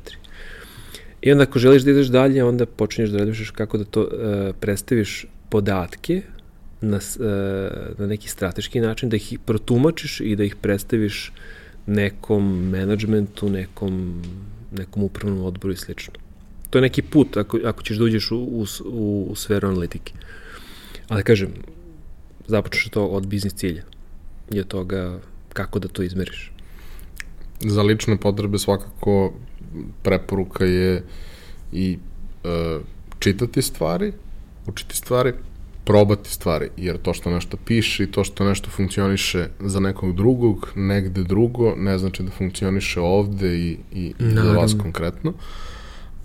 I 1.23 1.33
onda 1.33 1.45
ako 1.45 1.59
želiš 1.59 1.83
da 1.83 1.91
ideš 1.91 2.07
dalje, 2.07 2.45
onda 2.45 2.67
počinješ 2.67 3.11
da 3.11 3.19
razmišljaš 3.19 3.51
kako 3.51 3.79
da 3.79 3.85
to 3.85 4.03
uh, 4.03 4.09
predstaviš 4.61 5.27
podatke 5.49 6.23
na, 6.81 6.97
uh, 6.97 7.99
na 7.99 8.07
neki 8.07 8.29
strateški 8.29 8.81
način, 8.81 9.09
da 9.09 9.17
ih 9.17 9.39
protumačiš 9.45 10.21
i 10.21 10.37
da 10.37 10.45
ih 10.45 10.57
predstaviš 10.57 11.29
uh, 11.29 11.64
nekom 11.87 12.71
menadžmentu, 12.71 13.49
nekom, 13.49 14.23
nekom 14.73 15.03
upravnom 15.03 15.45
odboru 15.45 15.73
i 15.73 15.77
slično. 15.77 16.15
To 16.71 16.79
je 16.79 16.83
neki 16.83 17.03
put 17.03 17.37
ako, 17.37 17.59
ako 17.65 17.83
ćeš 17.83 17.97
da 17.97 18.05
uđeš 18.05 18.31
u, 18.31 18.37
u, 18.37 18.67
u, 19.31 19.35
sferu 19.37 19.69
analitike. 19.69 20.13
Ali 21.09 21.23
kažem, 21.23 21.53
započeš 22.47 22.89
to 22.89 23.07
od 23.07 23.27
biznis 23.27 23.55
cilja 23.55 23.83
i 24.51 24.61
od 24.61 24.67
toga 24.67 25.21
kako 25.53 25.79
da 25.79 25.89
to 25.89 26.03
izmeriš. 26.03 26.53
Za 27.61 27.83
lične 27.83 28.17
potrebe 28.17 28.59
svakako 28.59 29.35
preporuka 30.03 30.65
je 30.65 31.05
i 31.73 31.99
e, 32.45 32.79
čitati 33.19 33.63
stvari, 33.63 34.13
učiti 34.67 34.97
stvari, 34.97 35.33
probati 35.85 36.31
stvari, 36.31 36.69
jer 36.77 36.99
to 36.99 37.15
što 37.15 37.31
nešto 37.31 37.57
piše 37.57 38.05
i 38.05 38.11
to 38.11 38.25
što 38.25 38.45
nešto 38.45 38.71
funkcioniše 38.71 39.47
za 39.61 39.81
nekog 39.81 40.17
drugog, 40.17 40.73
negde 40.77 41.23
drugo, 41.23 41.75
ne 41.77 41.99
znači 41.99 42.23
da 42.23 42.31
funkcioniše 42.31 43.01
ovde 43.01 43.59
i, 43.59 43.77
i, 43.93 44.15
i 44.19 44.35
za 44.35 44.53
vas 44.53 44.75
konkretno, 44.83 45.33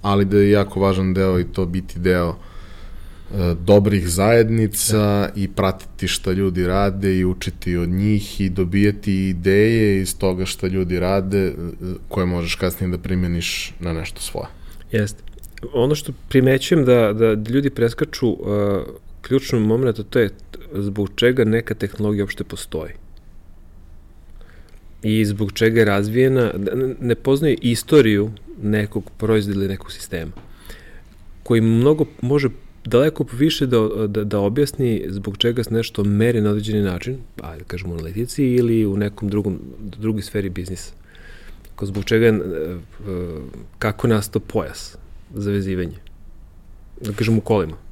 ali 0.01 0.25
da 0.25 0.37
je 0.37 0.51
jako 0.51 0.79
važan 0.79 1.13
deo 1.13 1.39
i 1.39 1.43
to 1.43 1.65
biti 1.65 1.99
deo 1.99 2.29
e, 2.29 3.55
dobrih 3.65 4.09
zajednica 4.09 4.97
da. 4.97 5.29
i 5.35 5.47
pratiti 5.47 6.07
šta 6.07 6.31
ljudi 6.31 6.67
rade 6.67 7.17
i 7.17 7.25
učiti 7.25 7.77
od 7.77 7.89
njih 7.89 8.41
i 8.41 8.49
dobijati 8.49 9.13
ideje 9.29 10.01
iz 10.01 10.17
toga 10.17 10.45
šta 10.45 10.67
ljudi 10.67 10.99
rade 10.99 11.47
e, 11.47 11.53
koje 12.07 12.25
možeš 12.25 12.55
kasnije 12.55 12.91
da 12.91 12.97
primjeniš 12.97 13.73
na 13.79 13.93
nešto 13.93 14.21
svoje. 14.21 14.47
Jeste. 14.91 15.23
Ono 15.73 15.95
što 15.95 16.11
primećujem 16.29 16.85
da, 16.85 17.13
da 17.13 17.51
ljudi 17.51 17.69
preskaču 17.69 18.27
uh, 18.29 18.39
ključnom 19.21 19.63
momentu 19.63 20.03
to 20.03 20.19
je 20.19 20.29
zbog 20.73 21.09
čega 21.15 21.43
neka 21.43 21.73
tehnologija 21.73 22.23
uopšte 22.23 22.43
postoji. 22.43 22.91
I 25.03 25.25
zbog 25.25 25.51
čega 25.53 25.79
je 25.79 25.85
razvijena, 25.85 26.53
ne 26.99 27.15
poznaje 27.15 27.57
istoriju 27.61 28.31
nekog 28.61 29.11
proizvoda 29.17 29.59
ili 29.59 29.67
nekog 29.67 29.91
sistema, 29.91 30.31
koji 31.43 31.61
mnogo 31.61 32.05
može 32.21 32.49
daleko 32.85 33.25
više 33.33 33.65
da, 33.67 34.07
da, 34.07 34.23
da 34.23 34.39
objasni 34.39 35.05
zbog 35.07 35.37
čega 35.37 35.63
se 35.63 35.73
nešto 35.73 36.03
meri 36.03 36.41
na 36.41 36.49
određeni 36.49 36.81
način, 36.81 37.17
pa 37.35 37.55
da 37.55 37.63
kažemo 37.63 37.93
u 37.93 37.97
analitici 37.97 38.43
ili 38.43 38.85
u 38.85 38.97
nekom 38.97 39.29
drugom, 39.29 39.59
drugi 39.79 40.21
sferi 40.21 40.49
biznisa. 40.49 40.93
Ko 41.75 41.85
zbog 41.85 42.03
čega, 42.03 42.25
e, 42.25 42.31
e, 42.31 42.39
kako 43.79 44.07
nastao 44.07 44.41
pojas 44.41 44.97
za 45.33 45.51
vezivanje. 45.51 45.97
Da 47.01 47.13
kažemo 47.13 47.37
u 47.37 47.41
kolima 47.41 47.88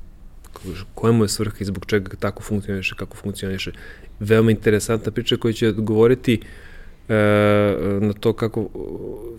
kojemu 0.95 1.23
je 1.23 1.27
svrha 1.27 1.55
i 1.59 1.65
zbog 1.65 1.85
čega 1.85 2.15
tako 2.19 2.43
funkcioniše, 2.43 2.95
kako 2.95 3.17
funkcioniše. 3.17 3.71
Veoma 4.19 4.51
interesantna 4.51 5.11
priča 5.11 5.37
koja 5.37 5.53
će 5.53 5.67
odgovoriti 5.67 6.41
e, 7.09 7.13
na 8.01 8.13
to 8.13 8.33
kako 8.33 8.69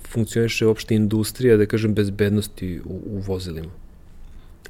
funkcioniše 0.09 0.67
uopšte 0.67 0.95
industrija, 0.95 1.57
da 1.57 1.67
kažem, 1.67 1.95
bezbednosti 1.95 2.81
u, 2.85 3.01
u 3.07 3.19
vozilima. 3.19 3.71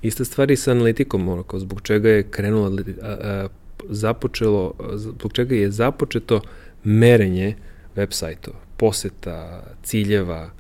Ista 0.03 0.25
stvar 0.25 0.51
i 0.51 0.57
sa 0.57 0.70
analitikom, 0.70 1.29
ono, 1.29 1.43
kao 1.43 1.61
zbog 1.61 1.83
čega 1.83 2.11
je 2.11 2.23
krenula, 2.23 2.70
a, 3.03 3.07
a, 3.07 3.49
započelo, 3.89 4.75
zbog 4.95 5.33
čega 5.33 5.55
je 5.55 5.70
započeto 5.70 6.41
merenje 6.85 7.55
web 7.97 8.12
sajtova, 8.12 8.59
poseta, 8.77 9.65
ciljeva, 9.83 10.51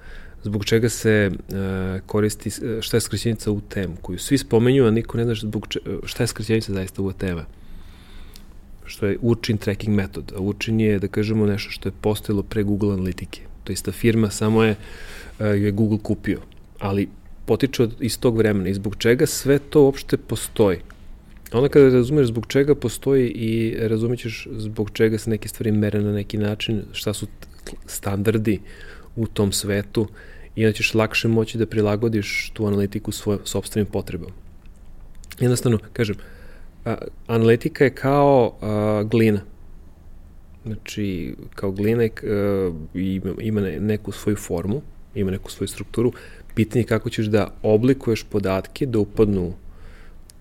zbog 0.48 0.64
čega 0.64 0.88
se 0.88 1.30
uh, 1.30 1.54
koristi, 2.06 2.50
šta 2.80 2.96
je 2.96 3.00
skraćenica 3.00 3.50
UTM, 3.50 4.00
koju 4.02 4.18
svi 4.18 4.38
spomenju, 4.38 4.86
a 4.86 4.90
niko 4.90 5.18
ne 5.18 5.24
zna 5.24 5.34
zbog 5.34 5.66
če, 5.68 5.80
šta 6.04 6.22
je 6.22 6.26
skraćenica 6.26 6.72
zaista 6.72 7.02
UTM-a 7.02 7.44
što 8.88 9.06
je 9.06 9.18
Urchin 9.22 9.58
tracking 9.58 9.96
metod. 9.96 10.32
A 10.36 10.40
Urchin 10.40 10.80
je, 10.80 10.98
da 10.98 11.08
kažemo, 11.08 11.46
nešto 11.46 11.70
što 11.70 11.88
je 11.88 11.92
postojilo 12.00 12.42
pre 12.42 12.62
Google 12.62 12.92
analitike. 12.92 13.40
To 13.64 13.72
je 13.72 13.74
ista 13.74 13.92
firma, 13.92 14.30
samo 14.30 14.62
je, 14.64 14.76
je 15.40 15.70
Google 15.70 15.98
kupio. 16.02 16.40
Ali 16.78 17.08
potiče 17.46 17.82
od, 17.82 17.94
iz 18.00 18.18
tog 18.20 18.38
vremena 18.38 18.68
i 18.68 18.74
zbog 18.74 18.96
čega 18.96 19.26
sve 19.26 19.58
to 19.58 19.82
uopšte 19.82 20.16
postoji. 20.16 20.78
Onda 21.52 21.68
kada 21.68 21.88
razumeš 21.88 22.26
zbog 22.26 22.46
čega 22.46 22.74
postoji 22.74 23.28
i 23.28 23.76
razumećeš 23.80 24.46
zbog 24.52 24.90
čega 24.92 25.18
se 25.18 25.30
neke 25.30 25.48
stvari 25.48 25.72
mere 25.72 26.00
na 26.00 26.12
neki 26.12 26.38
način, 26.38 26.82
šta 26.92 27.12
su 27.12 27.26
standardi 27.86 28.60
u 29.16 29.26
tom 29.26 29.52
svetu 29.52 30.08
i 30.58 30.66
onda 30.66 30.72
ćeš 30.72 30.94
lakše 30.94 31.28
moći 31.28 31.58
da 31.58 31.66
prilagodiš 31.66 32.50
tu 32.54 32.66
analitiku 32.66 33.12
svojim 33.12 33.40
sobstvenim 33.44 33.86
potrebama. 33.86 34.32
Jednostavno, 35.40 35.78
kažem, 35.92 36.16
a, 36.84 36.96
analitika 37.26 37.84
je 37.84 37.94
kao 37.94 38.58
a, 38.60 39.02
glina. 39.10 39.40
Znači, 40.66 41.34
kao 41.54 41.70
glina 41.70 42.02
je, 42.02 42.10
a, 42.22 42.70
ima, 43.40 43.60
neku 43.60 44.12
svoju 44.12 44.36
formu, 44.36 44.82
ima 45.14 45.30
neku 45.30 45.50
svoju 45.50 45.68
strukturu. 45.68 46.12
Pitanje 46.54 46.82
je 46.82 46.86
kako 46.86 47.10
ćeš 47.10 47.26
da 47.26 47.54
oblikuješ 47.62 48.22
podatke 48.22 48.86
da 48.86 48.98
upadnu 48.98 49.52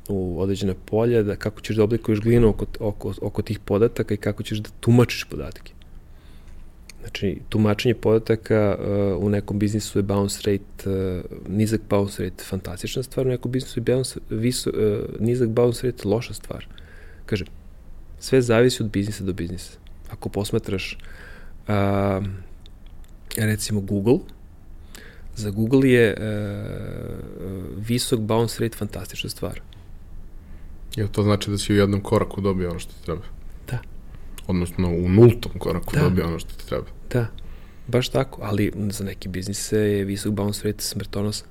u 0.09 0.41
određena 0.41 0.73
polja, 0.85 1.23
da 1.23 1.35
kako 1.35 1.61
ćeš 1.61 1.75
da 1.75 1.83
oblikuješ 1.83 2.19
glinu 2.19 2.49
oko, 2.49 2.65
oko, 2.79 3.13
oko 3.21 3.41
tih 3.41 3.59
podataka 3.59 4.13
i 4.13 4.17
kako 4.17 4.43
ćeš 4.43 4.57
da 4.57 4.69
tumačiš 4.79 5.23
podatke. 5.23 5.76
Znači, 7.07 7.39
tumačenje 7.49 7.95
podataka 7.95 8.77
uh, 8.79 9.23
u 9.23 9.29
nekom 9.29 9.59
biznisu 9.59 9.99
je 9.99 10.03
bounce 10.03 10.39
rate, 10.45 10.89
uh, 10.89 11.21
nizak 11.47 11.81
bounce 11.89 12.23
rate 12.23 12.43
fantastična 12.43 13.03
stvar, 13.03 13.27
u 13.27 13.29
nekom 13.29 13.51
biznisu 13.51 13.79
je 13.79 13.83
bounce, 13.83 14.19
viso, 14.29 14.69
uh, 14.69 15.19
nizak 15.19 15.49
bounce 15.49 15.87
rate 15.87 16.07
loša 16.07 16.33
stvar. 16.33 16.67
Kaže, 17.25 17.45
sve 18.19 18.41
zavisi 18.41 18.83
od 18.83 18.89
biznisa 18.89 19.23
do 19.23 19.33
biznisa. 19.33 19.77
Ako 20.09 20.29
posmetraš 20.29 20.97
uh, 21.67 22.25
recimo 23.37 23.81
Google, 23.81 24.19
za 25.35 25.49
Google 25.49 25.89
je 25.89 26.15
uh, 26.17 26.23
visok 27.77 28.19
bounce 28.19 28.63
rate 28.63 28.77
fantastična 28.77 29.29
stvar. 29.29 29.61
Jel 30.95 31.07
to 31.07 31.23
znači 31.23 31.51
da 31.51 31.57
si 31.57 31.73
u 31.73 31.77
jednom 31.77 32.01
koraku 32.01 32.41
dobio 32.41 32.69
ono 32.69 32.79
što 32.79 32.93
ti 32.93 33.05
treba? 33.05 33.21
Da. 33.67 33.77
Odnosno 34.47 34.89
u 34.89 35.09
nultom 35.09 35.51
koraku 35.59 35.95
da. 35.95 36.01
dobio 36.01 36.27
ono 36.27 36.39
što 36.39 36.53
ti 36.53 36.67
treba? 36.67 36.96
Da, 37.11 37.27
baš 37.87 38.09
tako, 38.09 38.41
ali 38.43 38.71
za 38.89 39.03
neki 39.03 39.27
biznis 39.27 39.71
je 39.71 40.03
visok 40.03 40.33
bounce 40.33 40.67
rate 40.67 40.83
smrtonosan. 40.83 41.47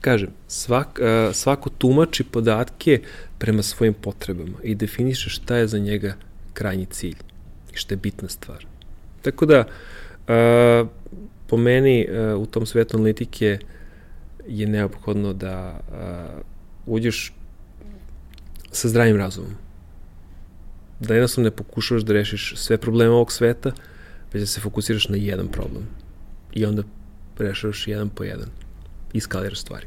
Kažem, 0.00 0.30
svak, 0.48 1.00
svako 1.32 1.70
tumači 1.70 2.24
podatke 2.24 3.00
prema 3.38 3.62
svojim 3.62 3.94
potrebama 3.94 4.58
i 4.62 4.74
definiše 4.74 5.30
šta 5.30 5.56
je 5.56 5.68
za 5.68 5.78
njega 5.78 6.14
krajnji 6.54 6.86
cilj 6.86 7.16
i 7.72 7.76
šta 7.76 7.94
je 7.94 7.98
bitna 7.98 8.28
stvar. 8.28 8.66
Tako 9.22 9.46
da, 9.46 9.64
po 11.46 11.56
meni 11.56 12.06
u 12.38 12.46
tom 12.46 12.66
svetu 12.66 12.96
analitike 12.96 13.58
je 14.48 14.66
neophodno 14.66 15.32
da 15.32 15.80
uđeš 16.86 17.34
sa 18.72 18.88
zdravim 18.88 19.16
razumom. 19.16 19.67
Da 21.00 21.14
jednostavno 21.14 21.50
ne 21.50 21.56
pokušavaš 21.56 22.02
da 22.02 22.12
rešiš 22.12 22.54
sve 22.56 22.76
probleme 22.76 23.10
ovog 23.10 23.32
sveta, 23.32 23.72
već 24.32 24.40
da 24.40 24.46
se 24.46 24.60
fokusiraš 24.60 25.08
na 25.08 25.16
jedan 25.16 25.48
problem. 25.48 25.82
I 26.52 26.64
onda 26.64 26.82
rešavaš 27.38 27.86
jedan 27.88 28.08
po 28.08 28.24
jedan. 28.24 28.48
I 29.12 29.20
skaliraš 29.20 29.60
stvari. 29.60 29.86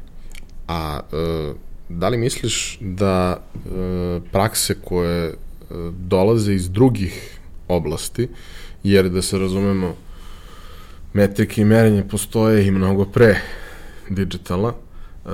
A 0.68 1.00
e, 1.12 1.52
da 1.88 2.08
li 2.08 2.18
misliš 2.18 2.78
da 2.80 3.36
e, 3.36 4.20
prakse 4.32 4.74
koje 4.84 5.28
e, 5.28 5.34
dolaze 5.98 6.54
iz 6.54 6.70
drugih 6.70 7.38
oblasti, 7.68 8.28
jer 8.82 9.10
da 9.10 9.22
se 9.22 9.38
razumemo, 9.38 9.94
metrike 11.12 11.62
i 11.62 11.64
merenje 11.64 12.08
postoje 12.08 12.66
i 12.66 12.70
mnogo 12.70 13.04
pre 13.04 13.40
digitala, 14.08 14.74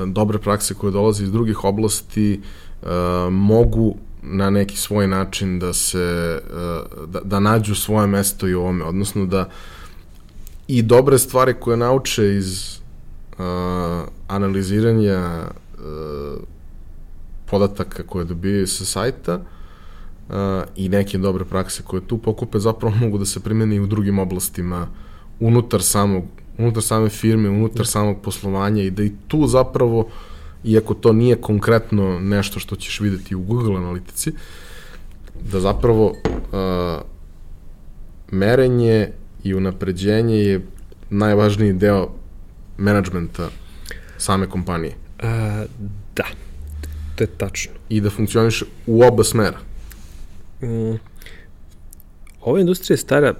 dobre 0.06 0.38
prakse 0.38 0.74
koje 0.74 0.92
dolaze 0.92 1.24
iz 1.24 1.32
drugih 1.32 1.64
oblasti 1.64 2.40
uh, 2.82 2.88
mogu 3.30 3.96
na 4.30 4.50
neki 4.50 4.76
svoj 4.76 5.06
način 5.06 5.58
da 5.58 5.72
se 5.72 6.40
uh, 6.50 7.08
da, 7.08 7.20
da 7.20 7.40
nađu 7.40 7.74
svoje 7.74 8.06
mesto 8.06 8.48
i 8.48 8.54
u 8.54 8.60
ovome, 8.60 8.84
odnosno 8.84 9.26
da 9.26 9.48
i 10.68 10.82
dobre 10.82 11.18
stvari 11.18 11.54
koje 11.60 11.76
nauče 11.76 12.36
iz 12.36 12.78
uh, 13.32 13.44
analiziranja 14.28 15.42
uh, 15.42 16.40
podataka 17.46 18.02
koje 18.02 18.24
dobijaju 18.24 18.66
sa 18.66 18.84
sajta 18.84 19.34
uh, 20.28 20.34
i 20.76 20.88
neke 20.88 21.18
dobre 21.18 21.44
prakse 21.44 21.82
koje 21.82 22.06
tu 22.06 22.18
pokupe 22.18 22.58
zapravo 22.58 22.94
mogu 22.96 23.18
da 23.18 23.24
se 23.24 23.40
primeni 23.40 23.76
i 23.76 23.80
u 23.80 23.86
drugim 23.86 24.18
oblastima 24.18 24.86
unutar 25.40 25.82
samog 25.82 26.24
unutar 26.58 26.82
same 26.82 27.08
firme, 27.08 27.48
unutar 27.48 27.78
da. 27.78 27.84
samog 27.84 28.16
poslovanja 28.22 28.82
i 28.82 28.90
da 28.90 29.02
i 29.02 29.12
tu 29.28 29.46
zapravo, 29.46 30.08
iako 30.64 30.94
to 30.94 31.12
nije 31.12 31.36
konkretno 31.36 32.18
nešto 32.20 32.60
što 32.60 32.76
ćeš 32.76 33.00
videti 33.00 33.34
u 33.34 33.40
Google 33.40 33.76
analitici, 33.76 34.32
da 35.52 35.60
zapravo 35.60 36.06
uh, 36.06 37.02
merenje 38.30 39.10
i 39.44 39.54
unapređenje 39.54 40.36
je 40.36 40.66
najvažniji 41.10 41.72
deo 41.72 42.08
menadžmenta 42.78 43.48
same 44.18 44.46
kompanije. 44.46 44.94
Uh, 45.18 45.24
da, 46.16 46.24
to 47.16 47.24
je 47.24 47.28
tačno. 47.28 47.72
I 47.88 48.00
da 48.00 48.10
funkcioniše 48.10 48.64
u 48.86 49.02
oba 49.02 49.24
smera. 49.24 49.58
Mm. 50.62 50.98
Ova 52.40 52.60
industrija 52.60 52.94
je 52.94 52.98
stara 52.98 53.34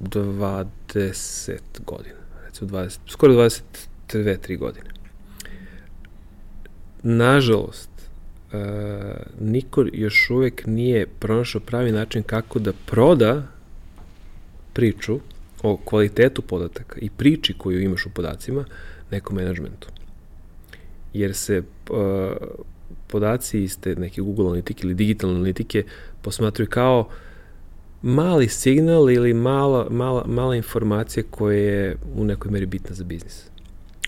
20 0.00 1.58
godina, 1.86 2.18
recimo 2.46 2.70
20, 2.70 2.98
skoro 3.06 3.32
22-3 3.32 4.58
godine. 4.58 4.95
Nažalost, 7.08 7.90
e, 8.52 8.56
niko 9.40 9.84
još 9.92 10.30
uvek 10.30 10.66
nije 10.66 11.06
pronašao 11.06 11.60
pravi 11.60 11.92
način 11.92 12.22
kako 12.22 12.58
da 12.58 12.72
proda 12.86 13.42
priču 14.72 15.20
o 15.62 15.76
kvalitetu 15.76 16.42
podataka 16.42 16.98
i 17.00 17.10
priči 17.10 17.54
koju 17.58 17.80
imaš 17.80 18.06
u 18.06 18.10
podacima 18.10 18.64
nekom 19.10 19.36
menadžmentu. 19.36 19.88
Jer 21.12 21.34
se 21.34 21.58
uh, 21.58 21.96
podaci 23.06 23.62
iz 23.62 23.80
te 23.80 23.94
neke 23.94 24.20
Google 24.20 24.46
analitike 24.46 24.86
ili 24.86 24.94
digitalne 24.94 25.36
analitike 25.36 25.84
posmatruju 26.22 26.68
kao 26.68 27.00
uh, 27.00 27.06
mali 28.02 28.48
signal 28.48 29.10
ili 29.10 29.34
mala, 29.34 29.86
mala, 29.90 30.24
mala 30.26 30.56
informacija 30.56 31.24
koja 31.30 31.58
je 31.58 31.96
u 32.14 32.24
nekoj 32.24 32.50
meri 32.50 32.66
bitna 32.66 32.94
za 32.94 33.04
biznis. 33.04 33.44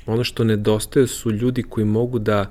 Ono 0.07 0.25
što 0.25 0.45
nedostaje 0.45 1.07
su 1.07 1.31
ljudi 1.31 1.63
koji 1.63 1.85
mogu 1.85 2.19
da 2.19 2.51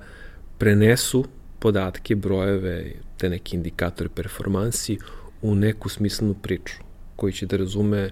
prenesu 0.57 1.25
podatke, 1.59 2.15
brojeve, 2.15 2.91
te 3.17 3.29
neke 3.29 3.55
indikatore 3.55 4.09
performansi 4.09 4.97
u 5.41 5.55
neku 5.55 5.89
smislenu 5.89 6.33
priču 6.33 6.75
koji 7.15 7.33
će 7.33 7.45
da 7.45 7.57
razume 7.57 8.09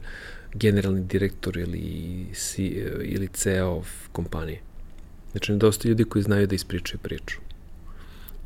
generalni 0.54 1.04
direktor 1.04 1.58
ili, 1.58 2.26
ili 3.04 3.28
CEO 3.28 3.84
kompanije. 4.12 4.62
Znači, 5.32 5.52
nedostaje 5.52 5.90
ljudi 5.90 6.04
koji 6.04 6.24
znaju 6.24 6.48
da 6.48 6.56
ispričaju 6.56 7.00
priču. 7.04 7.40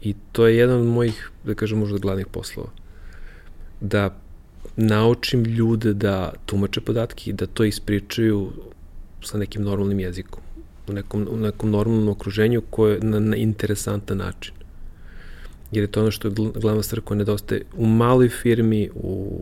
I 0.01 0.15
to 0.31 0.47
je 0.47 0.57
jedan 0.57 0.79
od 0.79 0.87
mojih, 0.87 1.31
da 1.43 1.55
kažem, 1.55 1.79
možda 1.79 1.97
glavnih 1.97 2.27
poslova. 2.27 2.69
Da 3.81 4.15
naučim 4.75 5.43
ljude 5.43 5.93
da 5.93 6.33
tumače 6.45 6.81
podatke 6.81 7.29
i 7.29 7.33
da 7.33 7.45
to 7.45 7.63
ispričaju 7.63 8.51
sa 9.23 9.37
nekim 9.37 9.63
normalnim 9.63 9.99
jezikom, 9.99 10.43
u 10.89 10.93
nekom, 10.93 11.27
u 11.31 11.37
nekom 11.37 11.71
normalnom 11.71 12.09
okruženju 12.09 12.61
koje 12.69 12.99
na, 12.99 13.19
na 13.19 13.35
interesantan 13.35 14.17
način. 14.17 14.53
Jer 15.71 15.83
je 15.83 15.87
to 15.87 16.01
ono 16.01 16.11
što 16.11 16.27
je 16.27 16.33
glavna 16.55 16.83
stvar 16.83 17.01
koja 17.01 17.17
nedostaje 17.17 17.61
u 17.77 17.85
maloj 17.85 18.29
firmi, 18.29 18.89
u, 18.95 19.41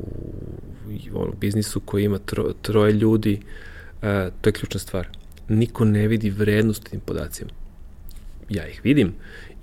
u 1.14 1.22
ono, 1.22 1.32
biznisu 1.40 1.80
koji 1.80 2.04
ima 2.04 2.18
tro, 2.18 2.54
troje 2.62 2.92
ljudi, 2.94 3.40
uh, 3.42 4.02
to 4.42 4.50
je 4.50 4.54
ključna 4.54 4.80
stvar. 4.80 5.08
Niko 5.50 5.86
ne 5.86 6.08
vidi 6.08 6.30
vrednost 6.30 6.84
tim 6.90 7.00
podacima. 7.00 7.50
ja 8.50 8.68
ih 8.68 8.82
vidim 8.84 9.14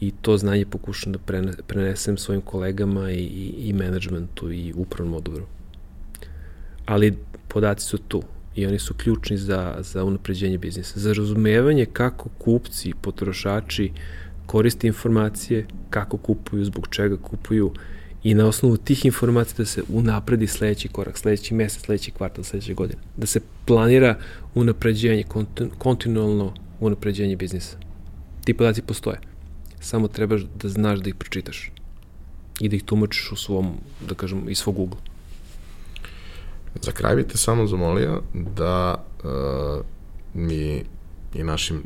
i 0.01 0.13
to 0.23 0.39
znanje 0.39 0.67
pokušam 0.67 1.13
da 1.13 1.19
prenesem 1.67 2.17
svojim 2.17 2.43
kolegama 2.43 3.11
i, 3.11 3.19
i, 3.19 3.69
i 3.69 3.73
menadžmentu 3.73 4.53
i 4.53 4.73
upravnom 4.77 5.15
odboru. 5.15 5.47
Ali 6.87 7.17
podaci 7.49 7.87
su 7.87 7.99
tu 7.99 8.23
i 8.57 8.67
oni 8.67 8.79
su 8.79 8.95
ključni 8.95 9.37
za, 9.37 9.77
za 9.81 10.05
unapređenje 10.05 10.59
biznisa, 10.59 11.01
za 11.01 11.13
razumevanje 11.13 11.87
kako 11.87 12.29
kupci, 12.39 12.93
potrošači 13.01 13.91
koriste 14.47 14.87
informacije, 14.87 15.67
kako 15.91 16.17
kupuju, 16.17 16.65
zbog 16.65 16.89
čega 16.91 17.17
kupuju 17.17 17.73
i 18.23 18.35
na 18.35 18.47
osnovu 18.47 18.77
tih 18.77 19.05
informacija 19.05 19.57
da 19.57 19.65
se 19.65 19.83
unapredi 19.89 20.47
sledeći 20.47 20.89
korak, 20.89 21.19
sledeći 21.19 21.55
mesec, 21.55 21.83
sledeći 21.83 22.11
kvartal, 22.11 22.45
sledeće 22.45 22.75
godine. 22.75 23.01
Da 23.17 23.27
se 23.27 23.41
planira 23.65 24.19
unapređenje, 24.55 25.25
kontinualno 25.79 26.55
unapređenje 26.81 27.37
biznisa. 27.37 27.77
Ti 28.45 28.55
podaci 28.55 28.83
postoje. 28.83 29.21
Samo 29.81 30.09
trebaš 30.09 30.43
da 30.63 30.69
znaš 30.69 30.99
da 30.99 31.09
ih 31.09 31.15
pročitaš 31.15 31.71
i 32.61 32.69
da 32.69 32.77
ih 32.77 32.83
tumačiš 32.83 33.33
u 33.33 33.37
svom, 33.37 33.75
da 34.09 34.15
kažem, 34.15 34.49
iz 34.49 34.59
svog 34.59 34.79
ugla. 34.79 35.14
Za 36.83 36.93
kraj 36.93 37.17
bih 37.17 37.27
te 37.27 37.39
samo 37.39 37.67
zamolio 37.67 38.23
da 38.35 39.05
uh, 39.25 39.31
mi 40.35 40.85
i 41.35 41.43
našim 41.43 41.83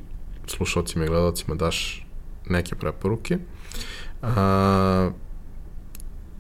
slušalcima 0.47 1.05
i 1.05 1.09
gledalcima 1.09 1.55
daš 1.55 2.07
neke 2.49 2.75
preporuke. 2.75 3.39
Uh, 4.23 4.29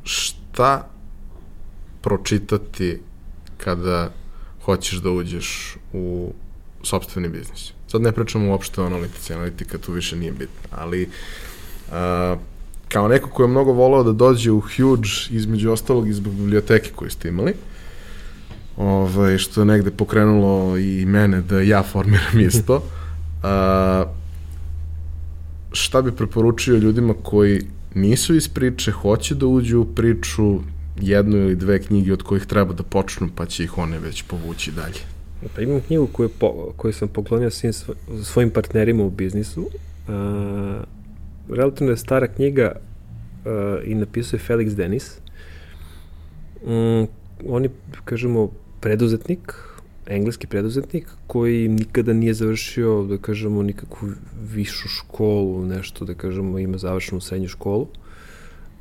šta 0.02 0.88
pročitati 2.02 3.00
kada 3.56 4.10
hoćeš 4.64 4.98
da 4.98 5.10
uđeš 5.10 5.76
u 5.92 6.32
sobstveni 6.82 7.28
biznis? 7.28 7.72
Sad 7.88 8.02
ne 8.02 8.12
pričamo 8.12 8.50
uopšte 8.50 8.80
o 8.80 8.86
analitici, 8.86 9.34
analitika 9.34 9.78
tu 9.78 9.92
više 9.92 10.16
nije 10.16 10.32
bitna, 10.32 10.68
ali 10.70 11.08
uh, 11.88 12.38
kao 12.88 13.08
neko 13.08 13.30
ko 13.30 13.42
je 13.42 13.48
mnogo 13.48 13.72
volao 13.72 14.02
da 14.02 14.12
dođe 14.12 14.50
u 14.50 14.60
Huge, 14.60 15.08
između 15.30 15.72
ostalog 15.72 16.08
iz 16.08 16.20
biblioteke 16.20 16.90
koju 16.96 17.10
ste 17.10 17.28
imali, 17.28 17.54
ovaj, 18.78 19.38
što 19.38 19.60
je 19.60 19.64
negde 19.64 19.90
pokrenulo 19.90 20.78
i 20.78 21.06
mene 21.06 21.40
da 21.40 21.60
ja 21.60 21.82
formiram 21.82 22.40
isto, 22.48 22.82
a, 23.42 24.04
šta 25.72 26.02
bi 26.02 26.12
preporučio 26.12 26.76
ljudima 26.76 27.14
koji 27.22 27.62
nisu 27.94 28.34
iz 28.34 28.48
priče, 28.48 28.92
hoće 28.92 29.34
da 29.34 29.46
uđu 29.46 29.80
u 29.80 29.84
priču, 29.84 30.60
jednu 31.00 31.36
ili 31.36 31.56
dve 31.56 31.82
knjige 31.82 32.12
od 32.12 32.22
kojih 32.22 32.46
treba 32.46 32.74
da 32.74 32.82
počnu, 32.82 33.28
pa 33.34 33.46
će 33.46 33.64
ih 33.64 33.78
one 33.78 33.98
već 33.98 34.22
povući 34.22 34.72
dalje. 34.72 35.00
Pa 35.54 35.62
imam 35.62 35.80
knjigu 35.80 36.06
koju, 36.06 36.28
po, 36.28 36.72
koju 36.76 36.92
sam 36.92 37.08
poklonio 37.08 37.50
svim 37.50 37.72
svojim 38.22 38.50
partnerima 38.50 39.04
u 39.04 39.10
biznisu. 39.10 39.60
Uh, 39.62 40.14
relativno 41.56 41.92
je 41.92 41.96
stara 41.96 42.26
knjiga 42.26 42.72
uh, 42.72 43.52
i 43.84 43.94
napisao 43.94 44.36
je 44.36 44.44
Felix 44.48 44.74
Denis. 44.74 45.18
Um, 46.62 47.08
on 47.46 47.64
je, 47.64 47.70
kažemo, 48.04 48.50
preduzetnik, 48.80 49.54
engleski 50.06 50.46
preduzetnik, 50.46 51.06
koji 51.26 51.68
nikada 51.68 52.12
nije 52.12 52.34
završio, 52.34 53.02
da 53.02 53.18
kažemo, 53.18 53.62
nikakvu 53.62 54.08
višu 54.52 54.88
školu, 54.88 55.66
nešto, 55.66 56.04
da 56.04 56.14
kažemo, 56.14 56.58
ima 56.58 56.78
završenu 56.78 57.20
srednju 57.20 57.48
školu. 57.48 57.86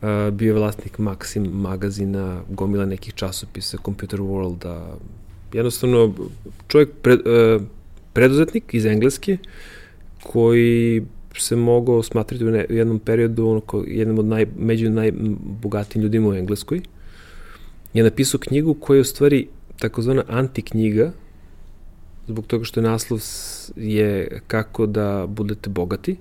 Uh, 0.01 0.33
bio 0.33 0.47
je 0.47 0.59
vlasnik 0.59 0.97
Maxim 0.97 1.51
magazina, 1.51 2.41
gomila 2.49 2.85
nekih 2.85 3.13
časopisa, 3.13 3.77
Computer 3.85 4.19
World, 4.19 4.95
jednostavno 5.53 6.13
čovjek 6.67 6.89
pre, 7.01 7.13
uh, 7.13 7.61
preduzetnik 8.13 8.73
iz 8.73 8.85
Engleske, 8.85 9.37
koji 10.23 11.05
se 11.37 11.55
mogao 11.55 12.03
smatrati 12.03 12.45
u, 12.45 12.51
ne, 12.51 12.65
u 12.69 12.73
jednom 12.73 12.99
periodu 12.99 13.47
ono, 13.47 13.61
kao 13.61 13.83
jednom 13.87 14.19
od 14.19 14.25
naj, 14.25 14.45
među 14.57 14.89
najbogatijim 14.89 16.03
ljudima 16.03 16.29
u 16.29 16.33
Engleskoj, 16.33 16.81
je 17.93 18.03
napisao 18.03 18.39
knjigu 18.39 18.73
koja 18.73 18.97
je 18.97 19.01
u 19.01 19.03
stvari 19.03 19.47
takozvana 19.79 20.23
antiknjiga, 20.27 21.11
zbog 22.27 22.47
toga 22.47 22.65
što 22.65 22.79
je 22.79 22.83
naslov 22.83 23.21
je 23.75 24.39
kako 24.47 24.85
da 24.85 25.25
budete 25.27 25.69
bogati, 25.69 26.17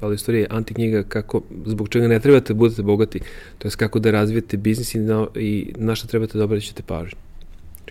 ali 0.00 0.14
u 0.14 0.18
stvari 0.18 0.38
je 0.38 0.46
antiknjiga 0.50 1.02
kako, 1.02 1.42
zbog 1.66 1.88
čega 1.88 2.08
ne 2.08 2.20
trebate 2.20 2.52
da 2.52 2.58
budete 2.58 2.82
bogati, 2.82 3.20
to 3.58 3.68
je 3.68 3.72
kako 3.76 3.98
da 3.98 4.10
razvijete 4.10 4.56
biznis 4.56 4.94
i 4.94 4.98
na, 4.98 5.26
i 5.34 5.72
na 5.76 5.94
šta 5.94 6.08
trebate 6.08 6.38
da 6.38 6.44
obraćate 6.44 6.82
pažnju. 6.82 7.18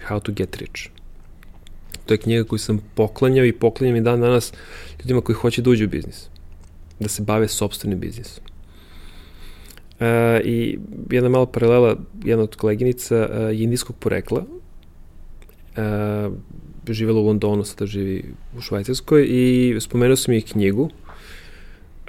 How 0.09 0.19
to 0.19 0.31
get 0.31 0.57
rich. 0.57 0.89
To 2.05 2.13
je 2.13 2.17
knjiga 2.17 2.43
koju 2.43 2.59
sam 2.59 2.81
poklanjao 2.95 3.45
i 3.45 3.53
poklanjam 3.53 3.95
i 3.95 4.01
dan 4.01 4.21
danas 4.21 4.53
ljudima 4.99 5.21
koji 5.21 5.35
hoće 5.35 5.61
da 5.61 5.69
uđu 5.69 5.85
u 5.85 5.87
biznis. 5.87 6.29
Da 6.99 7.09
se 7.09 7.23
bave 7.23 7.47
sobstvenim 7.47 7.99
biznisom. 7.99 8.43
E, 9.99 10.41
I 10.43 10.79
jedna 11.11 11.29
mala 11.29 11.45
paralela, 11.45 11.95
jedna 12.23 12.43
od 12.43 12.55
koleginica 12.55 13.15
je 13.15 13.63
indijskog 13.63 13.95
porekla, 13.95 14.45
živela 16.93 17.19
u 17.19 17.25
Londonu, 17.25 17.63
sada 17.63 17.85
živi 17.85 18.23
u 18.57 18.61
Švajcarskoj 18.61 19.25
i 19.29 19.77
spomenuo 19.79 20.15
sam 20.15 20.33
joj 20.33 20.41
knjigu, 20.41 20.89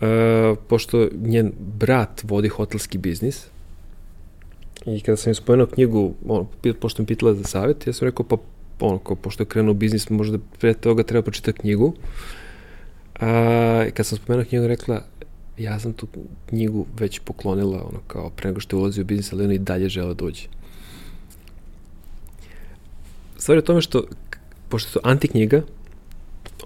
e, 0.01 0.55
pošto 0.69 1.09
njen 1.13 1.53
brat 1.59 2.25
vodi 2.25 2.49
hotelski 2.49 2.99
biznis 2.99 3.47
i 4.87 5.01
kada 5.01 5.17
sam 5.17 5.31
joj 5.31 5.35
spomenuo 5.35 5.67
knjigu, 5.67 6.15
on, 6.29 6.47
pošto 6.81 7.03
mi 7.03 7.07
pitala 7.07 7.35
za 7.35 7.45
savjet, 7.45 7.87
ja 7.87 7.93
sam 7.93 8.09
rekao, 8.09 8.27
pa 8.27 8.37
ono, 8.81 8.99
kao, 8.99 9.17
pošto 9.17 9.43
je 9.43 9.47
krenuo 9.47 9.75
biznis, 9.75 10.11
možda 10.11 10.39
pre 10.59 10.75
toga 10.75 11.03
treba 11.03 11.23
počitati 11.23 11.59
knjigu. 11.59 11.95
A, 13.21 13.85
kad 13.95 14.07
sam 14.07 14.19
spomenuo 14.19 14.45
knjigu, 14.45 14.67
rekla, 14.67 15.03
ja 15.59 15.79
sam 15.81 15.93
tu 15.93 16.07
knjigu 16.49 16.87
već 16.99 17.19
poklonila, 17.19 17.89
ono, 17.89 18.01
kao, 18.07 18.31
pre 18.31 18.51
nego 18.51 18.61
što 18.61 18.77
je 18.77 18.81
ulazio 18.81 19.03
u 19.03 19.05
biznis, 19.05 19.33
ali 19.33 19.45
on 19.45 19.53
i 19.53 19.59
dalje 19.59 19.89
žele 19.89 20.15
da 20.15 20.25
uđe 20.25 20.49
stvar 23.39 23.59
je 23.59 23.65
tome 23.65 23.81
što, 23.81 24.05
pošto 24.69 24.91
su 24.91 25.01
antiknjiga, 25.03 25.63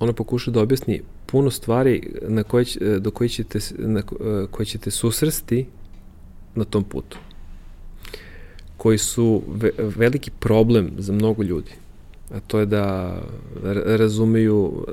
ona 0.00 0.12
pokuša 0.12 0.50
da 0.50 0.60
objasni 0.60 1.02
puno 1.26 1.50
stvari 1.50 2.10
na 2.28 2.42
koje, 2.42 2.64
do 2.98 3.10
koje 3.10 3.28
ćete, 3.28 3.58
na 3.78 4.02
koje 4.50 4.66
ćete 4.66 4.90
susresti 4.90 5.66
na 6.54 6.64
tom 6.64 6.84
putu 6.84 7.18
koji 8.76 8.98
su 8.98 9.42
ve, 9.48 9.70
veliki 9.78 10.30
problem 10.30 10.90
za 10.98 11.12
mnogo 11.12 11.42
ljudi. 11.42 11.70
A 12.34 12.40
to 12.40 12.58
je 12.58 12.66
da 12.66 13.16
razumeju, 13.86 14.86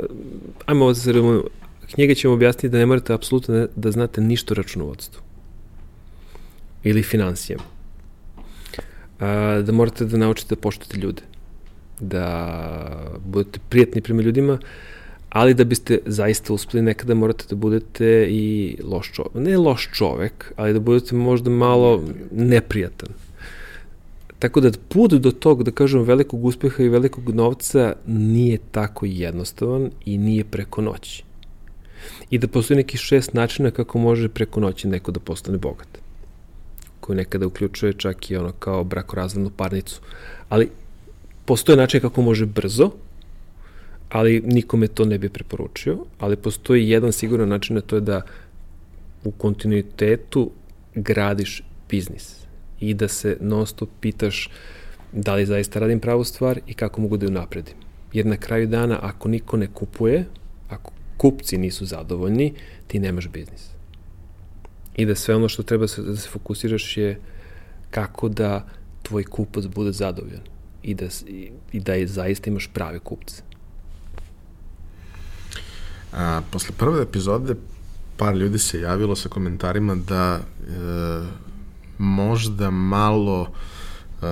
ajmo 0.66 0.88
da 0.88 0.96
se 0.96 1.14
razumeju, 1.14 1.50
knjiga 1.94 2.14
će 2.14 2.28
vam 2.28 2.36
objasniti 2.36 2.70
da 2.70 2.78
ne 2.78 2.86
morate 2.86 3.14
apsolutno 3.14 3.68
da 3.76 3.92
znate 3.92 4.22
ništa 4.22 4.54
o 4.54 4.56
računovodstvu 4.56 5.22
ili 6.84 7.04
financijama. 7.04 7.64
A, 9.20 9.62
da 9.66 9.72
morate 9.72 10.06
da 10.06 10.18
naučite 10.18 10.56
da 10.56 10.62
poštujete 10.62 10.98
ljude 10.98 11.22
da 12.00 13.20
budete 13.26 13.60
prijatni 13.70 14.02
prema 14.02 14.22
ljudima, 14.22 14.60
ali 15.30 15.54
da 15.54 15.64
biste 15.64 16.00
zaista 16.06 16.54
uspeli 16.54 16.84
nekada 16.84 17.14
morate 17.14 17.46
da 17.50 17.56
budete 17.56 18.28
i 18.30 18.78
loš 18.84 19.12
čovek. 19.12 19.34
Ne 19.34 19.58
loš 19.58 19.90
čovek, 19.94 20.54
ali 20.56 20.74
da 20.74 20.80
budete 20.80 21.16
možda 21.16 21.50
malo 21.50 22.04
neprijatan. 22.32 23.10
Tako 24.40 24.62
da 24.62 24.72
put 24.90 25.14
do 25.14 25.32
tog, 25.32 25.64
da 25.64 25.72
kažem, 25.72 26.02
velikog 26.02 26.46
uspeha 26.46 26.84
i 26.84 26.90
velikog 26.90 27.30
novca 27.30 27.94
nije 28.08 28.58
tako 28.72 29.06
jednostavan 29.06 29.92
i 30.06 30.18
nije 30.18 30.44
preko 30.44 30.82
noći. 30.82 31.24
I 32.30 32.38
da 32.38 32.48
postoji 32.48 32.78
neki 32.78 32.98
šest 32.98 33.34
načina 33.34 33.72
kako 33.72 34.00
može 34.00 34.30
preko 34.30 34.60
noći 34.60 34.88
neko 34.88 35.12
da 35.12 35.20
postane 35.20 35.58
bogat. 35.58 35.88
Koji 37.00 37.18
nekada 37.18 37.48
uključuje 37.48 37.94
čak 37.94 38.32
i 38.32 38.38
ono 38.38 38.52
kao 38.52 38.84
brakorazvodnu 38.84 39.50
parnicu. 39.50 40.02
Ali 40.50 40.70
Postoje 41.48 41.78
način 41.78 42.02
kako 42.02 42.22
može 42.22 42.46
brzo, 42.46 42.92
ali 44.10 44.42
nikome 44.46 44.88
to 44.88 45.06
ne 45.06 45.18
bi 45.18 45.30
preporučio, 45.30 45.98
ali 46.20 46.36
postoji 46.36 46.90
jedan 46.90 47.12
siguran 47.12 47.50
način, 47.50 47.78
a 47.78 47.82
to 47.82 47.96
je 47.96 48.02
da 48.02 48.22
u 49.24 49.32
kontinuitetu 49.32 50.52
gradiš 50.96 51.64
biznis 51.90 52.36
i 52.80 52.94
da 52.94 53.08
se 53.08 53.38
non 53.42 53.68
stop 53.68 53.90
pitaš 54.02 54.50
da 55.12 55.36
li 55.36 55.46
zaista 55.46 55.80
radim 55.80 56.00
pravu 56.00 56.24
stvar 56.24 56.60
i 56.68 56.74
kako 56.74 57.02
mogu 57.02 57.18
da 57.18 57.26
ju 57.26 57.32
napredim. 57.32 57.76
Jer 58.14 58.26
na 58.26 58.38
kraju 58.38 58.68
dana, 58.68 59.00
ako 59.02 59.30
niko 59.30 59.58
ne 59.58 59.68
kupuje, 59.74 60.26
ako 60.70 60.92
kupci 61.18 61.58
nisu 61.58 61.86
zadovoljni, 61.86 62.54
ti 62.88 63.00
nemaš 63.00 63.28
biznis. 63.28 63.70
I 64.96 65.06
da 65.06 65.16
sve 65.16 65.36
ono 65.36 65.50
što 65.50 65.64
treba 65.64 65.86
da 65.98 66.16
se 66.16 66.30
fokusiraš 66.30 66.98
je 66.98 67.20
kako 67.90 68.30
da 68.30 68.68
tvoj 69.04 69.24
kupac 69.24 69.66
bude 69.66 69.92
zadovoljan 69.92 70.57
i 70.88 70.94
da, 70.94 71.06
i 71.72 71.80
da 71.80 71.94
je 71.94 72.08
zaista 72.08 72.50
imaš 72.50 72.70
prave 72.74 73.00
kupce. 73.00 73.42
A, 76.14 76.42
posle 76.52 76.76
prve 76.78 77.02
epizode 77.02 77.56
par 78.18 78.36
ljudi 78.36 78.60
se 78.60 78.82
javilo 78.82 79.16
sa 79.16 79.30
komentarima 79.30 79.96
da 79.96 80.40
e, 80.40 80.42
možda 81.98 82.70
malo 82.72 83.48
e, 84.22 84.26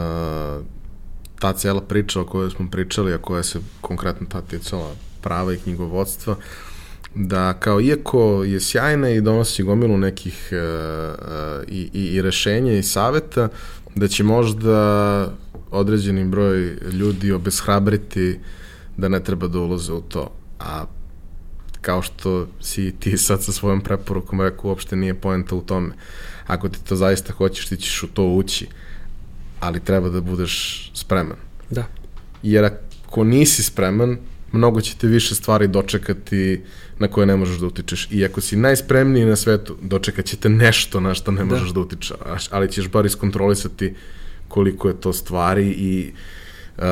ta 1.39 1.53
cela 1.53 1.81
priča 1.81 2.21
o 2.21 2.25
kojoj 2.25 2.49
smo 2.49 2.69
pričali, 2.71 3.13
a 3.13 3.17
koja 3.17 3.43
se 3.43 3.59
konkretno 3.81 4.27
ta 4.31 4.41
ticala 4.41 4.95
prava 5.21 5.53
i 5.53 5.57
knjigovodstva, 5.57 6.35
da 7.15 7.53
kao 7.53 7.81
iako 7.81 8.43
je 8.43 8.59
sjajna 8.59 9.09
i 9.09 9.21
donosi 9.21 9.63
gomilu 9.63 9.97
nekih 9.97 10.49
uh, 10.51 11.63
i, 11.67 11.89
i, 11.93 12.05
i 12.05 12.21
rešenja 12.21 12.73
i 12.73 12.83
saveta, 12.83 13.49
da 13.95 14.07
će 14.07 14.23
možda 14.23 15.33
određeni 15.71 16.25
broj 16.25 16.77
ljudi 16.91 17.31
obeshrabriti 17.31 18.39
da 18.97 19.09
ne 19.09 19.23
treba 19.23 19.47
da 19.47 19.59
ulaze 19.59 19.93
u 19.93 20.01
to. 20.01 20.31
A 20.59 20.85
kao 21.81 22.01
što 22.01 22.47
si 22.61 22.93
ti 22.99 23.17
sad 23.17 23.43
sa 23.43 23.51
svojom 23.51 23.81
preporukom 23.81 24.41
rekao, 24.41 24.69
uopšte 24.69 24.95
nije 24.95 25.13
poenta 25.13 25.55
u 25.55 25.61
tome. 25.61 25.89
Ako 26.47 26.69
ti 26.69 26.79
to 26.83 26.95
zaista 26.95 27.33
hoćeš, 27.33 27.67
ti 27.67 27.77
ćeš 27.77 28.03
u 28.03 28.07
to 28.07 28.23
ući, 28.23 28.67
ali 29.59 29.79
treba 29.79 30.09
da 30.09 30.21
budeš 30.21 30.91
spreman. 30.93 31.37
Da. 31.69 31.85
Jer 32.43 32.65
ako 32.65 33.23
nisi 33.23 33.63
spreman, 33.63 34.17
mnogo 34.51 34.81
će 34.81 34.95
te 34.97 35.07
više 35.07 35.35
stvari 35.35 35.67
dočekati 35.67 36.61
na 36.99 37.07
koje 37.07 37.27
ne 37.27 37.35
možeš 37.35 37.57
da 37.57 37.65
utičeš. 37.65 38.07
I 38.11 38.25
ako 38.25 38.41
si 38.41 38.55
najspremniji 38.55 39.25
na 39.25 39.35
svetu, 39.35 39.77
dočekat 39.81 40.25
će 40.25 40.37
te 40.37 40.49
nešto 40.49 40.99
na 40.99 41.13
što 41.13 41.31
ne 41.31 41.45
da. 41.45 41.45
možeš 41.45 41.67
da, 41.67 41.73
da 41.73 41.79
utičeš, 41.79 42.11
ali 42.51 42.71
ćeš 42.71 42.89
bar 42.89 43.05
iskontrolisati 43.05 43.93
koliko 44.47 44.87
je 44.87 45.01
to 45.01 45.13
stvari 45.13 45.67
i 45.67 46.11
uh, 46.77 46.83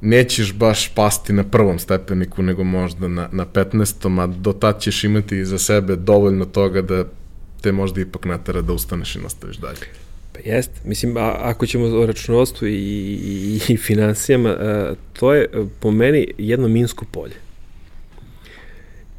nećeš 0.00 0.54
baš 0.54 0.94
pasti 0.94 1.32
na 1.32 1.44
prvom 1.44 1.78
stepeniku, 1.78 2.42
nego 2.42 2.64
možda 2.64 3.08
na, 3.08 3.28
na 3.32 3.46
15. 3.46 4.22
a 4.22 4.26
do 4.26 4.52
tad 4.52 4.80
ćeš 4.80 5.04
imati 5.04 5.44
za 5.44 5.58
sebe 5.58 5.96
dovoljno 5.96 6.44
toga 6.44 6.82
da 6.82 7.04
te 7.60 7.72
možda 7.72 8.00
ipak 8.00 8.24
natara 8.24 8.60
da 8.60 8.72
ustaneš 8.72 9.16
i 9.16 9.18
nastaviš 9.18 9.56
dalje. 9.56 9.86
Pa 10.32 10.38
jest, 10.44 10.70
mislim, 10.84 11.16
a, 11.16 11.36
ako 11.40 11.66
ćemo 11.66 11.86
o 11.86 12.06
računovodstvu 12.06 12.68
i, 12.68 12.74
i, 12.74 13.60
i 13.68 13.76
financijama, 13.76 14.48
a, 14.48 14.94
to 15.12 15.34
je 15.34 15.48
po 15.80 15.90
meni 15.90 16.26
jedno 16.38 16.68
minsko 16.68 17.04
polje. 17.04 17.34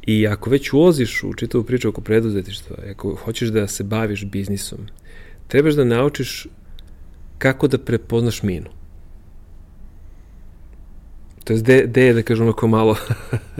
I 0.06 0.26
ako 0.26 0.50
već 0.50 0.72
ulaziš 0.72 1.22
u 1.22 1.34
čitavu 1.34 1.64
priču 1.64 1.88
oko 1.88 2.00
preduzetištva, 2.00 2.76
ako 2.90 3.14
hoćeš 3.14 3.48
da 3.48 3.66
se 3.68 3.84
baviš 3.84 4.24
biznisom, 4.24 4.78
trebaš 5.48 5.74
da 5.74 5.84
naučiš 5.84 6.46
kako 7.44 7.68
da 7.68 7.78
prepoznaš 7.78 8.42
minu. 8.42 8.70
To 11.44 11.52
je 11.52 11.58
gde, 11.58 11.82
gde 11.86 12.06
je, 12.06 12.14
da 12.16 12.22
kažem, 12.22 12.48
ako 12.48 12.68
malo 12.68 12.96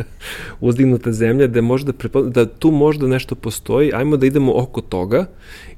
uzdignuta 0.68 1.12
zemlja, 1.12 1.46
da, 1.46 1.60
može 1.60 1.84
da, 1.84 1.92
prepozna, 1.92 2.30
da 2.30 2.46
tu 2.46 2.70
možda 2.70 3.10
nešto 3.12 3.34
postoji, 3.34 3.90
ajmo 3.92 4.16
da 4.16 4.26
idemo 4.26 4.54
oko 4.62 4.80
toga 4.80 5.26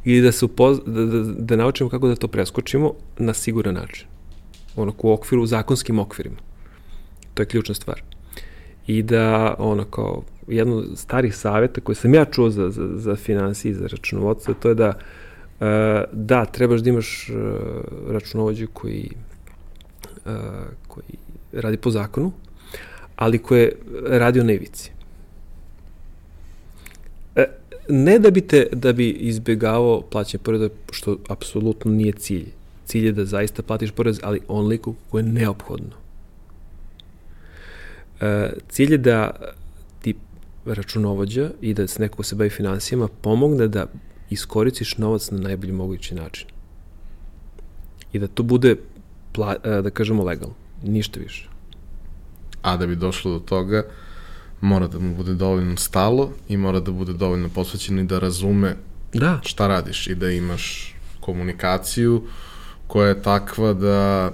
i 0.05 0.21
da, 0.21 0.33
se 0.33 0.45
upoz, 0.45 0.79
da, 0.87 1.05
da, 1.05 1.23
da 1.51 1.57
naučimo 1.57 1.91
kako 1.91 2.09
da 2.09 2.15
to 2.15 2.29
preskočimo 2.29 2.93
na 3.19 3.35
siguran 3.35 3.75
način. 3.75 4.07
Ono, 4.77 4.95
u 5.03 5.13
okviru, 5.13 5.43
u 5.43 5.47
zakonskim 5.47 5.99
okvirima. 5.99 6.39
To 7.35 7.43
je 7.43 7.47
ključna 7.47 7.75
stvar. 7.75 8.03
I 8.87 9.03
da, 9.03 9.55
ono, 9.59 9.85
kao, 9.85 10.23
jedno 10.49 10.77
od 10.77 10.95
starih 10.95 11.37
saveta 11.37 11.81
koje 11.81 11.97
sam 11.97 12.15
ja 12.15 12.25
čuo 12.25 12.51
za, 12.51 12.71
za, 12.71 12.89
za 12.95 13.17
finansije 13.17 13.71
i 13.73 13.75
za 13.75 13.87
računovodstvo, 13.87 14.55
to 14.55 14.69
je 14.69 14.75
da 14.75 14.89
uh, 14.89 15.26
da, 16.13 16.45
trebaš 16.45 16.81
da 16.81 16.91
imaš 16.91 17.29
uh, 17.29 17.37
računovođu 18.09 18.67
koji 18.73 19.11
uh, 20.27 20.33
koji 20.89 21.05
radi 21.53 21.77
po 21.77 21.91
zakonu, 21.91 22.33
ali 23.17 23.39
koje 23.39 23.73
radi 24.07 24.41
o 24.41 24.45
nevici. 24.45 24.91
E, 27.37 27.47
ne 27.89 28.19
da 28.19 28.31
bi, 28.31 28.41
te, 28.41 28.69
da 28.73 28.93
bi 28.93 29.11
izbegavao 29.11 30.01
plaćanje 30.01 30.43
poreza, 30.43 30.69
što 30.93 31.17
apsolutno 31.29 31.91
nije 31.91 32.13
cilj. 32.13 32.47
Cilj 32.85 33.07
je 33.07 33.13
da 33.13 33.25
zaista 33.25 33.63
platiš 33.63 33.91
porez, 33.91 34.21
ali 34.23 34.41
onliko 34.49 34.95
koje 35.11 35.23
je 35.23 35.33
neophodno. 35.33 35.97
Cilj 38.69 38.93
je 38.93 38.99
da 38.99 39.31
ti 40.03 40.15
računovođa 40.65 41.51
i 41.61 41.75
da 41.75 41.87
se 41.87 42.03
neko 42.03 42.23
se 42.23 42.35
bavi 42.35 42.51
financijama 42.51 43.09
pomogne 43.09 43.69
da 43.69 43.87
iskoristiš 44.31 44.99
novac 44.99 45.31
na 45.31 45.39
najbolji 45.39 45.73
mogući 45.73 46.15
način. 46.15 46.49
I 48.13 48.19
da 48.19 48.27
to 48.27 48.43
bude, 48.43 48.77
e, 49.65 49.83
da 49.83 49.91
kažemo, 49.91 50.25
legalno. 50.25 50.55
Ništa 50.83 51.21
više. 51.21 51.49
A 52.63 52.77
da 52.77 52.87
bi 52.87 52.97
došlo 52.97 53.33
do 53.33 53.39
toga, 53.39 53.83
mora 54.61 54.87
da 54.89 54.99
mu 54.99 55.15
bude 55.15 55.35
dovoljno 55.35 55.77
stalo 55.77 56.33
i 56.49 56.57
mora 56.57 56.81
da 56.81 56.93
bude 56.93 57.13
dovoljno 57.13 57.49
posvećen 57.49 57.99
i 57.99 58.05
da 58.05 58.19
razume 58.19 58.77
da. 59.13 59.41
šta 59.45 59.67
radiš 59.67 60.07
i 60.07 60.15
da 60.15 60.31
imaš 60.31 60.95
komunikaciju 61.21 62.23
koja 62.87 63.09
je 63.09 63.23
takva 63.23 63.73
da 63.73 64.31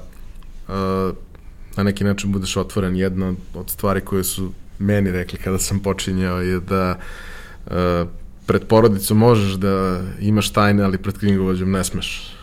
uh, 0.69 0.75
na 1.77 1.83
neki 1.83 2.05
način 2.05 2.33
budeš 2.33 2.57
otvoren. 2.57 2.97
Jedna 2.97 3.35
od 3.55 3.71
stvari 3.71 4.01
koje 4.01 4.25
su 4.25 4.53
meni 4.79 5.11
rekli 5.11 5.39
kada 5.39 5.59
sam 5.59 5.81
počinjao 5.81 6.41
je 6.41 6.61
da 6.61 6.99
uh, 7.67 7.73
pred 8.47 8.65
porodicom 8.65 9.19
možeš 9.19 9.53
da 9.53 10.03
imaš 10.21 10.51
tajne, 10.51 10.83
ali 10.83 10.99
pred 10.99 11.19
knjigovođom 11.19 11.71
ne 11.71 11.85
smeš. 11.85 12.37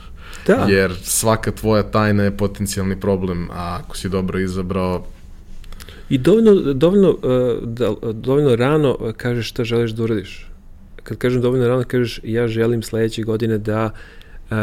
Da. 0.47 0.65
Jer 0.69 0.93
svaka 1.03 1.51
tvoja 1.51 1.83
tajna 1.83 2.23
je 2.23 2.37
potencijalni 2.37 2.99
problem, 2.99 3.49
a 3.51 3.79
ako 3.83 3.97
si 3.97 4.09
dobro 4.09 4.39
izabrao, 4.39 5.05
I 6.09 6.17
dovoljno, 6.17 6.73
dovoljno, 6.73 7.09
uh, 7.09 7.67
da, 7.69 7.93
dovoljno 8.13 8.55
rano 8.55 8.97
kažeš 9.17 9.49
šta 9.49 9.63
želiš 9.63 9.91
da 9.91 10.03
uradiš. 10.03 10.47
Kad 11.03 11.17
kažem 11.17 11.41
dovoljno 11.41 11.67
rano, 11.67 11.83
kažeš 11.87 12.19
ja 12.23 12.47
želim 12.47 12.83
sledeće 12.83 13.23
godine 13.23 13.57
da 13.57 13.91
uh, 14.49 14.57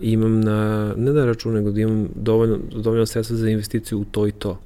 imam 0.00 0.40
na, 0.40 0.92
ne 0.96 1.12
da 1.12 1.24
račun, 1.24 1.54
nego 1.54 1.70
da 1.70 1.80
imam 1.80 2.08
dovoljno, 2.14 2.58
dovoljno 2.72 3.06
sredstva 3.06 3.36
za 3.36 3.48
investiciju 3.50 3.98
u 3.98 4.04
to 4.04 4.26
i 4.26 4.32
to. 4.32 4.58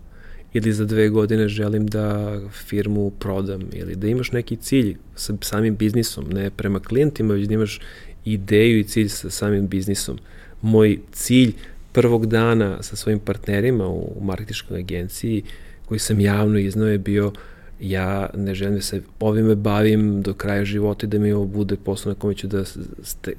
Ili 0.55 0.73
za 0.73 0.85
dve 0.85 1.09
godine 1.09 1.49
želim 1.49 1.87
da 1.87 2.39
firmu 2.51 3.11
prodam. 3.11 3.61
Ili 3.73 3.97
da 3.97 4.09
imaš 4.09 4.33
neki 4.33 4.57
cilj 4.57 4.97
sa 5.17 5.33
samim 5.41 5.77
biznisom, 5.77 6.25
ne 6.31 6.51
prema 6.51 6.81
klijentima, 6.81 7.35
već 7.35 7.49
da 7.49 7.55
imaš 7.55 7.81
ideju 8.25 8.79
i 8.79 8.85
cilj 8.85 9.09
sa 9.09 9.31
samim 9.31 9.69
biznisom. 9.69 10.19
Moj 10.63 10.99
cilj 11.13 11.53
prvog 11.93 12.27
dana 12.27 12.83
sa 12.83 12.97
svojim 12.97 13.19
partnerima 13.19 13.89
u 13.89 14.21
marketičkoj 14.21 14.79
agenciji 14.79 15.43
uh, 15.43 15.49
koji 15.87 15.99
sam 15.99 16.21
javno 16.21 16.59
iznao 16.59 16.89
je 16.89 16.99
bio 16.99 17.33
ja 17.81 18.31
ne 18.35 18.55
želim 18.55 18.75
da 18.75 18.81
se 18.81 19.03
ovime 19.21 19.55
bavim 19.55 20.23
do 20.23 20.35
kraja 20.35 20.65
života 20.65 21.07
i 21.07 21.09
da 21.09 21.19
mi 21.19 21.33
ovo 21.33 21.45
bude 21.45 21.77
posao 21.77 22.13
na 22.13 22.19
kome 22.19 22.35
ću 22.35 22.47
da 22.47 22.65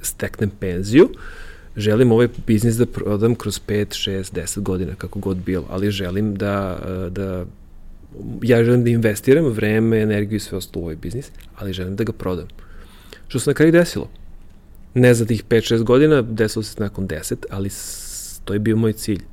steknem 0.01 0.51
penziju. 0.59 1.09
Želim 1.77 2.11
ovaj 2.11 2.27
biznis 2.47 2.75
da 2.75 2.85
prodam 2.85 3.35
kroz 3.35 3.61
5, 3.67 3.85
6, 4.09 4.33
10 4.33 4.59
godina, 4.59 4.95
kako 4.95 5.19
god 5.19 5.37
bilo, 5.37 5.65
ali 5.69 5.91
želim 5.91 6.35
da, 6.35 6.79
da 7.11 7.45
ja 8.41 8.63
želim 8.63 8.83
da 8.83 8.89
investiram 8.89 9.45
vreme, 9.45 10.01
energiju 10.01 10.37
i 10.37 10.39
sve 10.39 10.57
ostalo 10.57 10.81
u 10.81 10.85
ovaj 10.85 10.95
biznis, 10.95 11.31
ali 11.55 11.73
želim 11.73 11.95
da 11.95 12.03
ga 12.03 12.13
prodam. 12.13 12.47
Što 13.27 13.39
se 13.39 13.49
na 13.49 13.53
kraju 13.53 13.71
desilo? 13.71 14.09
Ne 14.93 15.13
za 15.13 15.25
tih 15.25 15.43
5-6 15.45 15.83
godina, 15.83 16.21
desilo 16.21 16.63
se 16.63 16.75
nakon 16.79 17.07
10, 17.07 17.35
ali 17.49 17.69
to 18.45 18.53
je 18.53 18.59
bio 18.59 18.77
moj 18.77 18.93
cilj. 18.93 19.23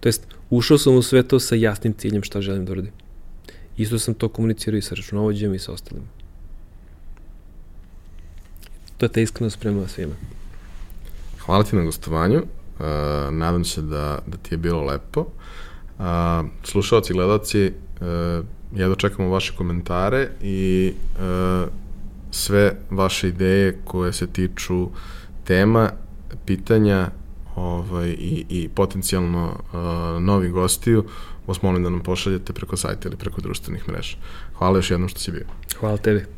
To 0.00 0.08
jest, 0.08 0.26
ušao 0.50 0.78
sam 0.78 0.96
u 0.96 1.02
sve 1.02 1.22
to 1.22 1.40
sa 1.40 1.54
jasnim 1.54 1.92
ciljem 1.92 2.22
šta 2.22 2.40
želim 2.40 2.64
da 2.64 2.72
uradim. 2.72 2.92
Isto 3.76 3.98
sam 3.98 4.14
to 4.14 4.28
komunicirao 4.28 4.78
i 4.78 4.82
sa 4.82 4.94
računovođem 4.94 5.54
i 5.54 5.58
sa 5.58 5.72
ostalim. 5.72 6.04
To 8.96 9.06
je 9.06 9.10
ta 9.10 9.20
iskrenost 9.20 9.60
prema 9.60 9.88
svima. 9.88 10.14
Hvala 11.46 11.64
ti 11.64 11.76
na 11.76 11.82
gostovanju. 11.82 12.38
Uh, 12.38 12.84
nadam 13.30 13.64
se 13.64 13.82
da, 13.82 14.18
da 14.26 14.36
ti 14.36 14.54
je 14.54 14.58
bilo 14.58 14.82
lepo. 14.82 15.20
Uh, 15.20 16.04
slušalci 16.62 17.12
i 17.12 17.16
gledalci, 17.16 17.72
uh, 18.00 18.44
ja 18.76 18.88
dočekamo 18.88 19.28
vaše 19.28 19.52
komentare 19.56 20.28
i 20.42 20.92
uh, 21.14 21.68
sve 22.30 22.76
vaše 22.90 23.28
ideje 23.28 23.78
koje 23.84 24.12
se 24.12 24.26
tiču 24.26 24.88
tema, 25.44 25.90
pitanja 26.46 27.10
ovaj, 27.56 28.08
i, 28.08 28.44
i 28.48 28.68
potencijalno 28.68 29.46
uh, 29.46 30.22
novi 30.22 30.48
gostiju, 30.48 31.04
vas 31.46 31.62
molim 31.62 31.82
da 31.82 31.90
nam 31.90 32.00
pošaljete 32.00 32.52
preko 32.52 32.76
sajta 32.76 33.08
ili 33.08 33.16
preko 33.16 33.40
društvenih 33.40 33.88
mreža. 33.88 34.16
Hvala 34.58 34.78
još 34.78 34.90
jednom 34.90 35.08
što 35.08 35.20
si 35.20 35.32
bio. 35.32 35.44
Hvala 35.80 35.96
tebi. 35.96 36.33